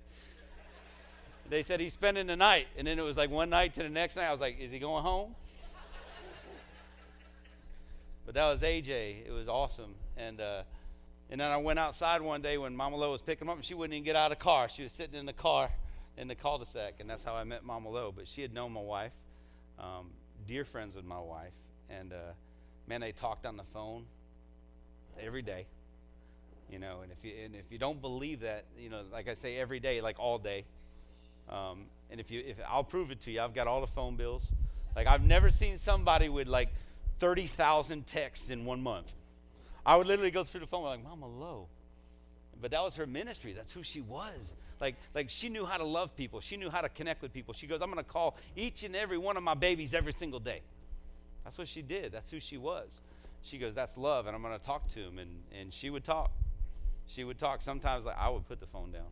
they 1.50 1.64
said 1.64 1.80
he's 1.80 1.94
spending 1.94 2.28
the 2.28 2.36
night. 2.36 2.68
And 2.78 2.88
then 2.88 3.00
it 3.00 3.04
was 3.04 3.18
like 3.18 3.30
one 3.30 3.50
night 3.50 3.74
to 3.76 3.84
the 3.84 3.90
next 3.90 4.16
night. 4.16 4.26
I 4.26 4.32
was 4.32 4.40
like, 4.40 4.60
is 4.60 4.72
he 4.72 4.80
going 4.80 5.04
home? 5.04 5.36
but 8.26 8.36
that 8.36 8.46
was 8.46 8.62
AJ. 8.62 9.28
It 9.28 9.32
was 9.32 9.48
awesome. 9.48 9.96
And, 10.18 10.40
uh, 10.40 10.64
and 11.30 11.42
then 11.42 11.52
I 11.52 11.58
went 11.58 11.80
outside 11.80 12.22
one 12.22 12.42
day 12.42 12.58
when 12.58 12.76
Mama 12.76 12.98
Lo 12.98 13.12
was 13.12 13.22
picking 13.22 13.48
him 13.48 13.50
up, 13.50 13.56
and 13.58 13.66
she 13.66 13.74
wouldn't 13.74 13.94
even 13.94 14.04
get 14.04 14.16
out 14.16 14.32
of 14.32 14.38
the 14.38 14.44
car. 14.44 14.70
She 14.70 14.84
was 14.84 14.92
sitting 14.92 15.18
in 15.18 15.26
the 15.26 15.34
car 15.34 15.72
in 16.18 16.28
the 16.28 16.36
cul-de-sac, 16.36 16.96
and 17.00 17.10
that's 17.10 17.24
how 17.24 17.34
I 17.34 17.44
met 17.44 17.64
Mama 17.64 17.90
Lo. 17.90 18.14
But 18.16 18.28
she 18.28 18.42
had 18.42 18.54
known 18.54 18.74
my 18.74 18.82
wife 18.82 19.12
um, 19.80 20.12
dear 20.48 20.66
friends 20.66 20.96
with 20.96 21.06
my 21.06 21.20
wife, 21.20 21.54
and 21.90 22.14
uh, 22.14 22.34
man, 22.88 23.02
they 23.02 23.12
talked 23.12 23.46
on 23.46 23.58
the 23.58 23.64
phone 23.74 24.06
every 25.20 25.42
day. 25.42 25.66
You 26.72 26.80
know, 26.80 27.00
and 27.02 27.12
if 27.12 27.18
you 27.24 27.34
and 27.44 27.56
if 27.56 27.72
you 27.72 27.78
don't 27.80 28.00
believe 28.00 28.42
that, 28.42 28.66
you 28.78 28.90
know, 28.90 29.02
like 29.12 29.28
I 29.28 29.34
say, 29.34 29.58
every 29.58 29.80
day, 29.80 30.02
like 30.02 30.20
all 30.20 30.38
day. 30.38 30.66
Um, 31.50 31.86
and 32.12 32.20
if 32.20 32.30
you, 32.30 32.44
if 32.46 32.58
I'll 32.68 32.84
prove 32.84 33.10
it 33.10 33.22
to 33.22 33.32
you, 33.32 33.42
I've 33.42 33.56
got 33.56 33.66
all 33.66 33.82
the 33.82 33.88
phone 33.88 34.16
bills. 34.16 34.46
Like 34.96 35.08
I've 35.08 35.26
never 35.26 35.50
seen 35.50 35.78
somebody 35.78 36.30
with 36.30 36.48
like 36.48 36.70
thirty 37.20 37.48
thousand 37.48 38.06
texts 38.06 38.50
in 38.50 38.66
one 38.66 38.84
month. 38.84 39.14
I 39.86 39.96
would 39.96 40.06
literally 40.06 40.32
go 40.32 40.44
through 40.44 40.60
the 40.62 40.68
phone 40.68 40.84
like, 40.84 41.04
"Mama 41.04 41.28
Lo," 41.28 41.68
but 42.62 42.72
that 42.72 42.82
was 42.82 42.96
her 42.96 43.08
ministry. 43.08 43.54
That's 43.54 43.72
who 43.74 43.84
she 43.84 44.02
was. 44.02 44.54
Like, 44.80 44.96
like 45.14 45.30
she 45.30 45.50
knew 45.50 45.66
how 45.66 45.78
to 45.78 45.84
love 45.84 46.16
people. 46.16 46.40
She 46.42 46.58
knew 46.58 46.70
how 46.70 46.82
to 46.82 46.90
connect 46.90 47.22
with 47.22 47.34
people. 47.34 47.54
She 47.54 47.68
goes, 47.68 47.82
I'm 47.82 47.92
going 47.92 48.04
to 48.04 48.10
call 48.10 48.38
each 48.56 48.84
and 48.84 48.96
every 48.96 49.18
one 49.18 49.38
of 49.38 49.44
my 49.44 49.54
babies 49.54 49.94
every 49.94 50.14
single 50.14 50.40
day. 50.40 50.62
That's 51.44 51.58
what 51.58 51.68
she 51.68 51.82
did. 51.82 52.12
That's 52.12 52.32
who 52.32 52.40
she 52.40 52.58
was. 52.58 52.88
She 53.44 53.58
goes, 53.58 53.74
that's 53.74 53.98
love, 53.98 54.28
and 54.28 54.36
I'm 54.36 54.42
going 54.42 54.58
to 54.58 54.66
talk 54.66 54.88
to 54.90 55.00
him. 55.00 55.20
And, 55.20 55.30
and 55.60 55.74
she 55.74 55.90
would 55.90 56.04
talk. 56.04 56.32
She 57.08 57.24
would 57.24 57.40
talk. 57.40 57.62
Sometimes 57.62 58.06
like, 58.06 58.18
I 58.18 58.30
would 58.30 58.48
put 58.48 58.60
the 58.60 58.68
phone 58.68 58.92
down 58.92 59.08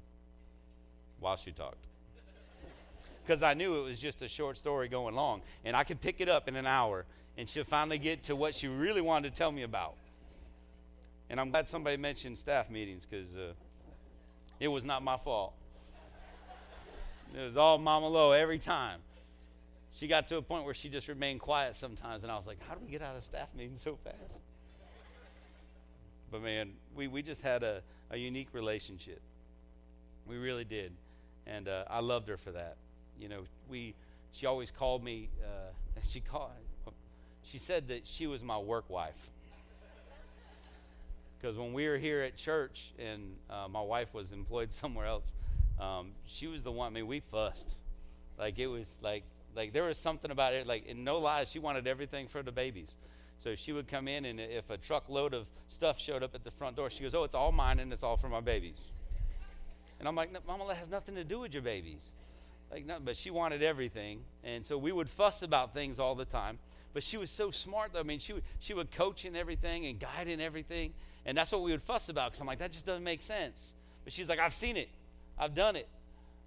while 1.19 1.38
she 1.38 1.52
talked. 1.52 1.78
Because 3.26 3.44
I 3.44 3.56
knew 3.56 3.76
it 3.80 3.84
was 3.84 3.99
just 3.99 4.22
a 4.22 4.28
short 4.30 4.56
story 4.57 4.88
going 4.88 5.14
long. 5.14 5.41
And 5.65 5.76
I 5.76 5.84
could 5.84 5.99
pick 5.99 6.22
it 6.22 6.30
up 6.30 6.48
in 6.48 6.56
an 6.56 6.65
hour, 6.65 7.03
and 7.38 7.49
she'll 7.49 7.65
finally 7.65 7.98
get 7.98 8.24
to 8.24 8.38
what 8.38 8.56
she 8.56 8.69
really 8.69 9.02
wanted 9.02 9.34
to 9.34 9.38
tell 9.38 9.52
me 9.52 9.64
about. 9.64 9.95
And 11.30 11.40
I'm 11.40 11.49
glad 11.52 11.68
somebody 11.68 11.98
mentioned 11.98 12.38
staff 12.38 12.70
meetings 12.70 13.06
because 13.10 13.28
uh, 13.36 13.54
it 14.60 14.68
was 14.68 14.84
not 14.86 15.04
my 15.04 15.18
fault. 15.18 15.54
It 17.36 17.41
was 17.41 17.58
all 17.58 17.78
Mama 17.78 18.08
Lo 18.08 18.32
every 18.32 18.60
time. 18.60 18.99
She 19.94 20.08
got 20.08 20.28
to 20.30 20.38
a 20.38 20.41
point 20.41 20.64
where 20.64 20.74
she 20.74 20.90
just 20.90 21.08
remained 21.08 21.41
quiet 21.41 21.76
sometimes, 21.76 22.24
and 22.24 22.32
I 22.32 22.38
was 22.38 22.45
like, 22.45 22.58
how 22.68 22.76
do 22.76 22.80
we 22.86 22.91
get 22.91 23.02
out 23.02 23.16
of 23.16 23.24
staff 23.24 23.49
meetings 23.56 23.82
so 23.82 23.98
fast? 24.04 24.41
But 26.32 26.44
man, 26.44 26.72
we, 26.95 27.08
we 27.08 27.22
just 27.22 27.41
had 27.41 27.64
a, 27.64 27.82
a 28.12 28.18
unique 28.18 28.49
relationship. 28.54 29.22
We 30.28 30.38
really 30.38 30.66
did. 30.66 30.91
And 31.45 31.68
uh, 31.68 31.86
I 31.90 31.99
loved 31.99 32.28
her 32.28 32.38
for 32.38 32.52
that. 32.52 32.78
You 33.20 33.30
know, 33.30 33.41
we 33.70 33.95
she 34.34 34.45
always 34.45 34.72
called 34.72 35.04
me, 35.04 35.30
uh, 35.44 35.99
she 36.08 36.20
called, 36.20 36.52
she 37.44 37.58
said 37.58 37.88
that 37.88 38.06
she 38.06 38.28
was 38.28 38.44
my 38.44 38.58
work 38.58 38.90
wife. 38.90 39.32
Because 41.40 41.58
when 41.58 41.74
we 41.74 41.88
were 41.88 41.98
here 41.98 42.22
at 42.22 42.36
church 42.36 42.94
and 42.98 43.36
uh, 43.50 43.68
my 43.68 43.82
wife 43.82 44.14
was 44.14 44.32
employed 44.32 44.74
somewhere 44.74 45.06
else, 45.06 45.34
um, 45.80 46.12
she 46.26 46.48
was 46.48 46.64
the 46.64 46.72
one. 46.72 46.88
I 46.88 46.96
mean, 46.96 47.08
we 47.08 47.20
fussed. 47.20 47.76
Like 48.38 48.60
it 48.60 48.68
was 48.68 48.88
like 49.02 49.24
like 49.56 49.74
there 49.74 49.84
was 49.84 49.98
something 49.98 50.32
about 50.32 50.54
it. 50.54 50.68
Like 50.68 50.86
in 50.86 51.04
no 51.04 51.20
lies, 51.20 51.50
she 51.50 51.60
wanted 51.60 51.88
everything 51.88 52.28
for 52.28 52.44
the 52.44 52.52
babies. 52.52 52.96
So 53.40 53.56
she 53.56 53.72
would 53.72 53.88
come 53.88 54.08
in, 54.08 54.26
and 54.26 54.40
if 54.40 54.70
a 54.72 54.78
truckload 54.78 55.34
of 55.34 55.48
stuff 55.68 56.00
showed 56.00 56.24
up 56.24 56.34
at 56.34 56.44
the 56.44 56.52
front 56.52 56.76
door, 56.76 56.90
she 56.90 57.04
goes, 57.04 57.14
"Oh, 57.14 57.24
it's 57.24 57.36
all 57.36 57.52
mine, 57.52 57.80
and 57.80 57.94
it's 57.94 58.04
all 58.04 58.18
for 58.18 58.30
my 58.30 58.42
babies." 58.42 58.80
And 60.00 60.08
I'm 60.08 60.16
like, 60.16 60.32
no, 60.32 60.40
"Mama, 60.48 60.66
that 60.68 60.78
has 60.78 60.90
nothing 60.90 61.16
to 61.16 61.24
do 61.24 61.40
with 61.40 61.54
your 61.54 61.62
babies." 61.62 62.12
Like, 62.72 62.86
no, 62.86 62.98
but 63.00 63.16
she 63.16 63.30
wanted 63.30 63.64
everything, 63.64 64.24
and 64.44 64.66
so 64.66 64.78
we 64.78 64.92
would 64.92 65.10
fuss 65.10 65.42
about 65.42 65.74
things 65.74 66.00
all 66.00 66.16
the 66.16 66.26
time. 66.26 66.60
But 66.94 67.04
she 67.04 67.18
was 67.18 67.30
so 67.30 67.52
smart, 67.52 67.94
though. 67.94 68.00
I 68.00 68.04
mean, 68.04 68.20
she 68.20 68.34
she 68.60 68.74
would 68.74 68.92
coach 68.92 69.24
in 69.24 69.36
everything 69.36 69.86
and 69.86 70.00
guide 70.00 70.28
in 70.28 70.42
everything, 70.42 70.94
and 71.28 71.38
that's 71.38 71.52
what 71.52 71.62
we 71.62 71.72
would 71.72 71.82
fuss 71.82 72.10
about. 72.10 72.32
Because 72.32 72.40
I'm 72.40 72.48
like, 72.48 72.60
that 72.60 72.72
just 72.72 72.86
doesn't 72.86 73.04
make 73.04 73.22
sense. 73.22 73.74
But 74.04 74.14
she's 74.14 74.30
like, 74.30 74.40
I've 74.40 74.54
seen 74.54 74.78
it, 74.78 74.88
I've 75.38 75.54
done 75.54 75.76
it, 75.76 75.88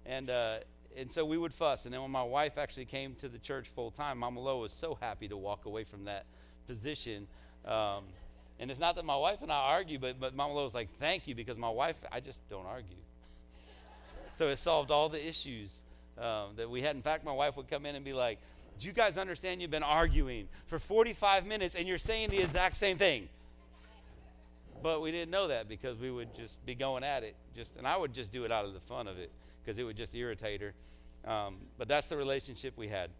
and 0.05 0.29
uh, 0.29 0.57
and 0.97 1.09
so 1.09 1.23
we 1.23 1.37
would 1.37 1.53
fuss. 1.53 1.85
And 1.85 1.93
then 1.93 2.01
when 2.01 2.11
my 2.11 2.23
wife 2.23 2.57
actually 2.57 2.85
came 2.85 3.15
to 3.15 3.29
the 3.29 3.37
church 3.37 3.67
full 3.69 3.91
time, 3.91 4.17
Mama 4.17 4.39
Lo 4.39 4.59
was 4.59 4.73
so 4.73 4.97
happy 4.99 5.27
to 5.27 5.37
walk 5.37 5.65
away 5.65 5.83
from 5.83 6.05
that 6.05 6.25
position. 6.67 7.27
Um, 7.65 8.05
and 8.59 8.69
it's 8.69 8.79
not 8.79 8.95
that 8.95 9.05
my 9.05 9.15
wife 9.15 9.41
and 9.41 9.51
I 9.51 9.73
argue, 9.73 9.99
but 9.99 10.19
but 10.19 10.35
Mama 10.35 10.55
Lo 10.55 10.63
was 10.63 10.73
like, 10.73 10.89
thank 10.99 11.27
you, 11.27 11.35
because 11.35 11.57
my 11.57 11.69
wife, 11.69 11.95
I 12.11 12.19
just 12.19 12.39
don't 12.49 12.65
argue. 12.65 12.97
so 14.35 14.49
it 14.49 14.57
solved 14.57 14.89
all 14.89 15.09
the 15.09 15.23
issues 15.23 15.69
um, 16.17 16.55
that 16.55 16.69
we 16.69 16.81
had. 16.81 16.95
In 16.95 17.03
fact, 17.03 17.23
my 17.23 17.31
wife 17.31 17.55
would 17.55 17.69
come 17.69 17.85
in 17.85 17.95
and 17.95 18.03
be 18.03 18.13
like, 18.13 18.39
Do 18.79 18.87
you 18.87 18.93
guys 18.93 19.19
understand 19.19 19.61
you've 19.61 19.69
been 19.69 19.83
arguing 19.83 20.47
for 20.65 20.79
45 20.79 21.45
minutes 21.45 21.75
and 21.75 21.87
you're 21.87 21.99
saying 21.99 22.31
the 22.31 22.41
exact 22.41 22.75
same 22.75 22.97
thing? 22.97 23.29
But 24.81 25.01
we 25.01 25.11
didn't 25.11 25.31
know 25.31 25.47
that 25.47 25.67
because 25.69 25.97
we 25.99 26.09
would 26.09 26.33
just 26.35 26.63
be 26.65 26.75
going 26.75 27.03
at 27.03 27.23
it. 27.23 27.35
Just 27.55 27.75
and 27.77 27.87
I 27.87 27.97
would 27.97 28.13
just 28.13 28.31
do 28.31 28.45
it 28.45 28.51
out 28.51 28.65
of 28.65 28.73
the 28.73 28.79
fun 28.79 29.07
of 29.07 29.17
it 29.17 29.31
because 29.63 29.77
it 29.77 29.83
would 29.83 29.97
just 29.97 30.15
irritate 30.15 30.61
her. 30.61 30.73
Um, 31.31 31.57
but 31.77 31.87
that's 31.87 32.07
the 32.07 32.17
relationship 32.17 32.73
we 32.77 32.87
had. 32.87 33.11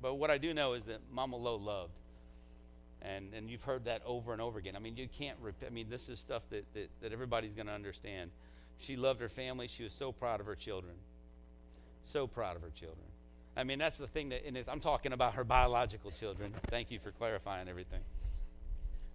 But 0.00 0.14
what 0.14 0.30
I 0.30 0.38
do 0.38 0.54
know 0.54 0.72
is 0.72 0.84
that 0.86 1.00
Mama 1.12 1.36
Lo 1.36 1.56
loved. 1.56 1.92
And, 3.02 3.34
and 3.34 3.50
you've 3.50 3.62
heard 3.62 3.84
that 3.86 4.02
over 4.06 4.32
and 4.32 4.40
over 4.40 4.58
again. 4.58 4.76
I 4.76 4.78
mean, 4.78 4.96
you 4.96 5.08
can't, 5.08 5.36
rep- 5.40 5.64
I 5.66 5.70
mean, 5.70 5.88
this 5.90 6.08
is 6.08 6.20
stuff 6.20 6.42
that, 6.50 6.64
that, 6.74 6.88
that 7.00 7.12
everybody's 7.12 7.52
going 7.52 7.66
to 7.66 7.72
understand. 7.72 8.30
She 8.78 8.96
loved 8.96 9.20
her 9.20 9.28
family. 9.28 9.66
She 9.66 9.82
was 9.82 9.92
so 9.92 10.12
proud 10.12 10.40
of 10.40 10.46
her 10.46 10.54
children. 10.54 10.94
So 12.06 12.26
proud 12.28 12.56
of 12.56 12.62
her 12.62 12.70
children. 12.70 13.06
I 13.56 13.64
mean, 13.64 13.78
that's 13.78 13.98
the 13.98 14.06
thing 14.06 14.30
that, 14.30 14.46
and 14.46 14.56
I'm 14.68 14.80
talking 14.80 15.12
about 15.12 15.34
her 15.34 15.44
biological 15.44 16.10
children. 16.12 16.54
Thank 16.68 16.90
you 16.90 16.98
for 16.98 17.10
clarifying 17.10 17.68
everything. 17.68 18.00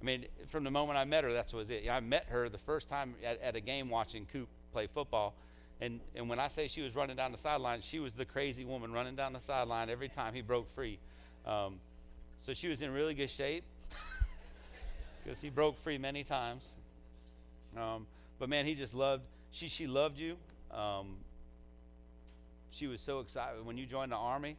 I 0.01 0.05
mean, 0.05 0.25
from 0.47 0.63
the 0.63 0.71
moment 0.71 0.97
I 0.97 1.05
met 1.05 1.23
her, 1.23 1.33
that's 1.33 1.53
was 1.53 1.69
it. 1.69 1.89
I 1.89 1.99
met 1.99 2.25
her 2.29 2.49
the 2.49 2.57
first 2.57 2.87
time 2.87 3.15
at, 3.25 3.41
at 3.41 3.55
a 3.55 3.59
game 3.59 3.89
watching 3.89 4.27
Coop 4.31 4.47
play 4.71 4.87
football. 4.87 5.33
And, 5.81 5.99
and 6.15 6.29
when 6.29 6.39
I 6.39 6.47
say 6.47 6.67
she 6.67 6.81
was 6.81 6.95
running 6.95 7.15
down 7.15 7.31
the 7.31 7.37
sideline, 7.37 7.81
she 7.81 7.99
was 7.99 8.13
the 8.13 8.25
crazy 8.25 8.65
woman 8.65 8.91
running 8.91 9.15
down 9.15 9.33
the 9.33 9.39
sideline 9.39 9.89
every 9.89 10.09
time 10.09 10.33
he 10.33 10.41
broke 10.41 10.69
free. 10.69 10.99
Um, 11.45 11.79
so 12.45 12.53
she 12.53 12.67
was 12.67 12.81
in 12.81 12.91
really 12.91 13.13
good 13.13 13.29
shape 13.29 13.63
because 15.23 15.39
he 15.39 15.49
broke 15.49 15.77
free 15.77 15.97
many 15.97 16.23
times. 16.23 16.63
Um, 17.75 18.07
but 18.39 18.49
man, 18.49 18.65
he 18.65 18.75
just 18.75 18.93
loved, 18.93 19.23
she, 19.51 19.67
she 19.67 19.87
loved 19.87 20.19
you. 20.19 20.35
Um, 20.71 21.15
she 22.71 22.87
was 22.87 23.01
so 23.01 23.19
excited 23.19 23.65
when 23.65 23.77
you 23.77 23.85
joined 23.85 24.11
the 24.11 24.17
army. 24.17 24.57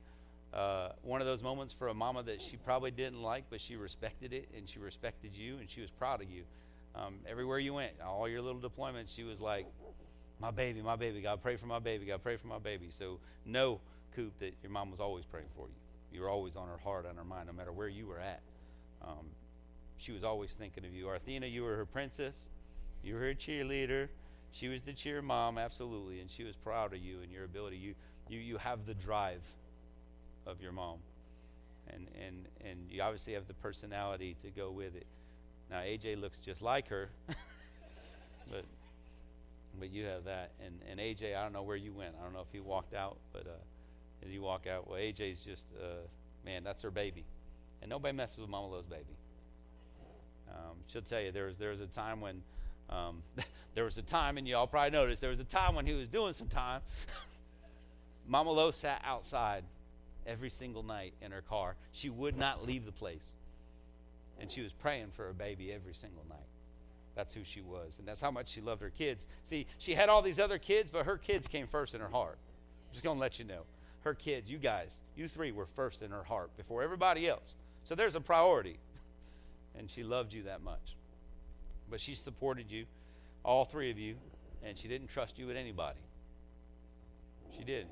Uh, 0.53 0.91
one 1.03 1.21
of 1.21 1.27
those 1.27 1.43
moments 1.43 1.75
for 1.75 1.89
a 1.89 1.95
mama 1.95 2.23
that 2.23 2.41
she 2.41 2.57
probably 2.57 2.91
didn't 2.91 3.23
like, 3.23 3.45
but 3.51 3.61
she 3.61 3.77
respected 3.77 4.33
it 4.33 4.49
and 4.57 4.69
she 4.69 4.79
respected 4.79 5.37
you 5.37 5.59
and 5.59 5.71
she 5.71 5.81
was 5.81 5.91
proud 5.91 6.23
of 6.23 6.31
you. 6.31 6.45
Um, 6.95 7.17
everywhere 7.29 7.59
you 7.59 7.75
went, 7.75 7.93
all 8.05 8.29
your 8.29 8.41
little 8.41 8.61
deployments, 8.61 9.15
she 9.15 9.25
was 9.25 9.41
like, 9.41 9.67
"My 10.41 10.51
baby, 10.51 10.81
my 10.81 10.97
baby, 10.97 11.21
God 11.21 11.43
pray 11.43 11.57
for 11.57 11.67
my 11.67 11.79
baby, 11.79 12.07
God 12.07 12.23
pray 12.23 12.37
for 12.37 12.47
my 12.47 12.59
baby." 12.59 12.89
So 12.91 13.19
know, 13.45 13.81
Coop, 14.17 14.33
that 14.41 14.55
your 14.63 14.73
mom 14.73 14.91
was 14.91 15.01
always 15.01 15.25
praying 15.27 15.49
for 15.55 15.69
you. 15.69 15.75
You 16.13 16.23
were 16.23 16.31
always 16.31 16.57
on 16.57 16.67
her 16.67 16.79
heart, 16.79 17.07
on 17.07 17.17
her 17.17 17.25
mind, 17.25 17.47
no 17.47 17.53
matter 17.53 17.73
where 17.73 17.89
you 17.89 18.07
were 18.07 18.19
at. 18.19 18.41
Um, 19.03 19.27
she 19.99 20.13
was 20.13 20.25
always 20.25 20.53
thinking 20.53 20.85
of 20.85 20.95
you. 20.95 21.09
Arthena, 21.09 21.47
you 21.47 21.63
were 21.63 21.77
her 21.77 21.87
princess. 21.87 22.35
You 23.03 23.15
were 23.15 23.21
her 23.21 23.35
cheerleader. 23.35 24.09
She 24.53 24.69
was 24.69 24.83
the 24.83 24.93
cheer 24.93 25.21
mom, 25.21 25.59
absolutely, 25.59 26.21
and 26.21 26.31
she 26.31 26.45
was 26.45 26.57
proud 26.57 26.95
of 26.95 27.01
you 27.01 27.21
and 27.23 27.31
your 27.31 27.45
ability. 27.45 27.77
You, 27.77 27.95
you, 28.29 28.39
you 28.39 28.57
have 28.57 28.87
the 28.87 28.95
drive 28.95 29.43
of 30.49 30.61
your 30.63 30.73
mom, 30.73 30.99
and 31.89 32.09
and 32.27 32.49
and 32.69 32.79
you 32.91 33.03
obviously 33.03 33.35
have 33.35 33.47
the 33.47 33.55
personality 33.55 34.37
to 34.43 34.51
go 34.51 34.71
with 34.71 34.97
it. 34.97 35.07
Now 35.71 35.79
AJ 35.79 36.21
looks 36.21 36.39
just 36.39 36.63
like 36.63 36.89
her, 36.89 37.11
but 38.51 38.65
but 39.79 39.91
you 39.91 40.07
have 40.07 40.25
that. 40.25 40.51
And 40.65 40.81
and 40.91 40.99
AJ, 40.99 41.37
I 41.37 41.43
don't 41.43 41.53
know 41.53 41.63
where 41.63 41.77
you 41.77 41.93
went. 41.93 42.15
I 42.19 42.25
don't 42.25 42.33
know 42.33 42.41
if 42.41 42.53
he 42.53 42.61
walked 42.61 42.95
out, 42.95 43.19
but 43.33 43.47
uh, 43.47 43.59
he 44.27 44.39
walk 44.39 44.67
out? 44.67 44.89
Well, 44.89 44.99
AJ's 44.99 45.41
just 45.41 45.65
uh, 45.81 46.07
man, 46.45 46.65
that's 46.65 46.83
her 46.83 46.91
baby, 46.91 47.25
and 47.83 47.91
nobody 47.91 48.17
messes 48.17 48.39
with 48.39 48.49
Mama 48.49 48.69
Lo's 48.69 48.87
baby. 48.87 49.05
Um, 50.51 50.77
she'll 50.87 51.03
tell 51.03 51.21
you 51.21 51.31
there 51.31 51.47
was 51.47 51.59
there 51.59 51.71
was 51.71 51.81
a 51.81 51.87
time 51.87 52.21
when 52.21 52.43
um, 52.91 53.23
there 53.75 53.85
was 53.85 53.99
a 53.99 54.03
time, 54.03 54.39
and 54.39 54.47
y'all 54.47 54.67
probably 54.67 54.91
noticed 54.91 55.21
there 55.21 55.31
was 55.31 55.41
a 55.41 55.45
time 55.45 55.75
when 55.75 55.87
he 55.87 55.95
was 55.95 56.09
doing 56.09 56.33
some 56.33 56.49
time. 56.49 56.81
Mama 58.27 58.51
Lo 58.51 58.71
sat 58.71 59.01
outside 59.07 59.65
every 60.29 60.51
single 60.51 60.83
night 60.83 61.15
in 61.23 61.33
her 61.33 61.43
car. 61.43 61.75
She 61.93 62.11
would 62.11 62.37
not 62.37 62.67
leave 62.67 62.85
the 62.85 62.93
place, 62.93 63.35
and 64.41 64.51
she 64.51 64.61
was 64.61 64.73
praying 64.73 65.09
for 65.17 65.25
her 65.25 65.33
baby 65.33 65.73
every 65.73 65.95
single 65.95 66.25
night. 66.29 66.39
That's 67.17 67.35
who 67.35 67.43
she 67.43 67.63
was, 67.63 67.97
and 67.99 68.07
that's 68.07 68.21
how 68.21 68.31
much 68.31 68.49
she 68.51 68.61
loved 68.61 68.83
her 68.83 68.91
kids. 68.91 69.27
See, 69.45 69.67
she 69.79 69.95
had 69.95 70.09
all 70.09 70.23
these 70.23 70.39
other 70.39 70.59
kids, 70.59 70.91
but 70.91 71.07
her 71.07 71.17
kids 71.17 71.49
came 71.49 71.67
first 71.67 71.95
in 71.95 72.01
her 72.01 72.09
heart. 72.09 72.39
I'm 72.89 72.93
just 72.93 73.03
gonna 73.03 73.19
let 73.19 73.39
you 73.39 73.45
know, 73.45 73.63
her 74.03 74.15
kids, 74.15 74.51
you 74.51 74.59
guys, 74.59 74.93
you 75.17 75.27
three 75.27 75.51
were 75.51 75.67
first 75.75 76.03
in 76.03 76.11
her 76.11 76.23
heart 76.23 76.57
before 76.57 76.83
everybody 76.83 77.29
else. 77.29 77.57
So 77.85 77.95
there's 77.95 78.15
a 78.15 78.21
priority 78.21 78.79
and 79.79 79.91
she 79.91 80.03
loved 80.03 80.33
you 80.33 80.45
that 80.45 80.63
much. 80.63 80.97
But 81.91 82.01
she 82.01 82.15
supported 82.15 82.71
you, 82.71 82.85
all 83.45 83.65
three 83.65 83.91
of 83.91 83.99
you, 83.99 84.15
and 84.65 84.79
she 84.79 84.89
didn't 84.89 85.09
trust 85.09 85.39
you 85.39 85.47
with 85.47 85.57
anybody. 85.57 85.99
She 87.57 87.65
did. 87.65 87.87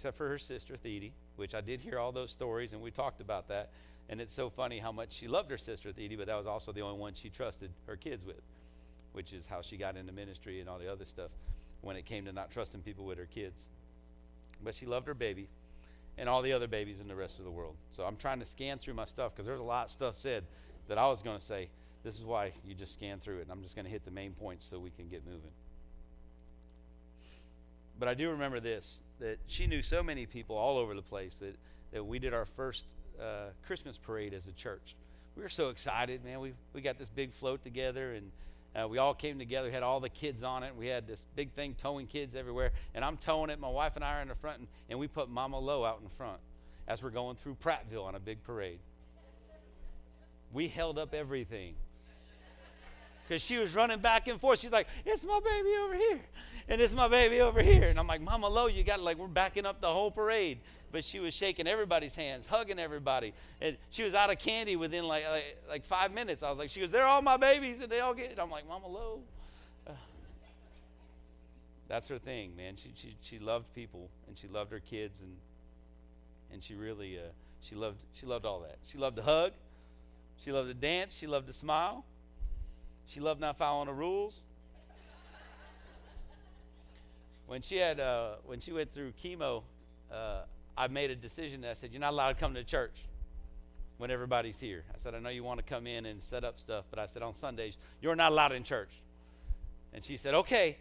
Except 0.00 0.16
for 0.16 0.30
her 0.30 0.38
sister, 0.38 0.78
Thede, 0.78 1.12
which 1.36 1.54
I 1.54 1.60
did 1.60 1.78
hear 1.78 1.98
all 1.98 2.10
those 2.10 2.30
stories, 2.30 2.72
and 2.72 2.80
we 2.80 2.90
talked 2.90 3.20
about 3.20 3.48
that. 3.48 3.68
And 4.08 4.18
it's 4.18 4.32
so 4.32 4.48
funny 4.48 4.78
how 4.78 4.92
much 4.92 5.12
she 5.12 5.28
loved 5.28 5.50
her 5.50 5.58
sister, 5.58 5.92
Thede, 5.92 6.16
but 6.16 6.26
that 6.26 6.38
was 6.38 6.46
also 6.46 6.72
the 6.72 6.80
only 6.80 6.98
one 6.98 7.12
she 7.12 7.28
trusted 7.28 7.70
her 7.86 7.96
kids 7.96 8.24
with, 8.24 8.40
which 9.12 9.34
is 9.34 9.44
how 9.44 9.60
she 9.60 9.76
got 9.76 9.98
into 9.98 10.10
ministry 10.10 10.58
and 10.58 10.70
all 10.70 10.78
the 10.78 10.90
other 10.90 11.04
stuff 11.04 11.30
when 11.82 11.96
it 11.96 12.06
came 12.06 12.24
to 12.24 12.32
not 12.32 12.50
trusting 12.50 12.80
people 12.80 13.04
with 13.04 13.18
her 13.18 13.26
kids. 13.26 13.60
But 14.64 14.74
she 14.74 14.86
loved 14.86 15.06
her 15.06 15.12
baby 15.12 15.50
and 16.16 16.30
all 16.30 16.40
the 16.40 16.54
other 16.54 16.66
babies 16.66 17.00
in 17.00 17.06
the 17.06 17.14
rest 17.14 17.38
of 17.38 17.44
the 17.44 17.50
world. 17.50 17.76
So 17.90 18.04
I'm 18.04 18.16
trying 18.16 18.38
to 18.38 18.46
scan 18.46 18.78
through 18.78 18.94
my 18.94 19.04
stuff 19.04 19.34
because 19.34 19.46
there's 19.46 19.60
a 19.60 19.62
lot 19.62 19.84
of 19.84 19.90
stuff 19.90 20.16
said 20.16 20.44
that 20.88 20.96
I 20.96 21.08
was 21.08 21.20
going 21.20 21.38
to 21.38 21.44
say. 21.44 21.68
This 22.04 22.14
is 22.14 22.24
why 22.24 22.52
you 22.64 22.74
just 22.74 22.94
scan 22.94 23.20
through 23.20 23.40
it, 23.40 23.42
and 23.42 23.52
I'm 23.52 23.62
just 23.62 23.74
going 23.74 23.84
to 23.84 23.90
hit 23.90 24.06
the 24.06 24.10
main 24.10 24.32
points 24.32 24.64
so 24.64 24.78
we 24.78 24.88
can 24.88 25.08
get 25.08 25.26
moving. 25.26 25.52
But 27.98 28.08
I 28.08 28.14
do 28.14 28.30
remember 28.30 28.60
this 28.60 29.02
that 29.20 29.38
she 29.46 29.66
knew 29.66 29.82
so 29.82 30.02
many 30.02 30.26
people 30.26 30.56
all 30.56 30.78
over 30.78 30.94
the 30.94 31.02
place 31.02 31.36
that, 31.36 31.54
that 31.92 32.04
we 32.04 32.18
did 32.18 32.34
our 32.34 32.44
first 32.44 32.84
uh, 33.20 33.50
Christmas 33.66 33.96
parade 33.96 34.34
as 34.34 34.46
a 34.46 34.52
church. 34.52 34.96
We 35.36 35.42
were 35.42 35.48
so 35.48 35.68
excited, 35.68 36.24
man. 36.24 36.40
We, 36.40 36.54
we 36.72 36.80
got 36.80 36.98
this 36.98 37.08
big 37.08 37.32
float 37.32 37.62
together, 37.62 38.14
and 38.14 38.30
uh, 38.74 38.88
we 38.88 38.98
all 38.98 39.14
came 39.14 39.38
together, 39.38 39.70
had 39.70 39.82
all 39.82 40.00
the 40.00 40.08
kids 40.08 40.42
on 40.42 40.62
it. 40.62 40.74
We 40.74 40.86
had 40.86 41.06
this 41.06 41.24
big 41.36 41.52
thing 41.52 41.74
towing 41.78 42.06
kids 42.06 42.34
everywhere, 42.34 42.72
and 42.94 43.04
I'm 43.04 43.16
towing 43.16 43.50
it. 43.50 43.60
My 43.60 43.68
wife 43.68 43.96
and 43.96 44.04
I 44.04 44.18
are 44.18 44.22
in 44.22 44.28
the 44.28 44.34
front, 44.34 44.58
and, 44.58 44.68
and 44.88 44.98
we 44.98 45.06
put 45.06 45.28
Mama 45.28 45.58
Lo 45.58 45.84
out 45.84 46.00
in 46.02 46.08
front 46.08 46.40
as 46.88 47.02
we're 47.02 47.10
going 47.10 47.36
through 47.36 47.56
Prattville 47.62 48.04
on 48.04 48.14
a 48.14 48.20
big 48.20 48.42
parade. 48.42 48.80
We 50.52 50.66
held 50.66 50.98
up 50.98 51.14
everything 51.14 51.74
because 53.30 53.42
she 53.42 53.58
was 53.58 53.76
running 53.76 54.00
back 54.00 54.26
and 54.26 54.40
forth. 54.40 54.58
She's 54.58 54.72
like, 54.72 54.88
"It's 55.06 55.22
my 55.22 55.38
baby 55.38 55.70
over 55.80 55.94
here, 55.94 56.20
and 56.68 56.80
it's 56.80 56.92
my 56.92 57.06
baby 57.06 57.40
over 57.40 57.62
here," 57.62 57.84
and 57.84 57.96
I'm 57.96 58.08
like, 58.08 58.20
"Mama 58.20 58.48
Lo, 58.48 58.66
you 58.66 58.82
got 58.82 58.98
like 58.98 59.18
we're 59.18 59.28
backing 59.28 59.64
up 59.64 59.80
the 59.80 59.86
whole 59.86 60.10
parade." 60.10 60.58
But 60.90 61.04
she 61.04 61.20
was 61.20 61.32
shaking 61.32 61.68
everybody's 61.68 62.16
hands, 62.16 62.48
hugging 62.48 62.80
everybody, 62.80 63.32
and 63.60 63.76
she 63.90 64.02
was 64.02 64.14
out 64.14 64.30
of 64.32 64.40
candy 64.40 64.74
within 64.74 65.06
like 65.06 65.22
like, 65.30 65.56
like 65.68 65.84
five 65.84 66.12
minutes. 66.12 66.42
I 66.42 66.48
was 66.48 66.58
like, 66.58 66.70
"She 66.70 66.80
goes, 66.80 66.90
they're 66.90 67.06
all 67.06 67.22
my 67.22 67.36
babies, 67.36 67.80
and 67.80 67.88
they 67.90 68.00
all 68.00 68.14
get 68.14 68.32
it." 68.32 68.40
I'm 68.40 68.50
like, 68.50 68.66
"Mama 68.66 68.88
Lo." 68.88 69.20
Uh, 69.86 69.92
that's 71.86 72.08
her 72.08 72.18
thing, 72.18 72.56
man. 72.56 72.74
She, 72.76 72.90
she, 72.96 73.16
she 73.22 73.38
loved 73.38 73.72
people 73.76 74.10
and 74.26 74.36
she 74.36 74.48
loved 74.48 74.72
her 74.72 74.80
kids 74.80 75.20
and 75.20 75.36
and 76.52 76.64
she 76.64 76.74
really 76.74 77.16
uh, 77.16 77.30
she 77.60 77.76
loved 77.76 78.00
she 78.12 78.26
loved 78.26 78.44
all 78.44 78.58
that. 78.62 78.78
She 78.88 78.98
loved 78.98 79.14
to 79.18 79.22
hug. 79.22 79.52
She 80.44 80.50
loved 80.50 80.66
to 80.66 80.74
dance. 80.74 81.16
She 81.16 81.28
loved 81.28 81.46
to 81.46 81.52
smile. 81.52 82.04
She 83.10 83.18
loved 83.18 83.40
not 83.40 83.58
following 83.58 83.88
the 83.88 83.92
rules. 83.92 84.36
when 87.46 87.60
she 87.60 87.76
had 87.76 87.98
uh, 87.98 88.34
when 88.46 88.60
she 88.60 88.72
went 88.72 88.92
through 88.92 89.12
chemo, 89.20 89.64
uh, 90.12 90.42
I 90.78 90.86
made 90.86 91.10
a 91.10 91.16
decision. 91.16 91.64
I 91.64 91.74
said, 91.74 91.90
"You're 91.90 92.00
not 92.00 92.12
allowed 92.12 92.34
to 92.34 92.38
come 92.38 92.54
to 92.54 92.62
church 92.62 92.94
when 93.98 94.12
everybody's 94.12 94.60
here." 94.60 94.84
I 94.94 94.98
said, 94.98 95.16
"I 95.16 95.18
know 95.18 95.28
you 95.28 95.42
want 95.42 95.58
to 95.58 95.64
come 95.64 95.88
in 95.88 96.06
and 96.06 96.22
set 96.22 96.44
up 96.44 96.60
stuff, 96.60 96.84
but 96.88 97.00
I 97.00 97.06
said 97.06 97.22
on 97.22 97.34
Sundays 97.34 97.78
you're 98.00 98.14
not 98.14 98.30
allowed 98.30 98.52
in 98.52 98.62
church." 98.62 98.92
And 99.92 100.04
she 100.04 100.16
said, 100.16 100.34
"Okay, 100.34 100.76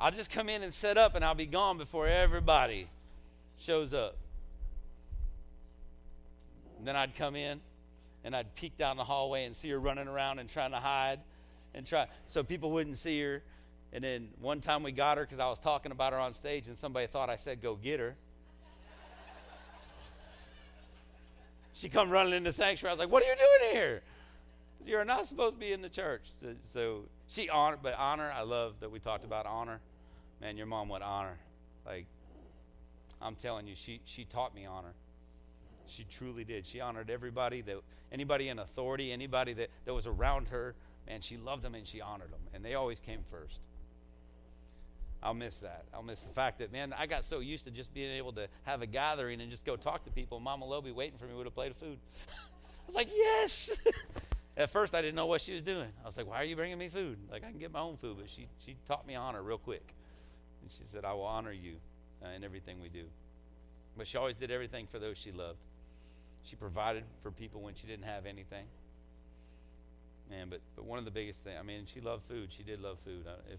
I'll 0.00 0.10
just 0.10 0.28
come 0.28 0.48
in 0.48 0.64
and 0.64 0.74
set 0.74 0.98
up, 0.98 1.14
and 1.14 1.24
I'll 1.24 1.36
be 1.36 1.46
gone 1.46 1.78
before 1.78 2.08
everybody 2.08 2.88
shows 3.58 3.94
up." 3.94 4.16
And 6.78 6.88
then 6.88 6.96
I'd 6.96 7.14
come 7.14 7.36
in 7.36 7.60
and 8.24 8.34
I'd 8.36 8.54
peek 8.54 8.76
down 8.76 8.96
the 8.96 9.04
hallway 9.04 9.44
and 9.44 9.54
see 9.54 9.70
her 9.70 9.78
running 9.78 10.08
around 10.08 10.38
and 10.38 10.48
trying 10.48 10.70
to 10.72 10.78
hide 10.78 11.20
and 11.74 11.86
try 11.86 12.06
so 12.28 12.42
people 12.42 12.70
wouldn't 12.70 12.98
see 12.98 13.20
her. 13.20 13.42
And 13.92 14.02
then 14.02 14.28
one 14.40 14.60
time 14.60 14.82
we 14.82 14.92
got 14.92 15.18
her 15.18 15.24
because 15.24 15.38
I 15.38 15.48
was 15.48 15.58
talking 15.58 15.92
about 15.92 16.12
her 16.12 16.18
on 16.18 16.32
stage 16.34 16.68
and 16.68 16.76
somebody 16.76 17.06
thought 17.06 17.28
I 17.28 17.36
said 17.36 17.60
go 17.60 17.74
get 17.76 18.00
her. 18.00 18.14
she 21.74 21.88
come 21.88 22.10
running 22.10 22.34
in 22.34 22.44
the 22.44 22.52
sanctuary. 22.52 22.90
I 22.90 22.94
was 22.94 23.00
like, 23.00 23.10
"What 23.10 23.22
are 23.22 23.26
you 23.26 23.36
doing 23.36 23.72
here? 23.74 24.02
You're 24.86 25.04
not 25.04 25.26
supposed 25.26 25.54
to 25.54 25.60
be 25.60 25.72
in 25.72 25.82
the 25.82 25.88
church." 25.88 26.22
So, 26.64 27.02
she 27.28 27.48
honor, 27.48 27.78
but 27.80 27.94
honor. 27.98 28.32
I 28.34 28.42
love 28.42 28.74
that 28.80 28.90
we 28.90 28.98
talked 28.98 29.24
about 29.24 29.46
honor. 29.46 29.80
Man, 30.40 30.56
your 30.56 30.66
mom 30.66 30.88
would 30.88 31.02
honor. 31.02 31.38
Like 31.86 32.06
I'm 33.20 33.34
telling 33.36 33.66
you, 33.66 33.74
she 33.76 34.00
she 34.04 34.24
taught 34.24 34.54
me 34.54 34.66
honor. 34.66 34.94
She 35.92 36.04
truly 36.04 36.44
did. 36.44 36.66
She 36.66 36.80
honored 36.80 37.10
everybody 37.10 37.60
that 37.62 37.76
anybody 38.10 38.48
in 38.48 38.58
authority, 38.58 39.12
anybody 39.12 39.52
that, 39.54 39.68
that 39.84 39.92
was 39.92 40.06
around 40.06 40.48
her, 40.48 40.74
man, 41.06 41.20
she 41.20 41.36
loved 41.36 41.62
them 41.62 41.74
and 41.74 41.86
she 41.86 42.00
honored 42.00 42.30
them. 42.30 42.40
And 42.54 42.64
they 42.64 42.74
always 42.74 43.00
came 43.00 43.20
first. 43.30 43.58
I'll 45.22 45.34
miss 45.34 45.58
that. 45.58 45.84
I'll 45.94 46.02
miss 46.02 46.20
the 46.20 46.32
fact 46.32 46.58
that, 46.58 46.72
man, 46.72 46.92
I 46.98 47.06
got 47.06 47.24
so 47.24 47.38
used 47.38 47.64
to 47.66 47.70
just 47.70 47.94
being 47.94 48.10
able 48.10 48.32
to 48.32 48.48
have 48.64 48.82
a 48.82 48.86
gathering 48.86 49.40
and 49.40 49.50
just 49.50 49.64
go 49.64 49.76
talk 49.76 50.04
to 50.04 50.10
people. 50.10 50.40
Mama 50.40 50.64
Lobe 50.64 50.88
waiting 50.94 51.18
for 51.18 51.26
me 51.26 51.34
with 51.34 51.46
a 51.46 51.50
plate 51.50 51.70
of 51.70 51.76
food. 51.76 51.98
I 52.28 52.86
was 52.86 52.96
like, 52.96 53.08
yes. 53.14 53.70
At 54.56 54.70
first, 54.70 54.94
I 54.94 55.00
didn't 55.00 55.14
know 55.14 55.26
what 55.26 55.40
she 55.40 55.52
was 55.52 55.62
doing. 55.62 55.88
I 56.02 56.06
was 56.06 56.16
like, 56.16 56.28
why 56.28 56.36
are 56.36 56.44
you 56.44 56.56
bringing 56.56 56.78
me 56.78 56.88
food? 56.88 57.18
Like, 57.30 57.44
I 57.44 57.50
can 57.50 57.58
get 57.58 57.72
my 57.72 57.80
own 57.80 57.96
food. 57.96 58.16
But 58.18 58.28
she, 58.28 58.48
she 58.66 58.76
taught 58.88 59.06
me 59.06 59.14
honor 59.14 59.42
real 59.42 59.58
quick. 59.58 59.94
And 60.62 60.70
she 60.70 60.82
said, 60.86 61.04
I 61.04 61.12
will 61.12 61.24
honor 61.24 61.52
you 61.52 61.74
uh, 62.24 62.30
in 62.30 62.42
everything 62.42 62.82
we 62.82 62.88
do. 62.88 63.04
But 63.96 64.06
she 64.08 64.18
always 64.18 64.36
did 64.36 64.50
everything 64.50 64.86
for 64.90 64.98
those 64.98 65.16
she 65.16 65.32
loved. 65.32 65.58
She 66.44 66.56
provided 66.56 67.04
for 67.22 67.30
people 67.30 67.60
when 67.60 67.74
she 67.74 67.86
didn't 67.86 68.04
have 68.04 68.26
anything. 68.26 68.64
Man, 70.30 70.48
but 70.48 70.60
but 70.76 70.84
one 70.84 70.98
of 70.98 71.04
the 71.04 71.10
biggest 71.10 71.44
things, 71.44 71.56
I 71.58 71.62
mean, 71.62 71.84
she 71.86 72.00
loved 72.00 72.24
food. 72.28 72.52
She 72.52 72.62
did 72.62 72.80
love 72.80 72.98
food. 73.04 73.26
If 73.50 73.58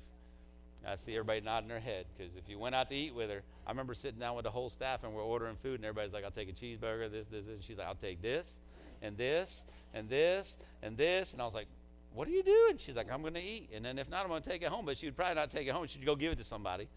I 0.86 0.96
see 0.96 1.14
everybody 1.14 1.40
nodding 1.42 1.70
their 1.70 1.80
head 1.80 2.06
because 2.18 2.36
if 2.36 2.50
you 2.50 2.60
went 2.60 2.76
out 2.76 2.90
to 2.90 2.96
eat 2.96 3.16
with 3.16 3.30
her, 3.30 3.42
I 3.66 3.72
remember 3.72 3.94
sitting 3.94 4.20
down 4.20 4.36
with 4.36 4.44
the 4.44 4.52
whole 4.52 4.70
staff 4.70 5.04
and 5.04 5.14
we're 5.14 5.24
ordering 5.24 5.56
food 5.56 5.76
and 5.76 5.86
everybody's 5.86 6.14
like, 6.14 6.26
"I'll 6.26 6.32
take 6.32 6.50
a 6.50 6.54
cheeseburger, 6.54 7.10
this, 7.12 7.28
this, 7.28 7.46
this." 7.46 7.56
And 7.56 7.64
she's 7.64 7.78
like, 7.78 7.88
"I'll 7.88 7.96
take 7.96 8.22
this, 8.22 8.60
and 9.02 9.18
this, 9.18 9.64
and 9.94 10.10
this, 10.10 10.58
and 10.82 10.98
this." 10.98 11.34
And 11.34 11.42
I 11.42 11.46
was 11.46 11.54
like, 11.54 11.68
"What 12.14 12.28
are 12.28 12.32
you 12.32 12.44
doing?" 12.44 12.78
She's 12.78 12.96
like, 12.96 13.12
"I'm 13.12 13.22
going 13.22 13.36
to 13.36 13.42
eat, 13.42 13.70
and 13.74 13.86
then 13.86 13.98
if 13.98 14.10
not, 14.10 14.24
I'm 14.24 14.30
going 14.30 14.42
to 14.42 14.50
take 14.50 14.62
it 14.62 14.70
home." 14.70 14.86
But 14.86 14.98
she 14.98 15.06
would 15.06 15.16
probably 15.16 15.36
not 15.36 15.52
take 15.52 15.68
it 15.68 15.72
home. 15.72 15.88
She'd 15.88 16.06
go 16.06 16.16
give 16.16 16.34
it 16.34 16.38
to 16.40 16.44
somebody. 16.44 16.88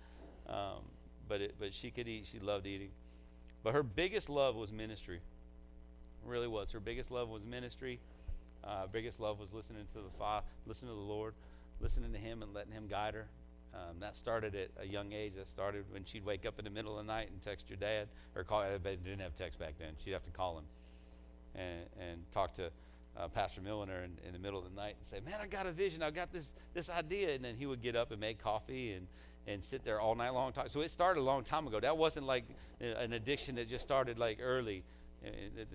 Um, 0.48 0.82
but 1.28 1.40
it, 1.40 1.54
but 1.58 1.74
she 1.74 1.90
could 1.90 2.08
eat. 2.08 2.26
She 2.30 2.40
loved 2.40 2.66
eating. 2.66 2.90
But 3.62 3.74
her 3.74 3.82
biggest 3.82 4.30
love 4.30 4.54
was 4.56 4.72
ministry 4.72 5.20
really 6.26 6.48
was. 6.48 6.72
Her 6.72 6.80
biggest 6.80 7.10
love 7.10 7.28
was 7.28 7.44
ministry. 7.44 7.98
Uh, 8.64 8.86
biggest 8.90 9.20
love 9.20 9.38
was 9.38 9.52
listening 9.52 9.86
to 9.94 10.00
the 10.00 10.10
Father, 10.18 10.46
listening 10.66 10.90
to 10.90 10.96
the 10.96 11.00
Lord, 11.00 11.34
listening 11.80 12.12
to 12.12 12.18
Him, 12.18 12.42
and 12.42 12.52
letting 12.52 12.72
Him 12.72 12.86
guide 12.88 13.14
her. 13.14 13.26
Um, 13.74 14.00
that 14.00 14.16
started 14.16 14.54
at 14.54 14.70
a 14.80 14.86
young 14.86 15.12
age. 15.12 15.34
That 15.34 15.48
started 15.48 15.84
when 15.90 16.04
she'd 16.04 16.24
wake 16.24 16.46
up 16.46 16.58
in 16.58 16.64
the 16.64 16.70
middle 16.70 16.98
of 16.98 17.06
the 17.06 17.12
night 17.12 17.28
and 17.30 17.42
text 17.42 17.68
your 17.68 17.76
dad, 17.76 18.08
or 18.34 18.42
call. 18.42 18.64
They 18.82 18.96
didn't 18.96 19.20
have 19.20 19.34
text 19.34 19.58
back 19.58 19.74
then. 19.78 19.92
She'd 20.02 20.12
have 20.12 20.22
to 20.24 20.30
call 20.30 20.58
him, 20.58 20.64
and 21.54 21.80
and 22.00 22.32
talk 22.32 22.54
to 22.54 22.70
uh, 23.16 23.28
Pastor 23.28 23.60
Milliner 23.60 24.04
in, 24.04 24.12
in 24.26 24.32
the 24.32 24.38
middle 24.38 24.58
of 24.58 24.64
the 24.64 24.74
night 24.74 24.96
and 24.98 25.06
say, 25.06 25.20
"Man, 25.24 25.40
I 25.40 25.46
got 25.46 25.66
a 25.66 25.72
vision. 25.72 26.02
I 26.02 26.10
got 26.10 26.32
this 26.32 26.52
this 26.74 26.88
idea." 26.88 27.34
And 27.34 27.44
then 27.44 27.54
he 27.56 27.66
would 27.66 27.82
get 27.82 27.96
up 27.96 28.12
and 28.12 28.20
make 28.20 28.42
coffee 28.42 28.92
and 28.92 29.06
and 29.46 29.62
sit 29.62 29.84
there 29.84 30.00
all 30.00 30.14
night 30.14 30.30
long 30.30 30.52
talk. 30.52 30.68
So 30.68 30.80
it 30.80 30.90
started 30.90 31.20
a 31.20 31.22
long 31.22 31.44
time 31.44 31.66
ago. 31.66 31.78
That 31.78 31.96
wasn't 31.96 32.26
like 32.26 32.44
uh, 32.80 32.86
an 32.98 33.12
addiction 33.12 33.56
that 33.56 33.68
just 33.68 33.84
started 33.84 34.18
like 34.18 34.38
early. 34.42 34.84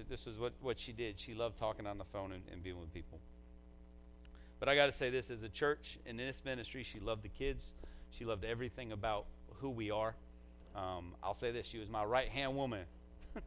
This 0.10 0.26
was 0.26 0.38
what, 0.38 0.54
what 0.62 0.80
she 0.80 0.92
did. 0.92 1.20
She 1.20 1.34
loved 1.34 1.58
talking 1.58 1.88
on 1.88 1.98
the 1.98 2.06
phone 2.06 2.32
and, 2.32 2.44
and 2.52 2.64
being 2.64 2.80
with 2.80 2.94
people. 2.94 3.20
But 4.60 4.70
I 4.70 4.76
got 4.76 4.86
to 4.86 4.92
say 4.92 5.10
this 5.10 5.30
as 5.30 5.44
a 5.44 5.50
church 5.50 5.98
and 6.06 6.20
in 6.20 6.28
this 6.28 6.42
ministry, 6.46 6.84
she 6.84 7.00
loved 7.00 7.24
the 7.24 7.30
kids. 7.30 7.72
She 8.12 8.26
loved 8.26 8.46
everything 8.46 8.92
about 8.92 9.26
who 9.60 9.70
we 9.70 9.90
are. 9.92 10.14
Um, 10.76 11.14
I'll 11.24 11.36
say 11.36 11.52
this 11.52 11.66
she 11.66 11.80
was 11.80 11.90
my 11.90 12.04
right 12.04 12.30
hand 12.30 12.56
woman. 12.56 12.86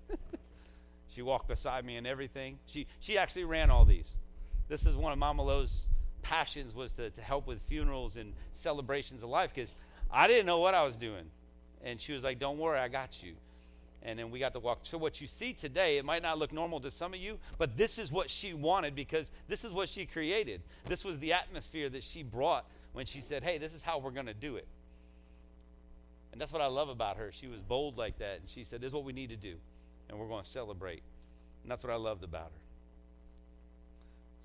she 1.15 1.23
walked 1.23 1.49
beside 1.49 1.85
me 1.85 1.97
in 1.97 2.07
everything. 2.07 2.59
She, 2.67 2.87
she 3.01 3.17
actually 3.17 3.45
ran 3.45 3.71
all 3.71 3.85
these. 3.85 4.19
This 4.69 4.87
is 4.87 4.97
one 4.97 5.13
of 5.13 5.19
Mama 5.19 5.43
Lo's 5.43 5.87
passions 6.23 6.75
was 6.75 6.95
to, 6.95 7.11
to 7.11 7.21
help 7.21 7.47
with 7.47 7.61
funerals 7.63 8.17
and 8.17 8.33
celebrations 8.53 9.23
of 9.23 9.29
life 9.29 9.53
because 9.55 9.71
I 10.11 10.27
didn't 10.27 10.47
know 10.47 10.59
what 10.59 10.75
I 10.75 10.85
was 10.85 10.97
doing. 10.97 11.31
And 11.85 12.01
she 12.01 12.13
was 12.13 12.25
like, 12.25 12.39
Don't 12.39 12.59
worry, 12.59 12.79
I 12.79 12.89
got 12.89 13.23
you 13.23 13.35
and 14.05 14.19
then 14.19 14.31
we 14.31 14.39
got 14.39 14.53
to 14.53 14.61
walk. 14.61 14.81
So, 14.83 14.99
what 14.99 15.21
you 15.21 15.27
see 15.27 15.53
today, 15.53 15.99
it 15.99 16.05
might 16.05 16.23
not 16.23 16.39
look 16.39 16.53
normal 16.53 16.81
to 16.81 16.91
some 16.91 17.15
of 17.15 17.21
you, 17.21 17.39
but 17.59 17.77
this 17.77 17.99
is 17.99 18.13
what 18.13 18.29
she 18.31 18.53
wanted 18.55 18.95
because 18.95 19.31
this 19.49 19.65
is 19.65 19.73
what 19.73 19.89
she 19.89 20.07
created. 20.07 20.61
This 20.87 21.05
was 21.05 21.19
the 21.19 21.33
atmosphere 21.33 21.89
that 21.89 22.05
she 22.05 22.23
brought 22.23 22.67
when 22.93 23.07
she 23.07 23.21
said, 23.21 23.43
Hey, 23.43 23.59
this 23.59 23.75
is 23.75 23.83
how 23.83 23.99
we're 23.99 24.11
going 24.11 24.27
to 24.27 24.35
do 24.35 24.57
it. 24.57 24.67
And 26.33 26.41
that's 26.41 26.53
what 26.53 26.63
I 26.63 26.67
love 26.67 26.89
about 26.89 27.17
her. 27.17 27.31
She 27.33 27.47
was 27.47 27.61
bold 27.61 27.97
like 27.97 28.19
that, 28.19 28.41
and 28.41 28.49
she 28.49 28.65
said, 28.65 28.81
This 28.81 28.89
is 28.89 28.95
what 28.95 29.05
we 29.05 29.13
need 29.13 29.31
to 29.31 29.37
do, 29.37 29.55
and 30.09 30.19
we're 30.19 30.29
going 30.29 30.45
to 30.45 30.51
celebrate. 30.51 31.03
And 31.63 31.71
that's 31.71 31.83
what 31.83 31.93
I 31.93 31.97
loved 31.97 32.25
about 32.25 32.53
her. 32.53 32.65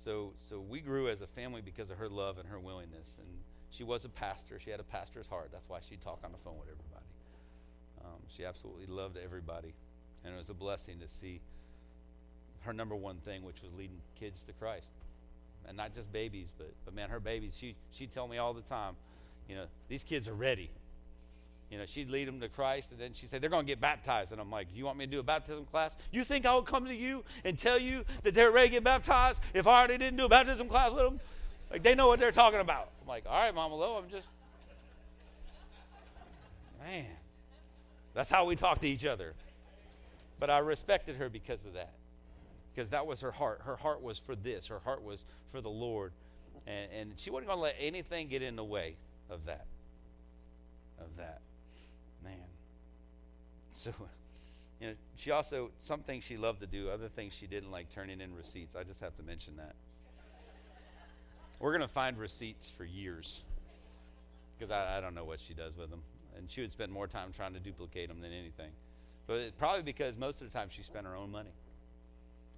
So, 0.02 0.32
so 0.48 0.60
we 0.60 0.80
grew 0.80 1.08
as 1.08 1.20
a 1.20 1.26
family 1.26 1.60
because 1.60 1.90
of 1.90 1.98
her 1.98 2.08
love 2.08 2.38
and 2.38 2.48
her 2.48 2.58
willingness. 2.58 3.06
And 3.18 3.28
she 3.70 3.84
was 3.84 4.06
a 4.06 4.08
pastor. 4.08 4.58
She 4.58 4.70
had 4.70 4.80
a 4.80 4.84
pastor's 4.84 5.26
heart. 5.26 5.50
That's 5.52 5.68
why 5.68 5.80
she 5.86 5.96
talked 5.96 6.24
on 6.24 6.32
the 6.32 6.38
phone 6.38 6.58
with 6.58 6.68
everybody. 6.68 7.04
Um, 8.04 8.20
she 8.28 8.44
absolutely 8.44 8.86
loved 8.86 9.16
everybody. 9.22 9.72
And 10.24 10.34
it 10.34 10.36
was 10.36 10.50
a 10.50 10.54
blessing 10.54 10.98
to 11.00 11.08
see 11.08 11.40
her 12.60 12.72
number 12.72 12.94
one 12.94 13.16
thing, 13.24 13.42
which 13.42 13.62
was 13.62 13.72
leading 13.76 14.00
kids 14.18 14.42
to 14.44 14.52
Christ. 14.52 14.90
And 15.66 15.76
not 15.76 15.94
just 15.94 16.10
babies, 16.12 16.48
but, 16.58 16.72
but 16.84 16.94
man, 16.94 17.10
her 17.10 17.20
babies, 17.20 17.56
she, 17.58 17.74
she'd 17.92 18.12
tell 18.12 18.28
me 18.28 18.38
all 18.38 18.52
the 18.52 18.62
time, 18.62 18.96
you 19.48 19.56
know, 19.56 19.64
these 19.88 20.04
kids 20.04 20.28
are 20.28 20.34
ready. 20.34 20.70
You 21.70 21.78
know, 21.78 21.86
she'd 21.86 22.10
lead 22.10 22.26
them 22.26 22.40
to 22.40 22.48
Christ, 22.48 22.90
and 22.90 23.00
then 23.00 23.12
she'd 23.12 23.30
say, 23.30 23.38
They're 23.38 23.50
going 23.50 23.64
to 23.64 23.70
get 23.70 23.80
baptized. 23.80 24.32
And 24.32 24.40
I'm 24.40 24.50
like, 24.50 24.66
You 24.74 24.84
want 24.86 24.98
me 24.98 25.06
to 25.06 25.10
do 25.10 25.20
a 25.20 25.22
baptism 25.22 25.64
class? 25.66 25.94
You 26.10 26.24
think 26.24 26.44
I 26.44 26.54
would 26.54 26.66
come 26.66 26.84
to 26.86 26.94
you 26.94 27.22
and 27.44 27.56
tell 27.56 27.78
you 27.78 28.04
that 28.24 28.34
they're 28.34 28.50
ready 28.50 28.68
to 28.68 28.72
get 28.74 28.84
baptized 28.84 29.40
if 29.54 29.66
I 29.68 29.78
already 29.78 29.98
didn't 29.98 30.16
do 30.16 30.24
a 30.24 30.28
baptism 30.28 30.68
class 30.68 30.90
with 30.90 31.04
them? 31.04 31.20
Like, 31.70 31.84
they 31.84 31.94
know 31.94 32.08
what 32.08 32.18
they're 32.18 32.32
talking 32.32 32.58
about. 32.58 32.90
I'm 33.00 33.08
like, 33.08 33.24
All 33.28 33.40
right, 33.40 33.54
Mama 33.54 33.76
Lo, 33.76 33.96
I'm 34.02 34.10
just. 34.10 34.30
Man. 36.84 37.06
That's 38.14 38.30
how 38.30 38.44
we 38.44 38.56
talk 38.56 38.80
to 38.80 38.88
each 38.88 39.06
other. 39.06 39.34
But 40.38 40.50
I 40.50 40.58
respected 40.58 41.16
her 41.16 41.28
because 41.28 41.64
of 41.64 41.74
that. 41.74 41.92
Because 42.74 42.90
that 42.90 43.06
was 43.06 43.20
her 43.20 43.30
heart. 43.30 43.60
Her 43.64 43.76
heart 43.76 44.02
was 44.02 44.18
for 44.18 44.34
this. 44.34 44.66
Her 44.68 44.78
heart 44.80 45.02
was 45.02 45.24
for 45.52 45.60
the 45.60 45.70
Lord. 45.70 46.12
And, 46.66 46.90
and 46.92 47.12
she 47.16 47.30
wasn't 47.30 47.48
going 47.48 47.58
to 47.58 47.62
let 47.62 47.76
anything 47.78 48.28
get 48.28 48.42
in 48.42 48.56
the 48.56 48.64
way 48.64 48.96
of 49.28 49.44
that. 49.46 49.66
Of 50.98 51.16
that. 51.18 51.40
Man. 52.24 52.34
So, 53.70 53.92
you 54.80 54.88
know, 54.88 54.94
she 55.16 55.30
also, 55.30 55.70
some 55.76 56.00
things 56.00 56.24
she 56.24 56.36
loved 56.36 56.60
to 56.60 56.66
do, 56.66 56.90
other 56.90 57.08
things 57.08 57.34
she 57.38 57.46
didn't 57.46 57.70
like 57.70 57.90
turning 57.90 58.20
in 58.20 58.34
receipts. 58.34 58.76
I 58.76 58.82
just 58.82 59.00
have 59.00 59.16
to 59.16 59.22
mention 59.22 59.56
that. 59.56 59.74
We're 61.58 61.72
going 61.72 61.82
to 61.82 61.88
find 61.88 62.18
receipts 62.18 62.70
for 62.70 62.84
years 62.84 63.40
because 64.58 64.70
I, 64.70 64.98
I 64.98 65.00
don't 65.00 65.14
know 65.14 65.24
what 65.24 65.40
she 65.40 65.52
does 65.52 65.76
with 65.76 65.90
them 65.90 66.02
and 66.36 66.50
she 66.50 66.60
would 66.60 66.72
spend 66.72 66.92
more 66.92 67.06
time 67.06 67.32
trying 67.32 67.54
to 67.54 67.60
duplicate 67.60 68.08
them 68.08 68.20
than 68.20 68.32
anything. 68.32 68.70
But 69.26 69.56
probably 69.58 69.82
because 69.82 70.16
most 70.16 70.40
of 70.40 70.50
the 70.50 70.58
time 70.58 70.68
she 70.70 70.82
spent 70.82 71.06
her 71.06 71.14
own 71.14 71.30
money. 71.30 71.50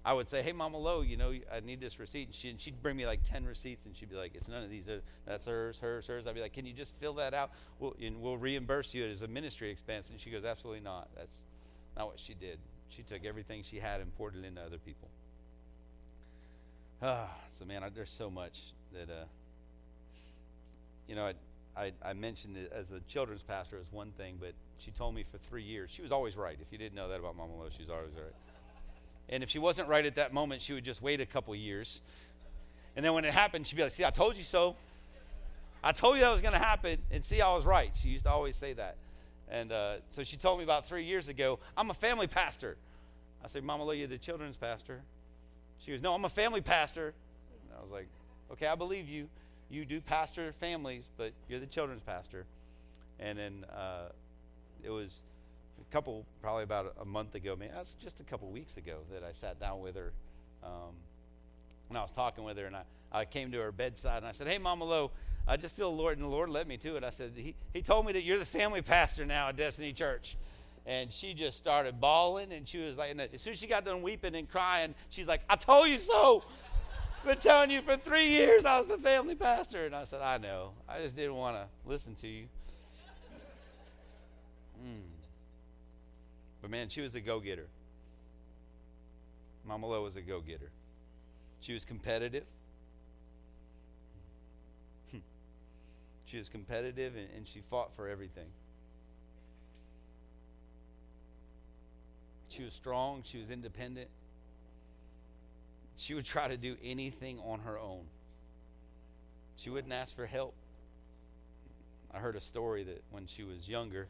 I 0.05 0.11
would 0.11 0.27
say, 0.27 0.43
"Hey, 0.43 0.51
Mama 0.51 0.77
Lo, 0.77 1.01
you 1.01 1.15
know, 1.15 1.33
I 1.51 1.61
need 1.61 1.79
this 1.79 1.97
receipt," 1.97 2.27
and, 2.27 2.35
she, 2.35 2.49
and 2.49 2.59
she'd 2.59 2.81
bring 2.83 2.97
me 2.97 3.05
like 3.05 3.23
ten 3.23 3.45
receipts, 3.45 3.85
and 3.85 3.95
she'd 3.95 4.09
be 4.09 4.17
like, 4.17 4.35
"It's 4.35 4.49
none 4.49 4.61
of 4.61 4.69
these. 4.69 4.85
That's 5.25 5.45
hers, 5.45 5.77
hers, 5.79 6.07
hers." 6.07 6.27
I'd 6.27 6.35
be 6.35 6.41
like, 6.41 6.51
"Can 6.51 6.65
you 6.65 6.73
just 6.73 6.93
fill 6.95 7.13
that 7.13 7.33
out? 7.33 7.51
We'll, 7.79 7.95
and 8.01 8.21
we'll 8.21 8.37
reimburse 8.37 8.93
you 8.93 9.05
as 9.05 9.21
a 9.21 9.27
ministry 9.27 9.69
expense." 9.69 10.09
And 10.09 10.19
she 10.19 10.29
goes, 10.29 10.43
"Absolutely 10.43 10.81
not. 10.81 11.07
That's 11.15 11.37
not 11.95 12.07
what 12.07 12.19
she 12.19 12.33
did. 12.33 12.59
She 12.89 13.01
took 13.03 13.23
everything 13.23 13.63
she 13.63 13.79
had 13.79 14.01
and 14.01 14.13
poured 14.17 14.35
it 14.35 14.43
into 14.43 14.61
other 14.61 14.77
people." 14.77 15.07
Ah, 17.01 17.29
so 17.57 17.63
man, 17.63 17.83
I, 17.83 17.89
there's 17.89 18.11
so 18.11 18.29
much 18.29 18.61
that, 18.93 19.09
uh, 19.09 19.25
you 21.07 21.15
know, 21.15 21.27
I, 21.27 21.33
I, 21.75 21.91
I 22.03 22.13
mentioned 22.13 22.57
it 22.57 22.71
as 22.73 22.91
a 22.91 22.99
children's 23.01 23.41
pastor 23.41 23.77
as 23.79 23.91
one 23.91 24.11
thing, 24.11 24.37
but 24.39 24.53
she 24.77 24.91
told 24.91 25.15
me 25.15 25.23
for 25.31 25.37
three 25.37 25.63
years 25.63 25.89
she 25.89 26.01
was 26.01 26.11
always 26.11 26.35
right. 26.35 26.57
If 26.61 26.71
you 26.71 26.77
didn't 26.77 26.95
know 26.95 27.09
that 27.09 27.19
about 27.19 27.35
Mama 27.35 27.55
Lo, 27.55 27.67
she 27.75 27.81
was 27.81 27.89
always 27.89 28.13
right. 28.13 28.33
And 29.29 29.41
if 29.41 29.49
she 29.49 29.59
wasn't 29.59 29.87
right 29.87 30.05
at 30.05 30.15
that 30.15 30.33
moment, 30.33 30.61
she 30.61 30.73
would 30.73 30.83
just 30.83 31.01
wait 31.01 31.21
a 31.21 31.25
couple 31.25 31.55
years. 31.55 32.01
And 32.95 33.03
then 33.03 33.13
when 33.13 33.25
it 33.25 33.33
happened, 33.33 33.65
she'd 33.65 33.75
be 33.75 33.83
like, 33.83 33.93
See, 33.93 34.05
I 34.05 34.11
told 34.11 34.37
you 34.37 34.43
so. 34.43 34.75
I 35.83 35.91
told 35.91 36.15
you 36.15 36.21
that 36.21 36.31
was 36.31 36.41
going 36.41 36.53
to 36.53 36.59
happen, 36.59 36.97
and 37.11 37.25
see, 37.25 37.41
I 37.41 37.53
was 37.53 37.65
right. 37.65 37.91
She 37.93 38.07
used 38.07 38.23
to 38.23 38.31
always 38.31 38.55
say 38.55 38.71
that. 38.71 38.95
And 39.49 39.71
uh, 39.73 39.95
so 40.11 40.23
she 40.23 40.37
told 40.37 40.57
me 40.57 40.63
about 40.63 40.87
three 40.87 41.03
years 41.03 41.27
ago, 41.27 41.59
I'm 41.75 41.89
a 41.89 41.93
family 41.93 42.27
pastor. 42.27 42.77
I 43.43 43.47
said, 43.47 43.63
Mama 43.63 43.83
Lo, 43.83 43.91
you're 43.91 44.07
the 44.07 44.17
children's 44.17 44.55
pastor. 44.55 45.01
She 45.79 45.91
goes, 45.91 46.01
No, 46.01 46.13
I'm 46.13 46.23
a 46.23 46.29
family 46.29 46.61
pastor. 46.61 47.07
And 47.07 47.77
I 47.77 47.81
was 47.81 47.91
like, 47.91 48.07
Okay, 48.53 48.67
I 48.67 48.75
believe 48.75 49.09
you. 49.09 49.27
You 49.73 49.85
do 49.85 49.99
pastor 50.01 50.51
families, 50.51 51.05
but 51.17 51.33
you're 51.49 51.59
the 51.59 51.65
children's 51.65 52.03
pastor. 52.03 52.45
And 53.19 53.39
then 53.39 53.65
uh, 53.75 54.09
it 54.83 54.91
was 54.91 55.15
a 55.81 55.91
couple, 55.91 56.27
probably 56.43 56.63
about 56.63 56.93
a 57.01 57.05
month 57.05 57.33
ago, 57.33 57.55
man, 57.55 57.71
that's 57.73 57.95
just 57.95 58.19
a 58.19 58.23
couple 58.23 58.47
weeks 58.49 58.77
ago 58.77 58.99
that 59.11 59.23
I 59.23 59.31
sat 59.31 59.59
down 59.59 59.81
with 59.81 59.95
her. 59.95 60.11
Um, 60.63 60.93
and 61.89 61.97
I 61.97 62.01
was 62.01 62.11
talking 62.11 62.43
with 62.43 62.55
her, 62.57 62.67
and 62.67 62.75
I, 62.75 62.83
I 63.11 63.25
came 63.25 63.51
to 63.51 63.57
her 63.61 63.71
bedside, 63.71 64.17
and 64.17 64.27
I 64.27 64.31
said, 64.31 64.47
Hey, 64.47 64.59
Mama 64.59 64.85
Lo, 64.85 65.09
I 65.47 65.57
just 65.57 65.75
feel 65.75 65.89
the 65.89 65.97
Lord, 65.97 66.19
and 66.19 66.25
the 66.25 66.29
Lord 66.29 66.49
led 66.49 66.67
me 66.67 66.77
to 66.77 66.95
it. 66.95 67.03
I 67.03 67.09
said, 67.09 67.31
He, 67.35 67.55
he 67.73 67.81
told 67.81 68.05
me 68.05 68.13
that 68.13 68.23
you're 68.23 68.37
the 68.37 68.45
family 68.45 68.83
pastor 68.83 69.25
now 69.25 69.49
at 69.49 69.57
Destiny 69.57 69.91
Church. 69.91 70.37
And 70.85 71.11
she 71.11 71.33
just 71.33 71.57
started 71.57 71.99
bawling, 71.99 72.53
and 72.53 72.67
she 72.67 72.77
was 72.77 72.95
like, 72.95 73.09
and 73.09 73.21
as 73.21 73.41
soon 73.41 73.53
as 73.53 73.59
she 73.59 73.67
got 73.67 73.85
done 73.85 74.03
weeping 74.03 74.35
and 74.35 74.47
crying, 74.47 74.93
she's 75.09 75.27
like, 75.27 75.41
I 75.49 75.55
told 75.55 75.87
you 75.87 75.97
so. 75.97 76.43
Been 77.25 77.37
telling 77.37 77.71
you 77.71 77.81
for 77.81 77.95
three 77.95 78.27
years 78.27 78.65
I 78.65 78.77
was 78.77 78.87
the 78.87 78.97
family 78.97 79.35
pastor. 79.35 79.85
And 79.85 79.95
I 79.95 80.03
said, 80.03 80.21
I 80.21 80.37
know. 80.37 80.71
I 80.89 80.99
just 80.99 81.15
didn't 81.15 81.35
want 81.35 81.55
to 81.55 81.65
listen 81.85 82.15
to 82.15 82.27
you. 82.27 82.47
Mm. 84.85 84.99
But 86.61 86.69
man, 86.69 86.89
she 86.89 86.99
was 87.01 87.15
a 87.15 87.21
go 87.21 87.39
getter. 87.39 87.67
Mama 89.65 89.87
Lo 89.87 90.03
was 90.03 90.17
a 90.17 90.21
go 90.21 90.41
getter. 90.41 90.69
She 91.61 91.73
was 91.73 91.85
competitive. 91.85 92.43
she 96.25 96.37
was 96.37 96.49
competitive 96.49 97.15
and, 97.15 97.27
and 97.37 97.47
she 97.47 97.61
fought 97.61 97.95
for 97.95 98.09
everything. 98.09 98.47
She 102.49 102.63
was 102.63 102.73
strong, 102.73 103.23
she 103.25 103.39
was 103.39 103.49
independent. 103.49 104.09
She 105.95 106.13
would 106.13 106.25
try 106.25 106.47
to 106.47 106.57
do 106.57 106.75
anything 106.83 107.39
on 107.39 107.59
her 107.59 107.77
own. 107.77 108.05
She 109.55 109.69
wouldn't 109.69 109.93
ask 109.93 110.15
for 110.15 110.25
help. 110.25 110.55
I 112.13 112.19
heard 112.19 112.35
a 112.35 112.41
story 112.41 112.83
that 112.83 113.03
when 113.11 113.27
she 113.27 113.43
was 113.43 113.67
younger, 113.67 114.07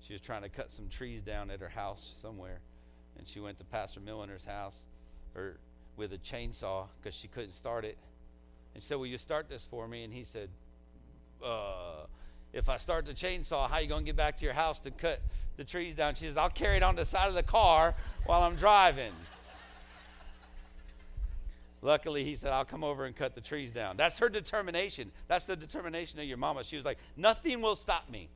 she 0.00 0.12
was 0.12 0.20
trying 0.20 0.42
to 0.42 0.48
cut 0.48 0.70
some 0.70 0.88
trees 0.88 1.22
down 1.22 1.50
at 1.50 1.60
her 1.60 1.68
house 1.68 2.14
somewhere, 2.20 2.60
and 3.18 3.26
she 3.26 3.40
went 3.40 3.58
to 3.58 3.64
Pastor 3.64 4.00
Milliner's 4.00 4.44
house 4.44 4.76
or 5.34 5.56
with 5.96 6.12
a 6.12 6.18
chainsaw 6.18 6.86
because 7.00 7.14
she 7.14 7.28
couldn't 7.28 7.54
start 7.54 7.84
it. 7.84 7.96
And 8.74 8.82
she 8.82 8.88
said, 8.88 8.98
"Will 8.98 9.06
you 9.06 9.18
start 9.18 9.48
this 9.48 9.64
for 9.64 9.88
me?" 9.88 10.04
And 10.04 10.12
he 10.12 10.24
said, 10.24 10.50
uh, 11.42 12.06
"If 12.52 12.68
I 12.68 12.76
start 12.76 13.06
the 13.06 13.14
chainsaw, 13.14 13.68
how 13.68 13.78
you 13.78 13.88
gonna 13.88 14.04
get 14.04 14.16
back 14.16 14.36
to 14.38 14.44
your 14.44 14.54
house 14.54 14.78
to 14.80 14.90
cut 14.90 15.20
the 15.56 15.64
trees 15.64 15.94
down?" 15.94 16.14
She 16.14 16.26
says, 16.26 16.36
"I'll 16.36 16.50
carry 16.50 16.76
it 16.76 16.82
on 16.82 16.96
the 16.96 17.06
side 17.06 17.28
of 17.28 17.34
the 17.34 17.42
car 17.42 17.94
while 18.24 18.42
I'm 18.42 18.56
driving." 18.56 19.14
Luckily, 21.86 22.24
he 22.24 22.34
said, 22.34 22.50
I'll 22.50 22.64
come 22.64 22.82
over 22.82 23.04
and 23.04 23.14
cut 23.14 23.36
the 23.36 23.40
trees 23.40 23.70
down. 23.70 23.96
That's 23.96 24.18
her 24.18 24.28
determination. 24.28 25.12
That's 25.28 25.46
the 25.46 25.54
determination 25.54 26.18
of 26.18 26.26
your 26.26 26.36
mama. 26.36 26.64
She 26.64 26.74
was 26.74 26.84
like, 26.84 26.98
Nothing 27.16 27.62
will 27.62 27.76
stop 27.76 28.10
me. 28.10 28.28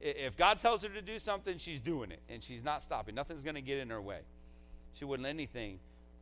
If 0.00 0.36
God 0.36 0.60
tells 0.60 0.84
her 0.84 0.88
to 0.90 1.02
do 1.02 1.18
something, 1.18 1.58
she's 1.58 1.80
doing 1.80 2.12
it, 2.12 2.20
and 2.28 2.42
she's 2.42 2.62
not 2.62 2.84
stopping. 2.84 3.16
Nothing's 3.16 3.42
going 3.42 3.56
to 3.56 3.60
get 3.60 3.78
in 3.78 3.90
her 3.90 4.00
way. 4.00 4.20
She 4.94 5.04
wouldn't 5.04 5.24
let 5.24 5.30
anything 5.30 5.80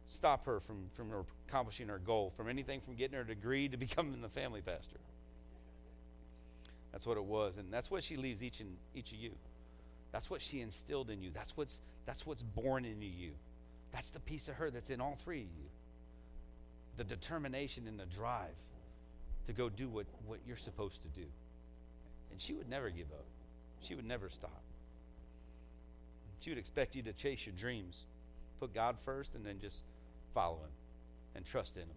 stop 0.09 0.47
her 0.47 0.61
from, 0.61 0.89
from 0.97 1.11
accomplishing 1.47 1.89
her 1.89 1.99
goal, 1.99 2.33
from 2.39 2.49
anything 2.49 2.81
from 2.81 2.95
getting 2.95 3.19
her 3.19 3.23
degree 3.23 3.69
to 3.69 3.77
becoming 3.87 4.23
the 4.23 4.31
family 4.31 4.63
pastor. 4.63 4.97
That's 6.91 7.07
what 7.07 7.19
it 7.19 7.25
was, 7.25 7.59
and 7.59 7.71
that's 7.71 7.91
what 7.91 8.03
she 8.03 8.17
leaves 8.17 8.43
each 8.43 8.61
and 8.61 8.79
each 8.95 9.13
of 9.13 9.19
you. 9.19 9.33
That's 10.11 10.31
what 10.31 10.41
she 10.41 10.63
instilled 10.63 11.11
in 11.11 11.21
you. 11.21 11.33
That's 11.35 11.55
what's 11.55 11.83
that's 12.07 12.25
what's 12.25 12.41
born 12.41 12.87
into 12.87 13.05
you. 13.05 13.33
That's 13.93 14.09
the 14.09 14.21
piece 14.21 14.49
of 14.49 14.55
her 14.55 14.71
that's 14.71 14.89
in 14.89 15.03
all 15.03 15.19
three 15.23 15.41
of 15.41 15.49
you 15.49 15.69
the 16.99 17.05
determination 17.05 17.87
and 17.87 17.99
the 17.99 18.05
drive 18.07 18.55
to 19.47 19.53
go 19.53 19.71
do 19.71 19.89
what, 19.89 20.05
what 20.27 20.41
you're 20.47 20.57
supposed 20.57 21.01
to 21.03 21.09
do. 21.09 21.27
And 22.31 22.41
she 22.41 22.53
would 22.53 22.69
never 22.69 22.91
give 22.91 23.11
up, 23.13 23.25
she 23.81 23.95
would 23.95 24.05
never 24.05 24.29
stop. 24.29 24.63
She 26.41 26.51
would 26.51 26.59
expect 26.59 26.95
you 26.95 27.03
to 27.03 27.13
chase 27.13 27.47
your 27.47 27.55
dreams, 27.59 28.05
put 28.61 28.75
God 28.75 28.97
first, 29.05 29.35
and 29.35 29.45
then 29.45 29.59
just 29.61 29.77
follow 30.35 30.57
Him 30.57 30.71
and 31.35 31.47
trust 31.47 31.77
in 31.77 31.83
Him 31.83 31.89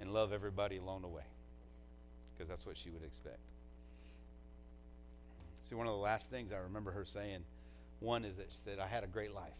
and 0.00 0.12
love 0.12 0.32
everybody 0.32 0.78
along 0.78 1.02
the 1.02 1.08
way 1.08 1.22
because 2.32 2.48
that's 2.48 2.66
what 2.66 2.76
she 2.76 2.90
would 2.90 3.04
expect. 3.04 3.38
See, 5.68 5.74
one 5.74 5.86
of 5.86 5.92
the 5.92 5.98
last 5.98 6.30
things 6.30 6.52
I 6.52 6.58
remember 6.58 6.90
her 6.92 7.04
saying, 7.04 7.40
one 8.00 8.24
is 8.24 8.36
that 8.36 8.46
she 8.50 8.58
said, 8.64 8.78
I 8.78 8.86
had 8.86 9.04
a 9.04 9.06
great 9.06 9.34
life. 9.34 9.52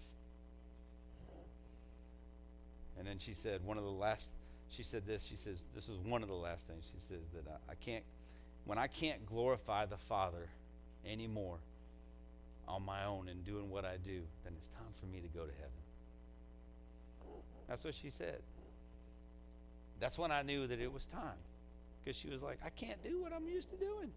And 2.98 3.06
then 3.06 3.18
she 3.18 3.34
said, 3.34 3.64
one 3.64 3.78
of 3.78 3.84
the 3.84 3.90
last 3.90 4.30
she 4.70 4.82
said 4.82 5.06
this. 5.06 5.24
She 5.24 5.36
says, 5.36 5.62
This 5.74 5.88
is 5.88 5.98
one 5.98 6.22
of 6.22 6.28
the 6.28 6.34
last 6.34 6.66
things. 6.66 6.84
She 6.92 7.00
says 7.00 7.22
that 7.34 7.44
I, 7.50 7.72
I 7.72 7.74
can't, 7.74 8.04
when 8.64 8.78
I 8.78 8.86
can't 8.86 9.24
glorify 9.26 9.86
the 9.86 9.96
Father 9.96 10.48
anymore 11.06 11.58
on 12.66 12.84
my 12.84 13.04
own 13.04 13.28
and 13.28 13.44
doing 13.44 13.70
what 13.70 13.84
I 13.84 13.96
do, 13.96 14.22
then 14.44 14.54
it's 14.58 14.68
time 14.68 14.92
for 15.00 15.06
me 15.06 15.20
to 15.20 15.28
go 15.28 15.44
to 15.44 15.52
heaven. 15.52 15.70
That's 17.68 17.84
what 17.84 17.94
she 17.94 18.10
said. 18.10 18.40
That's 20.00 20.18
when 20.18 20.32
I 20.32 20.42
knew 20.42 20.66
that 20.66 20.80
it 20.80 20.92
was 20.92 21.06
time. 21.06 21.38
Because 22.04 22.18
she 22.18 22.28
was 22.28 22.42
like, 22.42 22.58
I 22.64 22.68
can't 22.70 23.02
do 23.02 23.22
what 23.22 23.32
I'm 23.32 23.48
used 23.48 23.70
to 23.70 23.76
doing. 23.76 24.10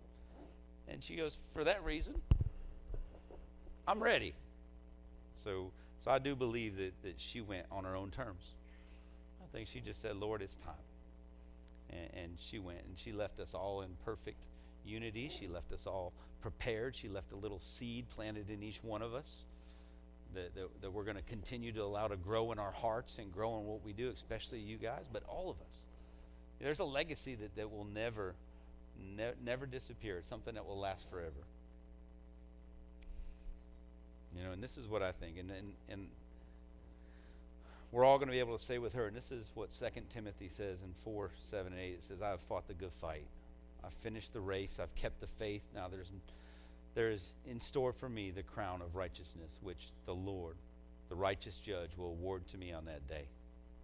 And 0.89 1.03
she 1.03 1.15
goes, 1.15 1.39
For 1.53 1.63
that 1.63 1.83
reason, 1.83 2.15
I'm 3.87 4.01
ready. 4.01 4.33
So, 5.43 5.71
so 6.03 6.11
I 6.11 6.19
do 6.19 6.35
believe 6.35 6.77
that, 6.77 6.93
that 7.03 7.15
she 7.17 7.41
went 7.41 7.65
on 7.71 7.85
her 7.85 7.95
own 7.95 8.11
terms. 8.11 8.41
I 9.47 9.55
think 9.55 9.67
she 9.67 9.79
just 9.79 10.01
said, 10.01 10.15
Lord, 10.17 10.41
it's 10.41 10.55
time. 10.57 10.73
And, 11.89 12.23
and 12.23 12.31
she 12.39 12.59
went 12.59 12.79
and 12.87 12.97
she 12.97 13.11
left 13.11 13.39
us 13.39 13.53
all 13.53 13.81
in 13.81 13.89
perfect 14.03 14.43
unity. 14.85 15.29
She 15.29 15.47
left 15.47 15.71
us 15.71 15.85
all 15.85 16.13
prepared. 16.41 16.95
She 16.95 17.07
left 17.07 17.31
a 17.31 17.35
little 17.35 17.59
seed 17.59 18.09
planted 18.09 18.49
in 18.49 18.63
each 18.63 18.83
one 18.83 19.01
of 19.01 19.13
us 19.13 19.45
that, 20.35 20.53
that, 20.55 20.81
that 20.81 20.91
we're 20.91 21.03
going 21.03 21.17
to 21.17 21.23
continue 21.23 21.71
to 21.71 21.83
allow 21.83 22.07
to 22.07 22.17
grow 22.17 22.51
in 22.51 22.59
our 22.59 22.71
hearts 22.71 23.17
and 23.19 23.31
grow 23.33 23.57
in 23.59 23.65
what 23.65 23.83
we 23.83 23.93
do, 23.93 24.09
especially 24.09 24.59
you 24.59 24.77
guys, 24.77 25.05
but 25.11 25.23
all 25.27 25.49
of 25.49 25.57
us. 25.67 25.85
There's 26.59 26.79
a 26.79 26.85
legacy 26.85 27.35
that, 27.35 27.55
that 27.55 27.71
will 27.71 27.85
never, 27.85 28.33
ne- 29.15 29.33
never 29.43 29.65
disappear. 29.65 30.17
It's 30.17 30.27
something 30.27 30.55
that 30.55 30.65
will 30.65 30.79
last 30.79 31.09
forever. 31.09 31.31
You 34.35 34.43
know, 34.43 34.51
and 34.51 34.61
this 34.61 34.77
is 34.77 34.87
what 34.87 35.01
I 35.01 35.11
think. 35.11 35.37
And, 35.39 35.51
and, 35.51 35.73
and 35.89 36.07
we're 37.97 38.05
all 38.05 38.19
going 38.19 38.27
to 38.27 38.31
be 38.31 38.37
able 38.37 38.55
to 38.55 38.63
say 38.63 38.77
with 38.77 38.93
her, 38.93 39.07
and 39.07 39.17
this 39.17 39.31
is 39.31 39.47
what 39.55 39.71
2 39.71 39.85
Timothy 40.07 40.49
says 40.49 40.83
in 40.83 40.93
4, 41.03 41.31
7, 41.49 41.73
and 41.73 41.81
8. 41.81 41.93
It 41.93 42.03
says, 42.03 42.21
I 42.21 42.29
have 42.29 42.41
fought 42.41 42.67
the 42.67 42.75
good 42.75 42.93
fight. 43.01 43.25
I've 43.83 43.93
finished 44.03 44.33
the 44.33 44.39
race. 44.39 44.77
I've 44.79 44.93
kept 44.93 45.19
the 45.19 45.25
faith. 45.25 45.63
Now 45.73 45.87
there's, 45.87 46.11
there 46.93 47.09
is 47.09 47.33
in 47.47 47.59
store 47.59 47.91
for 47.91 48.07
me 48.07 48.29
the 48.29 48.43
crown 48.43 48.83
of 48.83 48.95
righteousness, 48.95 49.57
which 49.63 49.89
the 50.05 50.13
Lord, 50.13 50.57
the 51.09 51.15
righteous 51.15 51.57
judge, 51.57 51.89
will 51.97 52.09
award 52.09 52.47
to 52.49 52.57
me 52.59 52.71
on 52.71 52.85
that 52.85 53.07
day. 53.07 53.23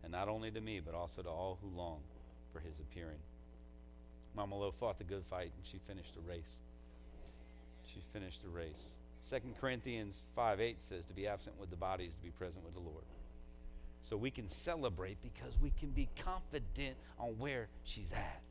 And 0.03 0.11
not 0.11 0.29
only 0.29 0.51
to 0.51 0.61
me, 0.61 0.79
but 0.79 0.93
also 0.93 1.23
to 1.23 1.29
all 1.29 1.57
who 1.63 1.75
long 1.75 1.97
for 2.51 2.59
his 2.59 2.77
appearing. 2.77 3.17
Mama 4.35 4.55
Lo 4.55 4.71
fought 4.79 4.99
the 4.99 5.05
good 5.05 5.23
fight, 5.27 5.49
and 5.57 5.65
she 5.65 5.79
finished 5.87 6.13
the 6.13 6.21
race. 6.21 6.59
She 7.91 7.99
finished 8.13 8.43
the 8.43 8.49
race. 8.49 8.91
2 9.31 9.37
Corinthians 9.59 10.23
5 10.35 10.61
8 10.61 10.79
says, 10.83 11.07
To 11.07 11.15
be 11.15 11.25
absent 11.25 11.59
with 11.59 11.71
the 11.71 11.77
body 11.77 12.05
is 12.05 12.15
to 12.15 12.21
be 12.21 12.29
present 12.29 12.63
with 12.63 12.75
the 12.75 12.79
Lord 12.79 13.05
so 14.03 14.17
we 14.17 14.31
can 14.31 14.49
celebrate 14.49 15.17
because 15.21 15.57
we 15.61 15.71
can 15.79 15.89
be 15.89 16.09
confident 16.23 16.95
on 17.19 17.29
where 17.37 17.67
she's 17.83 18.11
at. 18.11 18.41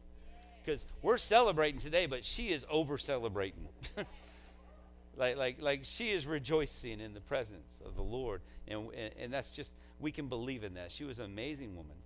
Because 0.65 0.85
we're 1.03 1.19
celebrating 1.19 1.81
today, 1.81 2.07
but 2.07 2.25
she 2.25 2.49
is 2.51 2.65
over 2.71 2.97
celebrating. 2.97 3.69
like, 5.17 5.37
like, 5.37 5.61
like 5.61 5.81
she 5.83 6.11
is 6.11 6.27
rejoicing 6.27 7.01
in 7.01 7.15
the 7.15 7.21
presence 7.21 7.81
of 7.85 7.97
the 7.97 8.03
Lord. 8.03 8.41
And, 8.69 8.89
and, 8.97 9.13
and 9.19 9.33
that's 9.33 9.51
just, 9.51 9.75
we 10.01 10.13
can 10.13 10.29
believe 10.29 10.65
in 10.65 10.75
that. 10.75 10.93
She 10.93 11.05
was 11.05 11.19
an 11.19 11.27
amazing 11.27 11.75
woman. 11.77 11.97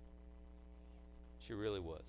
She 1.39 1.53
really 1.53 1.79
was. 1.79 2.03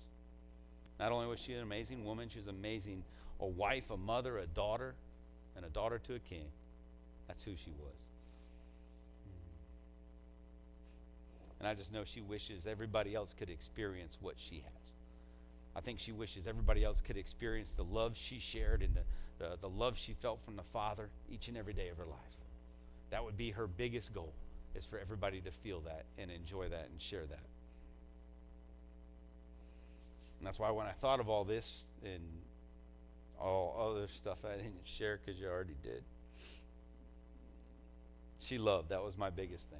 Not 0.99 1.11
only 1.11 1.27
was 1.27 1.39
she 1.39 1.53
an 1.53 1.61
amazing 1.61 2.03
woman, 2.03 2.27
she 2.29 2.39
was 2.39 2.47
amazing 2.47 3.03
a 3.39 3.47
wife, 3.47 3.89
a 3.89 3.97
mother, 3.97 4.39
a 4.39 4.47
daughter, 4.47 4.95
and 5.55 5.65
a 5.65 5.69
daughter 5.69 5.99
to 5.99 6.15
a 6.15 6.19
king. 6.19 6.45
That's 7.27 7.43
who 7.43 7.55
she 7.55 7.71
was. 7.71 8.08
And 11.59 11.67
I 11.67 11.73
just 11.73 11.93
know 11.93 12.03
she 12.05 12.21
wishes 12.21 12.65
everybody 12.65 13.13
else 13.15 13.35
could 13.37 13.49
experience 13.49 14.17
what 14.21 14.35
she 14.37 14.55
has. 14.55 14.79
I 15.75 15.81
think 15.81 15.99
she 15.99 16.11
wishes 16.11 16.47
everybody 16.47 16.83
else 16.83 17.01
could 17.01 17.17
experience 17.17 17.73
the 17.73 17.83
love 17.83 18.17
she 18.17 18.39
shared 18.39 18.81
and 18.81 18.95
the, 18.95 19.03
the, 19.37 19.57
the 19.61 19.69
love 19.69 19.97
she 19.97 20.13
felt 20.13 20.39
from 20.43 20.55
the 20.55 20.63
Father 20.63 21.09
each 21.31 21.47
and 21.47 21.57
every 21.57 21.73
day 21.73 21.89
of 21.89 21.97
her 21.97 22.05
life. 22.05 22.17
That 23.11 23.23
would 23.23 23.37
be 23.37 23.51
her 23.51 23.67
biggest 23.67 24.13
goal, 24.13 24.33
is 24.75 24.85
for 24.85 24.99
everybody 24.99 25.41
to 25.41 25.51
feel 25.51 25.81
that 25.81 26.05
and 26.17 26.31
enjoy 26.31 26.69
that 26.69 26.87
and 26.91 27.01
share 27.01 27.25
that. 27.25 27.39
And 30.39 30.47
that's 30.47 30.59
why 30.59 30.71
when 30.71 30.87
I 30.87 30.93
thought 30.93 31.19
of 31.19 31.29
all 31.29 31.43
this 31.43 31.83
and 32.03 32.21
all 33.39 33.93
other 33.93 34.07
stuff 34.13 34.37
I 34.45 34.55
didn't 34.55 34.85
share 34.85 35.19
because 35.23 35.39
you 35.39 35.47
already 35.47 35.75
did, 35.83 36.03
she 38.39 38.57
loved. 38.57 38.89
That 38.89 39.03
was 39.03 39.17
my 39.17 39.29
biggest 39.29 39.65
thing. 39.69 39.79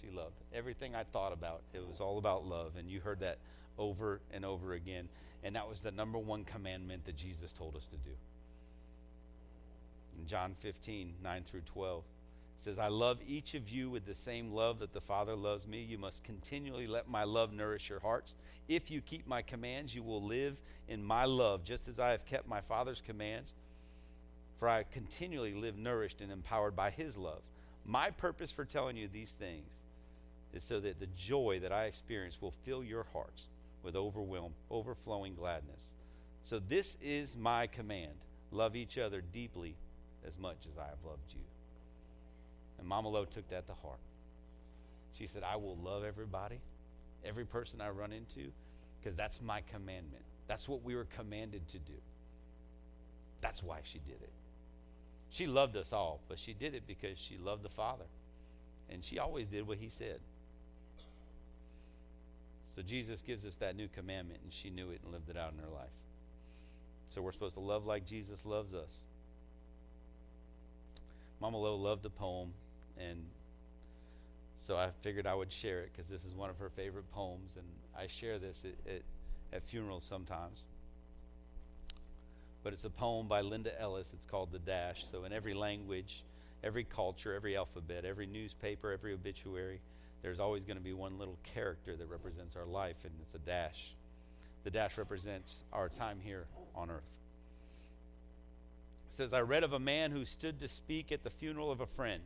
She 0.00 0.10
loved. 0.10 0.34
Everything 0.54 0.94
I 0.94 1.04
thought 1.04 1.32
about, 1.32 1.62
it 1.72 1.86
was 1.86 2.00
all 2.00 2.18
about 2.18 2.46
love. 2.46 2.72
And 2.78 2.90
you 2.90 3.00
heard 3.00 3.20
that 3.20 3.38
over 3.78 4.20
and 4.32 4.44
over 4.44 4.72
again. 4.72 5.08
And 5.42 5.56
that 5.56 5.68
was 5.68 5.80
the 5.80 5.90
number 5.90 6.18
one 6.18 6.44
commandment 6.44 7.04
that 7.06 7.16
Jesus 7.16 7.52
told 7.52 7.76
us 7.76 7.86
to 7.86 7.96
do. 7.96 8.14
In 10.18 10.26
John 10.26 10.54
15, 10.60 11.14
9 11.22 11.42
through 11.44 11.62
12, 11.62 12.02
it 12.56 12.62
says, 12.62 12.78
I 12.78 12.88
love 12.88 13.18
each 13.26 13.54
of 13.54 13.70
you 13.70 13.88
with 13.88 14.04
the 14.04 14.14
same 14.14 14.52
love 14.52 14.80
that 14.80 14.92
the 14.92 15.00
Father 15.00 15.34
loves 15.34 15.66
me. 15.66 15.82
You 15.82 15.96
must 15.96 16.22
continually 16.24 16.86
let 16.86 17.08
my 17.08 17.24
love 17.24 17.52
nourish 17.52 17.88
your 17.88 18.00
hearts. 18.00 18.34
If 18.68 18.90
you 18.90 19.00
keep 19.00 19.26
my 19.26 19.40
commands, 19.40 19.94
you 19.94 20.02
will 20.02 20.22
live 20.22 20.60
in 20.86 21.02
my 21.02 21.24
love, 21.24 21.64
just 21.64 21.88
as 21.88 21.98
I 21.98 22.10
have 22.10 22.26
kept 22.26 22.46
my 22.46 22.60
Father's 22.60 23.00
commands. 23.00 23.52
For 24.58 24.68
I 24.68 24.82
continually 24.82 25.54
live 25.54 25.78
nourished 25.78 26.20
and 26.20 26.30
empowered 26.30 26.76
by 26.76 26.90
his 26.90 27.16
love. 27.16 27.40
My 27.86 28.10
purpose 28.10 28.50
for 28.50 28.66
telling 28.66 28.96
you 28.96 29.08
these 29.08 29.32
things 29.32 29.79
is 30.54 30.62
so 30.62 30.80
that 30.80 30.98
the 31.00 31.08
joy 31.16 31.60
that 31.62 31.72
I 31.72 31.84
experience 31.84 32.38
will 32.40 32.54
fill 32.64 32.82
your 32.82 33.06
hearts 33.12 33.46
with 33.82 33.96
overwhelm, 33.96 34.52
overflowing 34.70 35.34
gladness. 35.34 35.94
So 36.42 36.60
this 36.68 36.96
is 37.02 37.36
my 37.36 37.66
command. 37.66 38.14
Love 38.52 38.76
each 38.76 38.98
other 38.98 39.22
deeply 39.32 39.74
as 40.26 40.38
much 40.38 40.56
as 40.70 40.78
I 40.78 40.88
have 40.88 41.04
loved 41.04 41.32
you. 41.32 41.40
And 42.78 42.88
Mama 42.88 43.08
Lo 43.08 43.24
took 43.24 43.48
that 43.50 43.66
to 43.66 43.74
heart. 43.82 44.00
She 45.18 45.26
said, 45.26 45.42
I 45.42 45.56
will 45.56 45.76
love 45.76 46.02
everybody, 46.04 46.58
every 47.24 47.44
person 47.44 47.80
I 47.80 47.90
run 47.90 48.12
into, 48.12 48.50
because 48.98 49.16
that's 49.16 49.40
my 49.42 49.62
commandment. 49.72 50.24
That's 50.48 50.68
what 50.68 50.82
we 50.82 50.96
were 50.96 51.06
commanded 51.16 51.68
to 51.68 51.78
do. 51.78 51.92
That's 53.40 53.62
why 53.62 53.80
she 53.84 53.98
did 54.00 54.20
it. 54.22 54.32
She 55.30 55.46
loved 55.46 55.76
us 55.76 55.92
all, 55.92 56.20
but 56.28 56.38
she 56.38 56.52
did 56.52 56.74
it 56.74 56.82
because 56.86 57.18
she 57.18 57.38
loved 57.38 57.62
the 57.62 57.68
Father. 57.68 58.04
And 58.90 59.04
she 59.04 59.18
always 59.18 59.46
did 59.46 59.66
what 59.66 59.78
he 59.78 59.88
said. 59.88 60.18
So 62.80 62.86
Jesus 62.86 63.20
gives 63.20 63.44
us 63.44 63.56
that 63.56 63.76
new 63.76 63.88
commandment, 63.94 64.40
and 64.42 64.50
she 64.50 64.70
knew 64.70 64.88
it 64.88 65.00
and 65.04 65.12
lived 65.12 65.28
it 65.28 65.36
out 65.36 65.52
in 65.52 65.58
her 65.58 65.70
life. 65.70 65.90
So 67.10 67.20
we're 67.20 67.32
supposed 67.32 67.56
to 67.56 67.60
love 67.60 67.84
like 67.84 68.06
Jesus 68.06 68.46
loves 68.46 68.72
us. 68.72 69.02
Mama 71.42 71.58
Lo 71.58 71.76
loved 71.76 72.02
the 72.02 72.08
poem, 72.08 72.54
and 72.98 73.18
so 74.56 74.78
I 74.78 74.88
figured 75.02 75.26
I 75.26 75.34
would 75.34 75.52
share 75.52 75.80
it 75.80 75.90
because 75.92 76.08
this 76.08 76.24
is 76.24 76.34
one 76.34 76.48
of 76.48 76.56
her 76.56 76.70
favorite 76.70 77.10
poems, 77.12 77.50
and 77.56 77.66
I 77.98 78.06
share 78.06 78.38
this 78.38 78.64
at, 78.64 78.90
at, 78.90 79.02
at 79.52 79.62
funerals 79.64 80.04
sometimes. 80.04 80.60
But 82.64 82.72
it's 82.72 82.84
a 82.84 82.90
poem 82.90 83.26
by 83.28 83.42
Linda 83.42 83.78
Ellis. 83.78 84.08
It's 84.14 84.24
called 84.24 84.52
The 84.52 84.58
Dash. 84.58 85.04
So, 85.12 85.24
in 85.24 85.34
every 85.34 85.52
language, 85.52 86.22
every 86.64 86.84
culture, 86.84 87.34
every 87.34 87.58
alphabet, 87.58 88.06
every 88.06 88.26
newspaper, 88.26 88.90
every 88.90 89.12
obituary, 89.12 89.80
there's 90.22 90.40
always 90.40 90.64
going 90.64 90.76
to 90.76 90.82
be 90.82 90.92
one 90.92 91.18
little 91.18 91.38
character 91.54 91.96
that 91.96 92.06
represents 92.06 92.56
our 92.56 92.66
life, 92.66 92.96
and 93.04 93.12
it's 93.22 93.34
a 93.34 93.38
dash. 93.38 93.94
The 94.64 94.70
dash 94.70 94.98
represents 94.98 95.54
our 95.72 95.88
time 95.88 96.18
here 96.22 96.46
on 96.74 96.90
earth. 96.90 97.02
It 99.10 99.16
says, 99.16 99.32
I 99.32 99.40
read 99.40 99.64
of 99.64 99.72
a 99.72 99.78
man 99.78 100.10
who 100.10 100.24
stood 100.24 100.60
to 100.60 100.68
speak 100.68 101.10
at 101.10 101.24
the 101.24 101.30
funeral 101.30 101.70
of 101.70 101.80
a 101.80 101.86
friend. 101.86 102.22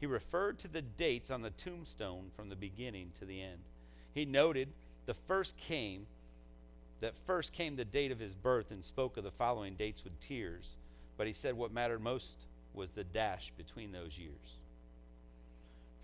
He 0.00 0.06
referred 0.06 0.58
to 0.60 0.68
the 0.68 0.82
dates 0.82 1.30
on 1.30 1.42
the 1.42 1.50
tombstone 1.50 2.30
from 2.34 2.48
the 2.48 2.56
beginning 2.56 3.12
to 3.18 3.24
the 3.24 3.42
end. 3.42 3.60
He 4.14 4.24
noted 4.24 4.68
the 5.06 5.14
first 5.14 5.56
came, 5.56 6.06
that 7.00 7.14
first 7.26 7.52
came 7.52 7.76
the 7.76 7.84
date 7.84 8.10
of 8.10 8.18
his 8.18 8.34
birth 8.34 8.70
and 8.70 8.82
spoke 8.82 9.16
of 9.16 9.24
the 9.24 9.30
following 9.30 9.74
dates 9.74 10.04
with 10.04 10.18
tears. 10.20 10.70
But 11.16 11.26
he 11.26 11.32
said 11.32 11.54
what 11.54 11.72
mattered 11.72 12.02
most 12.02 12.46
was 12.72 12.90
the 12.90 13.04
dash 13.04 13.52
between 13.56 13.92
those 13.92 14.18
years. 14.18 14.58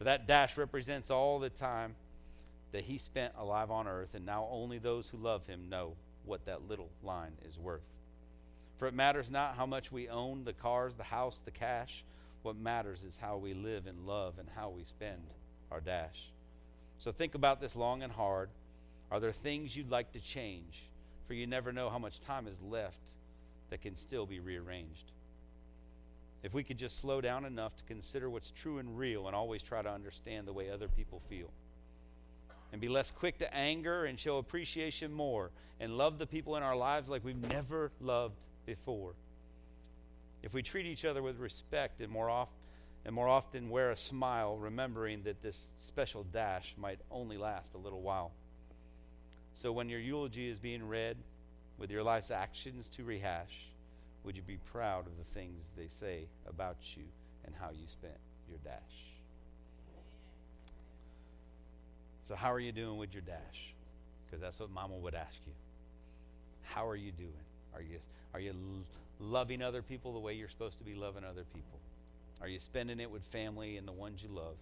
For 0.00 0.04
that 0.04 0.26
dash 0.26 0.56
represents 0.56 1.10
all 1.10 1.38
the 1.38 1.50
time 1.50 1.94
that 2.72 2.84
he 2.84 2.96
spent 2.96 3.34
alive 3.36 3.70
on 3.70 3.86
earth, 3.86 4.14
and 4.14 4.24
now 4.24 4.48
only 4.50 4.78
those 4.78 5.06
who 5.06 5.18
love 5.18 5.46
him 5.46 5.68
know 5.68 5.92
what 6.24 6.46
that 6.46 6.66
little 6.66 6.88
line 7.02 7.32
is 7.46 7.58
worth. 7.58 7.84
For 8.78 8.88
it 8.88 8.94
matters 8.94 9.30
not 9.30 9.56
how 9.56 9.66
much 9.66 9.92
we 9.92 10.08
own 10.08 10.44
the 10.44 10.54
cars, 10.54 10.94
the 10.94 11.02
house, 11.02 11.42
the 11.44 11.50
cash. 11.50 12.02
What 12.40 12.56
matters 12.56 13.02
is 13.02 13.18
how 13.20 13.36
we 13.36 13.52
live 13.52 13.86
and 13.86 14.06
love 14.06 14.38
and 14.38 14.48
how 14.56 14.70
we 14.70 14.84
spend 14.84 15.20
our 15.70 15.82
dash. 15.82 16.30
So 16.96 17.12
think 17.12 17.34
about 17.34 17.60
this 17.60 17.76
long 17.76 18.02
and 18.02 18.10
hard. 18.10 18.48
Are 19.10 19.20
there 19.20 19.32
things 19.32 19.76
you'd 19.76 19.90
like 19.90 20.12
to 20.12 20.20
change? 20.20 20.82
For 21.26 21.34
you 21.34 21.46
never 21.46 21.74
know 21.74 21.90
how 21.90 21.98
much 21.98 22.20
time 22.20 22.46
is 22.46 22.58
left 22.62 23.02
that 23.68 23.82
can 23.82 23.96
still 23.96 24.24
be 24.24 24.40
rearranged. 24.40 25.12
If 26.42 26.54
we 26.54 26.62
could 26.64 26.78
just 26.78 27.00
slow 27.00 27.20
down 27.20 27.44
enough 27.44 27.76
to 27.76 27.84
consider 27.84 28.30
what's 28.30 28.50
true 28.50 28.78
and 28.78 28.96
real 28.96 29.26
and 29.26 29.36
always 29.36 29.62
try 29.62 29.82
to 29.82 29.90
understand 29.90 30.46
the 30.46 30.52
way 30.52 30.70
other 30.70 30.88
people 30.88 31.20
feel. 31.28 31.50
And 32.72 32.80
be 32.80 32.88
less 32.88 33.10
quick 33.10 33.38
to 33.38 33.54
anger 33.54 34.04
and 34.04 34.18
show 34.18 34.38
appreciation 34.38 35.12
more 35.12 35.50
and 35.80 35.98
love 35.98 36.18
the 36.18 36.26
people 36.26 36.56
in 36.56 36.62
our 36.62 36.76
lives 36.76 37.08
like 37.08 37.24
we've 37.24 37.36
never 37.36 37.90
loved 38.00 38.36
before. 38.64 39.14
If 40.42 40.54
we 40.54 40.62
treat 40.62 40.86
each 40.86 41.04
other 41.04 41.22
with 41.22 41.38
respect 41.38 42.00
and 42.00 42.10
more 42.10 42.30
often 42.30 42.54
and 43.04 43.14
more 43.14 43.28
often 43.28 43.70
wear 43.70 43.90
a 43.90 43.96
smile, 43.96 44.56
remembering 44.56 45.22
that 45.22 45.42
this 45.42 45.56
special 45.78 46.24
dash 46.24 46.74
might 46.76 47.00
only 47.10 47.38
last 47.38 47.74
a 47.74 47.78
little 47.78 48.02
while. 48.02 48.30
So 49.54 49.72
when 49.72 49.88
your 49.88 50.00
eulogy 50.00 50.48
is 50.48 50.58
being 50.58 50.86
read, 50.86 51.16
with 51.78 51.90
your 51.90 52.02
life's 52.02 52.30
actions 52.30 52.90
to 52.90 53.04
rehash, 53.04 53.68
would 54.24 54.36
you 54.36 54.42
be 54.42 54.58
proud 54.72 55.06
of 55.06 55.12
the 55.16 55.24
things 55.34 55.64
they 55.76 55.88
say 55.88 56.26
about 56.48 56.76
you 56.96 57.04
and 57.44 57.54
how 57.58 57.70
you 57.70 57.86
spent 57.88 58.18
your 58.48 58.58
dash? 58.64 59.10
So, 62.24 62.34
how 62.34 62.52
are 62.52 62.60
you 62.60 62.72
doing 62.72 62.96
with 62.98 63.12
your 63.12 63.22
dash? 63.22 63.74
Because 64.24 64.40
that's 64.40 64.60
what 64.60 64.70
Mama 64.70 64.94
would 64.96 65.14
ask 65.14 65.38
you. 65.46 65.52
How 66.62 66.86
are 66.86 66.96
you 66.96 67.12
doing? 67.12 67.32
Are 67.74 67.82
you 67.82 67.98
are 68.34 68.40
you 68.40 68.54
loving 69.18 69.62
other 69.62 69.82
people 69.82 70.12
the 70.12 70.20
way 70.20 70.34
you're 70.34 70.48
supposed 70.48 70.78
to 70.78 70.84
be 70.84 70.94
loving 70.94 71.24
other 71.24 71.44
people? 71.52 71.80
Are 72.40 72.48
you 72.48 72.60
spending 72.60 73.00
it 73.00 73.10
with 73.10 73.22
family 73.24 73.76
and 73.76 73.86
the 73.86 73.92
ones 73.92 74.22
you 74.22 74.28
love? 74.28 74.54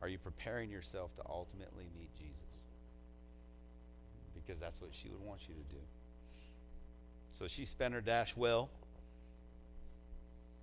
Are 0.00 0.08
you 0.08 0.18
preparing 0.18 0.70
yourself 0.70 1.14
to 1.16 1.22
ultimately 1.28 1.84
meet 1.98 2.14
Jesus? 2.16 2.36
Because 4.34 4.60
that's 4.60 4.80
what 4.80 4.90
she 4.92 5.08
would 5.08 5.20
want 5.20 5.40
you 5.48 5.54
to 5.54 5.74
do. 5.74 5.82
So 7.38 7.48
she 7.48 7.64
spent 7.64 7.94
her 7.94 8.00
dash 8.00 8.36
well. 8.36 8.70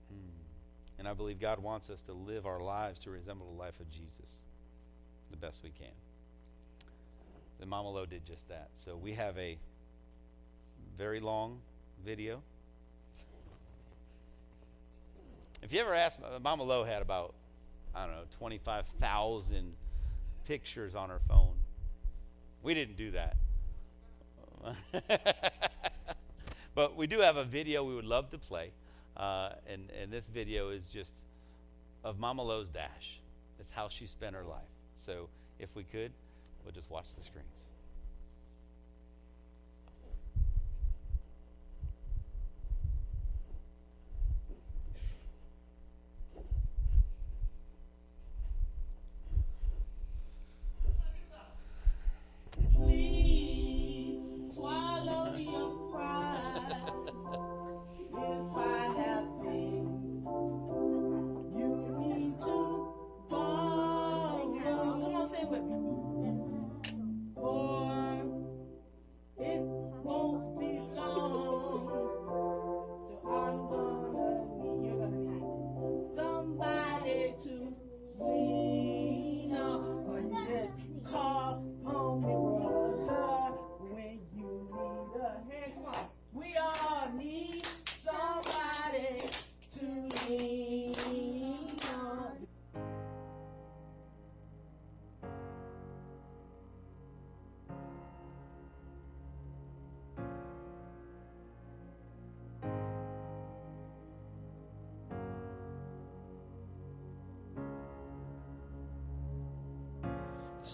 Hmm. 0.10 1.00
And 1.00 1.08
I 1.08 1.14
believe 1.14 1.40
God 1.40 1.60
wants 1.60 1.90
us 1.90 2.02
to 2.04 2.14
live 2.14 2.46
our 2.46 2.62
lives 2.62 3.00
to 3.00 3.10
resemble 3.10 3.52
the 3.52 3.60
life 3.60 3.80
of 3.80 3.90
Jesus 3.90 4.38
the 5.32 5.38
best 5.38 5.62
we 5.64 5.70
can. 5.70 5.94
And 7.60 7.70
Mama 7.70 7.90
Lo 7.90 8.06
did 8.06 8.26
just 8.26 8.48
that. 8.50 8.70
So 8.74 8.96
we 8.96 9.14
have 9.14 9.38
a 9.38 9.58
very 10.98 11.20
long 11.20 11.60
video. 12.06 12.42
If 15.62 15.74
you 15.74 15.80
ever 15.82 15.94
ask, 15.94 16.20
Mama 16.42 16.64
Lo 16.64 16.84
had 16.84 17.02
about, 17.02 17.34
I 17.96 18.06
don't 18.06 18.16
know, 18.16 18.24
25,000 18.38 19.74
pictures 20.46 20.96
on 20.96 21.10
her 21.10 21.20
phone. 21.28 21.56
We 22.62 22.74
didn't 22.74 22.98
do 22.98 23.12
that. 23.12 23.38
but 26.76 26.96
we 26.96 27.08
do 27.08 27.20
have 27.20 27.38
a 27.38 27.44
video 27.44 27.84
we 27.84 27.96
would 27.96 28.06
love 28.06 28.30
to 28.32 28.38
play. 28.38 28.72
Uh, 29.18 29.50
and, 29.68 29.90
and 30.00 30.12
this 30.12 30.28
video 30.28 30.70
is 30.70 30.88
just 30.88 31.14
of 32.04 32.20
Mama 32.20 32.44
Lo's 32.44 32.70
dash. 32.70 33.20
It's 33.60 33.72
how 33.72 33.90
she 33.90 34.06
spent 34.06 34.36
her 34.36 34.44
life. 34.44 34.62
So 35.04 35.28
if 35.60 35.70
we 35.76 35.84
could, 35.84 36.12
we'll 36.64 36.74
just 36.74 36.90
watch 36.92 37.08
the 37.18 37.24
screens. 37.24 37.67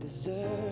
deserve 0.00 0.69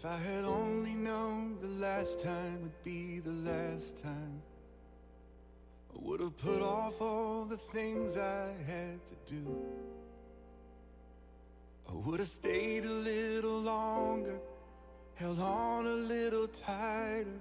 If 0.00 0.06
I 0.06 0.16
had 0.16 0.46
only 0.46 0.94
known 0.94 1.58
the 1.60 1.68
last 1.68 2.20
time 2.20 2.62
would 2.62 2.82
be 2.82 3.18
the 3.18 3.32
last 3.50 4.02
time, 4.02 4.40
I 5.94 5.98
would 6.00 6.20
have 6.20 6.38
put 6.38 6.62
off 6.62 7.02
all 7.02 7.44
the 7.44 7.58
things 7.58 8.16
I 8.16 8.46
had 8.66 9.06
to 9.08 9.14
do. 9.26 9.58
I 11.86 11.92
would 11.96 12.18
have 12.18 12.30
stayed 12.30 12.86
a 12.86 12.88
little 12.88 13.60
longer, 13.60 14.38
held 15.16 15.38
on 15.38 15.84
a 15.84 15.96
little 16.14 16.48
tighter. 16.48 17.38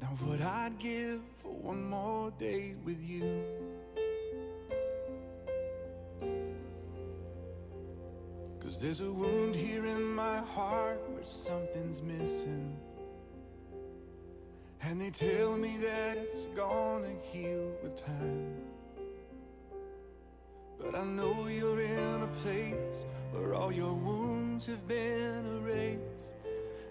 Now, 0.00 0.16
what 0.24 0.40
I'd 0.40 0.78
give 0.78 1.20
for 1.42 1.52
one 1.52 1.90
more 1.90 2.30
day 2.38 2.74
with 2.86 3.02
you. 3.02 3.75
Cause 8.66 8.80
there's 8.80 9.00
a 9.00 9.12
wound 9.12 9.54
here 9.54 9.86
in 9.86 10.02
my 10.02 10.38
heart 10.38 11.00
where 11.10 11.24
something's 11.24 12.02
missing. 12.02 12.76
And 14.82 15.00
they 15.00 15.10
tell 15.10 15.56
me 15.56 15.76
that 15.82 16.16
it's 16.18 16.46
gonna 16.46 17.14
heal 17.30 17.70
with 17.80 17.94
time. 18.04 18.56
But 20.80 20.96
I 20.96 21.04
know 21.04 21.46
you're 21.46 21.80
in 21.80 22.22
a 22.22 22.26
place 22.42 23.04
where 23.30 23.54
all 23.54 23.70
your 23.70 23.94
wounds 23.94 24.66
have 24.66 24.88
been 24.88 25.46
erased. 25.58 26.34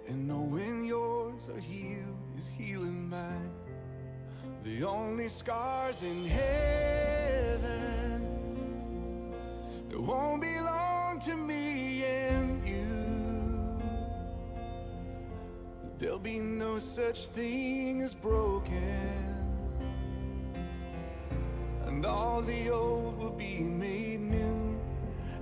And 0.07 0.29
knowing 0.29 0.85
yours 0.85 1.49
are 1.49 1.59
healed 1.59 2.37
is 2.37 2.47
healing 2.47 3.09
mine. 3.09 3.51
The 4.63 4.85
only 4.85 5.27
scars 5.27 6.03
in 6.03 6.23
heaven 6.23 7.75
it 9.91 9.99
won't 9.99 10.41
belong 10.41 10.84
to 11.25 11.35
me 11.35 12.05
and 12.05 12.67
you. 12.67 13.81
There'll 15.97 16.19
be 16.19 16.37
no 16.37 16.77
such 16.77 17.27
thing 17.29 18.03
as 18.03 18.13
broken, 18.13 19.43
and 21.85 22.05
all 22.05 22.43
the 22.43 22.69
old 22.69 23.17
will 23.17 23.31
be 23.31 23.61
made 23.61 24.21
new. 24.21 24.79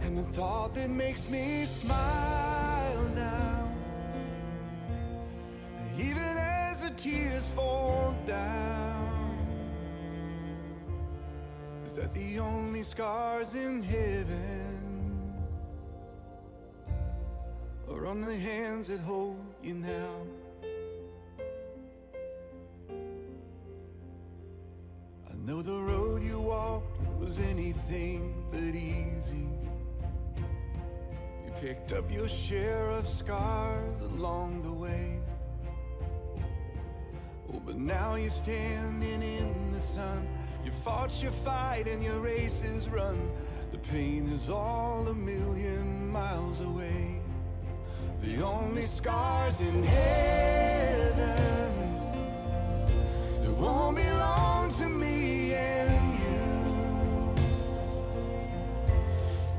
And 0.04 0.16
the 0.16 0.24
thought 0.24 0.74
that 0.76 0.90
makes 0.90 1.30
me 1.30 1.66
smile 1.66 3.10
now, 3.14 3.70
even 5.98 6.38
as 6.38 6.84
the 6.84 6.92
tears 6.92 7.50
fall 7.50 8.16
down, 8.26 9.38
is 11.86 11.92
that 11.92 12.14
the 12.14 12.40
only 12.40 12.84
scars 12.84 13.54
in 13.54 13.84
heaven 13.84 14.73
are 17.90 18.08
on 18.08 18.22
the 18.22 18.36
hands 18.36 18.88
that 18.88 19.00
hold 19.00 19.40
you 19.62 19.74
now. 19.76 20.22
I 25.30 25.36
know 25.46 25.62
the 25.62 25.74
road 25.74 26.24
you 26.24 26.40
walked 26.40 26.98
was 27.20 27.40
anything 27.40 28.46
but 28.52 28.60
easy. 28.62 29.48
You 31.46 31.52
picked 31.60 31.92
up 31.92 32.12
your 32.12 32.30
share 32.30 32.90
of 32.92 33.08
scars 33.08 34.00
along 34.02 34.62
the 34.62 34.72
way. 34.72 35.20
Oh, 37.54 37.62
but 37.66 37.76
now 37.76 38.16
you're 38.16 38.30
standing 38.30 39.22
in 39.22 39.72
the 39.72 39.80
sun. 39.80 40.28
You 40.64 40.72
fought 40.72 41.22
your 41.22 41.32
fight 41.32 41.88
and 41.88 42.02
your 42.04 42.22
race 42.22 42.64
is 42.64 42.88
run. 42.88 43.32
The 43.72 43.80
pain 43.80 44.30
is 44.30 44.50
all 44.50 45.08
a 45.08 45.14
million 45.14 46.10
miles 46.10 46.62
away. 46.62 47.13
The 48.24 48.42
only 48.42 48.84
scars 48.84 49.60
in 49.60 49.84
heaven 49.84 51.24
it 53.44 53.50
won't 53.50 53.98
belong 53.98 54.70
to 54.80 54.88
me 54.88 55.54
and 55.54 56.14
you. 56.24 57.36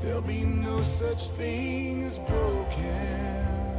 There'll 0.00 0.22
be 0.22 0.44
no 0.44 0.80
such 0.80 1.28
thing 1.32 2.04
as 2.04 2.18
broken. 2.18 3.76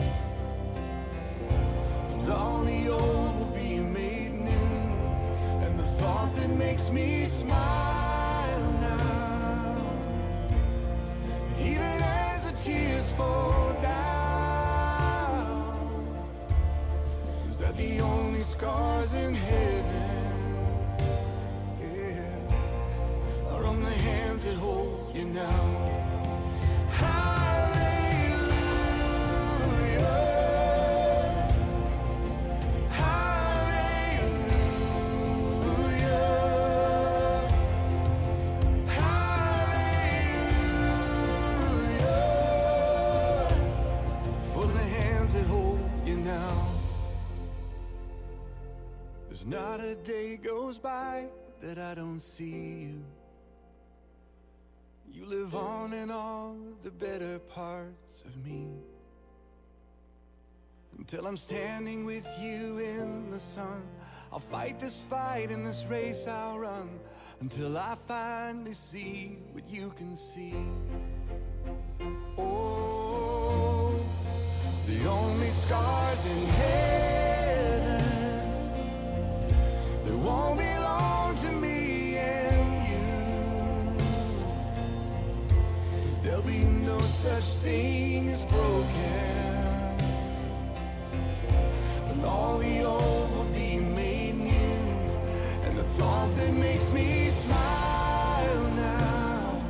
And 2.12 2.30
all 2.30 2.64
the 2.64 2.88
old 2.90 3.40
will 3.40 3.54
be 3.56 3.80
made 3.80 4.34
new. 4.34 5.66
And 5.66 5.80
the 5.80 5.84
thought 5.84 6.32
that 6.36 6.52
makes 6.52 6.92
me 6.92 7.26
smile 7.26 8.72
now, 8.82 9.78
even 11.60 12.04
as 12.22 12.46
the 12.46 12.52
tears 12.64 13.12
fall 13.14 13.74
down, 13.82 14.05
the 17.78 18.00
only 18.00 18.42
scars 18.42 19.14
in 19.14 19.34
heaven 19.34 20.96
yeah, 21.82 23.52
are 23.52 23.66
on 23.66 23.82
the 23.82 23.90
hands 23.90 24.44
that 24.44 24.56
hold 24.56 25.16
you 25.16 25.26
now. 25.26 25.96
There's 49.36 49.48
not 49.48 49.82
a 49.82 49.96
day 49.96 50.38
goes 50.38 50.78
by 50.78 51.26
that 51.62 51.78
I 51.78 51.94
don't 51.94 52.22
see 52.22 52.88
you. 52.88 53.04
You 55.12 55.26
live 55.26 55.54
on 55.56 55.92
in 55.92 56.10
all 56.10 56.56
the 56.84 56.90
better 56.90 57.40
parts 57.40 58.24
of 58.26 58.46
me. 58.46 58.70
Until 60.98 61.28
I'm 61.28 61.36
standing 61.36 62.06
with 62.06 62.26
you 62.40 62.78
in 62.78 63.30
the 63.30 63.40
sun, 63.42 63.84
I'll 64.32 64.40
fight 64.40 64.80
this 64.80 65.02
fight 65.02 65.52
in 65.52 65.66
this 65.66 65.84
race 65.90 66.28
I'll 66.28 66.58
run. 66.58 66.90
Until 67.42 67.78
I 67.78 67.98
finally 68.08 68.74
see 68.74 69.38
what 69.52 69.70
you 69.70 69.92
can 69.98 70.16
see. 70.16 70.56
Oh, 72.38 74.02
the 74.88 75.06
only 75.06 75.48
scars 75.48 76.24
in 76.24 76.46
heaven 76.46 77.05
won't 80.26 80.58
belong 80.58 81.36
to 81.36 81.52
me 81.52 82.18
and 82.18 82.74
you. 82.90 83.06
There'll 86.24 86.42
be 86.42 86.64
no 86.64 87.00
such 87.02 87.58
thing 87.62 88.30
as 88.30 88.44
broken, 88.46 89.96
and 92.10 92.26
all 92.26 92.58
the 92.58 92.84
old 92.84 93.36
will 93.36 93.52
be 93.54 93.78
made 93.78 94.36
new. 94.36 94.82
And 95.66 95.78
the 95.78 95.84
thought 95.84 96.36
that 96.38 96.54
makes 96.54 96.92
me 96.92 97.30
smile 97.30 98.62
now, 98.76 99.62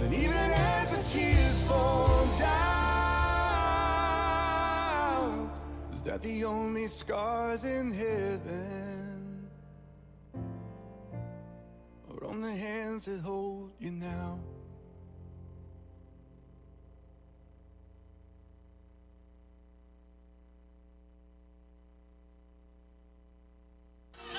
and 0.00 0.12
even 0.12 0.50
as 0.76 0.96
the 0.96 1.02
tears 1.04 1.62
fall 1.64 2.11
the 6.22 6.44
only 6.44 6.86
scars 6.86 7.64
in 7.64 7.90
heaven 7.90 9.48
are 12.08 12.24
on 12.28 12.40
the 12.40 12.52
hands 12.52 13.06
that 13.06 13.20
hold 13.20 13.72
you 13.80 13.90
now. 13.90 14.38
Do 24.32 24.38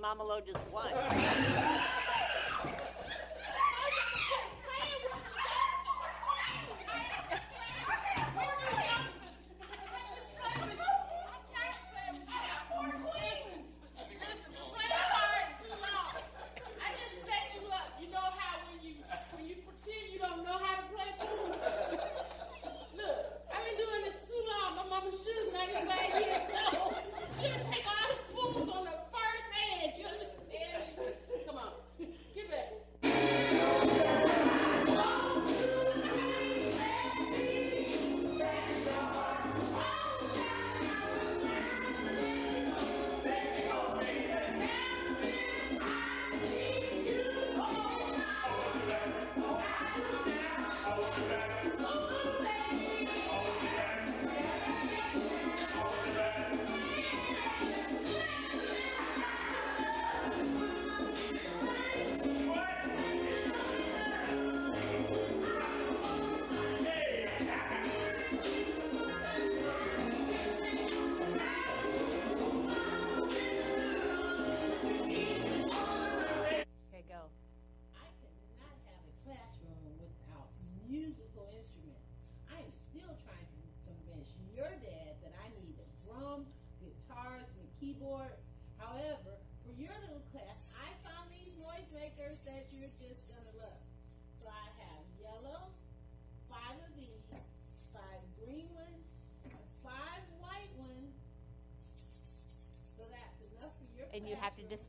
Mama 0.00 0.24
Lo 0.24 0.40
just 0.40 0.58
won. 0.72 0.90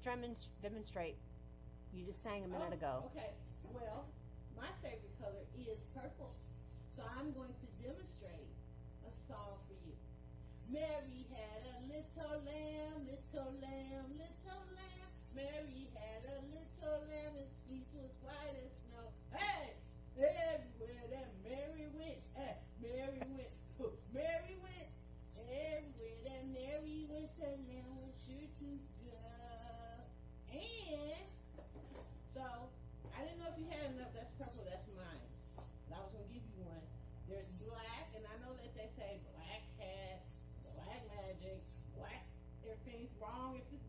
demonstrate? 0.09 1.17
You 1.93 2.05
just 2.05 2.23
sang 2.23 2.45
a 2.45 2.47
minute 2.47 2.73
oh, 2.73 2.81
ago. 2.81 2.93
Okay. 3.13 3.29
Well, 3.73 4.05
my 4.57 4.69
favorite 4.81 5.13
color 5.21 5.45
is 5.53 5.85
purple. 5.93 6.29
So 6.89 7.03
I'm 7.05 7.29
going 7.33 7.53
to 7.53 7.67
demonstrate 7.77 8.49
a 9.05 9.11
song 9.29 9.61
for 9.69 9.77
you. 9.85 9.93
Mary 10.73 11.25
had 11.29 11.61
a 11.61 11.77
little 11.85 12.41
lamb, 12.41 12.93
little 13.05 13.53
lamb, 13.61 14.05
little 14.17 14.63
lamb. 14.73 15.09
Mary 15.35 15.85
had 15.93 16.23
a 16.25 16.37
little 16.49 16.99
lamb, 17.05 17.37
wrong 43.29 43.55
if 43.55 43.63
it's 43.73 43.88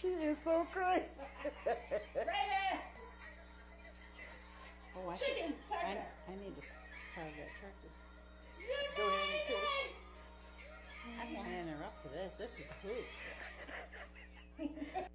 so 0.00 0.66
crazy. 0.72 1.02
Oh, 4.96 5.10
I 5.10 5.14
Chicken, 5.14 5.52
should, 5.68 5.76
I. 5.76 5.98
I 6.28 6.34
need 6.40 6.56
to 6.56 6.62
carve 7.14 7.34
that 7.36 7.52
turkey. 7.60 7.90
Go 8.96 9.02
ahead 9.06 9.28
and 9.30 9.44
cook. 9.48 9.66
I 11.20 11.24
can't 11.34 11.68
interrupt 11.68 11.96
for 12.02 12.08
this. 12.08 12.36
This 12.36 12.52
is 12.58 12.66
food. 14.58 14.98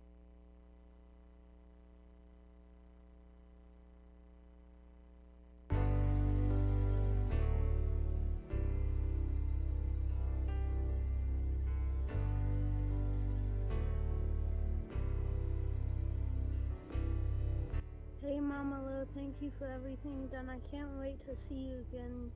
Mama 18.55 18.81
Lo, 18.87 19.05
thank 19.13 19.35
you 19.41 19.51
for 19.59 19.67
everything 19.69 20.29
done. 20.31 20.49
I 20.49 20.59
can't 20.71 20.97
wait 20.97 21.19
to 21.27 21.35
see 21.49 21.55
you 21.75 21.83
again. 21.91 22.31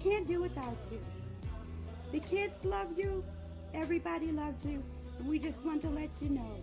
Can't 0.00 0.26
do 0.26 0.40
without 0.40 0.76
you. 0.90 0.98
The 2.12 2.20
kids 2.20 2.64
love 2.64 2.88
you, 2.96 3.22
everybody 3.74 4.32
loves 4.32 4.64
you, 4.64 4.82
and 5.18 5.28
we 5.28 5.38
just 5.38 5.62
want 5.62 5.82
to 5.82 5.90
let 5.90 6.08
you 6.20 6.30
know. 6.30 6.56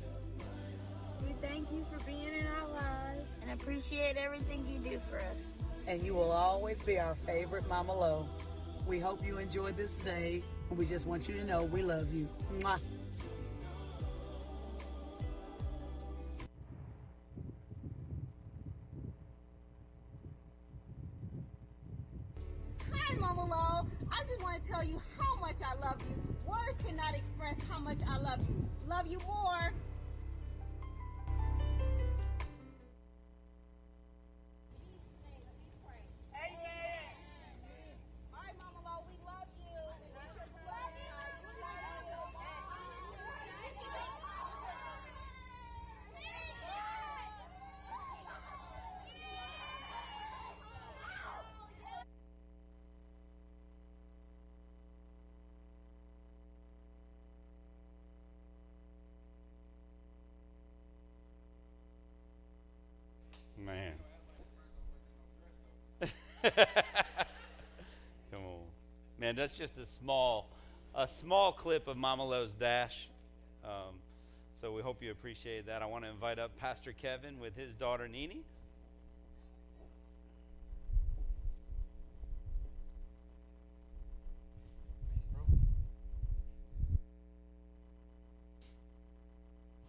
We 1.26 1.34
thank 1.47 1.72
you 1.72 1.85
for 1.91 2.03
being 2.05 2.34
in 2.34 2.45
our 2.47 2.68
lives 2.69 3.30
and 3.41 3.51
appreciate 3.51 4.18
everything 4.18 4.68
you 4.68 4.80
do 4.80 4.99
for 5.09 5.18
us. 5.18 5.64
And 5.85 6.03
you 6.03 6.15
will 6.15 6.31
always 6.31 6.81
be 6.81 6.99
our 6.99 7.15
favorite 7.15 7.68
Mama 7.69 7.93
Lo. 7.93 8.27
We 8.88 8.99
hope 8.99 9.23
you 9.23 9.38
enjoyed 9.38 9.77
this 9.77 9.97
day, 9.97 10.43
we 10.72 10.85
just 10.85 11.05
want 11.05 11.27
you 11.30 11.35
to 11.35 11.45
know 11.45 11.64
we 11.64 11.81
love 11.81 12.14
you. 12.14 12.27
Mwah. 12.59 12.80
Come 68.31 68.43
on. 68.45 68.61
Man, 69.19 69.35
that's 69.35 69.57
just 69.57 69.77
a 69.77 69.85
small 69.85 70.49
a 70.95 71.07
small 71.07 71.51
clip 71.51 71.87
of 71.87 71.97
Mama 71.97 72.25
Lo's 72.25 72.55
Dash. 72.55 73.07
Um, 73.63 73.95
so 74.61 74.71
we 74.71 74.81
hope 74.81 75.03
you 75.03 75.11
appreciate 75.11 75.67
that. 75.67 75.81
I 75.81 75.85
want 75.85 76.03
to 76.05 76.09
invite 76.09 76.39
up 76.39 76.57
Pastor 76.57 76.91
Kevin 76.91 77.39
with 77.39 77.55
his 77.55 77.73
daughter 77.73 78.07
Nini. 78.07 78.43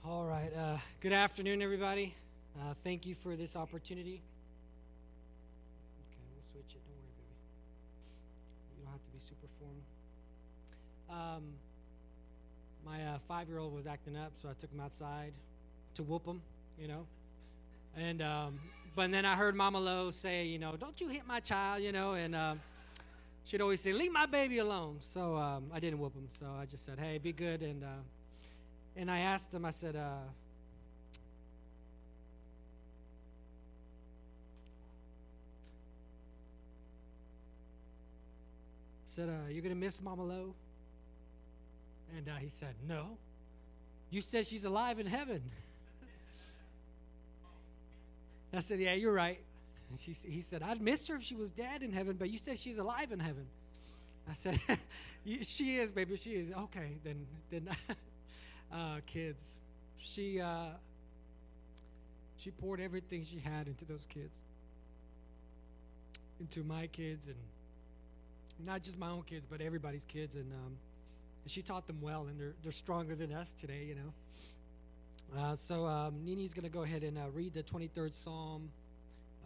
All 0.04 0.26
right. 0.26 0.50
Uh, 0.56 0.78
good 1.00 1.12
afternoon, 1.12 1.62
everybody. 1.62 2.14
Uh, 2.58 2.74
thank 2.82 3.06
you 3.06 3.14
for 3.14 3.36
this 3.36 3.56
opportunity. 3.56 4.22
Switch 6.52 6.74
it. 6.74 6.82
Don't 6.86 6.96
worry, 6.96 7.14
baby. 7.16 7.36
You 8.76 8.84
don't 8.84 8.92
have 8.92 9.04
to 9.04 9.10
be 9.12 9.18
super 9.18 9.48
formal. 9.58 9.84
Um, 11.10 11.42
my 12.84 13.04
uh, 13.04 13.18
five-year-old 13.26 13.74
was 13.74 13.86
acting 13.86 14.16
up, 14.16 14.32
so 14.40 14.48
I 14.48 14.52
took 14.54 14.70
him 14.70 14.80
outside 14.80 15.32
to 15.94 16.02
whoop 16.02 16.24
him. 16.26 16.40
You 16.80 16.86
know, 16.86 17.06
and 17.96 18.22
um, 18.22 18.60
but 18.94 19.10
then 19.10 19.24
I 19.24 19.34
heard 19.34 19.56
Mama 19.56 19.80
Lo 19.80 20.10
say, 20.10 20.46
you 20.46 20.58
know, 20.60 20.76
don't 20.76 21.00
you 21.00 21.08
hit 21.08 21.26
my 21.26 21.40
child, 21.40 21.82
you 21.82 21.90
know, 21.90 22.12
and 22.12 22.36
um, 22.36 22.60
she'd 23.44 23.60
always 23.60 23.80
say, 23.80 23.92
leave 23.92 24.12
my 24.12 24.26
baby 24.26 24.58
alone. 24.58 24.98
So 25.00 25.34
um, 25.36 25.64
I 25.74 25.80
didn't 25.80 25.98
whoop 25.98 26.14
him. 26.14 26.28
So 26.38 26.46
I 26.60 26.66
just 26.66 26.86
said, 26.86 26.98
hey, 27.00 27.18
be 27.18 27.32
good, 27.32 27.62
and 27.62 27.82
uh, 27.82 28.02
and 28.96 29.10
I 29.10 29.18
asked 29.20 29.52
him, 29.52 29.64
I 29.64 29.72
said, 29.72 29.96
uh, 29.96 30.22
said, 39.18 39.28
uh, 39.28 39.50
you 39.50 39.60
gonna 39.60 39.74
miss 39.74 40.00
Mama 40.00 40.22
Lo? 40.22 40.54
And 42.16 42.28
uh, 42.28 42.36
he 42.40 42.48
said, 42.48 42.74
no. 42.86 43.18
You 44.10 44.20
said 44.20 44.46
she's 44.46 44.64
alive 44.64 45.00
in 45.00 45.06
heaven. 45.06 45.42
I 48.54 48.60
said, 48.60 48.78
yeah, 48.78 48.94
you're 48.94 49.12
right. 49.12 49.40
And 49.90 49.98
she, 49.98 50.14
he 50.30 50.40
said, 50.40 50.62
I'd 50.62 50.80
miss 50.80 51.08
her 51.08 51.16
if 51.16 51.24
she 51.24 51.34
was 51.34 51.50
dead 51.50 51.82
in 51.82 51.92
heaven, 51.92 52.14
but 52.16 52.30
you 52.30 52.38
said 52.38 52.60
she's 52.60 52.78
alive 52.78 53.10
in 53.10 53.18
heaven. 53.18 53.46
I 54.30 54.34
said, 54.34 54.60
she 55.42 55.76
is, 55.76 55.90
baby, 55.90 56.16
she 56.16 56.30
is. 56.30 56.52
Okay, 56.52 56.98
then, 57.02 57.26
then, 57.50 57.68
uh, 58.72 59.00
kids, 59.04 59.42
she, 59.98 60.40
uh, 60.40 60.68
she 62.36 62.52
poured 62.52 62.80
everything 62.80 63.24
she 63.24 63.40
had 63.40 63.66
into 63.66 63.84
those 63.84 64.06
kids, 64.06 64.32
into 66.38 66.62
my 66.62 66.86
kids, 66.86 67.26
and 67.26 67.36
not 68.64 68.82
just 68.82 68.98
my 68.98 69.08
own 69.08 69.22
kids, 69.22 69.46
but 69.48 69.60
everybody's 69.60 70.04
kids, 70.04 70.36
and 70.36 70.52
um, 70.52 70.76
and 71.44 71.50
she 71.50 71.62
taught 71.62 71.86
them 71.86 72.00
well, 72.00 72.26
and 72.28 72.38
they're 72.40 72.54
they're 72.62 72.72
stronger 72.72 73.14
than 73.14 73.32
us 73.32 73.52
today, 73.60 73.84
you 73.88 73.94
know. 73.94 74.12
Uh, 75.36 75.56
so 75.56 75.86
um, 75.86 76.24
Nini's 76.24 76.54
gonna 76.54 76.68
go 76.68 76.82
ahead 76.82 77.02
and 77.02 77.18
uh, 77.18 77.30
read 77.34 77.52
the 77.54 77.62
23rd 77.62 78.14
Psalm, 78.14 78.70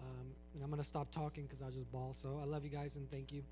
um, 0.01 0.26
and 0.55 0.62
I'm 0.62 0.70
gonna 0.70 0.84
stop 0.84 1.10
talking 1.10 1.44
because 1.44 1.60
I'll 1.62 1.70
just 1.70 1.90
bawl. 1.90 2.14
So 2.14 2.40
I 2.40 2.47
love 2.47 2.64
you 2.64 2.70
guys 2.70 2.97
and 2.97 3.10
thank 3.10 3.32
you. 3.32 3.43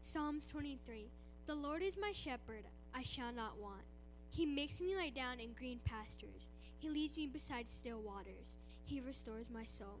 Psalms 0.00 0.46
23 0.48 1.06
The 1.46 1.54
Lord 1.54 1.82
is 1.82 1.96
my 1.96 2.12
shepherd, 2.12 2.64
I 2.94 3.02
shall 3.02 3.32
not 3.32 3.58
want. 3.58 3.82
He 4.30 4.46
makes 4.46 4.80
me 4.80 4.94
lie 4.96 5.10
down 5.10 5.40
in 5.40 5.52
green 5.52 5.80
pastures. 5.84 6.48
He 6.78 6.88
leads 6.88 7.16
me 7.16 7.26
beside 7.26 7.68
still 7.68 8.00
waters. 8.00 8.54
He 8.84 9.00
restores 9.00 9.50
my 9.50 9.64
soul. 9.64 10.00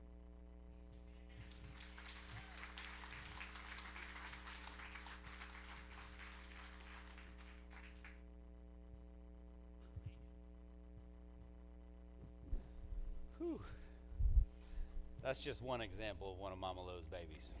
That's 15.23 15.39
just 15.39 15.61
one 15.61 15.81
example 15.81 16.33
of 16.33 16.39
one 16.39 16.51
of 16.51 16.57
Mama 16.57 16.81
Lo's 16.81 17.05
babies. 17.11 17.53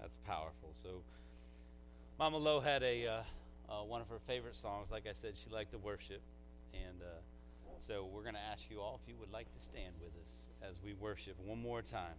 That's 0.00 0.16
powerful. 0.26 0.74
So, 0.82 1.02
Mama 2.18 2.38
Lo 2.38 2.60
had 2.60 2.82
a 2.82 3.06
uh, 3.06 3.22
uh, 3.68 3.84
one 3.84 4.00
of 4.00 4.08
her 4.08 4.18
favorite 4.26 4.56
songs. 4.56 4.88
Like 4.90 5.06
I 5.06 5.12
said, 5.12 5.34
she 5.36 5.50
liked 5.50 5.72
to 5.72 5.78
worship, 5.78 6.22
and 6.72 7.02
uh, 7.02 7.20
so 7.86 8.08
we're 8.12 8.22
going 8.22 8.34
to 8.34 8.40
ask 8.52 8.64
you 8.70 8.80
all 8.80 8.98
if 9.02 9.08
you 9.08 9.18
would 9.20 9.32
like 9.32 9.46
to 9.52 9.64
stand 9.64 9.94
with 10.00 10.12
us 10.20 10.70
as 10.70 10.76
we 10.84 10.94
worship 10.94 11.36
one 11.44 11.60
more 11.60 11.82
time. 11.82 12.16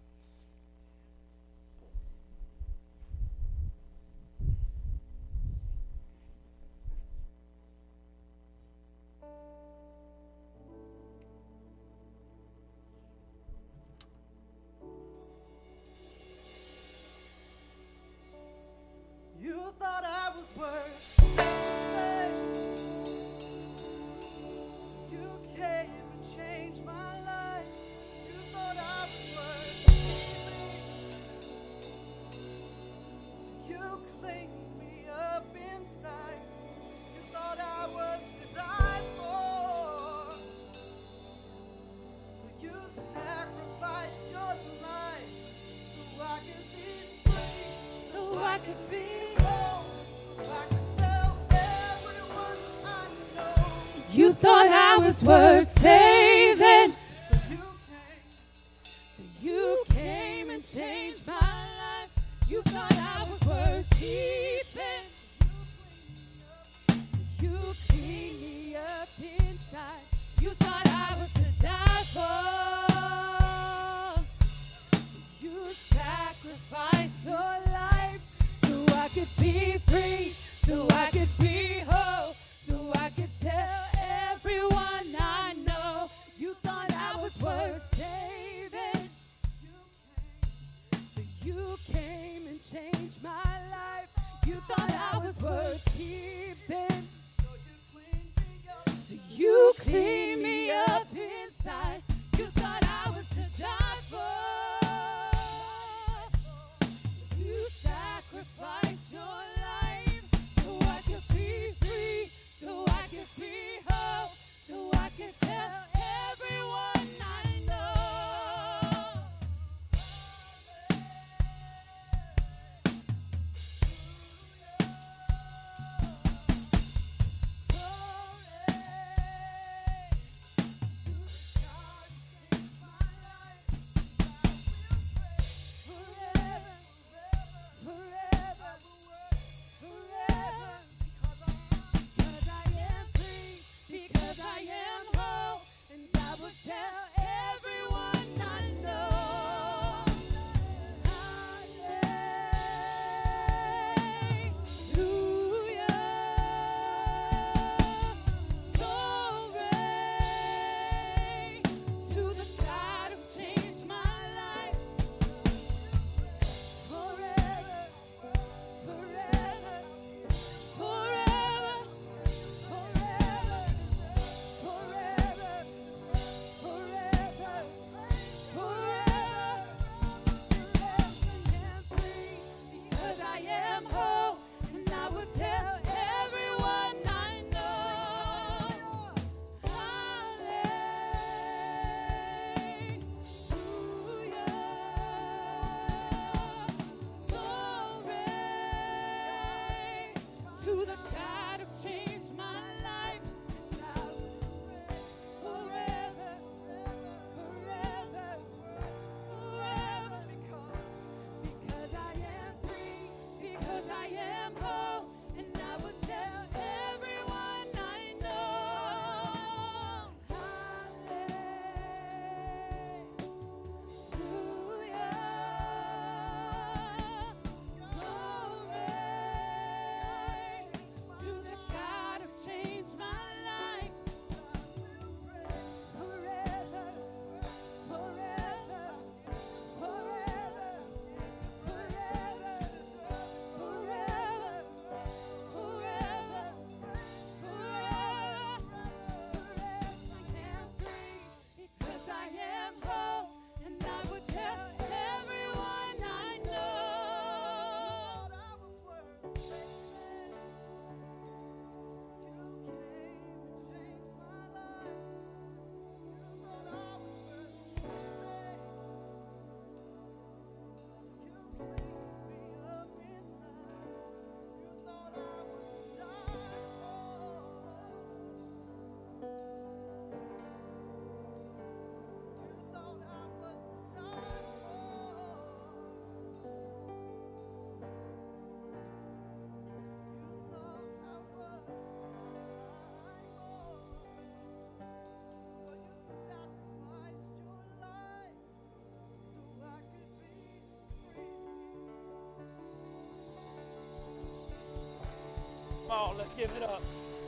Give 306.37 306.51
it 306.55 306.63
up. 306.63 306.83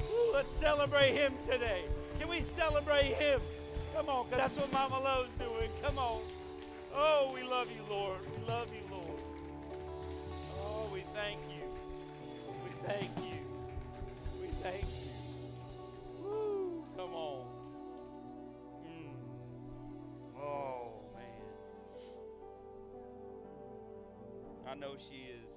Woo, 0.07 0.33
let's 0.33 0.51
celebrate 0.59 1.13
him 1.13 1.33
today. 1.49 1.83
Can 2.19 2.29
we 2.29 2.41
celebrate 2.41 3.15
him? 3.15 3.41
Come 3.95 4.07
on, 4.07 4.27
that's 4.29 4.55
what 4.55 4.71
Mama 4.71 4.99
Lo's 4.99 5.27
doing. 5.39 5.71
Come 5.81 5.97
on. 5.97 6.21
Oh, 6.93 7.31
we 7.33 7.41
love 7.41 7.71
you, 7.75 7.81
Lord. 7.89 8.19
We 8.37 8.47
love 8.47 8.67
you, 8.71 8.81
Lord. 8.91 9.21
Oh, 10.61 10.87
we 10.93 11.03
thank 11.15 11.39
you. 11.49 11.63
We 12.63 12.69
thank 12.87 13.09
you. 13.17 13.39
We 14.39 14.47
thank 14.61 14.83
you. 14.83 15.11
Woo, 16.21 16.83
come 16.95 17.13
on. 17.15 17.45
Mm. 18.85 19.13
Oh, 20.37 20.91
man. 21.15 22.03
I 24.67 24.75
know 24.75 24.97
she 24.99 25.15
is. 25.15 25.47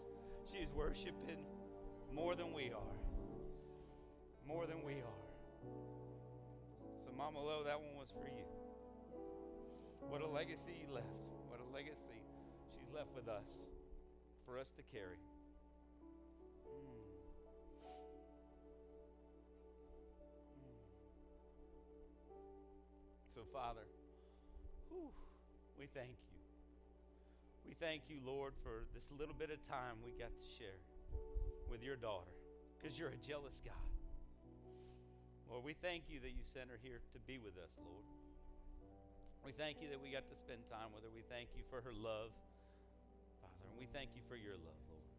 She 0.50 0.58
is 0.58 0.72
worshiping 0.72 1.44
more 2.14 2.35
than 2.35 2.54
we 2.54 2.72
are. 2.72 2.91
Mama 7.32 7.46
Lo, 7.46 7.64
that 7.64 7.80
one 7.80 7.96
was 7.96 8.12
for 8.12 8.28
you. 8.28 8.44
What 10.09 10.20
a 10.20 10.27
legacy 10.27 10.85
you 10.85 10.93
left. 10.93 11.06
What 11.48 11.61
a 11.61 11.69
legacy 11.74 12.20
she's 12.77 12.93
left 12.94 13.09
with 13.14 13.27
us 13.27 13.48
for 14.44 14.59
us 14.59 14.69
to 14.77 14.82
carry. 14.93 15.16
Mm. 16.69 16.93
Mm. 20.61 20.77
So, 23.35 23.40
Father, 23.51 23.88
whew, 24.90 25.09
we 25.78 25.86
thank 25.86 26.11
you. 26.11 26.36
We 27.66 27.72
thank 27.80 28.02
you, 28.09 28.19
Lord, 28.27 28.52
for 28.62 28.85
this 28.94 29.09
little 29.19 29.35
bit 29.38 29.51
of 29.51 29.56
time 29.70 29.96
we 30.04 30.12
got 30.12 30.36
to 30.36 30.44
share 30.59 30.85
with 31.70 31.82
your 31.82 31.96
daughter 31.96 32.36
because 32.77 32.98
you're 32.98 33.09
a 33.09 33.27
jealous 33.27 33.62
God. 33.64 34.02
Lord, 35.53 35.69
we 35.69 35.77
thank 35.85 36.09
you 36.09 36.16
that 36.24 36.32
you 36.32 36.40
sent 36.56 36.72
her 36.72 36.81
here 36.81 37.05
to 37.13 37.21
be 37.29 37.37
with 37.37 37.61
us, 37.61 37.69
Lord. 37.77 38.09
We 39.45 39.53
thank 39.53 39.85
you 39.85 39.93
that 39.93 40.01
we 40.01 40.09
got 40.09 40.24
to 40.32 40.37
spend 40.40 40.64
time 40.72 40.97
with 40.97 41.05
her. 41.05 41.13
We 41.13 41.29
thank 41.29 41.53
you 41.53 41.61
for 41.69 41.85
her 41.85 41.93
love, 41.93 42.32
Father, 43.45 43.69
and 43.69 43.77
we 43.77 43.85
thank 43.93 44.16
you 44.16 44.24
for 44.32 44.32
your 44.32 44.56
love, 44.56 44.81
Lord. 44.89 45.13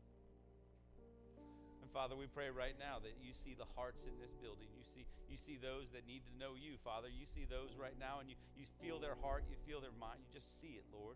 And 1.85 1.87
Father, 1.93 2.17
we 2.17 2.25
pray 2.25 2.49
right 2.49 2.73
now 2.81 2.97
that 3.05 3.13
you 3.21 3.29
see 3.45 3.53
the 3.53 3.69
hearts 3.77 4.09
in 4.09 4.17
this 4.17 4.33
building. 4.41 4.73
You 4.73 4.81
see, 4.81 5.05
you 5.29 5.37
see 5.37 5.61
those 5.61 5.93
that 5.93 6.09
need 6.09 6.25
to 6.25 6.33
know 6.41 6.57
you, 6.57 6.81
Father. 6.81 7.13
You 7.13 7.29
see 7.29 7.45
those 7.45 7.77
right 7.77 7.93
now, 8.01 8.17
and 8.17 8.25
you, 8.25 8.33
you 8.57 8.65
feel 8.81 8.97
their 8.97 9.21
heart, 9.21 9.45
you 9.45 9.59
feel 9.69 9.85
their 9.85 9.93
mind. 10.01 10.17
You 10.17 10.33
just 10.33 10.49
see 10.57 10.81
it, 10.81 10.85
Lord 10.89 11.13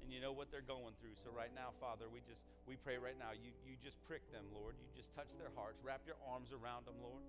and 0.00 0.08
you 0.08 0.16
know 0.16 0.32
what 0.32 0.48
they're 0.48 0.64
going 0.64 0.96
through. 0.96 1.12
So 1.20 1.28
right 1.28 1.52
now, 1.52 1.76
Father, 1.76 2.08
we 2.08 2.24
just 2.24 2.40
we 2.64 2.80
pray 2.80 2.96
right 2.96 3.20
now. 3.20 3.36
You 3.36 3.52
you 3.68 3.76
just 3.84 4.00
prick 4.08 4.24
them, 4.32 4.48
Lord. 4.48 4.72
You 4.80 4.88
just 4.96 5.12
touch 5.12 5.28
their 5.36 5.52
hearts. 5.52 5.76
Wrap 5.84 6.00
your 6.08 6.16
arms 6.24 6.56
around 6.56 6.88
them, 6.88 6.96
Lord. 7.04 7.20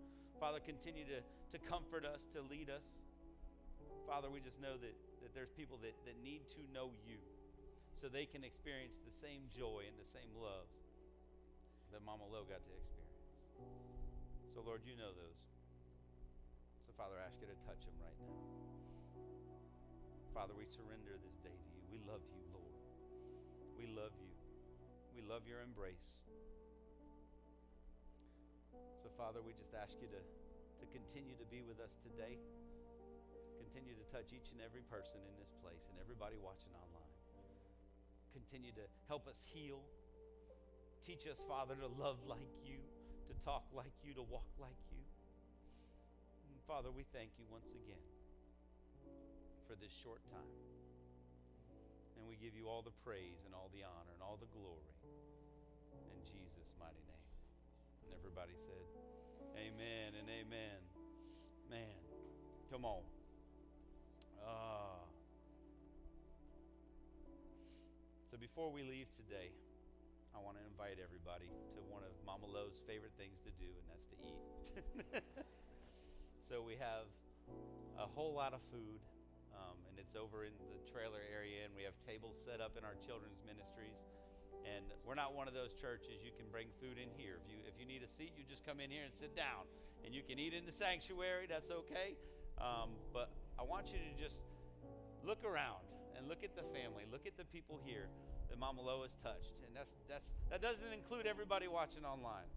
Father, 0.42 0.58
continue 0.58 1.06
to, 1.06 1.22
to 1.54 1.62
comfort 1.70 2.02
us, 2.02 2.26
to 2.34 2.42
lead 2.50 2.74
us. 2.74 2.82
Father, 4.10 4.26
we 4.26 4.42
just 4.42 4.58
know 4.58 4.74
that, 4.74 4.98
that 5.22 5.38
there's 5.38 5.54
people 5.54 5.78
that, 5.86 5.94
that 6.10 6.18
need 6.26 6.50
to 6.58 6.66
know 6.74 6.90
you 7.06 7.22
so 7.94 8.10
they 8.10 8.26
can 8.26 8.42
experience 8.42 8.98
the 9.06 9.14
same 9.22 9.46
joy 9.54 9.86
and 9.86 9.94
the 10.02 10.10
same 10.10 10.34
love 10.34 10.66
that 11.94 12.02
Mama 12.02 12.26
Lo 12.26 12.42
got 12.50 12.66
to 12.66 12.74
experience. 12.74 13.30
So, 14.58 14.66
Lord, 14.66 14.82
you 14.82 14.98
know 14.98 15.14
those. 15.14 15.38
So, 16.90 16.98
Father, 16.98 17.22
I 17.22 17.30
ask 17.30 17.38
you 17.38 17.46
to 17.46 17.60
touch 17.70 17.86
them 17.86 17.94
right 18.02 18.18
now. 18.26 18.42
Father, 20.34 20.58
we 20.58 20.66
surrender 20.66 21.22
this 21.22 21.38
day 21.46 21.54
to 21.54 21.70
you. 21.70 21.86
We 21.94 22.02
love 22.10 22.26
you, 22.34 22.42
Lord. 22.50 22.76
We 23.78 23.86
love 23.94 24.18
you. 24.18 24.34
We 25.14 25.22
love 25.22 25.46
your 25.46 25.62
embrace. 25.62 26.18
Father, 29.18 29.44
we 29.44 29.54
just 29.54 29.76
ask 29.76 29.96
you 30.00 30.08
to, 30.12 30.22
to 30.22 30.86
continue 30.90 31.36
to 31.38 31.48
be 31.52 31.62
with 31.62 31.80
us 31.84 31.94
today. 32.04 32.40
Continue 33.60 33.96
to 33.96 34.06
touch 34.12 34.32
each 34.36 34.52
and 34.52 34.60
every 34.64 34.84
person 34.88 35.22
in 35.24 35.36
this 35.38 35.52
place 35.64 35.86
and 35.92 36.00
everybody 36.00 36.36
watching 36.40 36.72
online. 36.76 37.16
Continue 38.32 38.72
to 38.80 38.86
help 39.08 39.28
us 39.28 39.40
heal. 39.52 39.84
Teach 41.04 41.28
us, 41.28 41.40
Father, 41.48 41.76
to 41.76 41.90
love 42.00 42.24
like 42.28 42.52
you, 42.64 42.80
to 43.28 43.34
talk 43.44 43.68
like 43.76 43.96
you, 44.04 44.16
to 44.16 44.24
walk 44.24 44.48
like 44.60 44.80
you. 44.92 45.04
And 46.48 46.60
Father, 46.68 46.92
we 46.92 47.04
thank 47.12 47.36
you 47.40 47.46
once 47.52 47.72
again 47.76 48.06
for 49.68 49.76
this 49.80 49.92
short 49.92 50.20
time. 50.32 50.56
And 52.16 52.28
we 52.28 52.36
give 52.36 52.56
you 52.56 52.68
all 52.68 52.84
the 52.84 52.96
praise 53.04 53.44
and 53.46 53.56
all 53.56 53.72
the 53.74 53.84
honor 53.84 54.14
and 54.14 54.22
all 54.24 54.38
the 54.40 54.52
glory 54.52 54.94
in 56.12 56.22
Jesus' 56.28 56.72
mighty 56.80 57.02
name. 57.08 57.21
And 58.06 58.14
everybody 58.18 58.54
said, 58.66 58.86
Amen 59.58 60.16
and 60.18 60.28
amen. 60.30 60.80
Man, 61.70 62.00
come 62.72 62.86
on. 62.86 63.04
Ah. 64.46 65.06
So 68.32 68.38
before 68.38 68.72
we 68.72 68.84
leave 68.84 69.12
today, 69.16 69.52
I 70.32 70.40
want 70.40 70.56
to 70.56 70.64
invite 70.64 71.04
everybody 71.04 71.52
to 71.76 71.80
one 71.92 72.08
of 72.08 72.16
Mama 72.24 72.48
Lo's 72.48 72.80
favorite 72.88 73.12
things 73.20 73.44
to 73.44 73.52
do, 73.60 73.68
and 73.68 73.86
that's 73.92 74.08
to 74.08 74.18
eat. 74.24 74.40
so 76.48 76.64
we 76.64 76.80
have 76.80 77.12
a 78.00 78.08
whole 78.08 78.32
lot 78.32 78.56
of 78.56 78.64
food, 78.72 79.04
um, 79.52 79.76
and 79.92 80.00
it's 80.00 80.16
over 80.16 80.48
in 80.48 80.56
the 80.56 80.72
trailer 80.88 81.20
area, 81.28 81.68
and 81.68 81.76
we 81.76 81.84
have 81.84 81.94
tables 82.08 82.40
set 82.40 82.64
up 82.64 82.80
in 82.80 82.88
our 82.88 82.96
children's 83.04 83.44
ministries. 83.44 84.00
And 84.66 84.86
we're 85.06 85.18
not 85.18 85.34
one 85.34 85.48
of 85.48 85.54
those 85.54 85.74
churches 85.74 86.22
you 86.22 86.32
can 86.36 86.48
bring 86.52 86.68
food 86.80 86.96
in 87.02 87.10
here. 87.18 87.42
If 87.42 87.46
you 87.50 87.58
if 87.66 87.76
you 87.80 87.86
need 87.86 88.06
a 88.06 88.12
seat, 88.16 88.34
you 88.38 88.44
just 88.48 88.66
come 88.66 88.80
in 88.80 88.92
here 88.94 89.04
and 89.04 89.14
sit 89.14 89.36
down, 89.36 89.66
and 90.06 90.14
you 90.14 90.22
can 90.22 90.38
eat 90.38 90.54
in 90.54 90.66
the 90.66 90.76
sanctuary. 90.76 91.50
That's 91.50 91.72
okay. 91.72 92.16
Um, 92.62 92.94
but 93.12 93.34
I 93.58 93.64
want 93.64 93.90
you 93.90 94.00
to 94.00 94.14
just 94.22 94.38
look 95.26 95.42
around 95.44 95.82
and 96.18 96.30
look 96.30 96.46
at 96.46 96.54
the 96.54 96.66
family, 96.70 97.10
look 97.10 97.26
at 97.26 97.34
the 97.38 97.46
people 97.50 97.82
here 97.82 98.06
that 98.50 98.60
Mama 98.62 98.82
Lo 98.82 99.02
has 99.02 99.16
touched, 99.26 99.58
and 99.66 99.74
that's 99.74 99.92
that's 100.06 100.30
that 100.54 100.62
doesn't 100.62 100.94
include 100.94 101.26
everybody 101.26 101.66
watching 101.68 102.06
online. 102.06 102.48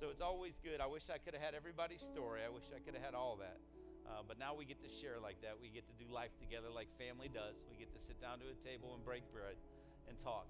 So 0.00 0.08
it's 0.08 0.24
always 0.24 0.56
good. 0.64 0.80
I 0.80 0.88
wish 0.88 1.12
I 1.12 1.20
could 1.20 1.36
have 1.36 1.44
had 1.44 1.52
everybody's 1.54 2.00
story. 2.00 2.40
I 2.40 2.48
wish 2.48 2.64
I 2.72 2.80
could 2.80 2.96
have 2.96 3.04
had 3.04 3.12
all 3.12 3.36
that. 3.44 3.60
Uh, 4.08 4.24
but 4.26 4.40
now 4.40 4.56
we 4.56 4.64
get 4.64 4.80
to 4.80 4.88
share 4.88 5.20
like 5.20 5.38
that. 5.44 5.54
We 5.60 5.68
get 5.68 5.84
to 5.86 5.96
do 6.00 6.08
life 6.08 6.32
together 6.40 6.72
like 6.72 6.88
family 6.96 7.28
does. 7.28 7.60
We 7.68 7.76
get 7.76 7.92
to 7.92 8.00
sit 8.00 8.16
down 8.16 8.40
to 8.40 8.48
a 8.48 8.56
table 8.64 8.96
and 8.96 9.04
break 9.04 9.28
bread 9.28 9.60
and 10.08 10.16
talk 10.24 10.48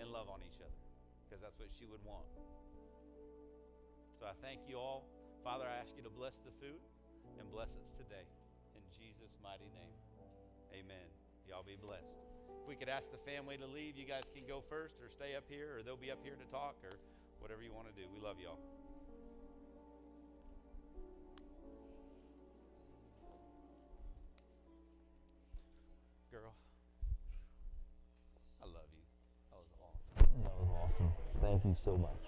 and 0.00 0.10
love 0.10 0.28
on 0.28 0.40
each 0.44 0.60
other 0.60 0.80
because 1.24 1.42
that's 1.42 1.58
what 1.58 1.68
she 1.74 1.86
would 1.86 2.02
want. 2.04 2.26
So 4.18 4.24
I 4.24 4.34
thank 4.40 4.64
you 4.68 4.78
all. 4.78 5.04
Father, 5.44 5.66
I 5.68 5.78
ask 5.78 5.92
you 5.96 6.02
to 6.02 6.10
bless 6.10 6.40
the 6.40 6.54
food 6.58 6.80
and 7.38 7.50
bless 7.52 7.70
us 7.76 7.92
today. 7.96 8.24
In 8.74 8.82
Jesus' 8.94 9.36
mighty 9.42 9.68
name, 9.76 9.98
amen. 10.72 11.06
Y'all 11.46 11.66
be 11.66 11.76
blessed. 11.76 12.16
If 12.62 12.68
we 12.68 12.74
could 12.74 12.88
ask 12.88 13.12
the 13.12 13.22
family 13.22 13.56
to 13.58 13.66
leave, 13.66 13.96
you 13.96 14.06
guys 14.06 14.26
can 14.34 14.42
go 14.48 14.64
first 14.66 14.96
or 14.98 15.08
stay 15.08 15.36
up 15.36 15.44
here, 15.48 15.78
or 15.78 15.82
they'll 15.82 16.00
be 16.00 16.10
up 16.10 16.18
here 16.24 16.34
to 16.34 16.46
talk, 16.50 16.74
or 16.82 16.98
whatever 17.38 17.62
you 17.62 17.72
want 17.72 17.86
to 17.86 17.94
do. 17.94 18.08
We 18.10 18.18
love 18.18 18.36
y'all. 18.42 18.58
Girl, 26.32 26.54
you 31.66 31.76
so 31.84 31.96
much. 31.96 32.22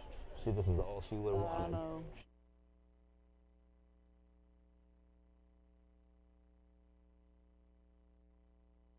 See, 0.45 0.51
this 0.51 0.67
is 0.67 0.79
all 0.79 1.03
she 1.09 1.17
would 1.17 1.35
have 1.35 1.43
I 1.43 1.47
wanted. 1.61 1.73
know. 1.73 2.05